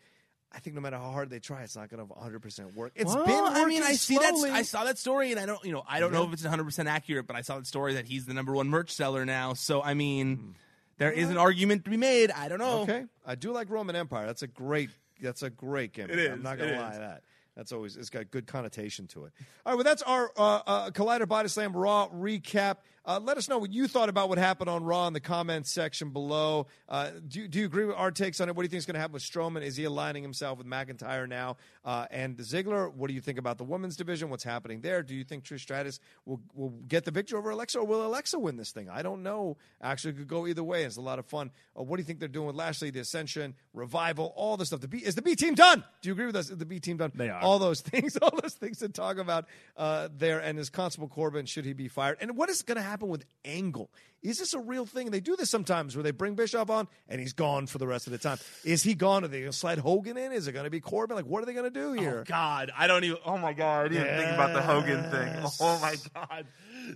I 0.55 0.59
think 0.59 0.75
no 0.77 0.83
matter 0.83 0.97
how 0.99 1.11
hard 1.11 1.31
they 1.31 1.39
try, 1.39 1.63
it's 1.63 1.77
not 1.77 1.89
going 1.89 2.07
to 2.07 2.13
100 2.13 2.41
percent 2.43 2.75
work. 2.77 2.93
It's 2.95 3.15
Well, 3.15 3.25
been. 3.27 3.45
I 3.63 3.65
mean, 3.67 3.83
I 3.83 3.93
see 3.95 4.17
that. 4.19 4.35
slowly. 4.37 4.51
I 4.51 4.63
saw 4.63 4.85
that 4.85 4.99
story, 4.99 5.31
and 5.31 5.41
I 5.41 5.47
don't, 5.47 5.65
you 5.65 5.73
know, 5.73 5.83
I 5.89 5.99
don't 6.01 6.13
know 6.13 6.25
if 6.25 6.33
it's 6.33 6.43
100 6.43 6.65
percent 6.65 6.89
accurate, 6.89 7.27
but 7.27 7.37
I 7.37 7.41
saw 7.43 7.57
that 7.57 7.67
story 7.67 7.95
that 7.95 8.05
he's 8.07 8.27
the 8.27 8.35
number 8.35 8.53
one 8.53 8.69
merch 8.69 8.91
seller 8.91 9.25
now. 9.25 9.55
So, 9.55 9.83
I 9.83 9.95
mean, 9.95 10.55
there 10.99 11.11
is 11.13 11.31
an 11.31 11.39
argument 11.39 11.85
to 11.87 11.91
be 11.91 11.97
made. 11.97 12.31
I 12.31 12.49
don't 12.49 12.59
know. 12.59 12.81
Okay, 12.83 13.05
I 13.27 13.35
do 13.35 13.53
like 13.53 13.71
Roman 13.71 13.97
Empire. 13.97 14.27
That's 14.27 14.43
a 14.43 14.47
great. 14.47 14.91
That's 15.21 15.43
a 15.43 15.51
great 15.51 15.93
gimmick. 15.93 16.17
It 16.17 16.33
I'm 16.33 16.43
not 16.43 16.59
going 16.59 16.71
to 16.71 16.79
lie 16.81 16.89
is. 16.91 16.95
to 16.97 17.01
that. 17.01 17.23
That's 17.57 17.71
always 17.73 17.97
it's 17.97 18.11
got 18.11 18.31
good 18.31 18.47
connotation 18.47 19.07
to 19.09 19.27
it. 19.27 19.33
All 19.65 19.73
right, 19.73 19.75
well, 19.77 19.85
that's 19.85 20.03
our 20.03 20.33
uh, 20.37 20.61
uh, 20.67 20.91
Collider 20.91 21.29
Body 21.29 21.49
Slam 21.49 21.77
Raw 21.77 22.09
recap. 22.09 22.77
Uh, 23.05 23.19
let 23.21 23.37
us 23.37 23.49
know 23.49 23.59
what 23.59 23.73
you 23.73 23.89
thought 23.89 24.09
about 24.09 24.29
what 24.29 24.39
happened 24.39 24.71
on 24.71 24.85
Raw 24.85 25.09
in 25.09 25.13
the 25.13 25.19
comments 25.21 25.73
section 25.73 26.11
below. 26.11 26.69
Uh, 26.89 27.11
do, 27.27 27.41
you- 27.41 27.49
do 27.49 27.59
you 27.59 27.67
agree 27.67 27.85
with 27.85 27.97
our 27.97 28.13
takes 28.13 28.41
on 28.41 28.49
it? 28.49 28.55
What 28.55 28.63
do 28.63 28.67
you 28.67 28.69
think 28.71 28.79
is 28.79 28.87
going 28.87 28.95
to 28.95 29.01
happen 29.01 29.15
with 29.15 29.25
Strowman? 29.25 29.63
Is 29.63 29.77
he 29.77 29.83
aligning 29.85 30.23
himself 30.23 30.59
with 30.59 30.69
McIntyre 30.69 31.29
now 31.29 31.57
uh, 31.85 32.07
and 32.13 32.37
Ziggler? 32.39 32.93
What 32.95 33.09
do 33.09 33.15
you 33.15 33.21
think 33.21 33.39
about 33.39 33.59
the 33.59 33.65
women's 33.65 33.97
division? 33.97 34.31
What's 34.31 34.45
happening 34.45 34.83
there? 34.83 35.03
Do 35.03 35.17
you 35.17 35.25
think 35.25 35.43
Trish 35.43 35.61
Stratus 35.61 35.99
will, 36.27 36.41
will 36.55 36.71
get 36.87 37.05
the 37.05 37.11
victory 37.11 37.39
over 37.39 37.51
Alexa, 37.51 37.79
or 37.81 37.85
will 37.85 38.07
Alexa 38.07 38.39
win 38.39 38.57
this 38.57 38.71
thing? 38.71 38.89
I 38.89 39.03
don't 39.03 39.25
know. 39.25 39.57
Actually, 39.83 40.13
it 40.15 40.19
could 40.19 40.29
go 40.29 40.47
either 40.47 40.63
way. 40.63 40.85
It's 40.85 40.97
a 40.97 41.01
lot 41.01 41.19
of 41.19 41.27
fun. 41.27 41.51
Uh, 41.77 41.83
what 41.83 41.97
do 41.97 42.03
you 42.03 42.07
think 42.07 42.21
they're 42.21 42.29
doing 42.29 42.47
with 42.47 42.55
Lashley, 42.55 42.91
the 42.91 43.01
Ascension, 43.01 43.55
Revival, 43.75 44.33
all 44.37 44.57
this 44.57 44.69
stuff? 44.69 44.81
The 44.81 44.87
B, 44.87 44.99
is 44.99 45.17
the 45.17 45.23
B 45.23 45.35
team 45.35 45.55
done? 45.57 45.83
Do 46.03 46.09
you 46.09 46.13
agree 46.13 46.27
with 46.27 46.37
us? 46.37 46.51
Is 46.51 46.59
the 46.59 46.67
B 46.67 46.79
team 46.79 46.99
done? 46.99 47.11
They 47.17 47.31
are. 47.31 47.41
All 47.43 47.59
those 47.59 47.81
things, 47.83 48.17
all 48.19 48.33
those 48.41 48.55
things 48.55 48.79
to 48.79 48.89
talk 48.89 49.19
about 49.19 49.47
uh, 49.77 50.09
there. 50.17 50.39
And 50.39 50.57
is 50.61 50.71
Constable 50.71 51.09
Corbin, 51.09 51.47
should 51.47 51.65
he 51.65 51.73
be 51.73 51.89
fired? 51.89 52.19
And 52.21 52.37
what 52.37 52.49
is 52.49 52.63
going 52.63 52.77
to 52.77 52.83
happen 52.83 52.92
with 53.01 53.25
Angle? 53.45 53.91
Is 54.23 54.39
this 54.39 54.55
a 54.55 54.61
real 54.61 54.87
thing? 54.87 55.11
They 55.11 55.19
do 55.19 55.35
this 55.35 55.51
sometimes 55.51 55.97
where 55.97 56.05
they 56.05 56.13
bring 56.13 56.37
Bischoff 56.37 56.71
on 56.71 56.87
and 57.09 57.21
he's 57.21 57.33
gone 57.33 57.67
for 57.67 57.79
the 57.79 57.89
rest 57.89 58.07
of 58.07 58.13
the 58.13 58.19
time. 58.19 58.39
Is 58.65 58.83
he 58.83 58.95
gone? 58.95 59.25
Are 59.25 59.29
they 59.29 59.41
going 59.41 59.51
to 59.51 59.57
slide 59.57 59.79
Hogan 59.79 60.17
in? 60.17 60.31
Is 60.31 60.47
it 60.47 60.53
going 60.53 60.65
to 60.65 60.71
be 60.71 60.81
Corbin? 60.81 61.17
Like, 61.17 61.27
what 61.27 61.43
are 61.43 61.47
they 61.47 61.55
going 61.55 61.71
to 61.73 61.81
do 61.81 61.93
here? 61.93 62.21
Oh 62.21 62.25
God, 62.25 62.71
I 62.77 62.87
don't 62.87 63.03
even. 63.03 63.19
Oh 63.27 63.37
my 63.37 63.53
God, 63.53 63.87
I 63.87 63.89
didn't 63.89 64.05
even 64.07 64.19
think 64.19 64.31
about 64.33 64.53
the 64.53 64.63
Hogan 64.63 65.11
thing. 65.11 65.33
Oh 65.61 65.79
my 65.81 65.97
God, 66.15 66.47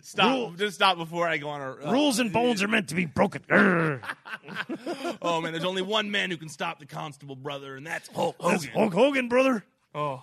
stop! 0.03 0.57
Just 0.57 0.77
stop 0.77 0.97
before 0.97 1.29
I 1.29 1.37
go 1.37 1.49
on 1.49 1.61
a 1.61 1.87
uh, 1.87 1.93
Rules 1.93 2.19
and 2.19 2.33
bones 2.33 2.63
are 2.63 2.69
meant 2.69 2.89
to 2.89 2.95
be 2.95 3.07
broken. 3.07 3.43
Oh 5.23 5.41
man, 5.41 5.53
there's 5.53 5.65
only 5.65 5.83
one 5.83 6.11
man 6.11 6.31
who 6.31 6.37
can 6.37 6.49
stop 6.49 6.79
the 6.79 6.87
Constable 6.87 7.37
brother, 7.37 7.77
and 7.77 7.87
that's 7.87 8.09
Hulk 8.09 8.37
Hogan. 8.39 8.59
That's 8.59 8.73
Hulk 8.73 8.93
Hogan, 8.93 9.29
brother. 9.29 9.65
Oh, 9.95 10.23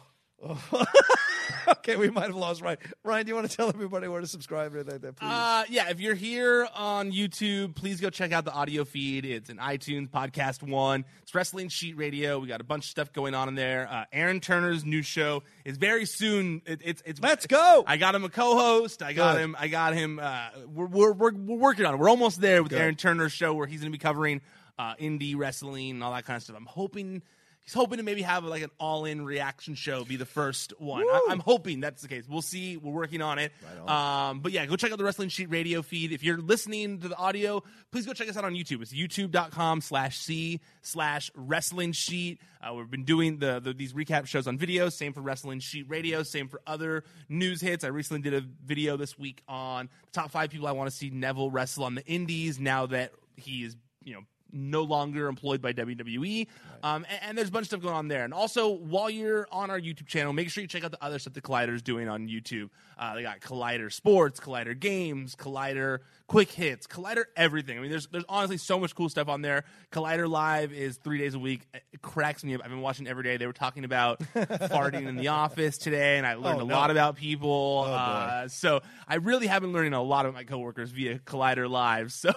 okay, 1.67 1.95
we 1.95 2.09
might 2.09 2.27
have 2.27 2.35
lost 2.35 2.61
Ryan. 2.61 2.77
Ryan, 3.03 3.25
do 3.25 3.29
you 3.29 3.35
want 3.35 3.49
to 3.49 3.55
tell 3.55 3.69
everybody 3.69 4.07
where 4.07 4.21
to 4.21 4.27
subscribe 4.27 4.73
to 4.73 4.83
that, 4.83 5.01
that, 5.01 5.15
please? 5.15 5.27
Uh, 5.27 5.63
yeah, 5.69 5.89
if 5.89 5.99
you're 5.99 6.15
here 6.15 6.67
on 6.75 7.11
YouTube, 7.11 7.75
please 7.75 7.99
go 7.99 8.09
check 8.09 8.31
out 8.31 8.45
the 8.45 8.51
audio 8.51 8.85
feed. 8.85 9.25
It's 9.25 9.49
an 9.49 9.57
iTunes, 9.57 10.09
Podcast 10.09 10.67
One. 10.67 11.05
It's 11.21 11.33
Wrestling 11.33 11.69
Sheet 11.69 11.97
Radio. 11.97 12.39
We 12.39 12.47
got 12.47 12.61
a 12.61 12.65
bunch 12.65 12.85
of 12.85 12.89
stuff 12.89 13.13
going 13.13 13.35
on 13.35 13.47
in 13.47 13.55
there. 13.55 13.87
Uh, 13.89 14.05
Aaron 14.11 14.39
Turner's 14.39 14.85
new 14.85 15.01
show 15.01 15.43
is 15.65 15.77
very 15.77 16.05
soon. 16.05 16.61
It, 16.65 16.81
it's 16.83 17.03
it's. 17.05 17.19
Let's 17.21 17.47
go. 17.47 17.83
I 17.85 17.97
got 17.97 18.15
him 18.15 18.23
a 18.23 18.29
co-host. 18.29 19.01
I 19.03 19.13
got 19.13 19.35
Good. 19.35 19.43
him. 19.43 19.55
I 19.59 19.67
got 19.67 19.93
him. 19.93 20.19
Uh, 20.21 20.49
we're, 20.73 20.85
we're 20.85 21.13
we're 21.13 21.33
we're 21.33 21.57
working 21.57 21.85
on 21.85 21.95
it. 21.95 21.97
We're 21.97 22.09
almost 22.09 22.41
there 22.41 22.63
with 22.63 22.71
Good. 22.71 22.81
Aaron 22.81 22.95
Turner's 22.95 23.31
show 23.31 23.53
where 23.53 23.67
he's 23.67 23.81
going 23.81 23.91
to 23.91 23.97
be 23.97 24.01
covering 24.01 24.41
uh, 24.77 24.95
indie 24.95 25.35
wrestling 25.37 25.91
and 25.91 26.03
all 26.03 26.13
that 26.13 26.25
kind 26.25 26.37
of 26.37 26.43
stuff. 26.43 26.55
I'm 26.57 26.65
hoping. 26.65 27.21
He's 27.63 27.73
hoping 27.73 27.97
to 27.97 28.03
maybe 28.03 28.23
have 28.23 28.43
like 28.43 28.61
an 28.61 28.71
all-in 28.77 29.23
reaction 29.23 29.75
show 29.75 30.03
be 30.03 30.17
the 30.17 30.25
first 30.25 30.73
one. 30.79 31.03
I, 31.03 31.27
I'm 31.29 31.39
hoping 31.39 31.79
that's 31.79 32.01
the 32.01 32.09
case. 32.09 32.25
We'll 32.27 32.41
see. 32.41 32.75
We're 32.75 32.91
working 32.91 33.21
on 33.21 33.39
it. 33.39 33.53
Um, 33.87 34.41
but 34.41 34.51
yeah, 34.51 34.65
go 34.65 34.75
check 34.75 34.91
out 34.91 34.97
the 34.97 35.05
Wrestling 35.05 35.29
Sheet 35.29 35.49
radio 35.49 35.81
feed. 35.81 36.11
If 36.11 36.23
you're 36.23 36.37
listening 36.37 36.99
to 36.99 37.07
the 37.07 37.15
audio, 37.15 37.63
please 37.91 38.05
go 38.05 38.11
check 38.11 38.27
us 38.27 38.35
out 38.35 38.43
on 38.43 38.53
YouTube. 38.53 38.81
It's 38.81 38.93
youtube.com 38.93 39.79
slash 39.79 40.17
C 40.17 40.59
slash 40.81 41.31
Wrestling 41.35 41.93
Sheet. 41.93 42.41
Uh, 42.61 42.73
we've 42.73 42.91
been 42.91 43.05
doing 43.05 43.39
the, 43.39 43.61
the 43.61 43.73
these 43.73 43.93
recap 43.93 44.25
shows 44.25 44.45
on 44.45 44.57
video. 44.57 44.89
Same 44.89 45.13
for 45.13 45.21
Wrestling 45.21 45.61
Sheet 45.61 45.85
Radio. 45.89 46.21
Same 46.23 46.49
for 46.49 46.61
other 46.67 47.05
news 47.29 47.61
hits. 47.61 47.85
I 47.85 47.87
recently 47.87 48.21
did 48.21 48.33
a 48.33 48.45
video 48.65 48.97
this 48.97 49.17
week 49.17 49.41
on 49.47 49.89
the 50.05 50.11
top 50.11 50.31
five 50.31 50.49
people 50.49 50.67
I 50.67 50.71
want 50.73 50.89
to 50.89 50.95
see 50.95 51.09
Neville 51.09 51.49
wrestle 51.49 51.85
on 51.85 51.95
the 51.95 52.05
Indies 52.05 52.59
now 52.59 52.87
that 52.87 53.13
he 53.37 53.63
is, 53.63 53.77
you 54.03 54.15
know, 54.15 54.21
no 54.53 54.83
longer 54.83 55.27
employed 55.27 55.61
by 55.61 55.73
WWE. 55.73 56.47
Um, 56.83 57.05
and, 57.09 57.19
and 57.23 57.37
there's 57.37 57.49
a 57.49 57.51
bunch 57.51 57.63
of 57.63 57.67
stuff 57.67 57.81
going 57.81 57.95
on 57.95 58.07
there. 58.07 58.23
And 58.23 58.33
also, 58.33 58.69
while 58.69 59.09
you're 59.09 59.47
on 59.51 59.69
our 59.69 59.79
YouTube 59.79 60.07
channel, 60.07 60.33
make 60.33 60.49
sure 60.49 60.61
you 60.61 60.67
check 60.67 60.83
out 60.83 60.91
the 60.91 61.03
other 61.03 61.19
stuff 61.19 61.33
that 61.33 61.43
Collider's 61.43 61.81
doing 61.81 62.07
on 62.07 62.27
YouTube. 62.27 62.69
Uh, 62.97 63.15
they 63.15 63.23
got 63.23 63.39
Collider 63.41 63.91
Sports, 63.91 64.39
Collider 64.39 64.79
Games, 64.79 65.35
Collider 65.35 65.99
Quick 66.27 66.51
Hits, 66.51 66.87
Collider 66.87 67.25
everything. 67.35 67.77
I 67.77 67.81
mean, 67.81 67.91
there's 67.91 68.07
there's 68.07 68.23
honestly 68.29 68.57
so 68.57 68.79
much 68.79 68.95
cool 68.95 69.09
stuff 69.09 69.27
on 69.27 69.41
there. 69.41 69.63
Collider 69.91 70.27
Live 70.29 70.71
is 70.73 70.97
three 70.97 71.17
days 71.17 71.33
a 71.35 71.39
week. 71.39 71.67
It 71.73 72.01
cracks 72.01 72.43
me 72.43 72.55
up. 72.55 72.61
I've 72.63 72.69
been 72.69 72.81
watching 72.81 73.07
every 73.07 73.23
day. 73.23 73.37
They 73.37 73.45
were 73.47 73.53
talking 73.53 73.83
about 73.83 74.19
farting 74.35 75.07
in 75.07 75.15
the 75.15 75.27
office 75.29 75.77
today, 75.77 76.17
and 76.17 76.25
I 76.25 76.35
learned 76.35 76.61
Oh, 76.61 76.65
a 76.65 76.67
no. 76.67 76.73
lot 76.75 76.91
about 76.91 77.15
people. 77.15 77.83
boy. 77.83 77.89
uh, 77.89 78.47
so 78.47 78.81
I 79.07 79.15
really 79.15 79.47
have 79.47 79.61
been 79.61 79.73
learning 79.73 79.93
a 79.93 80.01
lot 80.01 80.25
of 80.25 80.33
my 80.33 80.43
coworkers 80.43 80.91
via 80.91 81.19
Collider 81.19 81.69
Live. 81.69 82.13
So 82.23 82.31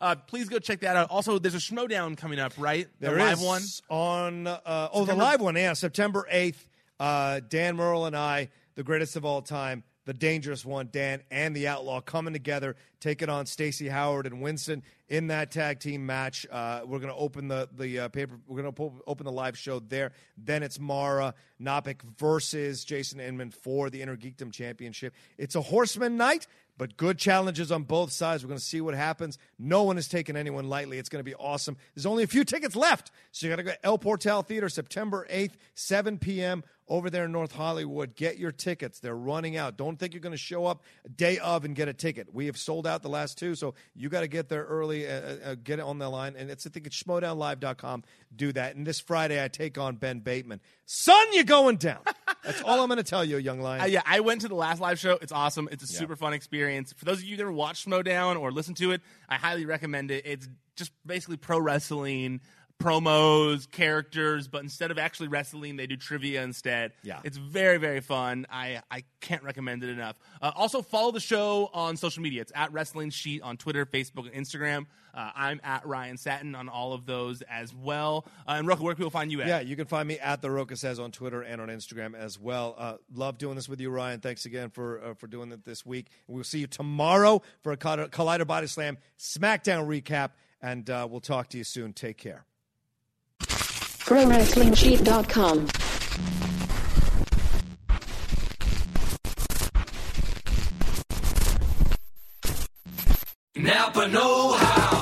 uh, 0.00 0.16
please 0.26 0.48
go 0.48 0.58
check 0.58 0.80
that 0.80 0.96
out. 0.96 1.10
Also, 1.10 1.38
there's 1.38 1.54
a 1.54 1.58
Schmodown 1.58 2.16
coming 2.16 2.38
up, 2.40 2.52
right? 2.58 2.88
There 2.98 3.12
the 3.12 3.18
live 3.18 3.38
is 3.38 3.44
one. 3.44 3.62
on 3.88 4.46
uh, 4.48 4.88
oh 4.92 5.04
the 5.04 5.14
live 5.14 5.40
one 5.40 5.54
yeah 5.56 5.74
September 5.74 6.26
eighth. 6.30 6.68
Uh, 6.98 7.40
Dan 7.48 7.76
Murrell 7.76 8.06
and 8.06 8.16
I, 8.16 8.48
the 8.74 8.82
greatest 8.82 9.16
of 9.16 9.24
all 9.24 9.42
time, 9.42 9.84
the 10.04 10.14
dangerous 10.14 10.64
one, 10.64 10.88
Dan 10.90 11.22
and 11.30 11.54
the 11.54 11.68
Outlaw 11.68 12.00
coming 12.00 12.32
together, 12.32 12.76
taking 13.00 13.28
on 13.28 13.46
Stacy 13.46 13.88
Howard 13.88 14.26
and 14.26 14.40
Winston 14.40 14.82
in 15.08 15.28
that 15.28 15.50
tag 15.50 15.78
team 15.78 16.06
match. 16.06 16.46
Uh, 16.50 16.80
we're 16.84 16.98
going 16.98 17.12
to 17.12 17.18
open 17.18 17.48
the 17.48 17.68
the 17.76 18.00
uh, 18.00 18.08
paper. 18.08 18.38
We're 18.46 18.62
going 18.62 18.74
to 18.74 18.92
open 19.06 19.24
the 19.24 19.32
live 19.32 19.56
show 19.56 19.78
there. 19.78 20.12
Then 20.36 20.62
it's 20.62 20.80
Mara 20.80 21.34
Nopik 21.60 22.02
versus 22.18 22.84
Jason 22.84 23.20
Inman 23.20 23.50
for 23.50 23.90
the 23.90 24.00
Innergeekdom 24.00 24.52
Championship. 24.52 25.14
It's 25.38 25.54
a 25.54 25.62
Horseman 25.62 26.16
night. 26.16 26.46
But 26.78 26.96
good 26.96 27.18
challenges 27.18 27.70
on 27.70 27.82
both 27.82 28.12
sides. 28.12 28.42
We're 28.42 28.48
going 28.48 28.58
to 28.58 28.64
see 28.64 28.80
what 28.80 28.94
happens. 28.94 29.38
No 29.58 29.82
one 29.82 29.98
is 29.98 30.08
taking 30.08 30.36
anyone 30.36 30.68
lightly. 30.68 30.98
It's 30.98 31.10
going 31.10 31.20
to 31.20 31.30
be 31.30 31.34
awesome. 31.34 31.76
There's 31.94 32.06
only 32.06 32.22
a 32.22 32.26
few 32.26 32.44
tickets 32.44 32.74
left. 32.74 33.10
So 33.30 33.46
you 33.46 33.52
got 33.52 33.56
to 33.56 33.62
go 33.62 33.72
El 33.84 33.98
Portal 33.98 34.42
Theater 34.42 34.68
September 34.70 35.26
8th, 35.30 35.52
7 35.74 36.18
p.m. 36.18 36.64
over 36.88 37.10
there 37.10 37.24
in 37.24 37.32
North 37.32 37.52
Hollywood. 37.52 38.14
Get 38.14 38.38
your 38.38 38.52
tickets. 38.52 39.00
They're 39.00 39.14
running 39.16 39.56
out. 39.56 39.76
Don't 39.76 39.98
think 39.98 40.12
you're 40.14 40.20
going 40.20 40.32
to 40.32 40.38
show 40.38 40.66
up 40.66 40.82
day 41.16 41.38
of 41.38 41.64
and 41.64 41.74
get 41.74 41.88
a 41.88 41.92
ticket. 41.92 42.32
We 42.32 42.46
have 42.46 42.56
sold 42.56 42.86
out 42.86 43.02
the 43.02 43.08
last 43.08 43.38
two, 43.38 43.54
so 43.54 43.74
you 43.94 44.08
got 44.08 44.20
to 44.20 44.28
get 44.28 44.48
there 44.48 44.64
early, 44.64 45.06
uh, 45.06 45.12
uh, 45.12 45.54
get 45.62 45.78
it 45.78 45.82
on 45.82 45.98
the 45.98 46.08
line. 46.08 46.34
And 46.36 46.50
it's, 46.50 46.66
I 46.66 46.70
think 46.70 46.86
it's 46.86 47.02
schmodownlive.com. 47.02 48.04
Do 48.34 48.52
that. 48.52 48.76
And 48.76 48.86
this 48.86 49.00
Friday, 49.00 49.42
I 49.42 49.48
take 49.48 49.78
on 49.78 49.96
Ben 49.96 50.20
Bateman. 50.20 50.60
Son, 50.86 51.26
you're 51.32 51.44
going 51.44 51.76
down. 51.76 52.00
That's 52.44 52.62
all 52.62 52.80
I'm 52.80 52.88
going 52.88 52.98
to 52.98 53.02
tell 53.02 53.24
you, 53.24 53.38
young 53.38 53.60
lion. 53.60 53.82
Uh, 53.82 53.86
yeah, 53.86 54.02
I 54.04 54.20
went 54.20 54.40
to 54.42 54.48
the 54.48 54.54
last 54.54 54.80
live 54.80 54.98
show. 54.98 55.18
It's 55.22 55.32
awesome. 55.32 55.68
It's 55.70 55.84
a 55.84 55.86
super 55.86 56.16
fun 56.16 56.32
experience. 56.32 56.92
For 56.92 57.04
those 57.04 57.18
of 57.18 57.24
you 57.24 57.36
that 57.36 57.42
ever 57.42 57.52
watched 57.52 57.88
Schmodown 57.88 58.40
or 58.40 58.50
listen 58.50 58.74
to 58.74 58.90
it, 58.90 59.00
I 59.28 59.36
highly 59.36 59.64
recommend 59.64 60.10
it. 60.10 60.26
It's 60.26 60.48
just 60.76 60.92
basically 61.06 61.36
pro 61.36 61.58
wrestling, 61.58 62.40
promos, 62.82 63.70
characters, 63.70 64.48
but 64.48 64.62
instead 64.62 64.90
of 64.90 64.98
actually 64.98 65.28
wrestling, 65.28 65.76
they 65.76 65.86
do 65.86 65.96
trivia 65.96 66.42
instead. 66.42 66.92
Yeah. 67.02 67.20
It's 67.24 67.36
very, 67.36 67.78
very 67.78 68.00
fun. 68.00 68.46
I, 68.50 68.80
I 68.90 69.04
can't 69.20 69.42
recommend 69.42 69.84
it 69.84 69.90
enough. 69.90 70.18
Uh, 70.40 70.50
also, 70.54 70.82
follow 70.82 71.12
the 71.12 71.20
show 71.20 71.70
on 71.72 71.96
social 71.96 72.22
media. 72.22 72.42
It's 72.42 72.52
at 72.54 72.72
Wrestling 72.72 73.10
Sheet 73.10 73.42
on 73.42 73.56
Twitter, 73.56 73.86
Facebook, 73.86 74.32
and 74.32 74.46
Instagram. 74.46 74.86
Uh, 75.14 75.30
I'm 75.34 75.60
at 75.62 75.86
Ryan 75.86 76.16
Satin 76.16 76.54
on 76.54 76.68
all 76.68 76.94
of 76.94 77.04
those 77.06 77.42
as 77.42 77.74
well. 77.74 78.26
Uh, 78.46 78.52
and 78.52 78.66
Roka, 78.66 78.82
where 78.82 78.94
can 78.94 78.98
people 78.98 79.10
find 79.10 79.30
you 79.30 79.42
at? 79.42 79.48
Yeah, 79.48 79.60
you 79.60 79.76
can 79.76 79.86
find 79.86 80.08
me 80.08 80.18
at 80.18 80.40
the 80.40 80.50
Roca 80.50 80.76
says 80.76 80.98
on 80.98 81.12
Twitter 81.12 81.42
and 81.42 81.60
on 81.60 81.68
Instagram 81.68 82.14
as 82.14 82.38
well. 82.38 82.74
Uh, 82.78 82.94
love 83.14 83.38
doing 83.38 83.56
this 83.56 83.68
with 83.68 83.80
you, 83.80 83.90
Ryan. 83.90 84.20
Thanks 84.20 84.46
again 84.46 84.70
for 84.70 85.02
uh, 85.02 85.14
for 85.14 85.26
doing 85.26 85.52
it 85.52 85.64
this 85.64 85.84
week. 85.84 86.08
We'll 86.26 86.44
see 86.44 86.60
you 86.60 86.66
tomorrow 86.66 87.42
for 87.62 87.72
a 87.72 87.76
Collider 87.76 88.08
Collider 88.08 88.46
Body 88.46 88.66
Slam 88.66 88.96
SmackDown 89.18 89.86
recap, 89.86 90.30
and 90.62 90.88
uh, 90.88 91.06
we'll 91.10 91.20
talk 91.20 91.48
to 91.50 91.58
you 91.58 91.64
soon. 91.64 91.92
Take 91.92 92.16
care. 92.16 92.46
ProWrestlingSheet.com. 94.12 95.66
Napa 103.56 104.08
Know 104.08 104.52
How. 104.52 105.01